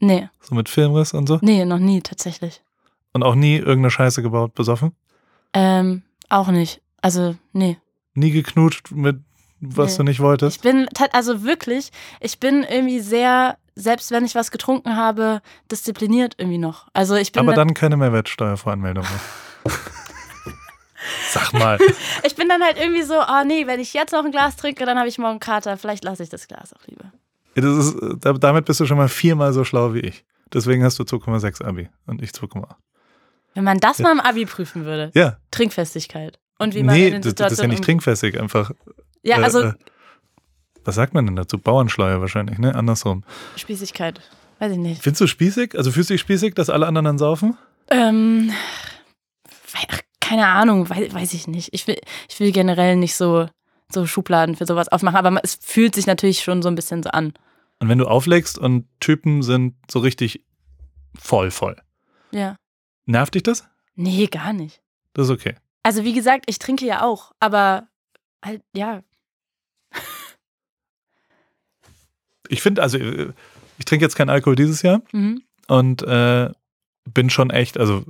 Nee, 0.00 0.28
so 0.40 0.54
mit 0.54 0.68
Filmriss 0.68 1.14
und 1.14 1.26
so. 1.28 1.38
nee, 1.40 1.64
noch 1.64 1.78
nie 1.78 2.02
tatsächlich. 2.02 2.62
Und 3.12 3.22
auch 3.22 3.34
nie 3.34 3.56
irgendeine 3.56 3.90
Scheiße 3.90 4.22
gebaut, 4.22 4.54
besoffen. 4.54 4.92
Ähm, 5.52 6.02
auch 6.28 6.48
nicht. 6.48 6.82
Also, 7.00 7.36
nee. 7.52 7.78
Nie 8.14 8.30
geknutscht 8.30 8.90
mit 8.92 9.20
was 9.60 9.92
Nee. 9.92 9.96
du 9.98 10.02
nicht 10.04 10.20
wolltest. 10.20 10.56
Ich 10.56 10.62
bin, 10.62 10.86
also 11.12 11.42
wirklich, 11.42 11.90
ich 12.20 12.38
bin 12.40 12.62
irgendwie 12.62 13.00
sehr, 13.00 13.56
selbst 13.74 14.10
wenn 14.10 14.24
ich 14.26 14.34
was 14.34 14.50
getrunken 14.50 14.96
habe, 14.96 15.40
diszipliniert 15.70 16.34
irgendwie 16.36 16.58
noch. 16.58 16.88
Also 16.92 17.14
ich 17.14 17.32
bin, 17.32 17.40
Aber 17.40 17.54
dann 17.54 17.72
keine 17.72 17.96
Mehrwertsteuervoranmeldung 17.96 19.04
mehr. 19.04 19.72
Sag 21.30 21.52
mal. 21.52 21.78
ich 22.24 22.34
bin 22.34 22.48
dann 22.48 22.62
halt 22.62 22.78
irgendwie 22.78 23.02
so, 23.02 23.14
oh 23.14 23.44
nee, 23.46 23.66
wenn 23.66 23.80
ich 23.80 23.92
jetzt 23.94 24.12
noch 24.12 24.24
ein 24.24 24.30
Glas 24.32 24.56
trinke, 24.56 24.84
dann 24.86 24.98
habe 24.98 25.08
ich 25.08 25.18
morgen 25.18 25.40
Kater. 25.40 25.76
Vielleicht 25.76 26.04
lasse 26.04 26.22
ich 26.22 26.28
das 26.28 26.48
Glas 26.48 26.72
auch 26.74 26.86
lieber. 26.86 27.12
Das 27.54 27.64
ist, 27.86 27.94
äh, 28.02 28.14
da- 28.18 28.32
damit 28.34 28.64
bist 28.66 28.80
du 28.80 28.86
schon 28.86 28.96
mal 28.98 29.08
viermal 29.08 29.52
so 29.52 29.64
schlau 29.64 29.94
wie 29.94 30.00
ich. 30.00 30.24
Deswegen 30.52 30.84
hast 30.84 30.98
du 30.98 31.04
2,6 31.04 31.62
Abi 31.64 31.88
und 32.06 32.22
ich 32.22 32.30
2,8. 32.30 32.74
Wenn 33.56 33.64
man 33.64 33.78
das 33.78 33.98
mal 34.00 34.12
im 34.12 34.20
Abi 34.20 34.44
prüfen 34.44 34.84
würde. 34.84 35.10
Ja, 35.14 35.38
Trinkfestigkeit. 35.50 36.38
Und 36.58 36.74
wie 36.74 36.82
man 36.82 36.94
in 36.94 37.00
nee, 37.00 37.10
den 37.10 37.22
das, 37.22 37.34
das 37.34 37.34
ist 37.34 37.40
ja 37.40 37.48
Situationen 37.48 37.70
nicht 37.70 37.84
trinkfestig, 37.84 38.38
einfach. 38.38 38.70
Ja, 39.22 39.38
äh, 39.38 39.42
also 39.42 39.62
äh, 39.62 39.72
was 40.84 40.94
sagt 40.94 41.14
man 41.14 41.26
denn 41.26 41.36
dazu? 41.36 41.58
Bauernschleier 41.58 42.20
wahrscheinlich, 42.20 42.58
ne? 42.58 42.74
Andersrum. 42.74 43.24
Spießigkeit. 43.56 44.20
Weiß 44.58 44.72
ich 44.72 44.78
nicht. 44.78 45.02
Findest 45.02 45.22
du 45.22 45.26
spießig? 45.26 45.76
Also 45.76 45.90
fühlst 45.90 46.10
du 46.10 46.14
dich 46.14 46.20
spießig, 46.20 46.54
dass 46.54 46.70
alle 46.70 46.86
anderen 46.86 47.06
dann 47.06 47.18
saufen? 47.18 47.56
Ähm, 47.88 48.52
ach, 49.88 50.00
keine 50.20 50.46
Ahnung, 50.48 50.88
weiß, 50.88 51.14
weiß 51.14 51.32
ich 51.32 51.48
nicht. 51.48 51.72
Ich 51.72 51.86
will, 51.86 51.98
ich 52.28 52.38
will 52.40 52.52
generell 52.52 52.96
nicht 52.96 53.16
so, 53.16 53.48
so 53.90 54.06
Schubladen 54.06 54.54
für 54.54 54.66
sowas 54.66 54.88
aufmachen, 54.88 55.16
aber 55.16 55.40
es 55.42 55.58
fühlt 55.60 55.94
sich 55.94 56.06
natürlich 56.06 56.42
schon 56.42 56.62
so 56.62 56.68
ein 56.68 56.74
bisschen 56.74 57.02
so 57.02 57.10
an. 57.10 57.32
Und 57.78 57.88
wenn 57.88 57.98
du 57.98 58.06
auflegst 58.06 58.58
und 58.58 58.86
Typen 59.00 59.42
sind 59.42 59.74
so 59.90 59.98
richtig 59.98 60.44
voll, 61.18 61.50
voll. 61.50 61.76
Ja. 62.32 62.56
Nervt 63.06 63.34
dich 63.34 63.42
das? 63.44 63.66
Nee, 63.94 64.26
gar 64.26 64.52
nicht. 64.52 64.82
Das 65.14 65.26
ist 65.26 65.30
okay. 65.32 65.54
Also 65.82 66.04
wie 66.04 66.12
gesagt, 66.12 66.44
ich 66.48 66.58
trinke 66.58 66.84
ja 66.84 67.02
auch, 67.02 67.32
aber 67.40 67.86
halt, 68.44 68.62
ja. 68.74 69.02
Ich 72.48 72.62
finde, 72.62 72.82
also 72.82 72.98
äh, 72.98 73.32
ich 73.78 73.84
trinke 73.84 74.04
jetzt 74.04 74.14
keinen 74.16 74.30
Alkohol 74.30 74.56
dieses 74.56 74.82
Jahr 74.82 75.02
Mhm. 75.12 75.42
und 75.68 76.02
äh, 76.02 76.50
bin 77.04 77.30
schon 77.30 77.50
echt, 77.50 77.78
also 77.78 78.04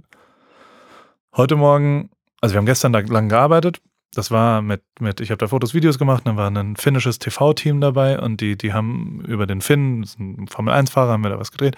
heute 1.35 1.57
Morgen, 1.57 2.11
also 2.41 2.55
wir 2.55 2.59
haben 2.59 2.67
gestern 2.67 2.93
da 2.93 3.01
lang 3.01 3.29
gearbeitet. 3.29 3.81
Das 4.15 4.31
war 4.31 4.63
mit, 4.63 4.83
mit 5.01 5.21
ich 5.21 5.31
habe 5.31 5.39
da 5.39 5.49
Fotos, 5.49 5.75
Videos 5.75 5.99
gemacht, 5.99 6.27
dann 6.27 6.37
war 6.37 6.51
ein 6.51 6.77
finnisches 6.77 7.19
TV-Team 7.19 7.81
dabei 7.81 8.19
und 8.21 8.41
die, 8.41 8.57
die 8.57 8.73
haben 8.73 9.23
über 9.27 9.47
den 9.47 9.61
Finn, 9.61 10.03
das 10.03 10.11
ist 10.11 10.19
ein 10.21 10.49
Formel-1-Fahrer, 10.49 11.13
haben 11.13 11.23
wir 11.25 11.31
da 11.31 11.39
was 11.39 11.51
gedreht. 11.51 11.77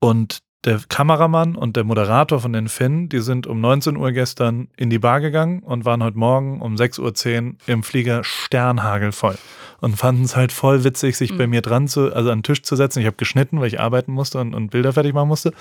Und 0.00 0.38
der 0.64 0.80
Kameramann 0.88 1.54
und 1.54 1.76
der 1.76 1.84
Moderator 1.84 2.40
von 2.40 2.52
den 2.52 2.68
Finn, 2.68 3.08
die 3.08 3.20
sind 3.20 3.46
um 3.46 3.60
19 3.60 3.96
Uhr 3.96 4.10
gestern 4.12 4.68
in 4.76 4.90
die 4.90 4.98
Bar 4.98 5.20
gegangen 5.20 5.60
und 5.62 5.84
waren 5.84 6.02
heute 6.02 6.18
Morgen 6.18 6.60
um 6.60 6.74
6.10 6.74 7.46
Uhr 7.50 7.54
im 7.66 7.82
Flieger 7.84 8.24
sternhagelvoll. 8.24 9.36
Und 9.80 9.96
fanden 9.96 10.24
es 10.24 10.34
halt 10.34 10.50
voll 10.50 10.82
witzig, 10.82 11.16
sich 11.16 11.36
bei 11.38 11.46
Mhm. 11.46 11.50
mir 11.50 11.62
dran 11.62 11.86
zu, 11.86 12.12
also 12.12 12.30
an 12.30 12.38
den 12.38 12.42
Tisch 12.42 12.62
zu 12.62 12.74
setzen. 12.74 12.98
Ich 13.00 13.06
habe 13.06 13.16
geschnitten, 13.16 13.60
weil 13.60 13.68
ich 13.68 13.78
arbeiten 13.78 14.12
musste 14.12 14.40
und, 14.40 14.52
und 14.54 14.70
Bilder 14.70 14.92
fertig 14.92 15.14
machen 15.14 15.28
musste. 15.28 15.52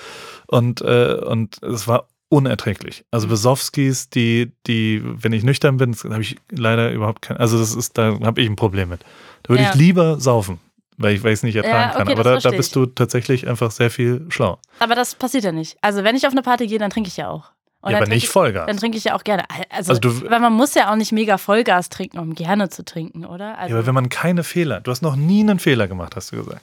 Und, 0.47 0.81
äh, 0.81 1.13
und 1.23 1.61
es 1.61 1.87
war 1.87 2.07
unerträglich. 2.29 3.05
Also 3.11 3.27
Mhm. 3.27 3.31
Besowskis, 3.31 4.09
die, 4.09 4.51
die, 4.65 5.01
wenn 5.03 5.31
ich 5.33 5.43
nüchtern 5.43 5.77
bin, 5.77 5.95
habe 5.95 6.21
ich 6.23 6.37
leider 6.51 6.91
überhaupt 6.91 7.21
kein, 7.21 7.37
also 7.37 7.59
das 7.59 7.75
ist, 7.75 7.97
da 7.99 8.19
habe 8.21 8.41
ich 8.41 8.49
ein 8.49 8.55
Problem 8.55 8.89
mit. 8.89 9.01
Da 9.43 9.49
würde 9.49 9.63
Ja. 9.63 9.69
ich 9.69 9.75
lieber 9.75 10.19
saufen, 10.19 10.59
weil 10.97 11.15
ich, 11.15 11.23
es 11.23 11.43
nicht 11.43 11.55
ertragen 11.55 11.75
Ja, 11.89 11.93
kann. 11.93 12.01
okay, 12.03 12.13
Aber 12.13 12.23
das 12.23 12.43
da, 12.43 12.49
da 12.51 12.57
bist 12.57 12.75
du 12.75 12.85
tatsächlich 12.87 13.47
einfach 13.47 13.71
sehr 13.71 13.89
viel 13.91 14.25
schlauer. 14.29 14.59
Aber 14.79 14.95
das 14.95 15.15
passiert 15.15 15.43
ja 15.43 15.51
nicht. 15.51 15.77
Also 15.81 16.03
wenn 16.03 16.15
ich 16.15 16.25
auf 16.27 16.33
eine 16.33 16.41
Party 16.41 16.67
gehe, 16.67 16.79
dann 16.79 16.89
trinke 16.89 17.07
ich 17.07 17.17
ja 17.17 17.29
auch. 17.29 17.51
Und 17.81 17.91
ja, 17.91 17.97
aber 17.97 18.07
nicht 18.07 18.27
Vollgas. 18.27 18.63
ich, 18.63 18.67
Dann 18.67 18.77
trinke 18.77 18.97
ich 18.97 19.03
ja 19.03 19.15
auch 19.15 19.23
gerne. 19.23 19.43
Also, 19.69 19.91
Also 19.91 20.01
du- 20.01 20.29
weil 20.29 20.39
man 20.39 20.51
muss 20.53 20.73
ja 20.73 20.91
auch 20.91 20.95
nicht 20.95 21.11
mega 21.11 21.37
Vollgas 21.37 21.89
trinken, 21.89 22.17
um 22.17 22.33
gerne 22.33 22.69
zu 22.69 22.83
trinken, 22.83 23.23
oder? 23.25 23.57
Also, 23.59 23.73
ja, 23.73 23.77
aber 23.79 23.87
wenn 23.87 23.93
man 23.93 24.09
keine 24.09 24.43
Fehler, 24.43 24.81
du 24.81 24.89
hast 24.91 25.01
noch 25.03 25.15
nie 25.15 25.41
einen 25.41 25.59
Fehler 25.59 25.87
gemacht, 25.87 26.15
hast 26.15 26.31
du 26.31 26.37
gesagt. 26.37 26.61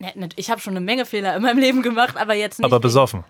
Ne, 0.00 0.28
ich 0.34 0.50
habe 0.50 0.60
schon 0.60 0.72
eine 0.76 0.84
Menge 0.84 1.06
Fehler 1.06 1.36
in 1.36 1.42
meinem 1.42 1.58
Leben 1.58 1.80
gemacht, 1.82 2.16
aber 2.16 2.34
jetzt 2.34 2.58
nicht. 2.58 2.64
Aber 2.66 2.80
besoffen. 2.80 3.24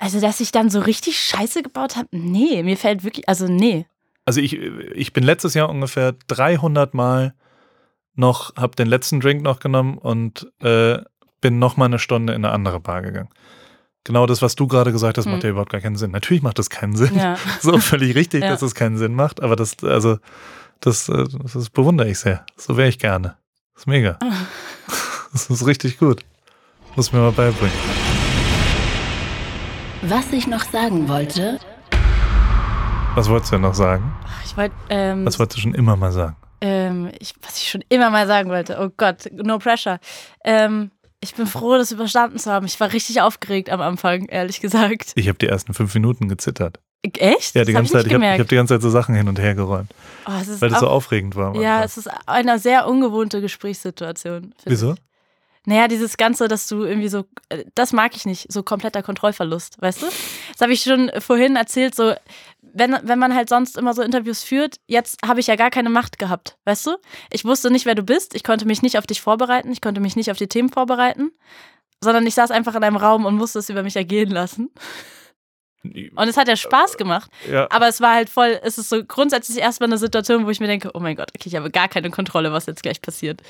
Also, 0.00 0.20
dass 0.20 0.40
ich 0.40 0.50
dann 0.50 0.68
so 0.68 0.80
richtig 0.80 1.18
Scheiße 1.18 1.62
gebaut 1.62 1.96
habe, 1.96 2.08
nee, 2.10 2.62
mir 2.64 2.76
fällt 2.76 3.04
wirklich, 3.04 3.28
also 3.28 3.46
nee. 3.46 3.86
Also 4.24 4.40
ich, 4.40 4.54
ich 4.54 5.12
bin 5.12 5.22
letztes 5.22 5.54
Jahr 5.54 5.68
ungefähr 5.70 6.14
300 6.26 6.92
Mal 6.94 7.34
noch, 8.16 8.54
habe 8.56 8.74
den 8.76 8.86
letzten 8.88 9.20
Drink 9.20 9.42
noch 9.42 9.58
genommen 9.60 9.98
und 9.98 10.50
äh, 10.60 10.98
bin 11.40 11.58
noch 11.58 11.76
mal 11.76 11.84
eine 11.86 11.98
Stunde 11.98 12.32
in 12.34 12.44
eine 12.44 12.52
andere 12.54 12.80
Bar 12.80 13.02
gegangen. 13.02 13.28
Genau 14.04 14.26
das, 14.26 14.40
was 14.40 14.54
du 14.54 14.66
gerade 14.68 14.92
gesagt 14.92 15.18
hast, 15.18 15.26
macht 15.26 15.42
Hm. 15.42 15.42
ja 15.42 15.50
überhaupt 15.50 15.72
gar 15.72 15.80
keinen 15.80 15.96
Sinn. 15.96 16.12
Natürlich 16.12 16.42
macht 16.42 16.58
das 16.58 16.70
keinen 16.70 16.96
Sinn. 16.96 17.14
Ja. 17.16 17.36
So 17.60 17.78
völlig 17.78 18.14
richtig, 18.14 18.42
Ja. 18.42 18.50
dass 18.50 18.62
es 18.62 18.74
keinen 18.74 18.96
Sinn 18.98 19.14
macht, 19.14 19.42
aber 19.42 19.56
das, 19.56 19.82
also, 19.82 20.18
das, 20.80 21.08
äh, 21.08 21.24
das, 21.42 21.52
das 21.54 21.70
bewundere 21.70 22.08
ich 22.08 22.18
sehr. 22.18 22.44
So 22.56 22.76
wäre 22.76 22.88
ich 22.88 22.98
gerne. 22.98 23.36
Das 23.74 23.82
ist 23.82 23.86
mega. 23.86 24.18
Das 25.32 25.50
ist 25.50 25.66
richtig 25.66 25.98
gut. 25.98 26.24
Muss 26.94 27.12
mir 27.12 27.18
mal 27.18 27.32
beibringen. 27.32 27.74
Was 30.02 30.32
ich 30.32 30.46
noch 30.46 30.64
sagen 30.64 31.08
wollte, 31.08 31.58
Was 33.16 33.28
wolltest 33.28 33.52
du 33.52 33.56
denn 33.56 33.62
noch 33.62 33.74
sagen? 33.74 34.14
Ich 34.44 34.56
wollte, 34.56 34.74
ähm, 34.88 35.26
Was 35.26 35.38
wolltest 35.38 35.58
du 35.58 35.62
schon 35.62 35.74
immer 35.74 35.96
mal 35.96 36.12
sagen? 36.12 36.36
Ähm, 36.60 37.10
ich, 37.18 37.34
was 37.42 37.58
ich 37.58 37.68
schon 37.70 37.84
immer 37.88 38.10
mal 38.10 38.26
sagen 38.26 38.50
wollte. 38.50 38.78
Oh 38.80 38.90
Gott, 38.96 39.28
no 39.32 39.58
pressure. 39.58 39.98
Ähm, 40.44 40.90
ich 41.20 41.34
bin 41.34 41.46
froh, 41.46 41.76
das 41.76 41.92
überstanden 41.92 42.38
zu 42.38 42.50
haben. 42.50 42.66
Ich 42.66 42.78
war 42.78 42.92
richtig 42.92 43.20
aufgeregt 43.20 43.70
am 43.70 43.80
Anfang, 43.80 44.26
ehrlich 44.26 44.60
gesagt. 44.60 45.12
Ich 45.14 45.28
habe 45.28 45.38
die 45.38 45.46
ersten 45.48 45.74
fünf 45.74 45.94
Minuten 45.94 46.28
gezittert. 46.28 46.78
Echt? 47.02 47.54
Ja, 47.54 47.64
die 47.64 47.72
das 47.72 47.78
ganze 47.78 47.94
hab 47.94 48.02
Zeit. 48.02 48.06
ich 48.06 48.12
Ich 48.12 48.14
habe 48.14 48.38
hab 48.38 48.48
die 48.48 48.54
ganze 48.54 48.74
Zeit 48.74 48.82
so 48.82 48.90
Sachen 48.90 49.14
hin 49.14 49.28
und 49.28 49.38
her 49.38 49.54
geräumt. 49.54 49.90
Oh, 50.26 50.30
weil 50.30 50.70
das 50.70 50.80
so 50.80 50.88
aufregend 50.88 51.36
war. 51.36 51.54
ja, 51.56 51.76
Anfang. 51.76 51.84
es 51.84 51.96
ist 51.98 52.10
eine 52.26 52.58
sehr 52.58 52.86
ungewohnte 52.86 53.40
Gesprächssituation. 53.40 54.54
Wieso? 54.64 54.92
Ich. 54.94 55.05
Naja, 55.66 55.88
dieses 55.88 56.16
Ganze, 56.16 56.46
dass 56.46 56.68
du 56.68 56.84
irgendwie 56.84 57.08
so, 57.08 57.24
äh, 57.48 57.64
das 57.74 57.92
mag 57.92 58.16
ich 58.16 58.24
nicht, 58.24 58.50
so 58.50 58.62
kompletter 58.62 59.02
Kontrollverlust, 59.02 59.82
weißt 59.82 60.02
du? 60.02 60.06
Das 60.06 60.60
habe 60.60 60.72
ich 60.72 60.82
schon 60.82 61.10
vorhin 61.18 61.56
erzählt, 61.56 61.94
so, 61.94 62.14
wenn, 62.62 62.96
wenn 63.02 63.18
man 63.18 63.34
halt 63.34 63.48
sonst 63.48 63.76
immer 63.76 63.92
so 63.92 64.02
Interviews 64.02 64.42
führt, 64.42 64.76
jetzt 64.86 65.18
habe 65.26 65.40
ich 65.40 65.48
ja 65.48 65.56
gar 65.56 65.70
keine 65.70 65.90
Macht 65.90 66.18
gehabt, 66.18 66.56
weißt 66.64 66.86
du? 66.86 66.96
Ich 67.30 67.44
wusste 67.44 67.70
nicht, 67.70 67.84
wer 67.84 67.96
du 67.96 68.04
bist, 68.04 68.34
ich 68.34 68.44
konnte 68.44 68.64
mich 68.64 68.82
nicht 68.82 68.96
auf 68.96 69.06
dich 69.06 69.20
vorbereiten, 69.20 69.72
ich 69.72 69.80
konnte 69.80 70.00
mich 70.00 70.14
nicht 70.14 70.30
auf 70.30 70.38
die 70.38 70.46
Themen 70.46 70.68
vorbereiten, 70.68 71.32
sondern 72.00 72.24
ich 72.26 72.34
saß 72.34 72.52
einfach 72.52 72.76
in 72.76 72.84
einem 72.84 72.96
Raum 72.96 73.24
und 73.24 73.34
musste 73.34 73.58
es 73.58 73.68
über 73.68 73.82
mich 73.82 73.96
ergehen 73.96 74.30
lassen. 74.30 74.70
Und 75.82 76.28
es 76.28 76.36
hat 76.36 76.48
ja 76.48 76.56
Spaß 76.56 76.96
gemacht, 76.96 77.30
Ja, 77.50 77.68
aber 77.70 77.88
es 77.88 78.00
war 78.00 78.14
halt 78.14 78.28
voll, 78.28 78.58
es 78.62 78.78
ist 78.78 78.88
so 78.88 79.04
grundsätzlich 79.04 79.58
erstmal 79.58 79.88
eine 79.88 79.98
Situation, 79.98 80.46
wo 80.46 80.50
ich 80.50 80.60
mir 80.60 80.66
denke, 80.66 80.90
oh 80.94 81.00
mein 81.00 81.16
Gott, 81.16 81.30
okay, 81.34 81.48
ich 81.48 81.56
habe 81.56 81.70
gar 81.70 81.88
keine 81.88 82.10
Kontrolle, 82.10 82.52
was 82.52 82.66
jetzt 82.66 82.82
gleich 82.82 83.00
passiert. 83.00 83.40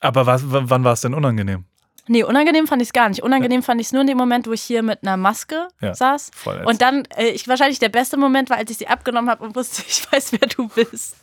Aber 0.00 0.26
was, 0.26 0.42
wann 0.46 0.84
war 0.84 0.92
es 0.92 1.00
denn 1.00 1.14
unangenehm? 1.14 1.64
Nee, 2.08 2.22
unangenehm 2.22 2.68
fand 2.68 2.80
ich 2.82 2.88
es 2.88 2.92
gar 2.92 3.08
nicht. 3.08 3.22
Unangenehm 3.24 3.64
fand 3.64 3.80
ich 3.80 3.88
es 3.88 3.92
nur 3.92 4.02
in 4.02 4.06
dem 4.06 4.16
Moment, 4.16 4.46
wo 4.46 4.52
ich 4.52 4.62
hier 4.62 4.82
mit 4.84 5.02
einer 5.02 5.16
Maske 5.16 5.66
Ja. 5.80 5.92
saß. 5.92 6.30
Voll 6.34 6.62
Und 6.64 6.80
dann, 6.80 7.04
äh, 7.16 7.30
ich 7.30 7.48
wahrscheinlich 7.48 7.80
der 7.80 7.88
beste 7.88 8.16
Moment 8.16 8.48
war, 8.48 8.58
als 8.58 8.70
ich 8.70 8.78
sie 8.78 8.86
abgenommen 8.86 9.28
habe 9.28 9.42
und 9.42 9.56
wusste, 9.56 9.82
ich 9.88 10.06
weiß, 10.12 10.32
wer 10.32 10.46
du 10.48 10.68
bist. 10.68 11.16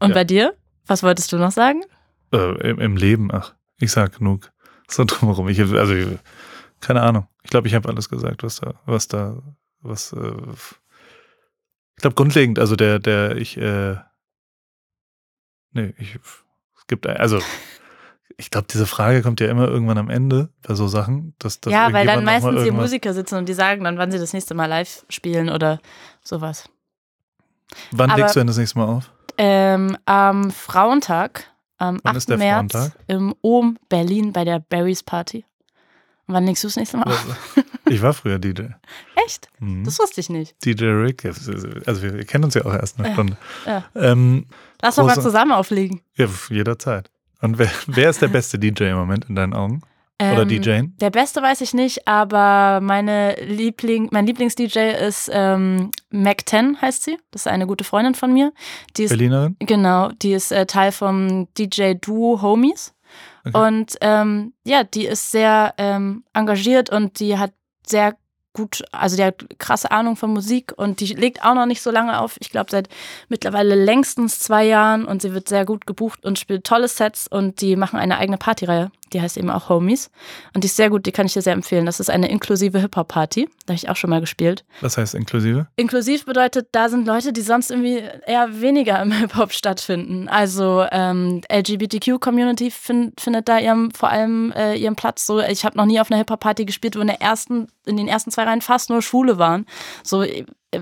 Und 0.00 0.10
Ja. 0.10 0.14
bei 0.14 0.24
dir? 0.24 0.54
Was 0.86 1.02
wolltest 1.02 1.32
du 1.32 1.36
noch 1.38 1.50
sagen? 1.52 1.82
äh, 2.32 2.68
im, 2.68 2.78
im 2.78 2.96
Leben, 2.98 3.30
ach, 3.32 3.54
ich 3.78 3.90
sag 3.90 4.18
genug. 4.18 4.52
So 4.86 5.04
drumherum. 5.06 5.48
Ich, 5.48 5.60
also, 5.60 5.94
ich, 5.94 6.06
keine 6.80 7.00
Ahnung. 7.02 7.26
Ich 7.42 7.50
glaube, 7.50 7.68
ich 7.68 7.74
habe 7.74 7.88
alles 7.88 8.10
gesagt, 8.10 8.42
was 8.42 8.56
da, 8.60 8.74
was 8.84 9.08
da, 9.08 9.42
was, 9.80 10.12
äh, 10.12 10.32
ich 11.96 12.02
glaube, 12.02 12.14
grundlegend, 12.16 12.58
also 12.58 12.76
der, 12.76 12.98
der, 12.98 13.36
ich, 13.36 13.56
äh, 13.56 13.96
nee, 15.72 15.94
ich, 15.98 16.18
gibt, 16.88 17.06
also, 17.06 17.38
ich 18.36 18.50
glaube, 18.50 18.66
diese 18.70 18.86
Frage 18.86 19.22
kommt 19.22 19.40
ja 19.40 19.48
immer 19.48 19.68
irgendwann 19.68 19.98
am 19.98 20.10
Ende 20.10 20.48
bei 20.62 20.74
so 20.74 20.86
Sachen. 20.88 21.34
Dass, 21.38 21.60
dass 21.60 21.72
ja, 21.72 21.92
weil 21.92 22.06
dann 22.06 22.24
meistens 22.24 22.52
hier 22.54 22.64
irgendwas- 22.66 22.86
Musiker 22.86 23.14
sitzen 23.14 23.36
und 23.36 23.48
die 23.48 23.54
sagen 23.54 23.84
dann, 23.84 23.98
wann 23.98 24.10
sie 24.10 24.18
das 24.18 24.32
nächste 24.32 24.54
Mal 24.54 24.66
live 24.66 25.04
spielen 25.08 25.48
oder 25.48 25.80
sowas. 26.22 26.68
Wann 27.92 28.10
aber- 28.10 28.20
legst 28.20 28.36
du 28.36 28.40
denn 28.40 28.46
das 28.46 28.58
nächste 28.58 28.78
Mal 28.78 28.86
auf? 28.86 29.10
Ähm, 29.36 29.96
am 30.04 30.50
Frauentag, 30.50 31.44
am 31.78 32.00
Wann 32.02 32.10
8. 32.12 32.16
ist 32.16 32.28
der 32.28 32.38
März 32.38 32.72
Frauentag? 32.72 32.92
im 33.06 33.34
OM 33.42 33.78
Berlin 33.88 34.32
bei 34.32 34.44
der 34.44 34.58
Barry's 34.60 35.02
Party. 35.02 35.44
Wann 36.28 36.44
legst 36.46 36.62
du 36.62 36.68
das 36.68 36.76
nächste 36.76 36.98
Mal 36.98 37.04
auf? 37.04 37.26
Ich 37.88 38.02
war 38.02 38.12
früher 38.12 38.38
DJ. 38.38 38.62
Echt? 39.26 39.48
Mhm. 39.60 39.84
Das 39.84 39.98
wusste 39.98 40.20
ich 40.20 40.28
nicht. 40.28 40.54
DJ 40.64 40.84
Rick, 40.86 41.24
also 41.24 42.02
wir, 42.02 42.24
kennen 42.24 42.44
uns 42.44 42.54
ja 42.54 42.64
auch 42.66 42.74
erst 42.74 42.98
eine 42.98 43.08
Ja, 43.08 43.14
Stunde. 43.14 43.36
ja. 43.66 43.84
Ähm, 43.94 44.46
Lass 44.82 44.96
doch 44.96 45.06
mal 45.06 45.20
zusammen 45.20 45.52
auflegen. 45.52 46.02
ja, 46.16 46.26
jederzeit. 46.50 47.10
Und 47.40 47.58
wer, 47.58 47.70
wer 47.86 48.10
ist 48.10 48.20
der 48.22 48.28
beste 48.28 48.58
DJ 48.58 48.84
im 48.84 48.96
Moment 48.96 49.24
in 49.28 49.34
deinen 49.36 49.54
Augen? 49.54 49.80
Oder 50.20 50.42
Ähm, 50.42 50.48
DJ? 50.48 50.80
Der 51.00 51.10
beste 51.10 51.40
weiß 51.40 51.60
ich 51.60 51.74
nicht, 51.74 52.06
aber 52.08 52.80
meine 52.82 53.36
Liebling, 53.40 54.08
mein 54.10 54.26
Lieblings-DJ 54.26 55.06
ist 55.06 55.30
ähm, 55.32 55.92
Mac 56.10 56.42
10, 56.48 56.82
heißt 56.82 57.04
sie. 57.04 57.16
Das 57.30 57.42
ist 57.42 57.46
eine 57.46 57.66
gute 57.68 57.84
Freundin 57.84 58.14
von 58.16 58.32
mir. 58.32 58.52
Die 58.96 59.04
ist, 59.04 59.10
Berlinerin? 59.10 59.56
genau, 59.60 60.10
die 60.20 60.32
ist 60.32 60.50
äh, 60.50 60.66
Teil 60.66 60.90
vom 60.90 61.46
DJ-Duo 61.56 62.42
Homies. 62.42 62.92
Okay. 63.44 63.56
Und 63.56 63.96
ähm, 64.00 64.52
ja, 64.64 64.84
die 64.84 65.06
ist 65.06 65.30
sehr 65.30 65.74
ähm, 65.78 66.24
engagiert 66.34 66.90
und 66.90 67.20
die 67.20 67.38
hat 67.38 67.52
sehr 67.86 68.16
gut, 68.52 68.82
also 68.92 69.16
die 69.16 69.24
hat 69.24 69.46
krasse 69.58 69.90
Ahnung 69.90 70.16
von 70.16 70.32
Musik 70.32 70.72
und 70.76 71.00
die 71.00 71.06
legt 71.14 71.44
auch 71.44 71.54
noch 71.54 71.66
nicht 71.66 71.80
so 71.80 71.90
lange 71.90 72.20
auf. 72.20 72.36
Ich 72.40 72.50
glaube, 72.50 72.70
seit 72.70 72.88
mittlerweile 73.28 73.74
längstens 73.74 74.40
zwei 74.40 74.64
Jahren 74.64 75.04
und 75.04 75.22
sie 75.22 75.32
wird 75.32 75.48
sehr 75.48 75.64
gut 75.64 75.86
gebucht 75.86 76.24
und 76.24 76.38
spielt 76.38 76.64
tolle 76.64 76.88
Sets 76.88 77.28
und 77.28 77.60
die 77.60 77.76
machen 77.76 77.98
eine 77.98 78.18
eigene 78.18 78.36
Partyreihe. 78.36 78.90
Die 79.12 79.20
heißt 79.20 79.36
eben 79.36 79.50
auch 79.50 79.68
Homies. 79.68 80.10
Und 80.54 80.64
die 80.64 80.66
ist 80.66 80.76
sehr 80.76 80.90
gut, 80.90 81.06
die 81.06 81.12
kann 81.12 81.26
ich 81.26 81.32
dir 81.32 81.42
sehr 81.42 81.52
empfehlen. 81.52 81.86
Das 81.86 82.00
ist 82.00 82.10
eine 82.10 82.30
inklusive 82.30 82.80
Hip-Hop-Party. 82.80 83.48
Da 83.66 83.72
habe 83.72 83.76
ich 83.76 83.88
auch 83.88 83.96
schon 83.96 84.10
mal 84.10 84.20
gespielt. 84.20 84.64
Was 84.80 84.98
heißt 84.98 85.14
inklusive? 85.14 85.66
Inklusiv 85.76 86.24
bedeutet, 86.24 86.68
da 86.72 86.88
sind 86.88 87.06
Leute, 87.06 87.32
die 87.32 87.40
sonst 87.40 87.70
irgendwie 87.70 88.02
eher 88.26 88.60
weniger 88.60 89.00
im 89.02 89.12
Hip-Hop 89.18 89.52
stattfinden. 89.52 90.28
Also 90.28 90.86
ähm, 90.90 91.40
LGBTQ-Community 91.52 92.70
fin 92.70 93.12
findet 93.18 93.48
da 93.48 93.58
ihrem, 93.58 93.90
vor 93.90 94.10
allem 94.10 94.52
äh, 94.52 94.74
ihren 94.74 94.96
Platz. 94.96 95.26
So, 95.26 95.40
ich 95.40 95.64
habe 95.64 95.76
noch 95.76 95.86
nie 95.86 96.00
auf 96.00 96.10
einer 96.10 96.18
Hip-Hop-Party 96.18 96.64
gespielt, 96.64 96.96
wo 96.96 97.00
in, 97.00 97.08
der 97.08 97.20
ersten, 97.20 97.68
in 97.86 97.96
den 97.96 98.08
ersten 98.08 98.30
zwei 98.30 98.44
Reihen 98.44 98.62
fast 98.62 98.90
nur 98.90 99.02
Schwule 99.02 99.38
waren. 99.38 99.66
So, 100.02 100.24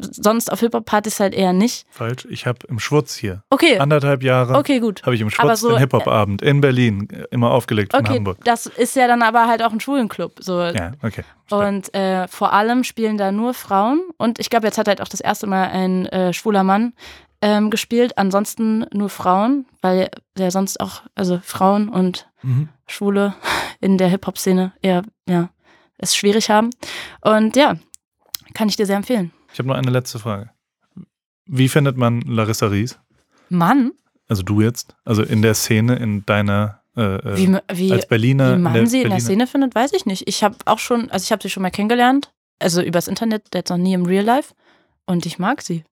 sonst 0.01 0.51
auf 0.51 0.61
Hip-Hop-Partys 0.61 1.21
halt 1.21 1.33
eher 1.35 1.53
nicht. 1.53 1.87
Falsch. 1.91 2.27
Ich 2.29 2.47
habe 2.47 2.59
im 2.69 2.79
Schwutz 2.81 3.15
hier 3.15 3.43
Okay, 3.51 3.79
anderthalb 3.79 4.23
Jahre 4.23 4.55
okay, 4.57 4.81
gut. 4.81 5.03
habe 5.05 5.15
ich 5.15 5.21
im 5.21 5.29
Aber 5.29 5.51
Schwutz 5.51 5.61
so, 5.61 5.69
den 5.71 5.79
Hip-Hop-Abend 5.79 6.43
in 6.43 6.61
Berlin 6.61 7.09
äh, 7.11 7.25
immer 7.31 7.51
aufgelegt 7.53 7.93
von 7.93 8.01
Okay, 8.05 8.17
Hamburg. 8.17 8.39
das 8.45 8.67
ist 8.67 8.97
ja 8.97 9.07
dann 9.07 9.23
aber 9.23 9.47
halt 9.47 9.63
auch 9.63 9.73
ein 9.73 9.81
Schwulenclub. 9.81 10.33
So. 10.41 10.61
Ja, 10.61 10.93
okay. 11.03 11.23
Und 11.51 11.95
äh, 11.95 12.27
vor 12.29 12.53
allem 12.53 12.83
spielen 12.83 13.17
da 13.17 13.31
nur 13.31 13.55
Frauen. 13.55 14.03
Und 14.19 14.41
ich 14.41 14.51
glaube, 14.51 14.67
jetzt 14.67 14.79
hat 14.79 14.89
halt 14.89 15.01
auch 15.01 15.09
das 15.09 15.21
erste 15.21 15.47
Mal 15.47 15.69
ein 15.69 16.07
äh, 16.07 16.33
schwuler 16.33 16.65
Mann 16.65 16.93
ähm, 17.41 17.71
gespielt. 17.71 18.19
Ansonsten 18.19 18.87
nur 18.93 19.09
Frauen, 19.09 19.67
weil 19.83 20.11
ja 20.37 20.51
sonst 20.51 20.81
auch, 20.81 21.03
also 21.15 21.39
Frauen 21.43 21.89
und 21.89 22.29
Mhm. 22.43 22.69
Schwule 22.87 23.35
in 23.81 23.99
der 23.99 24.07
Hip-Hop-Szene 24.09 24.73
eher, 24.81 25.03
ja, 25.29 25.49
es 25.99 26.15
schwierig 26.15 26.49
haben. 26.51 26.71
Und 27.23 27.57
ja, 27.57 27.75
kann 28.55 28.69
ich 28.69 28.77
dir 28.77 28.87
sehr 28.87 28.97
empfehlen. 28.97 29.33
Ich 29.57 29.59
habe 29.59 29.71
noch 29.71 29.77
eine 29.77 29.91
letzte 29.91 30.19
Frage. 30.19 30.51
Wie 31.47 31.71
findet 31.71 31.97
man 31.97 32.21
Larissa 32.21 32.67
Ries? 32.67 32.99
Mann, 33.49 33.93
Also 34.29 34.43
du 34.43 34.61
jetzt? 34.61 34.95
Also 35.07 35.23
in 35.23 35.41
der 35.41 35.55
Szene, 35.55 35.97
in 35.97 36.27
deiner 36.27 36.83
äh, 36.95 37.01
äh, 37.01 37.37
wie, 37.39 37.59
wie, 37.73 37.91
als 37.93 38.07
Berliner. 38.07 38.51
wie 38.51 38.55
in 38.57 38.61
man 38.61 38.87
sie 38.87 38.99
in 38.99 39.03
der 39.05 39.09
Berliner- 39.13 39.21
Szene 39.25 39.47
findet, 39.47 39.75
weiß 39.75 39.95
ich 39.95 40.05
nicht. 40.05 40.29
Ich 40.29 40.45
habe 40.45 40.57
auch 40.67 40.79
schon, 40.79 41.11
also 41.11 41.25
ich 41.25 41.33
habe 41.33 41.43
sie 41.43 41.49
schon 41.49 41.63
mal 41.63 41.71
kennengelernt, 41.71 42.35
also 42.59 42.83
übers 42.83 43.09
Internet, 43.09 43.47
jetzt 43.55 43.71
noch 43.71 43.79
nie 43.79 43.95
im 43.95 44.05
Real 44.05 44.27
Life. 44.27 44.53
Und 45.07 45.25
ich 45.25 45.39
mag 45.39 45.63
sie. 45.63 45.85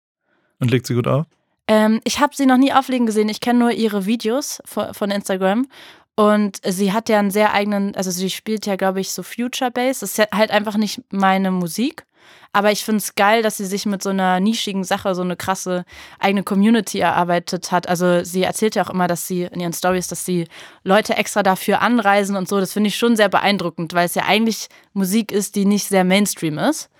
Und 0.61 0.71
legt 0.71 0.87
sie 0.87 0.95
gut 0.95 1.07
auf? 1.07 1.25
Ähm, 1.67 2.03
ich 2.05 2.21
habe 2.21 2.37
sie 2.37 2.45
noch 2.45 2.59
nie 2.59 2.75
auflegen 2.75 3.07
gesehen. 3.07 3.31
Ich 3.31 3.41
kenne 3.41 3.61
nur 3.61 3.71
ihre 3.71 4.05
Videos 4.05 4.61
von, 4.67 4.93
von 4.93 5.11
Instagram. 5.11 5.69
Und 6.17 6.61
sie 6.67 6.93
hat 6.93 7.09
ja 7.09 7.19
einen 7.19 7.31
sehr 7.31 7.55
eigenen, 7.55 7.95
also 7.97 8.11
sie 8.11 8.29
spielt 8.29 8.67
ja, 8.67 8.77
glaube 8.77 9.01
ich, 9.01 9.11
so 9.12 9.23
Future 9.23 9.71
Bass. 9.71 10.01
Das 10.01 10.11
ist 10.11 10.19
ja 10.19 10.27
halt 10.35 10.51
einfach 10.51 10.77
nicht 10.77 11.01
meine 11.11 11.51
Musik. 11.51 12.05
Aber 12.53 12.70
ich 12.70 12.85
finde 12.85 12.99
es 12.99 13.14
geil, 13.14 13.43
dass 13.43 13.57
sie 13.57 13.66
sich 13.66 13.85
mit 13.85 14.03
so 14.03 14.11
einer 14.11 14.39
nischigen 14.39 14.85
Sache 14.85 15.14
so 15.14 15.22
eine 15.22 15.37
krasse 15.37 15.85
eigene 16.20 16.45
Community 16.45 17.01
erarbeitet 17.01 17.72
hat. 17.72 17.89
Also 17.89 18.22
sie 18.25 18.45
erzählt 18.45 18.77
ja 18.77 18.85
auch 18.85 18.91
immer, 18.91 19.09
dass 19.09 19.27
sie 19.27 19.43
in 19.43 19.61
ihren 19.61 19.72
Stories, 19.72 20.07
dass 20.09 20.25
sie 20.25 20.47
Leute 20.85 21.16
extra 21.16 21.43
dafür 21.43 21.83
anreisen 21.83 22.37
und 22.37 22.49
so. 22.49 22.61
Das 22.61 22.72
finde 22.72 22.89
ich 22.89 22.97
schon 22.97 23.16
sehr 23.16 23.29
beeindruckend, 23.29 23.93
weil 23.93 24.07
es 24.07 24.14
ja 24.14 24.25
eigentlich 24.25 24.68
Musik 24.93 25.33
ist, 25.33 25.57
die 25.57 25.64
nicht 25.64 25.89
sehr 25.89 26.05
Mainstream 26.05 26.59
ist. 26.59 26.91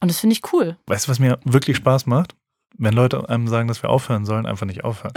Und 0.00 0.10
das 0.10 0.18
finde 0.18 0.34
ich 0.34 0.52
cool. 0.52 0.76
Weißt 0.86 1.06
du, 1.06 1.10
was 1.10 1.18
mir 1.18 1.38
wirklich 1.44 1.76
Spaß 1.76 2.06
macht? 2.06 2.34
Wenn 2.76 2.92
Leute 2.92 3.28
einem 3.28 3.46
sagen, 3.46 3.68
dass 3.68 3.82
wir 3.82 3.90
aufhören 3.90 4.24
sollen, 4.24 4.46
einfach 4.46 4.66
nicht 4.66 4.82
aufhören. 4.82 5.12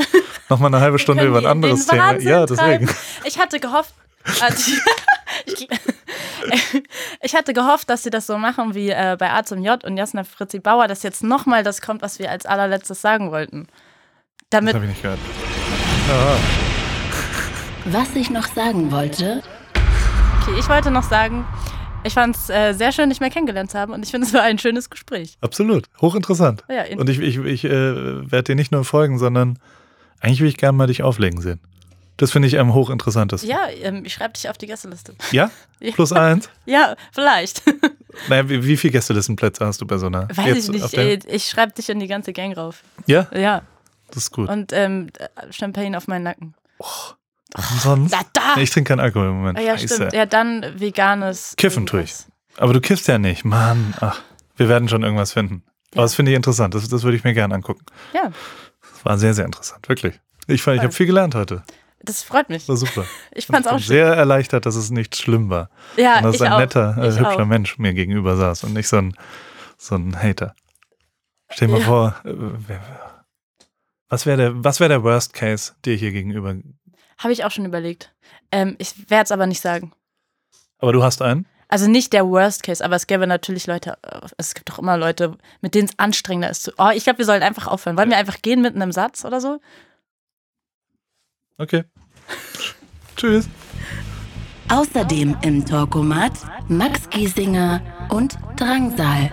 Nochmal 0.48 0.74
eine 0.74 0.82
halbe 0.82 1.00
Stunde 1.00 1.26
über 1.26 1.40
ein 1.40 1.46
anderes 1.48 1.88
Thema. 1.88 2.18
Ja, 2.20 2.46
deswegen. 2.46 2.86
treiben. 2.86 2.90
Ich 3.26 3.40
hatte 3.40 3.60
gehofft, 3.60 3.94
also 4.42 4.72
ich, 5.46 5.68
ich 7.22 7.36
hatte 7.36 7.54
gehofft, 7.54 7.90
dass 7.90 8.04
sie 8.04 8.10
das 8.10 8.28
so 8.28 8.38
machen 8.38 8.76
wie 8.76 8.90
äh, 8.90 9.16
bei 9.20 9.32
A 9.32 9.44
zum 9.44 9.64
J 9.64 9.84
und 9.84 9.98
Jasna 9.98 10.24
Fritzi 10.24 10.60
Bauer, 10.60 10.88
dass 10.88 11.04
jetzt 11.04 11.24
nochmal 11.24 11.64
das 11.64 11.82
kommt, 11.82 12.02
was 12.02 12.20
wir 12.20 12.32
als 12.32 12.46
allerletztes 12.46 13.02
sagen 13.02 13.32
wollten. 13.32 13.68
Das 14.50 14.60
Damit, 14.60 14.76
habe 14.76 14.86
ich 14.86 14.92
nicht 14.92 15.02
gehört. 15.02 15.20
Ja, 16.08 16.38
Was 17.86 18.16
ich 18.16 18.30
noch 18.30 18.48
sagen 18.48 18.92
wollte, 18.92 19.42
okay, 20.42 20.58
ich 20.60 20.70
wollte 20.70 20.90
noch 20.92 21.04
sagen, 21.04 21.46
ich 22.04 22.14
fand 22.14 22.36
es 22.36 22.50
äh, 22.50 22.74
sehr 22.74 22.94
schön, 22.94 23.10
dich 23.10 23.20
mehr 23.20 23.30
kennengelernt 23.30 23.72
zu 23.72 23.78
haben 23.78 23.92
und 23.92 24.04
ich 24.04 24.12
finde, 24.12 24.28
es 24.28 24.34
war 24.34 24.42
ein 24.44 24.58
schönes 24.58 24.90
Gespräch. 24.90 25.38
absolut. 25.42 25.88
Hochinteressant. 26.00 26.64
Ja, 26.70 26.84
Und 26.98 27.10
ich, 27.10 27.20
ich, 27.20 27.38
ich 27.38 27.66
äh, 27.66 27.70
werde 27.70 28.44
dir 28.44 28.56
nicht 28.56 28.72
nur 28.72 28.86
folgen, 28.86 29.18
sondern 29.20 29.60
eigentlich 30.22 30.40
will 30.40 30.48
ich 30.48 30.58
gerne 30.58 30.78
mal 30.78 30.88
dich 30.88 31.04
auflegen 31.04 31.42
sehen. 31.42 31.60
Das 32.18 32.32
finde 32.32 32.48
ich 32.48 32.58
am 32.60 32.74
hochinteressantesten. 32.74 33.50
ja 33.50 33.68
ähm, 33.82 34.04
ich 34.06 34.14
schreibe 34.14 34.34
dich 34.34 34.50
auf 34.50 34.58
die 34.58 34.66
Gästeliste. 34.68 35.16
Ja? 35.32 35.52
Ja. 35.80 35.92
Plus 35.94 36.12
eins? 36.12 36.50
Ja, 36.66 36.96
vielleicht. 37.12 37.64
Naja, 38.30 38.50
wie, 38.50 38.66
wie 38.66 38.78
viele 38.78 38.94
Gästelistenplätze 38.94 39.64
hast 39.64 39.80
du 39.80 39.86
bei 39.86 40.00
so 40.00 40.08
einer? 40.08 40.28
Weiß 40.36 40.48
jetzt 40.48 40.70
ich 40.70 40.82
nicht. 40.82 40.94
der- 40.98 41.06
äh, 41.14 41.20
Ich 41.36 41.48
schreibe 41.48 41.72
dich 41.74 41.88
in 41.90 42.00
die 42.00 42.08
ganze 42.08 42.34
Gang 42.34 42.58
rauf. 42.58 42.82
Ja, 43.06 43.28
Ja. 43.32 43.62
das 44.08 44.24
ist 44.24 44.32
gut. 44.32 44.50
Und 44.50 44.74
ähm, 44.74 45.10
Champagne 45.52 45.96
auf 45.96 46.08
meinen 46.08 46.24
Nacken. 46.24 46.56
Und 47.56 47.64
sonst? 47.82 48.12
Da, 48.14 48.22
da! 48.34 48.42
Nee, 48.56 48.64
ich 48.64 48.72
trinke 48.72 48.88
keinen 48.90 49.02
Alkohol 49.02 49.28
im 49.28 49.34
Moment. 49.38 49.60
Ah, 49.60 49.62
ja, 49.62 49.78
Scheiße. 49.78 49.96
stimmt. 49.96 50.14
Ja, 50.14 50.26
dann 50.26 50.66
veganes. 50.80 51.54
Kiffen 51.58 51.86
tue 51.86 52.02
ich. 52.04 52.16
Aber 52.58 52.74
du 52.74 52.82
kiffst 52.82 53.08
ja 53.08 53.20
nicht. 53.20 53.46
Mann, 53.46 53.94
ach, 54.02 54.20
wir 54.56 54.68
werden 54.68 54.90
schon 54.90 55.04
irgendwas 55.04 55.34
finden. 55.34 55.64
Aber 55.94 56.02
das 56.02 56.16
finde 56.16 56.32
ich 56.32 56.36
interessant. 56.36 56.74
Das, 56.74 56.90
das 56.90 57.04
würde 57.04 57.18
ich 57.18 57.24
mir 57.24 57.34
gerne 57.36 57.54
angucken. 57.54 57.86
Ja, 58.14 58.32
Das 58.94 59.06
war 59.06 59.18
sehr, 59.20 59.36
sehr 59.36 59.46
interessant. 59.46 59.88
Wirklich. 59.88 60.20
Ich, 60.48 60.66
ich 60.66 60.80
habe 60.80 60.92
viel 60.92 61.06
gelernt 61.06 61.36
heute. 61.36 61.62
Das 62.02 62.24
freut 62.24 62.50
mich. 62.50 62.66
Das 62.66 62.70
war 62.82 62.88
super. 62.88 63.06
Ich 63.32 63.48
fand's 63.48 63.68
Ich 63.68 63.74
auch 63.74 63.80
schön. 63.80 63.88
sehr 63.88 64.08
erleichtert, 64.08 64.66
dass 64.66 64.76
es 64.76 64.90
nicht 64.92 65.16
schlimm 65.16 65.50
war. 65.50 65.70
Ja, 65.98 66.18
und 66.18 66.24
dass 66.24 66.36
ich 66.36 66.42
ein 66.44 66.54
auch. 66.54 66.60
netter, 66.60 66.96
äh, 66.98 67.12
hübscher 67.12 67.42
auch. 67.42 67.46
Mensch 67.46 67.78
mir 67.78 67.94
gegenüber 67.94 68.36
saß 68.38 68.64
und 68.66 68.74
nicht 68.74 68.88
so 68.88 68.98
ein, 68.98 69.14
so 69.78 69.96
ein 69.96 70.16
Hater. 70.22 70.56
Stell 71.50 71.68
dir 71.68 71.74
mal 71.76 71.80
Ja. 71.82 71.86
vor, 71.86 72.16
äh, 72.26 72.34
was 74.10 74.26
wäre 74.26 74.38
der, 74.38 74.64
was 74.64 74.80
wäre 74.80 74.90
der 74.90 75.04
Worst 75.04 75.34
Case 75.34 75.74
dir 75.86 75.96
hier 75.96 76.12
gegenüber? 76.12 76.56
Habe 77.18 77.34
ich 77.34 77.44
auch 77.46 77.52
schon 77.52 77.66
überlegt. 77.66 78.14
Ähm, 78.52 78.76
ich 78.80 79.10
werde 79.10 79.24
es 79.26 79.32
aber 79.32 79.48
nicht 79.48 79.62
sagen. 79.62 79.92
Aber 80.80 80.94
du 80.94 81.04
hast 81.04 81.22
einen? 81.22 81.46
Also 81.70 81.90
nicht 81.90 82.14
der 82.14 82.26
Worst 82.28 82.64
Case, 82.64 82.84
aber 82.86 82.96
es 82.96 83.08
gäbe 83.08 83.28
natürlich 83.28 83.68
Leute, 83.68 83.98
äh, 84.04 84.22
es 84.38 84.54
gibt 84.54 84.70
doch 84.70 84.80
immer 84.80 84.98
Leute, 84.98 85.38
mit 85.62 85.76
denen 85.76 85.90
es 85.90 86.00
anstrengender 86.00 86.50
ist. 86.50 86.64
Zu, 86.64 86.72
oh, 86.78 86.90
ich 86.94 87.04
glaube, 87.04 87.18
wir 87.20 87.26
sollen 87.26 87.44
einfach 87.44 87.68
aufhören. 87.68 87.98
Wollen 87.98 88.10
wir 88.10 88.18
einfach 88.18 88.42
gehen 88.42 88.62
mit 88.62 88.76
einem 88.76 88.92
Satz 88.94 89.26
oder 89.26 89.42
so? 89.42 89.60
Okay. 91.58 91.84
Tschüss. 93.16 93.50
Außerdem 94.70 95.38
im 95.42 95.66
Talkomat 95.66 96.34
Max 96.68 97.10
Giesinger 97.10 97.82
und 98.10 98.38
Drangsal. 98.58 99.32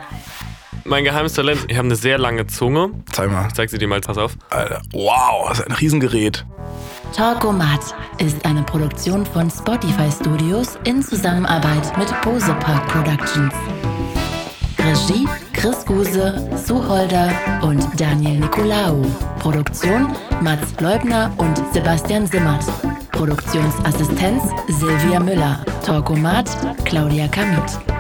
Mein 0.84 1.04
geheimes 1.04 1.32
Talent, 1.32 1.66
ich 1.68 1.76
habe 1.76 1.86
eine 1.86 1.96
sehr 1.96 2.18
lange 2.18 2.46
Zunge. 2.46 2.90
Zeig 3.10 3.30
mal. 3.30 3.46
Ich 3.48 3.54
zeig 3.54 3.70
sie 3.70 3.78
dir 3.78 3.88
mal, 3.88 4.00
pass 4.00 4.18
auf. 4.18 4.36
Alter, 4.50 4.82
wow, 4.92 5.48
das 5.48 5.60
ist 5.60 5.66
ein 5.66 5.72
Riesengerät. 5.72 6.44
Talkomat 7.14 7.94
ist 8.18 8.44
eine 8.44 8.62
Produktion 8.62 9.24
von 9.24 9.50
Spotify 9.50 10.10
Studios 10.10 10.78
in 10.84 11.02
Zusammenarbeit 11.02 11.96
mit 11.98 12.08
Bose 12.22 12.54
Park 12.60 12.86
Productions. 12.88 13.52
Regie 14.84 15.26
Chris 15.54 15.82
Guse, 15.86 16.34
Sue 16.66 16.86
Holder 16.86 17.30
und 17.62 17.82
Daniel 17.98 18.40
Nicolaou. 18.40 19.02
Produktion 19.38 20.14
Mats 20.42 20.78
Leubner 20.78 21.32
und 21.38 21.56
Sebastian 21.72 22.26
Simmert. 22.26 22.64
Produktionsassistenz 23.12 24.42
Silvia 24.68 25.20
Müller. 25.20 25.64
Talkomat 25.82 26.50
Claudia 26.84 27.28
Kamit. 27.28 27.93